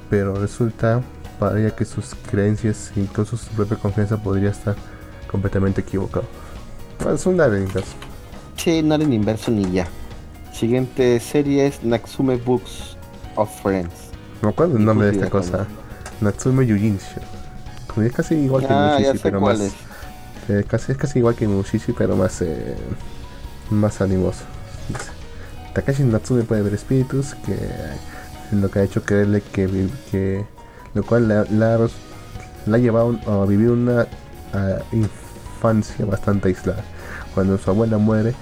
pero 0.09 0.35
resulta 0.35 1.01
para 1.39 1.59
ella 1.59 1.75
que 1.75 1.85
sus 1.85 2.15
creencias 2.29 2.91
incluso 2.95 3.37
su 3.37 3.49
propia 3.51 3.77
confianza 3.77 4.17
podría 4.17 4.49
estar 4.49 4.75
completamente 5.29 5.81
equivocado. 5.81 6.25
Es 7.13 7.25
un 7.25 7.37
Sí, 8.57 8.81
Naren 8.83 9.13
inverso 9.13 9.51
ni 9.51 9.71
ya. 9.71 9.87
Siguiente 10.51 11.19
serie 11.19 11.67
es 11.67 11.83
Natsume 11.83 12.35
Books 12.37 12.97
of 13.35 13.49
Friends. 13.61 14.11
Me 14.41 14.49
acuerdo 14.49 14.77
el 14.77 14.85
nombre 14.85 15.07
de 15.07 15.13
esta 15.13 15.29
cosa. 15.29 15.67
Natsume 16.19 16.65
Yujinshu. 16.65 17.21
Es 18.03 18.11
casi 18.11 18.35
igual 18.35 18.67
que 18.67 18.73
ah, 18.73 18.97
Mushishi, 18.99 19.19
pero 19.23 19.41
más. 19.41 19.59
Es. 19.59 19.73
Eh, 20.49 20.63
casi, 20.67 20.91
es 20.91 20.97
casi 20.97 21.19
igual 21.19 21.35
que 21.35 21.47
Mushishi, 21.47 21.93
pero 21.93 22.15
más, 22.15 22.41
eh, 22.41 22.75
más 23.69 24.01
animoso. 24.01 24.43
Takashi 25.73 26.03
Natsume 26.03 26.43
puede 26.43 26.63
ver 26.63 26.73
espíritus, 26.73 27.35
que 27.45 27.55
lo 28.55 28.71
que 28.71 28.79
ha 28.79 28.83
hecho 28.83 29.03
creerle 29.03 29.41
que, 29.41 29.89
que 30.09 30.43
lo 30.93 31.03
cual 31.03 31.27
la, 31.27 31.89
ha 32.71 32.77
llevado 32.77 33.19
a 33.27 33.45
vivir 33.45 33.69
una 33.69 34.07
infancia 34.91 36.05
bastante 36.05 36.47
aislada. 36.47 36.83
Cuando 37.37 37.59
su 37.59 37.69
abuela 37.69 37.99
muere 37.99 38.33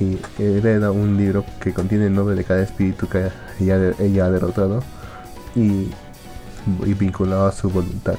y 0.00 0.18
hereda 0.42 0.90
un 0.90 1.16
libro 1.16 1.44
que 1.60 1.72
contiene 1.72 2.06
el 2.06 2.14
nombre 2.16 2.34
de 2.34 2.42
cada 2.42 2.60
espíritu 2.60 3.06
que 3.06 3.28
ella, 3.60 3.94
ella 4.00 4.24
ha 4.24 4.30
derrotado 4.32 4.82
y, 5.54 5.88
vinculado 6.98 7.46
a 7.46 7.52
su 7.52 7.70
voluntad. 7.70 8.16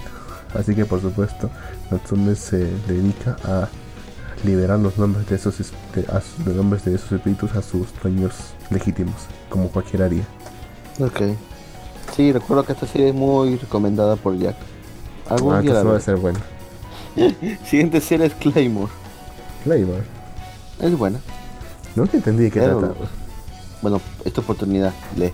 Así 0.58 0.74
que 0.74 0.86
por 0.86 1.02
supuesto 1.02 1.49
Natsume 1.91 2.36
se 2.36 2.60
dedica 2.88 3.36
a 3.44 3.68
liberar 4.45 4.80
los 4.80 4.98
nombres 4.98 5.28
de 5.28 5.36
esos, 5.36 5.74
los 6.45 6.56
nombres 6.56 6.86
de 6.86 6.95
esos 6.95 7.12
espíritus 7.12 7.53
a 7.58 7.62
sus 7.62 7.90
dueños 8.02 8.32
legítimos, 8.70 9.16
como 9.49 9.68
cualquiera 9.68 10.06
haría. 10.06 10.24
Ok. 10.98 11.36
Sí, 12.16 12.32
recuerdo 12.32 12.64
que 12.64 12.72
esta 12.72 12.88
serie 12.88 13.10
es 13.10 13.16
muy 13.16 13.58
recomendada 13.58 14.16
por 14.16 14.38
Jack. 14.38 14.56
Algún 15.28 15.56
ah, 15.56 15.62
día 15.62 15.84
va 15.84 15.98
a 15.98 15.99
ser 15.99 16.16
bueno. 16.16 16.40
Siguiente 17.66 17.99
serie 17.99 18.28
es 18.28 18.34
Claymore. 18.36 18.94
Claymore. 19.66 20.20
Es 20.82 20.98
buena. 20.98 21.20
Nunca 21.95 22.18
entendí 22.18 22.45
de 22.45 22.52
qué 22.52 22.60
trata. 22.60 22.94
Bueno, 23.82 24.02
esta 24.26 24.41
oportunidad, 24.41 24.94
lee. 25.16 25.32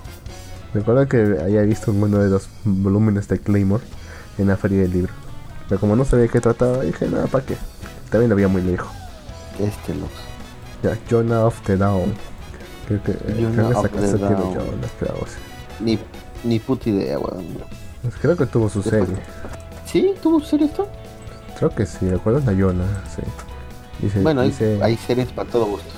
Recuerdo 0.74 1.07
que 1.07 1.38
había 1.41 1.61
visto 1.61 1.91
uno 1.91 2.19
de 2.19 2.30
los 2.30 2.49
volúmenes 2.64 3.28
de 3.28 3.40
Claymore 3.40 3.84
en 4.38 4.48
la 4.48 4.57
feria 4.57 4.82
del 4.82 4.91
libro. 4.91 5.14
Pero 5.69 5.80
como 5.80 5.95
no 5.95 6.06
sabía 6.06 6.24
de 6.24 6.30
qué 6.30 6.41
trataba, 6.41 6.82
dije, 6.82 7.07
nada, 7.07 7.28
¿para 7.28 7.45
qué? 7.45 7.57
También 8.10 8.30
lo 8.30 8.36
había 8.36 8.48
muy 8.48 8.61
lejos. 8.61 8.90
Este 9.60 9.95
los. 9.95 10.10
Ya, 10.84 10.98
Jonah 11.10 11.45
of 11.45 11.60
the 11.61 11.78
Down. 11.78 12.14
Creo 12.88 13.03
que, 13.03 13.14
Jonah 13.41 13.69
of 13.69 13.90
the 13.90 14.18
Down. 14.18 14.82
Ni 15.80 15.99
ni 16.44 16.60
puta 16.60 16.90
idea, 16.90 17.19
weón. 17.19 17.45
Pues 18.02 18.15
creo 18.22 18.38
que 18.38 18.45
tuvo 18.45 18.69
su 18.69 18.84
serie. 18.84 19.18
¿Sí? 19.86 20.14
¿Tuvo 20.22 20.40
su 20.40 20.45
serie 20.48 20.68
esto? 20.68 20.88
Creo 21.57 21.69
que 21.72 21.86
sí, 21.86 22.07
recuerdo 22.10 22.40
Nayona, 22.41 22.86
sí. 23.14 23.22
Dice, 24.02 24.22
bueno, 24.22 24.41
hay, 24.41 24.52
series 24.98 25.30
para 25.30 25.49
todos 25.49 25.68
gustos. 25.68 25.94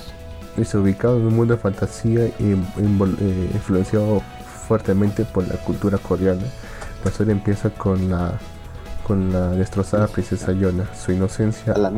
Dice, 0.56 0.78
ubicado 0.78 1.18
en 1.18 1.26
un 1.26 1.36
mundo 1.36 1.54
de 1.54 1.60
fantasía 1.60 2.26
y 2.26 2.52
eh, 2.52 3.50
influenciado 3.54 4.22
fuertemente 4.66 5.24
por 5.24 5.46
la 5.46 5.54
cultura 5.56 5.98
coreana. 5.98 6.44
La 7.04 7.10
serie 7.10 7.32
empieza 7.32 7.70
con 7.70 8.10
la 8.10 8.38
con 9.06 9.32
la 9.32 9.48
destrozada 9.50 10.06
princesa 10.06 10.52
Yona. 10.52 10.88
Su 10.94 11.10
inocencia, 11.12 11.76
la 11.76 11.90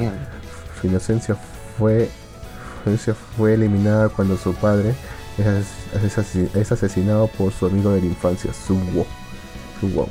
su 0.80 0.86
inocencia 0.86 1.36
fue, 1.76 2.08
fue 3.36 3.54
eliminada 3.54 4.08
cuando 4.08 4.36
su 4.38 4.54
padre 4.54 4.94
es, 5.36 6.72
asesinado 6.72 7.26
por 7.26 7.52
su 7.52 7.66
amigo 7.66 7.90
de 7.90 8.00
la 8.00 8.06
infancia, 8.06 8.52
Suwo, 8.54 9.06
Suwo 9.78 10.08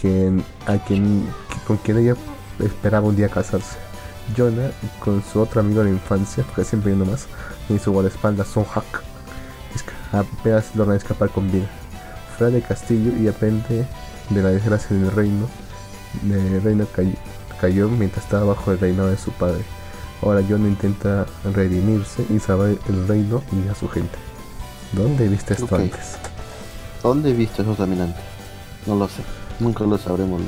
quien, 0.00 0.42
a 0.66 0.78
quien, 0.78 1.26
con 1.66 1.76
quien 1.78 1.98
ella 1.98 2.16
esperaba 2.58 3.06
un 3.06 3.16
día 3.16 3.28
casarse. 3.28 3.76
Jonah, 4.36 4.70
con 4.98 5.22
su 5.22 5.40
otro 5.40 5.60
amigo 5.60 5.80
de 5.80 5.90
la 5.90 5.96
infancia, 5.96 6.44
porque 6.44 6.64
siempre 6.64 6.92
yendo 6.92 7.04
más, 7.04 7.26
y 7.68 7.78
su 7.78 7.92
guardaespaldas 7.92 8.48
Son 8.48 8.64
Hak, 8.64 9.02
apenas 10.12 10.74
logran 10.74 10.96
escapar 10.96 11.30
con 11.30 11.50
vida. 11.50 11.66
Fuera 12.36 12.52
del 12.52 12.62
castillo 12.62 13.12
y 13.12 13.22
depende 13.22 13.86
de 14.30 14.42
la 14.42 14.50
desgracia 14.50 14.96
del 14.96 15.10
reino, 15.10 15.46
el 16.24 16.62
reino 16.62 16.86
cayó, 16.94 17.14
cayó 17.60 17.88
mientras 17.88 18.24
estaba 18.24 18.44
bajo 18.44 18.72
el 18.72 18.78
reinado 18.78 19.10
de 19.10 19.16
su 19.16 19.30
padre. 19.32 19.62
Ahora 20.22 20.42
Jonah 20.46 20.68
intenta 20.68 21.26
redimirse 21.54 22.24
y 22.28 22.38
salvar 22.38 22.76
el 22.88 23.08
reino 23.08 23.42
y 23.52 23.68
a 23.68 23.74
su 23.74 23.88
gente. 23.88 24.18
¿Dónde 24.92 25.28
viste 25.28 25.54
esto 25.54 25.74
antes? 25.76 26.16
¿Dónde 27.02 27.30
he 27.30 27.34
visto 27.34 27.62
eso 27.62 27.74
también 27.74 28.02
antes? 28.02 28.22
No 28.86 28.96
lo 28.96 29.08
sé. 29.08 29.22
Nunca 29.60 29.84
lo 29.84 29.96
sabremos. 29.98 30.42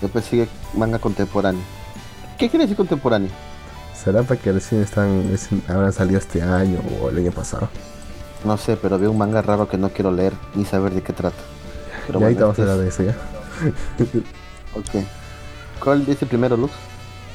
Después 0.00 0.24
sigue 0.24 0.48
manga 0.74 0.98
contemporáneo. 0.98 1.62
¿Qué 2.42 2.50
quiere 2.50 2.64
decir 2.64 2.76
contemporáneo? 2.76 3.30
¿Será 3.94 4.24
para 4.24 4.40
que 4.40 4.50
recién 4.50 4.82
están, 4.82 5.30
habrán 5.68 5.92
salido 5.92 6.18
este 6.18 6.42
año 6.42 6.80
o 7.00 7.08
el 7.08 7.18
año 7.18 7.30
pasado? 7.30 7.68
No 8.44 8.56
sé, 8.56 8.76
pero 8.76 8.98
veo 8.98 9.12
un 9.12 9.18
manga 9.18 9.42
raro 9.42 9.68
que 9.68 9.78
no 9.78 9.90
quiero 9.90 10.10
leer 10.10 10.32
ni 10.56 10.64
saber 10.64 10.92
de 10.92 11.02
qué 11.02 11.12
trata. 11.12 11.36
Pero 12.08 12.18
y 12.18 12.24
ahí 12.24 12.34
te 12.34 12.40
vamos 12.40 12.58
a 12.58 12.62
hablar 12.62 12.78
de 12.78 12.88
eso 12.88 13.04
ya. 13.04 13.12
ok. 14.74 15.06
¿Cuál 15.78 16.04
dice 16.04 16.26
primero, 16.26 16.56
Luz? 16.56 16.72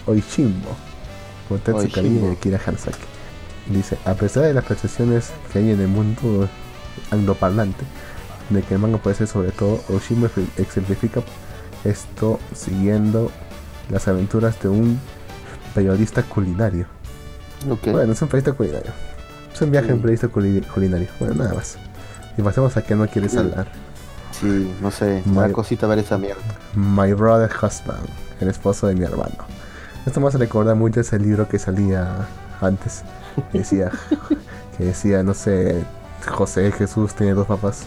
Oishimbo. 0.07 0.75
Kotetsu 1.47 1.89
Kari 1.89 2.09
de 2.09 2.35
Kira 2.35 2.59
Hansaki. 2.67 2.99
Dice, 3.67 3.97
a 4.03 4.13
pesar 4.13 4.43
de 4.43 4.53
las 4.53 4.65
percepciones 4.65 5.31
que 5.53 5.59
hay 5.59 5.71
en 5.71 5.79
el 5.79 5.87
mundo 5.87 6.49
angloparlante, 7.11 7.85
de 8.49 8.61
que 8.61 8.73
el 8.73 8.81
manga 8.81 8.97
puede 8.97 9.15
ser 9.15 9.27
sobre 9.27 9.51
todo, 9.51 9.79
Oshima 9.87 10.29
exemplifica 10.57 11.21
esto 11.85 12.41
siguiendo 12.53 13.31
las 13.89 14.07
aventuras 14.07 14.61
de 14.61 14.69
un 14.69 14.99
periodista 15.73 16.23
culinario. 16.23 16.87
Bueno, 17.91 18.13
es 18.13 18.21
un 18.21 18.27
periodista 18.27 18.53
culinario. 18.53 18.91
Es 19.53 19.61
un 19.61 19.71
viaje 19.71 19.91
en 19.91 20.01
proyecto 20.01 20.29
culinario. 20.29 21.07
Bueno, 21.19 21.35
nada 21.35 21.53
más. 21.53 21.77
Y 22.37 22.41
pasemos 22.41 22.77
a 22.77 22.83
que 22.83 22.95
no 22.95 23.07
quieres 23.07 23.35
hablar. 23.35 23.67
Sí, 24.31 24.71
no 24.81 24.91
sé, 24.91 25.23
da 25.25 25.51
cosita 25.51 25.87
ver 25.87 25.99
esa 25.99 26.17
mierda. 26.17 26.43
My 26.75 27.13
Brother 27.13 27.49
Husband, 27.49 28.07
el 28.39 28.49
esposo 28.49 28.85
de 28.85 28.93
mi 28.93 29.03
hermano. 29.03 29.35
Esto 30.05 30.19
me 30.19 30.27
hace 30.27 30.37
recordar 30.37 30.75
mucho 30.75 31.01
ese 31.01 31.17
libro 31.17 31.47
que 31.47 31.57
salía 31.57 32.27
antes. 32.61 33.01
Que 33.51 33.59
decía, 33.59 33.91
que 34.77 34.85
decía, 34.85 35.23
no 35.23 35.33
sé, 35.33 35.83
José 36.27 36.71
Jesús 36.71 37.15
tiene 37.15 37.33
dos 37.33 37.47
papás. 37.47 37.85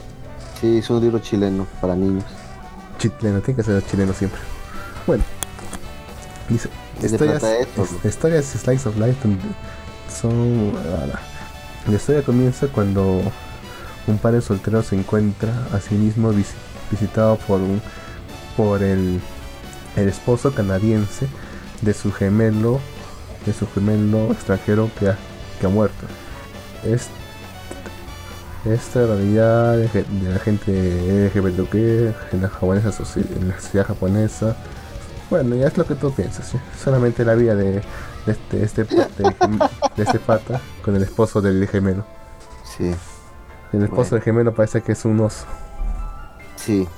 Sí, 0.61 0.79
es 0.79 0.91
un 0.91 1.01
libro 1.01 1.21
chileno 1.21 1.67
para 1.81 1.95
niños. 1.95 2.25
Chileno, 2.99 3.41
tiene 3.41 3.57
que 3.57 3.63
ser 3.63 3.87
chileno 3.87 4.13
siempre. 4.13 4.41
Bueno, 5.07 5.23
dice, 6.51 6.69
historias, 7.03 7.43
historias 8.05 8.45
Slice 8.45 8.89
of 8.89 8.97
Life 8.97 9.17
son... 10.21 10.73
La 11.87 11.97
historia 11.97 12.23
comienza 12.23 12.67
cuando 12.69 13.23
un 14.07 14.19
padre 14.19 14.43
soltero 14.43 14.83
se 14.83 14.97
encuentra 14.97 15.51
a 15.73 15.81
sí 15.81 15.95
mismo 15.95 16.33
visitado 16.91 17.37
por 17.47 17.61
un 17.61 17.81
por 18.57 18.83
el, 18.83 19.21
el 19.97 20.09
esposo 20.09 20.53
canadiense 20.53 21.27
de 21.81 21.95
su 21.95 22.13
gemelo 22.13 22.81
de 23.47 23.53
su 23.53 23.67
gemelo 23.67 24.33
extranjero 24.33 24.91
que 24.99 25.09
ha, 25.09 25.19
que 25.59 25.67
ha 25.67 25.69
muerto. 25.69 26.07
Es, 26.85 27.09
esta 28.65 29.07
realidad 29.07 29.79
de, 29.79 30.05
la 30.29 30.39
gente 30.39 31.31
LGBTQ 31.35 31.75
en 32.33 32.43
la, 32.43 32.49
japonesa, 32.49 32.91
en 33.17 33.49
la 33.49 33.61
sociedad 33.61 33.87
japonesa. 33.87 34.57
Bueno, 35.31 35.55
ya 35.55 35.69
es 35.69 35.79
lo 35.79 35.87
que 35.87 35.95
tú 35.95 36.13
piensas. 36.13 36.53
Solamente 36.83 37.25
la 37.25 37.35
vida 37.35 37.55
de, 37.55 37.83
de 38.27 38.33
este, 38.33 38.63
este, 38.65 38.85
de, 38.85 39.03
este 39.97 40.19
pata 40.19 40.61
con 40.85 40.97
el 40.97 41.03
esposo 41.03 41.41
del 41.41 41.67
gemelo. 41.69 42.05
Sí. 42.65 42.93
El 43.73 43.85
esposo 43.85 44.17
del 44.17 44.25
gemelo 44.25 44.53
parece 44.53 44.83
que 44.83 44.93
es 44.93 45.05
un 45.05 45.21
oso. 45.21 45.45
Sí. 46.57 46.89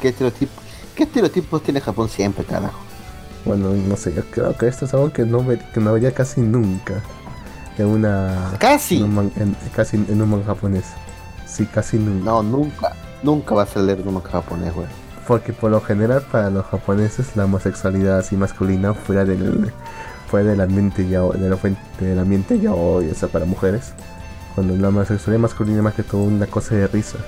¿Qué 0.00 0.08
estereotipos, 0.08 0.64
¿Qué 0.94 1.02
estereotipos 1.02 1.62
tiene 1.62 1.80
Japón 1.80 2.08
siempre, 2.08 2.44
carajo? 2.44 2.78
Bueno, 3.44 3.70
no 3.70 3.96
sé, 3.96 4.14
yo 4.14 4.24
creo 4.30 4.56
que 4.56 4.66
esto 4.66 4.86
es 4.86 4.94
algo 4.94 5.12
que 5.12 5.24
no, 5.24 5.46
que 5.46 5.80
no 5.80 5.92
vería 5.92 6.12
casi 6.12 6.40
nunca 6.40 7.02
en 7.76 7.86
una... 7.86 8.56
¡Casi! 8.58 8.98
En 9.02 9.56
casi 9.74 9.96
en 9.96 10.20
un 10.20 10.30
manga 10.30 10.46
japonés. 10.46 10.86
Sí, 11.46 11.66
casi 11.66 11.98
nunca. 11.98 12.24
No, 12.24 12.42
nunca. 12.42 12.96
Nunca 13.22 13.54
vas 13.54 13.76
a 13.76 13.80
leer 13.80 14.00
un 14.06 14.14
manga 14.14 14.30
japonés, 14.30 14.74
güey. 14.74 14.88
Porque 15.28 15.52
por 15.52 15.70
lo 15.70 15.80
general 15.80 16.22
para 16.32 16.50
los 16.50 16.66
japoneses 16.66 17.36
la 17.36 17.44
homosexualidad 17.44 18.18
así 18.18 18.36
masculina 18.36 18.94
fuera 18.94 19.24
del, 19.24 19.70
fuera 20.28 20.50
del 20.50 20.60
ambiente 20.62 21.06
ya 21.06 21.20
del, 21.20 21.56
del 22.00 22.18
ambiente 22.18 22.58
ya 22.58 22.72
o 22.72 23.02
sea, 23.14 23.28
para 23.28 23.44
mujeres 23.44 23.92
cuando 24.54 24.74
la 24.74 24.88
homosexualidad 24.88 25.42
masculina 25.42 25.82
más 25.82 25.94
que 25.94 26.02
todo 26.02 26.22
una 26.22 26.46
cosa 26.46 26.74
de 26.74 26.88
risa. 26.88 27.18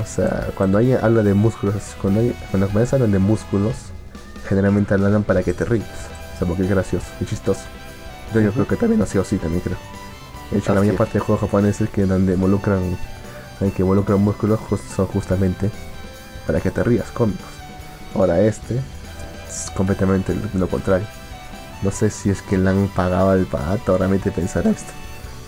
O 0.00 0.04
sea, 0.04 0.50
cuando 0.54 0.76
hay 0.76 0.92
habla 0.92 1.22
de 1.22 1.32
músculos, 1.32 1.96
cuando, 2.02 2.20
hay, 2.20 2.36
cuando 2.50 2.68
los 2.68 2.92
hablan 2.92 3.12
de 3.12 3.18
músculos, 3.18 3.74
generalmente 4.46 4.92
hablan 4.92 5.22
para 5.22 5.42
que 5.42 5.54
te 5.54 5.64
ríes. 5.64 5.86
O 6.34 6.38
sea, 6.38 6.46
porque 6.46 6.64
es 6.64 6.68
gracioso, 6.68 7.06
es 7.20 7.28
chistoso. 7.28 7.62
Yo, 8.34 8.40
yo 8.42 8.52
creo 8.52 8.66
que 8.66 8.76
también 8.76 9.00
ha 9.00 9.06
sido 9.06 9.22
así, 9.22 9.38
también 9.38 9.62
creo. 9.62 9.78
De 10.50 10.58
hecho, 10.58 10.74
la 10.74 10.80
mayor 10.80 10.96
parte 10.96 11.14
de 11.14 11.20
juegos 11.20 11.40
japoneses 11.40 11.88
que 11.88 12.04
donde 12.04 12.34
involucran, 12.34 12.96
que 13.74 13.82
involucran 13.82 14.20
músculos 14.20 14.60
son 14.94 15.06
justamente 15.06 15.70
para 16.46 16.60
que 16.60 16.70
te 16.70 16.82
rías, 16.82 17.10
cómicos. 17.10 17.46
Ahora 18.14 18.40
este 18.40 18.80
es 19.48 19.70
completamente 19.70 20.34
lo, 20.54 20.68
contrario. 20.68 21.06
No 21.82 21.90
sé 21.90 22.10
si 22.10 22.30
es 22.30 22.42
que 22.42 22.56
le 22.56 22.70
han 22.70 22.88
pagado 22.88 23.30
al 23.30 23.46
pato 23.46 23.98
realmente 23.98 24.30
pensar 24.30 24.66
esto. 24.66 24.92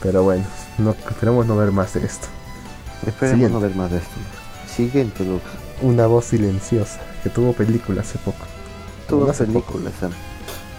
Pero 0.03 0.23
bueno, 0.23 0.45
no, 0.79 0.91
esperemos 0.91 1.47
no 1.47 1.57
ver 1.57 1.73
más 1.73 1.95
de 1.95 2.05
esto. 2.05 2.27
Esperemos 3.07 3.51
no 3.51 3.61
ver 3.61 3.75
más 3.75 3.91
de 3.91 3.99
esto. 3.99 4.15
Siguiente, 4.75 5.25
Lux. 5.25 5.43
Una 5.83 6.07
voz 6.07 6.27
silenciosa, 6.27 7.01
que 7.23 7.31
tuvo 7.31 7.53
película 7.53 8.01
hace 8.01 8.19
poco. 8.19 8.45
Tuvo 9.09 9.33
película, 9.33 9.91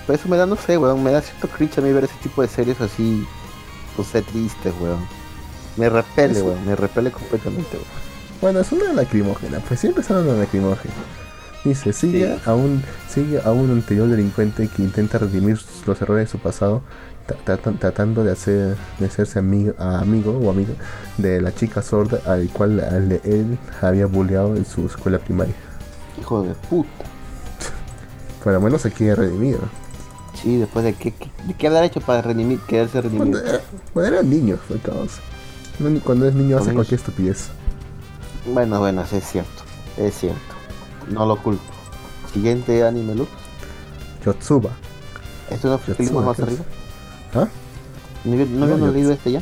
Por 0.05 0.15
eso 0.15 0.27
me 0.27 0.37
da, 0.37 0.45
no 0.45 0.55
sé, 0.55 0.77
weón, 0.77 1.03
me 1.03 1.11
da 1.11 1.21
cierto 1.21 1.47
cringe 1.47 1.77
a 1.77 1.81
mí 1.81 1.91
ver 1.91 2.03
ese 2.03 2.15
tipo 2.21 2.41
de 2.41 2.47
series 2.47 2.81
así, 2.81 3.25
pues 3.95 4.09
sé 4.09 4.21
tristes, 4.21 4.73
weón. 4.79 5.05
Me 5.77 5.89
repele, 5.89 6.41
weón, 6.41 6.65
me 6.65 6.75
repele 6.75 7.11
completamente, 7.11 7.77
weón. 7.77 8.07
Bueno, 8.41 8.59
es 8.59 8.71
una 8.71 8.93
lacrimógena, 8.93 9.59
pues 9.59 9.79
siempre 9.79 10.03
es 10.03 10.09
una 10.09 10.21
lacrimógena. 10.33 10.93
Dice, 11.63 11.91
sigue, 11.91 12.37
a 12.45 12.53
un, 12.53 12.83
sigue 13.09 13.41
a 13.43 13.51
un 13.51 13.71
anterior 13.71 14.07
delincuente 14.07 14.67
que 14.67 14.83
intenta 14.83 15.17
redimir 15.17 15.59
los 15.85 16.01
errores 16.01 16.27
de 16.27 16.31
su 16.31 16.39
pasado 16.39 16.81
tratando 17.79 18.23
de 18.23 18.31
hacer 18.31 18.77
de 18.99 19.05
hacerse 19.05 19.39
amigo, 19.39 19.73
amigo 19.77 20.31
o 20.37 20.49
amigo 20.49 20.73
de 21.17 21.41
la 21.41 21.53
chica 21.53 21.81
sorda 21.81 22.21
al 22.25 22.47
cual 22.49 22.79
él 23.23 23.57
había 23.81 24.05
bulleado 24.05 24.55
en 24.55 24.65
su 24.65 24.85
escuela 24.85 25.19
primaria. 25.19 25.53
Hijo 26.19 26.43
de 26.43 26.53
puta. 26.69 26.89
Por 28.43 28.53
lo 28.53 28.61
menos 28.61 28.81
se 28.81 28.91
quiere 28.91 29.15
redimir. 29.15 29.57
Sí, 30.41 30.57
después 30.57 30.85
de 30.85 30.93
qué, 30.93 31.13
de 31.47 31.53
qué 31.53 31.67
haber 31.67 31.83
hecho 31.85 31.99
para 31.99 32.21
redimir, 32.21 32.59
quedarse 32.61 33.01
redimido. 33.01 33.41
Cuando, 33.93 34.07
era 34.15 34.23
niño, 34.23 34.57
fue 34.67 34.77
Cuando 36.03 36.27
es 36.27 36.33
niño 36.35 36.57
hace 36.57 36.73
cualquier 36.73 36.99
estupidez. 36.99 37.49
Bueno, 38.47 38.79
bueno, 38.79 39.01
es 39.01 39.23
cierto. 39.23 39.63
Es 39.97 40.15
cierto. 40.15 40.39
No 41.09 41.25
lo 41.25 41.37
culpo. 41.37 41.63
Siguiente 42.33 42.85
anime, 42.85 43.15
Luz. 43.15 43.27
Yotsuba. 44.25 44.71
¿Esto 45.49 45.69
no 45.69 45.77
fue 45.77 45.95
más 46.21 46.39
arriba? 46.39 46.63
¿Ah? 47.33 47.47
¿No, 48.25 48.65
no, 48.65 48.77
no 48.77 48.91
leído 48.91 49.11
este 49.11 49.31
ya? 49.31 49.41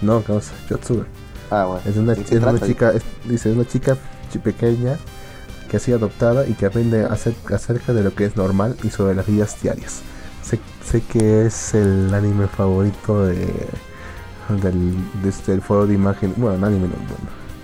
No, 0.00 0.22
causa, 0.22 0.52
Yotsuba. 0.70 1.04
Ah, 1.50 1.66
bueno. 1.66 1.82
Es 1.84 1.96
una, 1.96 2.12
es 2.14 2.30
una 2.30 2.60
chica, 2.60 2.92
dice, 3.24 3.52
una 3.52 3.66
chica 3.66 3.96
pequeña 4.42 4.98
que 5.70 5.78
ha 5.78 5.80
sido 5.80 5.98
adoptada 5.98 6.46
y 6.46 6.54
que 6.54 6.66
aprende 6.66 7.04
acerca 7.04 7.92
de 7.92 8.02
lo 8.02 8.14
que 8.14 8.26
es 8.26 8.36
normal 8.36 8.76
y 8.82 8.90
sobre 8.90 9.14
las 9.14 9.26
vidas 9.26 9.60
diarias. 9.62 10.02
Sé, 10.42 10.60
sé 10.84 11.00
que 11.00 11.46
es 11.46 11.74
el 11.74 12.12
anime 12.14 12.46
favorito 12.46 13.26
de 13.26 13.48
del, 14.62 14.94
desde 15.22 15.54
el 15.54 15.62
foro 15.62 15.86
de 15.86 15.94
imagen, 15.94 16.32
bueno, 16.36 16.64
anime 16.64 16.86
no, 16.86 16.94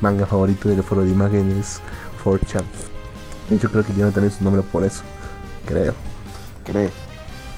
manga 0.03 0.27
favorito 0.27 0.69
del 0.69 0.83
foro 0.83 1.03
de 1.03 1.11
imágenes 1.11 1.81
4chan. 2.23 2.65
De 3.49 3.57
hecho 3.57 3.71
creo 3.71 3.85
que 3.85 3.93
tiene 3.93 4.11
también 4.11 4.35
su 4.37 4.45
nombre 4.45 4.63
por 4.63 4.85
eso, 4.85 5.03
creo. 5.65 5.95
¿Crees? 6.65 6.93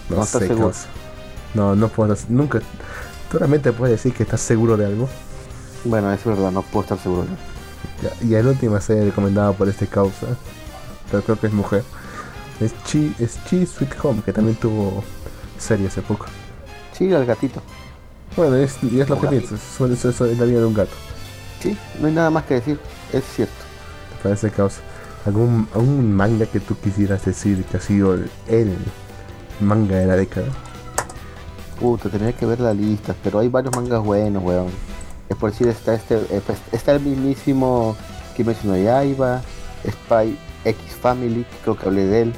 No, 0.08 0.16
no 0.16 0.26
sé, 0.26 0.46
seguro. 0.46 0.72
No, 1.54 1.74
no 1.74 1.88
puedo, 1.88 2.16
nunca. 2.28 2.60
¿Tú 3.30 3.38
realmente 3.38 3.72
puedes 3.72 3.96
decir 3.96 4.12
que 4.14 4.22
estás 4.22 4.40
seguro 4.40 4.76
de 4.76 4.86
algo? 4.86 5.08
Bueno, 5.84 6.12
es 6.12 6.24
verdad, 6.24 6.50
no 6.50 6.62
puedo 6.62 6.82
estar 6.82 6.98
seguro. 6.98 7.26
y 8.22 8.34
el 8.34 8.46
último 8.46 8.80
serie 8.80 9.04
recomendada 9.04 9.52
por 9.52 9.68
este 9.68 9.86
causa, 9.86 10.26
pero 11.10 11.22
creo 11.22 11.40
que 11.40 11.46
es 11.46 11.52
mujer, 11.52 11.84
es 12.60 12.72
Chi, 12.84 13.14
es 13.18 13.38
Chi 13.44 13.66
Sweet 13.66 13.92
Home, 14.02 14.22
que 14.22 14.32
también 14.32 14.56
tuvo 14.56 15.02
serie 15.58 15.88
hace 15.88 16.02
poco. 16.02 16.26
Sí, 16.92 17.12
el 17.12 17.26
gatito. 17.26 17.62
Bueno, 18.36 18.56
es, 18.56 18.76
y 18.82 19.00
es 19.00 19.08
lo 19.08 19.20
que 19.20 19.28
piensas, 19.28 19.60
eso 19.80 20.26
es 20.26 20.38
la 20.38 20.44
vida 20.44 20.60
de 20.60 20.66
un 20.66 20.74
gato. 20.74 20.94
Sí, 21.64 21.74
no 21.98 22.08
hay 22.08 22.12
nada 22.12 22.28
más 22.28 22.44
que 22.44 22.54
decir, 22.56 22.78
es 23.10 23.24
cierto. 23.24 23.54
¿Te 24.18 24.22
parece 24.22 24.50
causa? 24.50 24.82
¿Algún, 25.24 25.66
¿Algún 25.72 26.12
manga 26.12 26.44
que 26.44 26.60
tú 26.60 26.76
quisieras 26.76 27.24
decir 27.24 27.64
que 27.64 27.78
ha 27.78 27.80
sido 27.80 28.18
el 28.48 28.76
manga 29.60 29.96
de 29.96 30.04
la 30.04 30.14
década? 30.14 30.48
Puta, 31.80 32.10
tendría 32.10 32.34
que 32.34 32.44
ver 32.44 32.60
la 32.60 32.74
lista, 32.74 33.14
pero 33.24 33.38
hay 33.38 33.48
varios 33.48 33.74
mangas 33.74 34.04
buenos, 34.04 34.44
weón. 34.44 34.66
Es 35.30 35.38
por 35.38 35.52
decir, 35.52 35.68
está 35.68 35.94
este, 35.94 36.16
eh, 36.16 36.42
pues, 36.44 36.58
está 36.70 36.92
el 36.92 37.00
mismísimo 37.00 37.96
Kimetsu 38.36 38.68
no 38.68 38.76
Yaiba, 38.76 39.40
Spy 39.88 40.36
X 40.66 40.78
Family, 41.00 41.46
creo 41.62 41.78
que 41.78 41.86
hablé 41.86 42.04
de 42.04 42.22
él. 42.24 42.32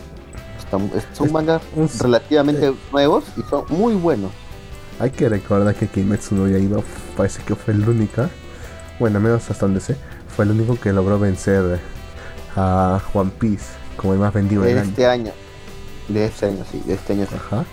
son 1.15 1.33
mangas 1.33 1.63
relativamente 1.99 2.73
nuevos 2.93 3.25
y 3.37 3.43
son 3.51 3.65
muy 3.71 3.95
buenos. 3.95 4.31
Hay 5.01 5.11
que 5.11 5.29
recordar 5.29 5.75
que 5.75 5.89
Kimetsu 5.89 6.37
no 6.37 6.47
Yaiba 6.47 6.81
parece 7.17 7.43
que 7.43 7.57
fue 7.57 7.75
el 7.75 7.89
único, 7.89 8.29
bueno, 8.99 9.21
menos 9.21 9.51
hasta 9.51 9.67
donde 9.67 9.81
sé, 9.81 9.97
fue 10.35 10.45
el 10.45 10.53
único 10.53 10.79
que 10.79 10.93
logró 10.93 11.19
vencer 11.19 11.81
a 12.57 13.01
One 13.13 13.31
Piece 13.39 13.67
como 13.97 14.13
el 14.13 14.19
más 14.19 14.33
vendido 14.33 14.63
de 14.63 14.79
este 14.79 15.07
año. 15.07 15.33
De 16.09 16.25
este 16.25 16.47
año, 16.47 16.65
sí, 16.71 16.83
de 16.87 16.95
este 16.95 17.15
año. 17.15 17.27
Ajá. 17.35 17.65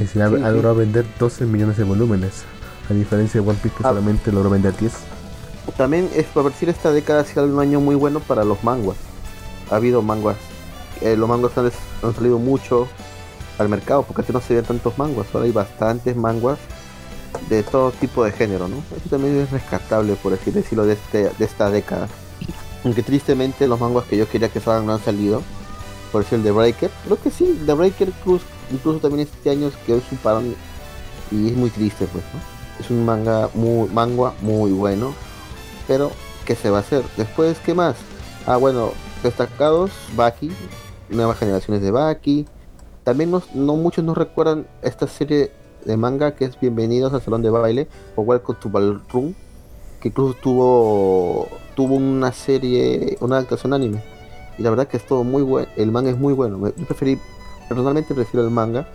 Es 0.00 0.16
ha, 0.16 0.28
logrado 0.28 0.74
vender 0.74 1.06
12 1.18 1.46
millones 1.46 1.76
de 1.76 1.84
volúmenes, 1.84 2.42
a 2.90 2.94
diferencia 2.94 3.40
de 3.40 3.48
One 3.48 3.58
Piece 3.62 3.76
que 3.76 3.84
ah. 3.84 3.90
solamente 3.90 4.32
logró 4.32 4.50
vender 4.50 4.76
10. 4.76 4.92
También 5.76 6.10
es 6.14 6.26
por 6.26 6.44
decir 6.44 6.68
esta 6.68 6.92
década 6.92 7.20
ha 7.20 7.24
sido 7.24 7.44
un 7.44 7.58
año 7.58 7.80
muy 7.80 7.94
bueno 7.94 8.20
para 8.20 8.44
los 8.44 8.62
manguas. 8.64 8.96
Ha 9.70 9.76
habido 9.76 10.02
manguas. 10.02 10.36
Eh, 11.00 11.16
los 11.16 11.28
manguas 11.28 11.56
han, 11.56 11.70
salido 12.14 12.38
mucho 12.38 12.86
al 13.58 13.68
mercado 13.68 14.02
porque 14.02 14.22
antes 14.22 14.34
no 14.34 14.40
se 14.40 14.54
veían 14.54 14.66
tantos 14.66 14.98
manguas. 14.98 15.26
Ahora 15.32 15.46
hay 15.46 15.52
bastantes 15.52 16.16
manguas 16.16 16.58
de 17.48 17.62
todo 17.62 17.90
tipo 17.92 18.24
de 18.24 18.32
género, 18.32 18.68
¿no? 18.68 18.76
Eso 18.96 19.08
también 19.10 19.38
es 19.38 19.50
rescatable, 19.50 20.14
por 20.14 20.32
así 20.32 20.50
decirlo, 20.50 20.86
de, 20.86 20.94
este, 20.94 21.30
de 21.30 21.44
esta 21.44 21.70
década. 21.70 22.08
Aunque 22.84 23.02
tristemente 23.02 23.66
los 23.66 23.80
manguas 23.80 24.06
que 24.06 24.16
yo 24.16 24.28
quería 24.28 24.48
que 24.48 24.60
salgan 24.60 24.86
no 24.86 24.94
han 24.94 25.04
salido. 25.04 25.42
Por 26.12 26.22
decir 26.22 26.38
el 26.38 26.44
de 26.44 26.52
Breaker. 26.52 26.90
Creo 27.04 27.20
que 27.20 27.30
sí, 27.30 27.60
The 27.66 27.72
Breaker 27.72 28.12
Cruz 28.22 28.42
incluso 28.70 29.00
también 29.00 29.28
este 29.28 29.50
año 29.50 29.70
quedó 29.86 30.00
su 30.00 30.16
parón 30.16 30.54
y 31.30 31.48
es 31.48 31.56
muy 31.56 31.70
triste 31.70 32.06
pues, 32.12 32.24
es 32.80 32.90
un 32.90 33.04
manga 33.04 33.48
muy 33.54 33.88
manga 33.88 34.34
muy 34.40 34.72
bueno, 34.72 35.14
pero 35.86 36.10
¿qué 36.44 36.54
se 36.54 36.70
va 36.70 36.78
a 36.78 36.80
hacer? 36.80 37.02
Después, 37.16 37.58
¿qué 37.64 37.74
más? 37.74 37.96
Ah, 38.46 38.56
bueno, 38.56 38.92
destacados, 39.22 39.90
Baki, 40.16 40.50
nuevas 41.08 41.38
generaciones 41.38 41.82
de 41.82 41.90
Baki. 41.90 42.46
También 43.04 43.30
no 43.30 43.76
muchos 43.76 44.02
nos 44.04 44.16
recuerdan 44.16 44.66
esta 44.82 45.06
serie 45.06 45.52
de 45.84 45.96
manga 45.96 46.34
que 46.34 46.46
es 46.46 46.58
Bienvenidos 46.58 47.12
al 47.12 47.22
Salón 47.22 47.42
de 47.42 47.50
Baile 47.50 47.88
o 48.16 48.22
Welcome 48.22 48.58
to 48.60 48.70
Ballroom, 48.70 49.34
que 50.00 50.08
incluso 50.08 50.34
tuvo 50.42 51.48
tuvo 51.74 51.96
una 51.96 52.32
serie, 52.32 53.16
una 53.20 53.36
adaptación 53.36 53.72
anime. 53.72 54.02
Y 54.58 54.62
la 54.62 54.70
verdad 54.70 54.86
que 54.86 54.96
es 54.96 55.06
todo 55.06 55.24
muy 55.24 55.42
bueno, 55.42 55.68
el 55.76 55.90
manga 55.90 56.10
es 56.10 56.18
muy 56.18 56.32
bueno. 56.32 56.58
Yo 56.76 56.86
preferí, 56.86 57.18
personalmente 57.68 58.14
prefiero 58.14 58.46
el 58.46 58.52
manga, 58.52 58.86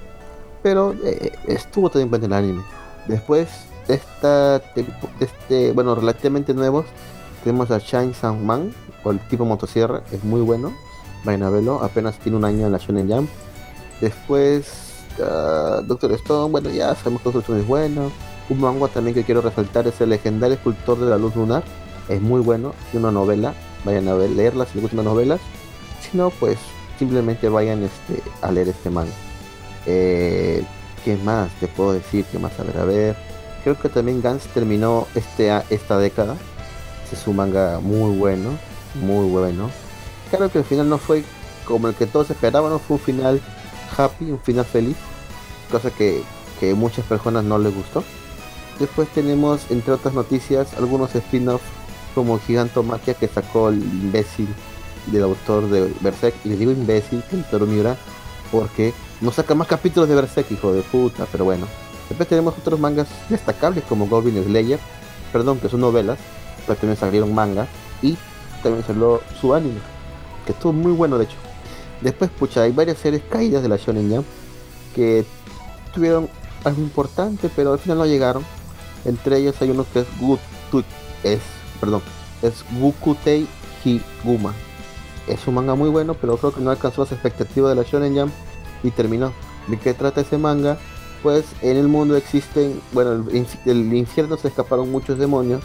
pero 0.63 0.95
eh, 1.03 1.31
estuvo 1.47 1.89
también 1.89 2.09
bueno 2.09 2.25
el 2.25 2.33
anime. 2.33 2.63
Después 3.07 3.49
de 3.87 3.95
esta, 3.95 4.61
este, 5.19 5.71
bueno, 5.73 5.95
relativamente 5.95 6.53
nuevos, 6.53 6.85
tenemos 7.43 7.71
a 7.71 7.79
Shine 7.79 8.13
Sang 8.13 8.43
Man, 8.43 8.73
o 9.03 9.11
el 9.11 9.19
tipo 9.27 9.45
motosierra, 9.45 10.03
es 10.11 10.23
muy 10.23 10.41
bueno. 10.41 10.73
Vayan 11.25 11.43
a 11.43 11.85
apenas 11.85 12.17
tiene 12.19 12.37
un 12.37 12.45
año 12.45 12.65
en 12.65 12.71
la 12.71 12.77
Shonen 12.77 13.09
Jump. 13.09 13.29
Después, 13.99 14.88
uh, 15.19 15.81
Doctor 15.83 16.11
Stone, 16.13 16.51
bueno, 16.51 16.69
ya 16.69 16.95
sabemos 16.95 17.21
que 17.21 17.29
es 17.59 17.67
bueno. 17.67 18.11
Un 18.49 18.59
manga 18.59 18.87
también 18.87 19.13
que 19.13 19.23
quiero 19.23 19.41
resaltar 19.41 19.87
es 19.87 20.01
el 20.01 20.09
legendario 20.09 20.55
escultor 20.55 20.99
de 20.99 21.09
la 21.09 21.17
luz 21.17 21.35
lunar. 21.35 21.63
Es 22.07 22.21
muy 22.21 22.41
bueno, 22.41 22.73
es 22.89 22.95
una 22.95 23.11
novela. 23.11 23.53
Vayan 23.85 24.07
a 24.07 24.15
ver, 24.15 24.31
leerla 24.31 24.65
si 24.65 24.75
les 24.75 24.83
gustan 24.83 24.97
las 24.97 25.05
novelas. 25.05 25.39
Si 26.01 26.17
no, 26.17 26.31
pues 26.31 26.57
simplemente 26.97 27.47
vayan 27.49 27.83
este, 27.83 28.23
a 28.41 28.51
leer 28.51 28.69
este 28.69 28.89
manga. 28.89 29.11
Eh, 29.85 30.63
¿Qué 31.05 31.15
más 31.17 31.51
te 31.59 31.67
puedo 31.67 31.93
decir? 31.93 32.25
¿Qué 32.31 32.39
más? 32.39 32.59
A 32.59 32.63
ver, 32.63 32.77
a 32.77 32.85
ver. 32.85 33.15
Creo 33.63 33.79
que 33.79 33.89
también 33.89 34.21
Gans 34.21 34.43
terminó 34.47 35.07
este, 35.15 35.51
esta 35.69 35.97
década. 35.97 36.35
es 37.11 37.27
un 37.27 37.35
manga 37.35 37.79
muy 37.79 38.17
bueno, 38.17 38.51
muy 38.95 39.29
bueno. 39.29 39.69
Claro 40.29 40.51
que 40.51 40.59
el 40.59 40.63
final 40.63 40.89
no 40.89 40.97
fue 40.97 41.23
como 41.65 41.87
el 41.87 41.95
que 41.95 42.07
todos 42.07 42.29
esperaban, 42.31 42.79
fue 42.79 42.97
un 42.97 43.01
final 43.01 43.41
happy, 43.97 44.31
un 44.31 44.39
final 44.39 44.65
feliz, 44.65 44.97
cosa 45.69 45.91
que, 45.91 46.23
que 46.59 46.73
muchas 46.73 47.05
personas 47.05 47.43
no 47.43 47.57
les 47.57 47.73
gustó. 47.73 48.03
Después 48.79 49.09
tenemos, 49.09 49.69
entre 49.69 49.93
otras 49.93 50.13
noticias, 50.13 50.73
algunos 50.77 51.13
spin-offs 51.15 51.65
como 52.15 52.39
Gigantomaquia 52.39 53.13
que 53.13 53.27
sacó 53.27 53.69
el 53.69 53.77
imbécil 53.77 54.47
del 55.07 55.23
autor 55.23 55.69
de 55.69 55.91
Berserk. 56.01 56.35
Y 56.45 56.49
le 56.49 56.57
digo 56.57 56.71
imbécil, 56.71 57.23
Kentaro 57.29 57.65
Miura, 57.65 57.97
porque 58.51 58.93
no 59.21 59.31
saca 59.31 59.55
más 59.55 59.67
capítulos 59.67 60.09
de 60.09 60.15
Berserk, 60.15 60.51
hijo 60.51 60.73
de 60.73 60.81
puta, 60.81 61.27
pero 61.31 61.45
bueno. 61.45 61.67
Después 62.07 62.27
tenemos 62.27 62.57
otros 62.57 62.79
mangas 62.79 63.07
destacables 63.29 63.83
como 63.83 64.07
Goblin 64.07 64.43
Slayer, 64.43 64.79
perdón, 65.31 65.59
que 65.59 65.69
son 65.69 65.81
novelas, 65.81 66.17
pero 66.65 66.79
también 66.79 66.97
salieron 66.97 67.33
mangas 67.33 67.67
y 68.01 68.17
también 68.63 68.83
salió 68.85 69.21
su 69.39 69.53
anime, 69.53 69.79
que 70.45 70.53
estuvo 70.53 70.73
muy 70.73 70.91
bueno 70.91 71.17
de 71.17 71.25
hecho. 71.25 71.35
Después, 72.01 72.31
pucha, 72.31 72.63
hay 72.63 72.71
varias 72.71 72.97
series 72.97 73.21
caídas 73.29 73.61
de 73.61 73.69
la 73.69 73.77
Shonen 73.77 74.09
Jump 74.09 74.25
que 74.95 75.25
tuvieron 75.93 76.29
algo 76.63 76.81
importante, 76.81 77.49
pero 77.55 77.73
al 77.73 77.79
final 77.79 77.99
no 77.99 78.05
llegaron. 78.05 78.43
Entre 79.05 79.37
ellos 79.37 79.55
hay 79.61 79.71
uno 79.71 79.85
que 79.91 80.01
es 80.01 80.07
Good 80.19 80.39
es, 81.23 81.39
perdón, 81.79 82.01
es 82.41 82.63
Gukutei 82.79 83.47
Higuma. 83.83 84.53
Es 85.27 85.47
un 85.47 85.55
manga 85.55 85.75
muy 85.75 85.89
bueno, 85.89 86.15
pero 86.15 86.37
creo 86.37 86.53
que 86.53 86.61
no 86.61 86.71
alcanzó 86.71 87.01
las 87.01 87.11
expectativas 87.11 87.69
de 87.69 87.75
la 87.75 87.87
Shonen 87.87 88.17
Jump 88.17 88.33
y 88.83 88.91
terminó. 88.91 89.31
¿De 89.67 89.77
qué 89.77 89.93
trata 89.93 90.21
ese 90.21 90.37
manga? 90.37 90.77
Pues 91.21 91.45
en 91.61 91.77
el 91.77 91.87
mundo 91.87 92.15
existen, 92.15 92.81
bueno, 92.93 93.25
el, 93.65 93.93
infierno 93.93 94.37
se 94.37 94.47
escaparon 94.47 94.91
muchos 94.91 95.19
demonios 95.19 95.63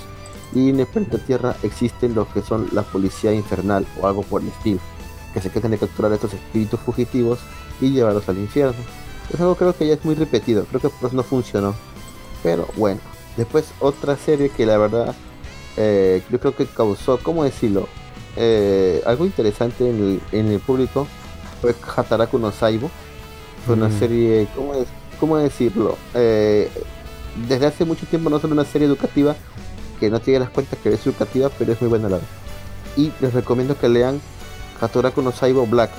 y 0.53 0.71
en 0.71 0.81
el 0.81 0.87
planeta 0.87 1.19
Tierra 1.19 1.57
existen 1.63 2.15
los 2.15 2.27
que 2.29 2.43
son 2.43 2.69
la 2.73 2.83
policía 2.83 3.33
infernal 3.33 3.87
o 4.01 4.07
algo 4.07 4.23
por 4.23 4.43
el 4.43 4.49
estilo, 4.49 4.81
que 5.33 5.41
se 5.41 5.51
quedan 5.51 5.71
de 5.71 5.79
capturar 5.79 6.11
a 6.13 6.17
estos 6.17 6.35
espíritus 6.35 6.81
fugitivos 6.81 7.39
y 7.81 7.91
llevarlos 7.91 8.29
al 8.29 8.39
infierno. 8.39 9.04
Es 9.33 9.41
algo 9.41 9.55
creo 9.57 9.77
que 9.77 9.87
ya 9.87 9.95
es 9.95 10.05
muy 10.05 10.15
repetido, 10.15 10.65
creo 10.67 10.81
que 10.81 10.89
pues 10.89 11.13
no 11.13 11.23
funcionó. 11.23 11.75
Pero 12.43 12.69
bueno, 12.77 13.01
después 13.37 13.67
otra 13.81 14.17
serie 14.17 14.51
que 14.51 14.67
la 14.67 14.77
verdad 14.77 15.15
eh, 15.77 16.23
yo 16.31 16.39
creo 16.39 16.55
que 16.55 16.67
causó, 16.67 17.19
¿cómo 17.19 17.45
decirlo? 17.45 17.89
Eh, 18.37 19.03
algo 19.07 19.25
interesante 19.25 19.89
en 19.89 20.21
el, 20.51 20.61
público 20.61 21.07
fue 21.61 21.75
Hataraku 21.97 22.39
no 22.39 22.53
Saibo. 22.53 22.91
Fue 23.67 23.75
una 23.75 23.89
mm. 23.89 23.99
serie, 23.99 24.49
¿cómo, 24.55 24.75
es, 24.75 24.87
cómo 25.19 25.39
decirlo? 25.39 25.97
Eh, 26.15 26.71
desde 27.49 27.67
hace 27.67 27.85
mucho 27.85 28.07
tiempo 28.07 28.31
no 28.31 28.39
solo 28.39 28.53
una 28.53 28.65
serie 28.65 28.87
educativa, 28.87 29.35
que 29.99 30.11
no 30.11 30.21
tiene 30.21 30.41
las 30.41 30.51
cuentas 30.51 30.79
que 30.83 30.93
es 30.93 31.07
educativa, 31.07 31.51
pero 31.59 31.73
es 31.73 31.81
muy 31.81 31.89
buena 31.89 32.09
la 32.09 32.19
Y 32.97 33.13
les 33.21 33.33
recomiendo 33.33 33.79
que 33.79 33.89
lean 33.89 34.21
Hataraku 34.81 35.23
no 35.23 35.33
Saibo 35.33 35.67
Black, 35.67 35.91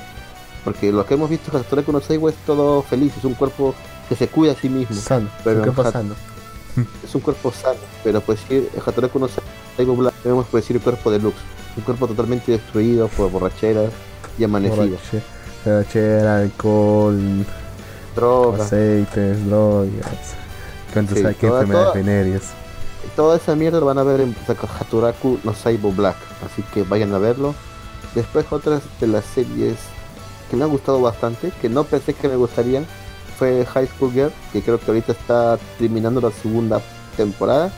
porque 0.66 0.92
lo 0.92 1.06
que 1.06 1.14
hemos 1.14 1.30
visto 1.30 1.56
Hataraku 1.56 1.92
no 1.92 2.02
Saibo 2.02 2.28
es 2.28 2.36
todo 2.46 2.82
feliz, 2.82 3.14
es 3.16 3.24
un 3.24 3.36
cuerpo 3.36 3.76
que 4.10 4.16
se 4.16 4.28
cuida 4.28 4.54
a 4.54 4.56
sí 4.56 4.68
mismo. 4.68 4.96
Sano, 4.96 5.30
pero 5.44 5.62
¿qué 5.62 5.72
pasando? 5.72 6.16
Es 7.06 7.16
un 7.16 7.22
cuerpo 7.22 7.54
sano, 7.54 7.80
pero 8.04 8.20
pues 8.20 8.40
sí, 8.50 8.68
Hataraku 8.86 9.20
no 9.20 9.30
Saibo 9.78 9.96
Black 9.96 10.14
tenemos 10.24 10.48
que 10.48 10.58
decir 10.58 10.76
el 10.76 10.82
cuerpo 10.82 11.12
de 11.12 11.20
Lux, 11.20 11.36
un 11.78 11.84
cuerpo 11.84 12.08
totalmente 12.08 12.52
destruido 12.52 13.08
por 13.08 13.32
borracheras 13.32 13.92
y 14.38 14.44
amanecido. 14.44 14.98
Borrachera, 15.64 16.40
alcohol, 16.40 17.46
drogas, 18.16 18.62
aceites, 18.62 19.46
drogas. 19.46 20.36
¿Cuántos 20.92 21.18
sí, 21.18 21.26
hay 21.26 21.36
que 21.36 21.48
enfermedades 21.48 22.42
toda 23.16 23.38
esa 23.38 23.56
mierda 23.56 23.80
lo 23.80 23.86
van 23.86 23.98
a 23.98 24.04
ver 24.04 24.22
en 24.22 24.36
Haturaku 24.80 25.40
no 25.44 25.54
Saibo 25.54 25.92
Black, 25.92 26.18
así 26.44 26.64
que 26.74 26.84
vayan 26.84 27.14
a 27.14 27.20
verlo. 27.20 27.54
Después 28.14 28.46
otras 28.52 28.82
de 29.00 29.08
las 29.08 29.26
series 29.26 29.78
que 30.50 30.56
me 30.56 30.64
han 30.64 30.70
gustado 30.70 31.02
bastante, 31.02 31.52
que 31.62 31.70
no 31.70 31.84
pensé 31.84 32.14
que 32.14 32.28
me 32.28 32.36
gustarían, 32.36 32.86
fue 33.38 33.66
High 33.66 33.88
School 33.88 34.12
Girl, 34.12 34.32
que 34.54 34.62
creo 34.62 34.80
que 34.80 34.86
ahorita 34.88 35.12
está 35.12 35.58
terminando 35.78 36.22
la 36.22 36.32
segunda 36.32 36.82
temporada. 37.18 37.72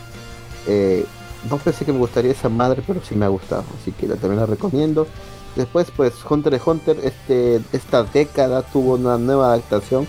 Eh, 0.68 1.06
no 1.50 1.58
pensé 1.58 1.86
que 1.86 1.94
me 1.94 2.00
gustaría 2.00 2.32
esa 2.32 2.50
madre, 2.50 2.84
pero 2.86 3.02
sí 3.02 3.16
me 3.16 3.26
ha 3.26 3.30
gustado, 3.30 3.64
así 3.80 3.92
que 3.92 4.08
también 4.08 4.38
la 4.38 4.46
recomiendo. 4.46 5.08
Después, 5.56 5.88
pues 5.96 6.14
Hunter 6.30 6.54
x 6.54 6.68
Hunter, 6.68 7.00
este, 7.04 7.62
esta 7.72 8.04
década 8.04 8.62
tuvo 8.62 8.94
una 8.94 9.18
nueva 9.18 9.48
adaptación, 9.48 10.08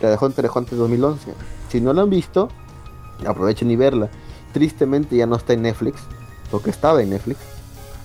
la 0.00 0.10
de 0.10 0.18
Hunter 0.20 0.46
x 0.46 0.56
Hunter 0.56 0.78
2011. 0.78 1.34
Si 1.68 1.80
no 1.80 1.92
la 1.92 2.02
han 2.02 2.10
visto, 2.10 2.48
aprovechen 3.26 3.70
y 3.70 3.76
verla. 3.76 4.08
Tristemente 4.52 5.16
ya 5.16 5.26
no 5.26 5.36
está 5.36 5.52
en 5.52 5.62
Netflix, 5.62 6.00
porque 6.50 6.70
estaba 6.70 7.02
en 7.02 7.10
Netflix, 7.10 7.40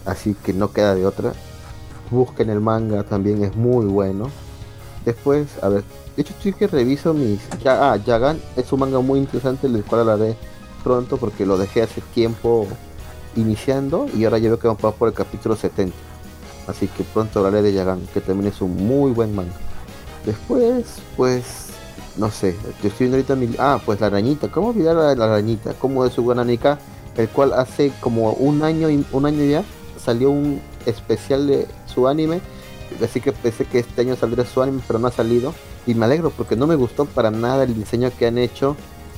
así 0.06 0.36
que 0.44 0.52
no 0.52 0.74
queda 0.74 0.95
de 0.95 1.06
otra. 1.06 1.34
Busquen 2.11 2.49
el 2.49 2.59
manga, 2.59 3.03
también 3.03 3.43
es 3.43 3.55
muy 3.55 3.85
bueno. 3.85 4.30
Después, 5.05 5.47
a 5.61 5.69
ver, 5.69 5.84
de 6.15 6.21
hecho 6.21 6.34
estoy 6.34 6.53
que 6.53 6.67
reviso 6.67 7.13
mis... 7.13 7.39
Ya, 7.63 7.91
ah, 7.91 7.97
Yagan 7.97 8.39
es 8.55 8.71
un 8.71 8.80
manga 8.80 8.99
muy 8.99 9.19
interesante, 9.19 9.67
del 9.67 9.84
cual 9.84 10.01
hablaré 10.01 10.35
pronto 10.84 11.17
porque 11.17 11.45
lo 11.45 11.57
dejé 11.57 11.81
hace 11.81 12.01
tiempo 12.13 12.67
iniciando 13.35 14.07
y 14.15 14.25
ahora 14.25 14.38
ya 14.38 14.49
veo 14.49 14.59
que 14.59 14.67
vamos 14.67 14.95
por 14.95 15.07
el 15.07 15.13
capítulo 15.13 15.55
70. 15.55 15.95
Así 16.67 16.88
que 16.88 17.03
pronto 17.03 17.39
hablaré 17.39 17.61
de 17.61 17.73
Yagan, 17.73 18.01
que 18.13 18.21
también 18.21 18.53
es 18.53 18.61
un 18.61 18.75
muy 18.75 19.11
buen 19.11 19.35
manga. 19.35 19.53
Después, 20.25 20.85
pues 21.17 21.73
no 22.17 22.30
sé, 22.30 22.55
estoy 22.84 22.91
viendo 22.99 23.17
ahorita 23.17 23.35
mi... 23.35 23.49
Ah, 23.57 23.81
pues 23.84 23.99
la 23.99 24.07
arañita, 24.07 24.49
¿cómo 24.49 24.69
olvidar 24.69 24.97
a 24.97 25.15
la 25.15 25.25
arañita? 25.25 25.73
Como 25.73 26.03
de 26.03 26.11
su 26.11 26.23
guananica, 26.23 26.77
el 27.17 27.27
cual 27.30 27.53
hace 27.53 27.91
como 27.99 28.31
un 28.34 28.63
año, 28.63 28.88
un 29.11 29.25
año 29.25 29.43
ya, 29.43 29.63
salió 29.97 30.30
un 30.30 30.61
especial 30.85 31.47
de 31.47 31.68
su 31.85 32.07
anime, 32.07 32.41
así 33.03 33.22
que 33.22 33.31
pensé 33.31 33.65
que 33.65 33.80
este 33.80 34.01
año 34.01 34.15
saldría 34.15 34.45
su 34.45 34.61
anime, 34.61 34.81
pero 34.85 34.99
no 34.99 35.07
ha 35.07 35.11
salido, 35.11 35.53
y 35.85 35.93
me 35.95 36.05
alegro 36.05 36.30
porque 36.30 36.55
no 36.55 36.68
me 36.68 36.76
gustó 36.76 37.05
para 37.05 37.31
nada 37.31 37.64
el 37.64 37.73
diseño 37.76 38.11
que 38.18 38.27
han 38.27 38.38
hecho 38.38 38.76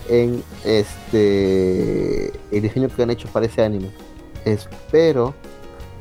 en 0.09 0.43
este, 0.63 2.27
el 2.51 2.61
diseño 2.61 2.89
que 2.89 3.03
han 3.03 3.09
hecho 3.09 3.27
para 3.29 3.45
ese 3.45 3.63
anime. 3.63 3.89
Espero 4.45 5.33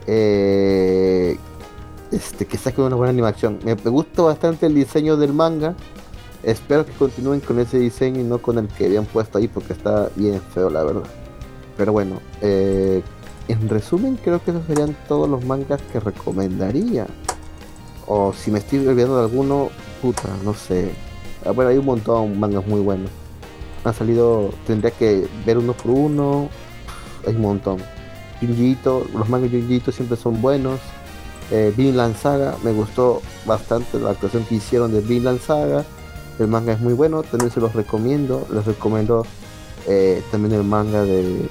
eh, 0.06 1.38
este, 2.10 2.46
que 2.46 2.58
saque 2.58 2.80
una 2.80 2.96
buena 2.96 3.10
animación. 3.10 3.58
Me, 3.64 3.74
me 3.74 3.90
gusta 3.90 4.22
bastante 4.22 4.66
el 4.66 4.74
diseño 4.74 5.16
del 5.16 5.32
manga 5.32 5.74
Espero 6.44 6.84
que 6.84 6.92
continúen 6.92 7.40
con 7.40 7.58
ese 7.58 7.78
diseño 7.78 8.20
y 8.20 8.24
no 8.24 8.38
con 8.38 8.58
el 8.58 8.68
que 8.68 8.84
habían 8.84 9.06
puesto 9.06 9.38
ahí 9.38 9.48
porque 9.48 9.72
está 9.72 10.10
bien 10.14 10.40
feo, 10.52 10.68
la 10.68 10.84
verdad. 10.84 11.04
Pero 11.76 11.92
bueno, 11.92 12.20
eh, 12.42 13.02
en 13.48 13.68
resumen, 13.68 14.18
creo 14.22 14.42
que 14.42 14.50
esos 14.50 14.66
serían 14.66 14.96
todos 15.08 15.28
los 15.28 15.44
mangas 15.44 15.80
que 15.92 16.00
recomendaría. 16.00 17.06
O 18.06 18.32
si 18.32 18.50
me 18.50 18.58
estoy 18.58 18.86
olvidando 18.86 19.18
de 19.18 19.24
alguno, 19.24 19.70
puta, 20.02 20.28
no 20.44 20.54
sé. 20.54 20.90
Ah, 21.44 21.50
bueno, 21.52 21.70
hay 21.70 21.78
un 21.78 21.86
montón 21.86 22.32
de 22.32 22.38
mangas 22.38 22.66
muy 22.66 22.80
buenos. 22.80 23.10
Han 23.84 23.94
salido, 23.94 24.50
tendría 24.66 24.90
que 24.90 25.26
ver 25.44 25.58
uno 25.58 25.74
por 25.74 25.90
uno. 25.90 26.48
Hay 27.26 27.34
un 27.34 27.42
montón. 27.42 27.78
Junjiito, 28.40 29.06
los 29.14 29.28
mangas 29.28 29.50
Junjiito 29.50 29.92
siempre 29.92 30.16
son 30.16 30.40
buenos. 30.40 30.80
Eh, 31.50 31.72
Vinland 31.76 32.16
Saga, 32.16 32.56
me 32.64 32.72
gustó 32.72 33.20
bastante 33.44 33.98
la 33.98 34.10
actuación 34.10 34.44
que 34.44 34.56
hicieron 34.56 34.92
de 34.92 35.00
Vinland 35.00 35.40
Saga. 35.40 35.84
El 36.38 36.48
manga 36.48 36.72
es 36.72 36.80
muy 36.80 36.94
bueno, 36.94 37.22
también 37.22 37.50
se 37.50 37.60
los 37.60 37.74
recomiendo. 37.74 38.46
Les 38.52 38.64
recomiendo 38.64 39.24
eh, 39.86 40.22
también 40.30 40.54
el 40.54 40.64
manga 40.64 41.02
de 41.02 41.48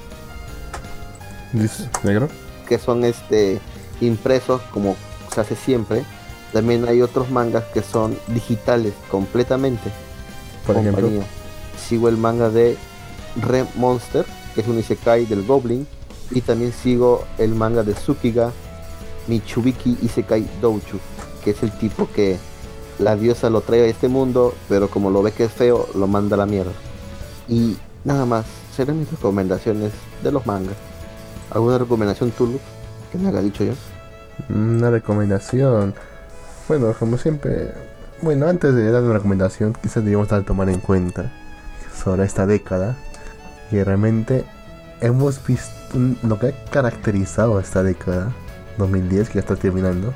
negro 2.02 2.28
que 2.66 2.78
son 2.78 3.04
este 3.04 3.60
impresos 4.00 4.60
como 4.72 4.96
se 5.32 5.40
hace 5.40 5.56
siempre. 5.56 6.04
También 6.52 6.86
hay 6.88 7.02
otros 7.02 7.30
mangas 7.30 7.64
que 7.72 7.82
son 7.82 8.16
digitales 8.28 8.94
completamente. 9.10 9.90
Por 10.66 10.76
ejemplo. 10.76 11.08
Sigo 11.76 12.08
el 12.08 12.16
manga 12.16 12.48
de 12.48 12.76
Re 13.36 13.64
Monster 13.74 14.24
que 14.54 14.60
es 14.60 14.68
un 14.68 14.78
isekai 14.78 15.26
del 15.26 15.44
Goblin. 15.44 15.86
Y 16.30 16.40
también 16.40 16.72
sigo 16.72 17.24
el 17.38 17.54
manga 17.54 17.82
de 17.82 17.92
Tsukiga 17.92 18.50
Michubiki 19.28 19.98
Isekai 20.02 20.46
Douchu 20.60 20.98
que 21.44 21.50
es 21.50 21.62
el 21.62 21.70
tipo 21.72 22.08
que 22.14 22.38
la 22.98 23.14
diosa 23.16 23.50
lo 23.50 23.60
trae 23.60 23.82
a 23.82 23.86
este 23.86 24.08
mundo 24.08 24.54
pero 24.68 24.88
como 24.88 25.10
lo 25.10 25.22
ve 25.22 25.32
que 25.32 25.44
es 25.44 25.52
feo 25.52 25.86
lo 25.94 26.06
manda 26.06 26.36
a 26.36 26.38
la 26.38 26.46
mierda. 26.46 26.72
Y 27.48 27.76
nada 28.04 28.24
más 28.24 28.46
serán 28.74 28.98
mis 29.00 29.10
recomendaciones 29.10 29.92
de 30.22 30.32
los 30.32 30.46
mangas 30.46 30.76
¿Alguna 31.54 31.78
recomendación 31.78 32.32
Tulu 32.32 32.58
que 33.12 33.18
me 33.18 33.28
haya 33.28 33.40
dicho 33.40 33.62
yo? 33.62 33.74
Una 34.48 34.90
recomendación. 34.90 35.94
Bueno, 36.66 36.92
como 36.98 37.16
siempre. 37.16 37.72
Bueno, 38.22 38.48
antes 38.48 38.74
de 38.74 38.90
dar 38.90 39.04
una 39.04 39.14
recomendación, 39.14 39.72
quizás 39.80 40.02
debíamos 40.02 40.28
dar 40.28 40.42
tomar 40.42 40.68
en 40.68 40.80
cuenta 40.80 41.30
sobre 41.96 42.24
esta 42.24 42.44
década. 42.46 42.96
Que 43.70 43.84
realmente 43.84 44.44
hemos 45.00 45.44
visto 45.46 45.72
lo 46.24 46.38
que 46.40 46.48
ha 46.48 46.64
caracterizado 46.70 47.60
esta 47.60 47.84
década, 47.84 48.32
2010, 48.78 49.28
que 49.28 49.34
ya 49.34 49.40
está 49.40 49.54
terminando. 49.54 50.12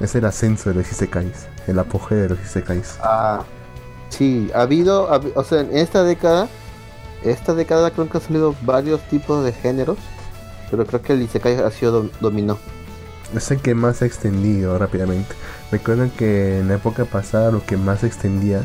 Es 0.00 0.16
el 0.16 0.24
ascenso 0.24 0.70
de 0.70 0.76
los 0.76 0.90
Isekais, 0.90 1.46
el 1.68 1.78
apogeo 1.78 2.22
de 2.22 2.28
los 2.30 2.40
Isekais. 2.40 2.98
Ah, 3.02 3.44
sí, 4.08 4.50
ha 4.52 4.62
habido, 4.62 5.08
o 5.34 5.44
sea, 5.44 5.60
en 5.60 5.76
esta 5.76 6.02
década, 6.02 6.48
esta 7.22 7.54
década 7.54 7.92
creo 7.92 8.08
que 8.08 8.18
han 8.18 8.24
salido 8.24 8.54
varios 8.62 9.00
tipos 9.08 9.44
de 9.44 9.52
géneros 9.52 9.98
pero 10.70 10.86
creo 10.86 11.02
que 11.02 11.12
el 11.12 11.22
Isekai 11.22 11.60
ha 11.60 11.70
sido 11.70 12.08
dominó. 12.20 12.58
Es 13.34 13.50
el 13.50 13.60
que 13.60 13.74
más 13.74 13.98
se 13.98 14.04
ha 14.04 14.08
extendido 14.08 14.78
rápidamente. 14.78 15.34
Recuerden 15.72 16.10
que 16.10 16.60
en 16.60 16.68
la 16.68 16.74
época 16.74 17.04
pasada 17.04 17.50
lo 17.50 17.64
que 17.64 17.76
más 17.76 18.04
extendía 18.04 18.62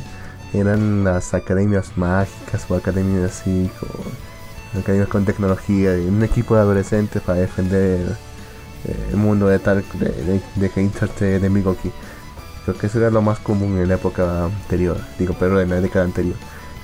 eran 0.54 1.04
las 1.04 1.34
academias 1.34 1.98
mágicas 1.98 2.66
o 2.70 2.76
academias 2.76 3.32
así, 3.32 3.72
con, 3.80 4.82
academias 4.82 5.10
con 5.10 5.26
tecnología, 5.26 5.98
y 5.98 6.06
un 6.08 6.24
equipo 6.24 6.56
de 6.56 6.62
adolescentes 6.62 7.22
para 7.22 7.40
defender 7.40 8.16
eh, 8.86 9.08
el 9.10 9.18
mundo 9.18 9.48
de 9.48 9.60
tal 9.60 9.84
de, 9.94 10.42
de, 10.58 10.70
de, 11.20 11.40
de 11.40 11.50
Migoki. 11.50 11.92
Creo 12.66 12.78
que 12.78 12.88
eso 12.88 13.00
era 13.00 13.10
lo 13.10 13.24
más 13.24 13.40
común 13.40 13.80
en 13.80 13.88
la 13.88 13.96
época 13.96 14.46
anterior, 14.46 14.98
digo, 15.18 15.36
pero 15.40 15.60
en 15.60 15.70
la 15.70 15.82
década 15.82 16.06
anterior. 16.06 16.36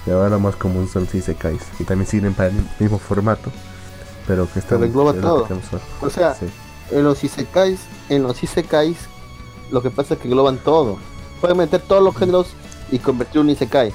Y 0.07 0.09
ahora 0.09 0.29
lo 0.29 0.39
más 0.39 0.55
común 0.55 0.87
son 0.87 1.03
los 1.03 1.13
Isekais, 1.13 1.61
y 1.79 1.83
también 1.83 2.09
sirven 2.09 2.33
para 2.33 2.49
el 2.49 2.55
mismo 2.79 2.97
formato 2.97 3.51
pero 4.27 4.51
que 4.51 4.59
está 4.59 4.75
engloba 4.75 5.13
todo. 5.13 5.47
o 6.01 6.09
sea, 6.09 6.35
en 6.91 7.03
los 7.03 7.23
isekais, 7.23 7.79
en 8.09 8.23
los 8.23 8.43
isekais, 8.43 8.97
lo 9.71 9.81
que 9.81 9.89
pasa 9.89 10.13
es 10.13 10.19
que 10.19 10.27
engloban 10.27 10.57
todo. 10.57 10.97
Puedes 11.41 11.55
meter 11.55 11.81
todos 11.81 12.03
los 12.03 12.15
géneros 12.15 12.47
y 12.91 12.99
convertir 12.99 13.41
un 13.41 13.49
isekai. 13.49 13.93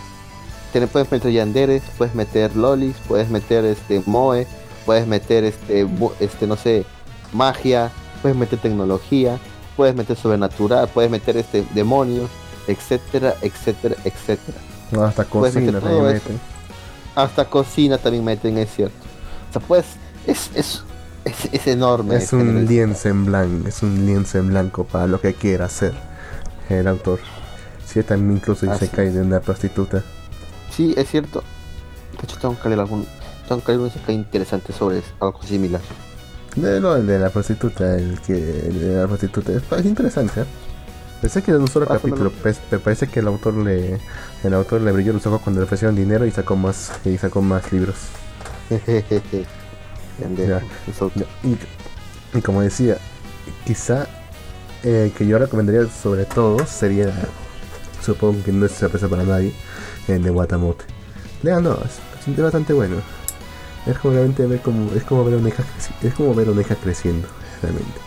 puedes 0.91 1.13
meter 1.13 1.33
yanderes, 1.33 1.83
puedes 1.99 2.15
meter 2.15 2.57
lolis, 2.57 2.97
puedes 3.07 3.29
meter 3.29 3.65
este 3.67 4.03
moe, 4.07 4.47
puedes 4.87 5.07
meter 5.07 5.45
este 5.45 5.87
este 6.19 6.47
no 6.47 6.57
sé, 6.57 6.87
magia, 7.33 7.91
puedes 8.23 8.37
meter 8.37 8.59
tecnología, 8.59 9.39
puedes 9.77 9.95
meter 9.95 10.17
sobrenatural, 10.17 10.89
puedes 10.89 11.11
meter 11.11 11.37
este 11.37 11.67
demonios, 11.75 12.31
etcétera, 12.67 13.35
etcétera, 13.43 13.97
etcétera. 14.05 14.59
hasta 15.07 15.25
cocina 15.25 15.81
también 15.81 16.05
meten. 16.05 16.41
Hasta 17.15 17.45
cocina 17.45 17.99
también 17.99 18.25
meten, 18.25 18.57
es 18.57 18.75
cierto. 18.75 18.97
O 19.51 19.53
sea, 19.53 19.61
puedes 19.61 19.85
es, 20.27 20.51
es, 20.55 20.83
es, 21.53 21.67
enorme. 21.67 22.17
Es 22.17 22.33
un 22.33 22.67
lienzo 22.67 23.09
en 23.09 23.27
blanco, 23.27 23.69
es 23.69 23.83
un 23.83 24.07
lienzo 24.07 24.39
en 24.39 24.49
blanco 24.49 24.85
para 24.85 25.07
lo 25.07 25.21
que 25.21 25.35
quiera 25.35 25.67
hacer 25.67 25.93
el 26.69 26.87
autor. 26.87 27.21
Si 27.87 28.03
también 28.03 28.39
incluso 28.39 28.75
se 28.77 28.89
cae 28.89 29.11
de 29.11 29.21
una 29.21 29.41
prostituta. 29.41 30.03
Sí, 30.71 30.95
es 30.97 31.11
cierto. 31.11 31.43
De 32.19 32.25
hecho, 32.25 32.39
tengo 32.39 32.59
que 32.61 32.69
leer 32.69 32.81
algún, 32.81 33.07
tengo 33.49 33.63
que 33.63 33.73
leer 33.77 33.93
un 34.09 34.15
interesante 34.15 34.73
sobre 34.73 35.03
algo 35.21 35.43
similar. 35.43 35.81
De, 36.57 36.81
no, 36.81 36.97
el 36.97 37.07
de 37.07 37.19
la 37.19 37.31
prostituta, 37.31 37.97
el 37.97 38.21
que 38.21 38.35
de 38.35 39.01
la 39.01 39.07
prostituta 39.07 39.53
es, 39.53 39.85
interesante. 39.85 40.43
¿eh? 40.43 40.45
Pensé 41.21 41.43
que 41.43 41.51
era 41.51 41.61
un 41.61 41.69
solo 41.69 41.87
capítulo, 41.87 42.33
pues, 42.43 42.61
me 42.71 42.79
parece 42.79 43.07
que 43.07 43.21
el 43.21 43.29
autor 43.29 43.55
le 43.55 44.01
el 44.43 44.55
autor 44.55 44.81
le 44.81 44.91
brilló 44.93 45.13
los 45.13 45.27
ojos 45.27 45.41
cuando 45.43 45.61
le 45.61 45.67
ofrecieron 45.67 45.95
dinero 45.95 46.27
y 46.27 46.31
sacó 46.31 46.57
más 46.57 46.93
y 47.05 47.17
sacó 47.17 47.43
más 47.43 47.73
libros. 47.73 47.97
y, 52.35 52.41
como 52.41 52.63
decía, 52.63 52.99
quizá 53.65 54.07
eh, 54.83 55.13
que 55.17 55.27
yo 55.27 55.39
recomendaría 55.39 55.89
sobre 55.89 56.25
todo 56.25 56.65
sería, 56.67 57.13
supongo 58.05 58.43
que 58.43 58.53
no 58.53 58.67
es 58.67 58.73
sorpresa 58.73 59.09
para 59.09 59.25
nadie, 59.25 59.53
el 60.09 60.23
de 60.23 60.31
Guatamote. 60.31 60.85
Leanlo, 61.43 61.81
es, 61.85 62.37
bastante 62.37 62.73
bueno. 62.73 62.97
Es 63.87 63.99
como 63.99 64.15
realmente 64.15 64.47
ver 64.47 64.61
como, 64.61 64.93
es 64.93 65.03
como 65.03 65.25
ver 65.25 65.35
una 65.35 65.49
hija 65.49 65.65
es 66.03 66.15
como 66.15 66.35
ver 66.35 66.49
una 66.49 66.61
hija 66.61 66.77
creciendo, 66.77 67.27
realmente. 67.61 67.99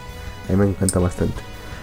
A 0.48 0.52
mí 0.52 0.58
me 0.58 0.68
encanta 0.68 1.00
bastante. 1.00 1.42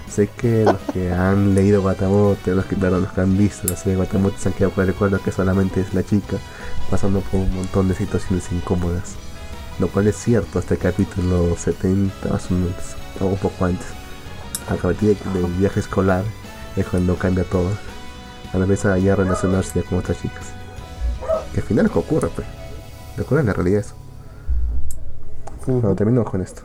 Sé 0.08 0.28
que 0.28 0.64
los 0.64 0.80
que 0.92 1.10
han 1.10 1.54
leído 1.54 1.82
Guatamote, 1.82 2.54
los 2.54 2.66
que, 2.66 2.76
los 2.76 3.12
que 3.12 3.20
han 3.20 3.36
visto 3.36 3.66
la 3.66 3.76
serie 3.76 3.92
de 3.92 3.96
Guatamote 3.96 4.38
se 4.38 4.48
han 4.48 4.54
quedado 4.54 4.74
con 4.74 4.82
el 4.82 4.88
recuerdo 4.88 5.22
que 5.22 5.32
solamente 5.32 5.80
es 5.80 5.94
la 5.94 6.02
chica 6.02 6.36
pasando 6.90 7.20
por 7.20 7.40
un 7.40 7.54
montón 7.54 7.88
de 7.88 7.94
situaciones 7.94 8.50
incómodas 8.52 9.16
lo 9.78 9.88
cual 9.88 10.06
es 10.06 10.16
cierto 10.16 10.58
hasta 10.58 10.74
el 10.74 10.80
capítulo 10.80 11.56
70 11.56 12.28
más 12.28 12.50
o 12.50 12.54
menos, 12.54 12.96
o 13.20 13.26
un 13.26 13.36
poco 13.36 13.64
antes. 13.64 13.86
A 14.68 14.74
partir 14.74 15.16
del 15.18 15.46
viaje 15.54 15.80
escolar 15.80 16.24
es 16.76 16.86
cuando 16.86 17.16
cambia 17.16 17.44
todo. 17.44 17.70
A 18.52 18.58
la 18.58 18.66
vez 18.66 18.84
a 18.84 18.98
ya 18.98 19.16
relacionarse 19.16 19.82
con 19.82 19.98
otras 19.98 20.20
chicas. 20.20 20.52
Que 21.52 21.60
al 21.60 21.66
final 21.66 21.86
es 21.86 21.92
que 21.92 21.98
ocurre, 21.98 22.28
pues. 22.28 22.46
ocurre 23.20 23.40
en 23.40 23.46
la 23.46 23.52
realidad 23.54 23.80
eso. 23.80 23.94
Bueno, 25.66 25.94
termino 25.94 26.24
con 26.24 26.42
esto. 26.42 26.62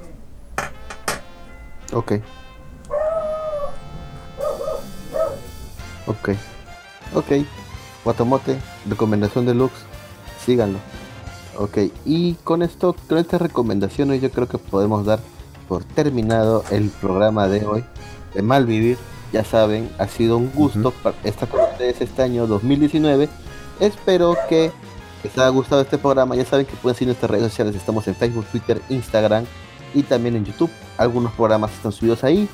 Ok. 1.94 2.14
Ok. 6.08 6.30
Ok. 7.14 7.32
Guatamote, 8.04 8.60
recomendación 8.90 9.46
de 9.46 9.54
Lux. 9.54 9.74
Síganlo. 10.46 10.80
Ok, 11.58 11.78
y 12.06 12.36
con 12.44 12.62
esto, 12.62 12.96
con 13.10 13.18
estas 13.18 13.42
recomendaciones, 13.42 14.22
yo 14.22 14.30
creo 14.30 14.48
que 14.48 14.60
podemos 14.60 15.06
dar 15.06 15.20
por 15.68 15.84
terminado 15.84 16.64
el 16.70 16.90
programa 16.90 17.48
de 17.48 17.66
hoy 17.66 17.84
de 18.36 18.44
Malvivir. 18.44 18.98
Ya 19.34 19.44
saben, 19.44 19.90
ha 19.98 20.08
sido 20.08 20.38
un 20.38 20.52
gusto 20.54 20.94
estar 21.24 21.50
con 21.50 21.62
ustedes 21.62 22.00
este 22.00 22.22
año 22.22 22.46
2019. 22.46 23.28
Espero 23.80 24.38
que 24.48 24.72
les 25.24 25.38
haya 25.38 25.50
gustado 25.50 25.82
este 25.82 25.98
programa. 25.98 26.36
Ya 26.36 26.46
saben 26.46 26.68
que 26.68 26.76
pueden 26.76 26.96
seguir 26.96 27.08
nuestras 27.08 27.32
redes 27.32 27.50
sociales. 27.50 27.76
Estamos 27.76 28.08
en 28.08 28.16
Facebook, 28.16 28.46
Twitter, 28.52 28.80
Instagram 28.90 29.46
y 29.96 30.04
también 30.04 30.36
en 30.36 30.46
YouTube. 30.46 30.70
Algunos 30.98 31.34
programas 31.34 31.74
están 31.74 31.92
subidos 31.92 32.24
ahí. 32.24 32.48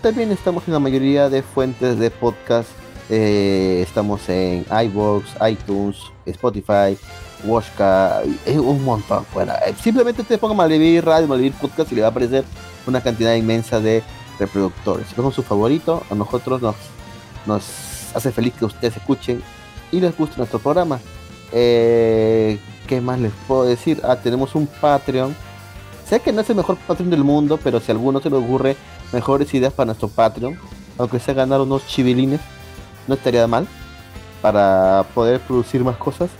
También 0.00 0.32
estamos 0.32 0.66
en 0.66 0.72
la 0.72 0.78
mayoría 0.78 1.28
de 1.28 1.42
fuentes 1.42 1.98
de 1.98 2.10
podcast. 2.10 2.70
Eh, 3.10 3.82
estamos 3.86 4.28
en 4.28 4.64
iVoox, 4.70 5.24
iTunes, 5.48 5.96
Spotify, 6.24 6.98
Washka, 7.46 8.22
es 8.44 8.56
un 8.56 8.84
montón 8.84 9.24
fuera. 9.26 9.56
Eh, 9.66 9.74
simplemente 9.80 10.22
te 10.22 10.38
ponga 10.38 10.54
Malvivir 10.54 11.04
Radio, 11.04 11.28
Malvivir 11.28 11.54
Podcast 11.54 11.90
y 11.92 11.94
le 11.94 12.02
va 12.02 12.08
a 12.08 12.10
aparecer 12.10 12.44
una 12.86 13.00
cantidad 13.00 13.34
inmensa 13.34 13.80
de 13.80 14.02
reproductores. 14.38 15.06
Si 15.08 15.14
su 15.32 15.42
favorito, 15.42 16.02
a 16.10 16.14
nosotros 16.14 16.60
nos, 16.60 16.76
nos 17.46 17.64
hace 18.14 18.32
feliz 18.32 18.54
que 18.54 18.64
ustedes 18.64 18.96
escuchen 18.96 19.42
y 19.92 20.00
les 20.00 20.16
guste 20.16 20.36
nuestro 20.36 20.58
programa. 20.58 21.00
Eh, 21.52 22.58
¿Qué 22.86 23.00
más 23.00 23.18
les 23.18 23.32
puedo 23.46 23.64
decir? 23.64 24.00
Ah, 24.04 24.16
tenemos 24.16 24.54
un 24.54 24.66
Patreon. 24.66 25.34
Sé 26.08 26.20
que 26.20 26.32
no 26.32 26.40
es 26.40 26.50
el 26.50 26.56
mejor 26.56 26.76
Patreon 26.76 27.10
del 27.10 27.24
mundo, 27.24 27.58
pero 27.62 27.80
si 27.80 27.90
alguno 27.90 28.20
se 28.20 28.30
le 28.30 28.36
ocurre 28.36 28.76
mejores 29.12 29.52
ideas 29.54 29.72
para 29.72 29.86
nuestro 29.86 30.08
Patreon, 30.08 30.58
aunque 30.98 31.18
sea 31.18 31.34
ganar 31.34 31.60
unos 31.60 31.86
chivilines, 31.86 32.40
no 33.08 33.14
estaría 33.14 33.46
mal 33.46 33.66
para 34.40 35.04
poder 35.14 35.40
producir 35.40 35.82
más 35.82 35.96
cosas 35.96 36.30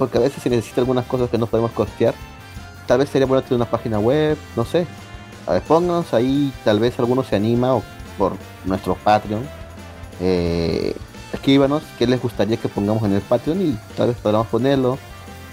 porque 0.00 0.16
a 0.16 0.22
veces 0.22 0.42
se 0.42 0.48
necesita 0.48 0.80
algunas 0.80 1.04
cosas 1.04 1.28
que 1.28 1.36
no 1.36 1.46
podemos 1.46 1.72
costear. 1.72 2.14
Tal 2.86 3.00
vez 3.00 3.10
sería 3.10 3.26
bueno 3.26 3.42
tener 3.42 3.56
una 3.56 3.70
página 3.70 3.98
web, 3.98 4.38
no 4.56 4.64
sé. 4.64 4.86
A 5.46 5.52
ver, 5.52 5.62
pónganos 5.62 6.14
ahí, 6.14 6.54
tal 6.64 6.80
vez 6.80 6.98
alguno 6.98 7.22
se 7.22 7.36
anima 7.36 7.74
o 7.74 7.82
por 8.16 8.32
nuestro 8.64 8.94
Patreon. 8.94 9.46
Eh, 10.18 10.96
escríbanos 11.34 11.82
qué 11.98 12.06
les 12.06 12.18
gustaría 12.18 12.56
que 12.56 12.70
pongamos 12.70 13.02
en 13.02 13.12
el 13.12 13.20
Patreon 13.20 13.60
y 13.60 13.78
tal 13.94 14.08
vez 14.08 14.16
podamos 14.16 14.46
ponerlo. 14.46 14.96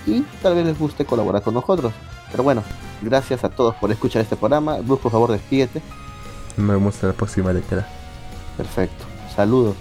Y 0.06 0.22
tal 0.41 0.56
vez 0.56 0.65
les 0.65 0.80
guste 0.80 1.03
colaborar 1.03 1.41
con 1.41 1.53
nosotros. 1.53 1.91
Pero 2.32 2.44
bueno, 2.44 2.64
gracias 3.02 3.44
a 3.44 3.49
todos 3.49 3.76
por 3.76 3.91
escuchar 3.91 4.22
este 4.22 4.38
programa. 4.38 4.78
Bruce, 4.78 5.03
por 5.03 5.11
favor, 5.11 5.30
despídete. 5.30 5.82
Nos 6.56 6.69
vemos 6.69 7.03
en 7.03 7.10
la 7.10 7.15
próxima 7.15 7.52
década. 7.52 7.86
Perfecto. 8.56 9.03
Saludos 9.36 9.76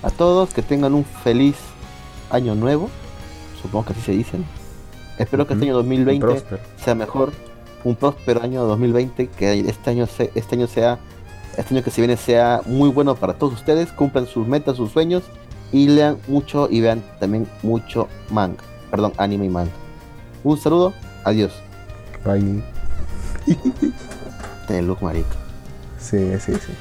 a 0.00 0.10
todos. 0.10 0.54
Que 0.54 0.62
tengan 0.62 0.94
un 0.94 1.04
feliz 1.04 1.56
año 2.30 2.54
nuevo 2.54 2.88
supongo 3.62 3.86
que 3.86 3.92
así 3.92 4.02
se 4.02 4.12
dicen. 4.12 4.44
Espero 5.18 5.46
que 5.46 5.54
este 5.54 5.66
año 5.66 5.74
2020 5.74 6.42
sea 6.82 6.94
mejor, 6.94 7.32
un 7.84 7.96
próspero 7.96 8.42
año 8.42 8.64
2020, 8.64 9.28
que 9.28 9.60
este 9.60 9.90
año, 9.90 10.06
este 10.34 10.54
año 10.56 10.66
sea, 10.66 10.98
este 11.56 11.74
año 11.74 11.84
que 11.84 11.90
se 11.90 12.00
viene 12.00 12.16
sea 12.16 12.62
muy 12.66 12.90
bueno 12.90 13.14
para 13.14 13.34
todos 13.34 13.54
ustedes, 13.54 13.92
cumplan 13.92 14.26
sus 14.26 14.46
metas, 14.46 14.76
sus 14.76 14.90
sueños 14.90 15.22
y 15.70 15.88
lean 15.88 16.18
mucho 16.28 16.68
y 16.70 16.80
vean 16.80 17.02
también 17.20 17.46
mucho 17.62 18.08
manga, 18.30 18.62
perdón, 18.90 19.12
anime 19.16 19.46
y 19.46 19.50
manga. 19.50 19.72
Un 20.44 20.58
saludo, 20.58 20.92
adiós. 21.24 21.52
Bye. 22.24 22.62
Ten 24.66 24.86
look, 24.86 25.02
marica. 25.02 25.36
Sí, 25.98 26.18
sí, 26.38 26.54
sí. 26.54 26.72